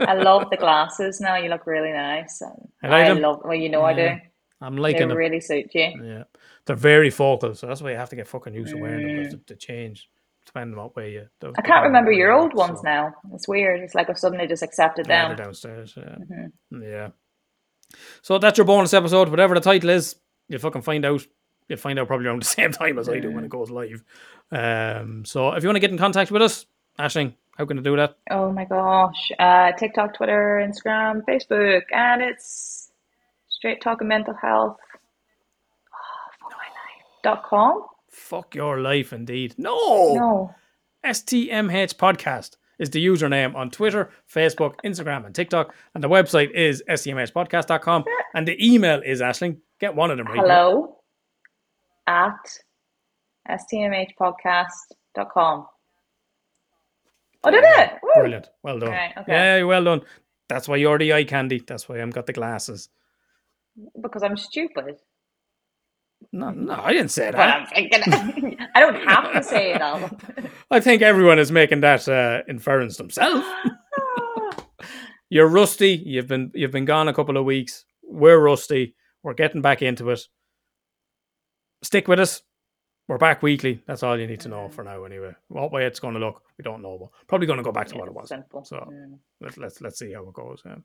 I 0.00 0.14
love 0.14 0.48
the 0.50 0.56
glasses. 0.56 1.20
Now 1.20 1.36
you 1.36 1.48
look 1.48 1.66
really 1.66 1.92
nice. 1.92 2.40
And 2.82 2.94
I 2.94 3.00
like 3.00 3.08
them. 3.14 3.22
love. 3.22 3.40
Well, 3.44 3.54
you 3.54 3.68
know 3.68 3.82
I 3.82 3.92
do. 3.94 4.10
I'm 4.60 4.76
They 4.76 4.80
liking 4.82 5.08
them. 5.08 5.16
really 5.18 5.40
suit 5.40 5.66
you. 5.74 5.92
Yeah, 6.02 6.24
they're 6.64 6.76
very 6.76 7.10
focal, 7.10 7.54
so 7.54 7.66
that's 7.66 7.82
why 7.82 7.90
you 7.90 7.96
have 7.96 8.08
to 8.10 8.16
get 8.16 8.26
fucking 8.28 8.54
used 8.54 8.72
to 8.74 8.80
wearing 8.80 9.22
them 9.22 9.30
to 9.32 9.40
They 9.46 9.54
change 9.56 10.08
depending 10.46 10.78
on 10.78 10.84
what 10.84 10.96
way 10.96 11.12
you. 11.12 11.26
the- 11.40 11.52
I 11.58 11.62
can't 11.62 11.84
remember 11.84 12.12
your 12.12 12.30
old 12.30 12.54
look, 12.54 12.68
ones 12.68 12.78
so- 12.80 12.84
now. 12.84 13.14
It's 13.32 13.48
weird. 13.48 13.80
It's 13.80 13.94
like 13.94 14.08
I've 14.10 14.18
suddenly 14.18 14.46
just 14.46 14.62
accepted 14.62 15.06
Yeah, 15.08 15.28
them. 15.28 15.36
they're 15.36 15.46
downstairs. 15.46 15.94
Yeah. 15.96 16.16
Mhm. 16.72 16.82
yeah. 16.82 17.08
So 18.22 18.38
that's 18.38 18.58
your 18.58 18.66
bonus 18.66 18.92
episode. 18.94 19.28
Whatever 19.28 19.54
the 19.54 19.60
title 19.60 19.90
is, 19.90 20.16
you'll 20.48 20.60
fucking 20.60 20.82
find 20.82 21.04
out. 21.04 21.26
You'll 21.68 21.78
find 21.78 21.98
out 21.98 22.06
probably 22.08 22.26
around 22.26 22.42
the 22.42 22.46
same 22.60 22.72
time 22.72 22.98
as 22.98 23.08
I 23.08 23.20
do 23.20 23.30
when 23.32 23.44
it 23.44 23.50
goes 23.50 23.70
live. 23.70 24.02
Um, 24.50 25.24
so 25.24 25.52
if 25.52 25.62
you 25.62 25.68
want 25.68 25.76
to 25.76 25.80
get 25.80 25.90
in 25.90 25.98
contact 25.98 26.30
with 26.30 26.42
us, 26.42 26.66
Ashling, 26.98 27.34
how 27.56 27.66
can 27.66 27.78
I 27.78 27.82
do 27.82 27.96
that? 27.96 28.16
Oh 28.30 28.52
my 28.52 28.64
gosh. 28.64 29.30
Uh, 29.38 29.72
TikTok, 29.72 30.14
Twitter, 30.14 30.66
Instagram, 30.66 31.22
Facebook, 31.28 31.82
and 31.92 32.22
it's 32.22 32.90
straight 33.48 33.80
talking 33.80 34.08
mental 34.08 34.34
health. 34.34 34.76
Oh, 35.92 35.92
fuck 36.40 36.52
my 36.52 36.58
life. 36.58 37.04
Dot 37.22 37.44
com? 37.44 37.84
Fuck 38.10 38.54
your 38.54 38.80
life, 38.80 39.12
indeed. 39.12 39.54
No. 39.58 40.14
No. 40.14 40.54
STMH 41.04 41.96
Podcast 41.96 42.56
is 42.78 42.90
the 42.90 43.04
username 43.04 43.54
on 43.54 43.70
Twitter, 43.70 44.10
Facebook, 44.32 44.74
Instagram, 44.84 45.26
and 45.26 45.34
TikTok. 45.34 45.74
And 45.94 46.02
the 46.02 46.08
website 46.08 46.50
is 46.52 46.82
stmhpodcast.com. 46.88 48.04
And 48.34 48.48
the 48.48 48.56
email 48.64 49.00
is, 49.04 49.20
Ashling, 49.20 49.58
get 49.80 49.94
one 49.94 50.10
of 50.10 50.16
them 50.18 50.26
right. 50.26 50.36
now. 50.36 50.42
Hello 50.42 50.96
at 52.06 52.58
stmhpodcast.com. 53.48 55.66
Oh, 57.44 57.50
did 57.50 57.64
it? 57.64 57.92
Woo! 58.02 58.10
Brilliant. 58.16 58.48
Well 58.62 58.78
done. 58.78 58.90
Right, 58.90 59.12
okay. 59.18 59.32
Yeah, 59.32 59.62
well 59.64 59.84
done. 59.84 60.00
That's 60.48 60.68
why 60.68 60.76
you're 60.76 60.98
the 60.98 61.12
eye 61.12 61.24
candy. 61.24 61.62
That's 61.66 61.88
why 61.88 62.02
I've 62.02 62.12
got 62.12 62.26
the 62.26 62.32
glasses. 62.32 62.88
Because 64.00 64.22
I'm 64.22 64.36
stupid. 64.36 64.96
No, 66.32 66.50
no, 66.50 66.74
I 66.74 66.92
didn't 66.92 67.10
say 67.10 67.30
that. 67.30 67.68
I 68.74 68.80
don't 68.80 69.08
have 69.08 69.32
to 69.32 69.42
say 69.42 69.72
it 69.72 69.82
all. 69.82 70.10
I 70.70 70.80
think 70.80 71.02
everyone 71.02 71.38
is 71.38 71.52
making 71.52 71.80
that 71.80 72.08
uh, 72.08 72.42
inference 72.48 72.96
themselves. 72.96 73.46
You're 75.30 75.48
rusty. 75.48 76.02
You've 76.04 76.28
been 76.28 76.50
you've 76.54 76.70
been 76.70 76.84
gone 76.84 77.08
a 77.08 77.14
couple 77.14 77.36
of 77.36 77.44
weeks. 77.44 77.84
We're 78.02 78.38
rusty. 78.38 78.94
We're 79.22 79.34
getting 79.34 79.62
back 79.62 79.82
into 79.82 80.10
it. 80.10 80.20
Stick 81.82 82.08
with 82.08 82.20
us. 82.20 82.42
We're 83.06 83.18
back 83.18 83.42
weekly. 83.42 83.82
That's 83.86 84.02
all 84.02 84.18
you 84.18 84.26
need 84.26 84.40
to 84.40 84.48
know 84.48 84.68
for 84.70 84.82
now. 84.82 85.04
Anyway, 85.04 85.32
what 85.48 85.70
way 85.72 85.84
it's 85.84 86.00
going 86.00 86.14
to 86.14 86.20
look, 86.20 86.40
we 86.56 86.62
don't 86.62 86.80
know. 86.82 86.96
But 86.98 87.10
probably 87.28 87.46
going 87.46 87.58
to 87.58 87.62
go 87.62 87.72
back 87.72 87.86
to 87.88 87.96
what 87.98 88.08
it 88.08 88.14
was. 88.14 88.28
Simple. 88.28 88.64
So 88.64 88.76
Mm. 88.76 89.18
let's 89.40 89.58
let's 89.58 89.80
let's 89.82 89.98
see 89.98 90.12
how 90.12 90.26
it 90.26 90.32
goes. 90.32 90.62
Yeah. 90.64 90.76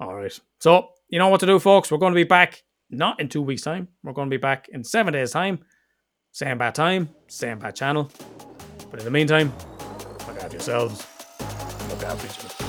All 0.00 0.14
right. 0.14 0.36
So 0.58 0.88
you 1.08 1.18
know 1.20 1.28
what 1.28 1.40
to 1.40 1.46
do, 1.46 1.58
folks. 1.60 1.90
We're 1.90 1.98
going 1.98 2.12
to 2.12 2.16
be 2.16 2.24
back 2.24 2.62
not 2.90 3.20
in 3.20 3.28
two 3.28 3.42
weeks' 3.42 3.62
time. 3.62 3.88
We're 4.02 4.12
going 4.12 4.28
to 4.28 4.36
be 4.36 4.40
back 4.40 4.68
in 4.72 4.82
seven 4.82 5.12
days' 5.12 5.30
time. 5.30 5.60
Same 6.32 6.58
bad 6.58 6.74
time, 6.74 7.08
same 7.28 7.58
bad 7.58 7.74
channel. 7.76 8.10
But 8.90 8.98
in 9.00 9.04
the 9.04 9.10
meantime, 9.10 9.52
look 10.26 10.42
after 10.42 10.52
yourselves. 10.56 11.06
Look 11.90 12.02
after 12.04 12.26
each 12.26 12.44
other. 12.44 12.59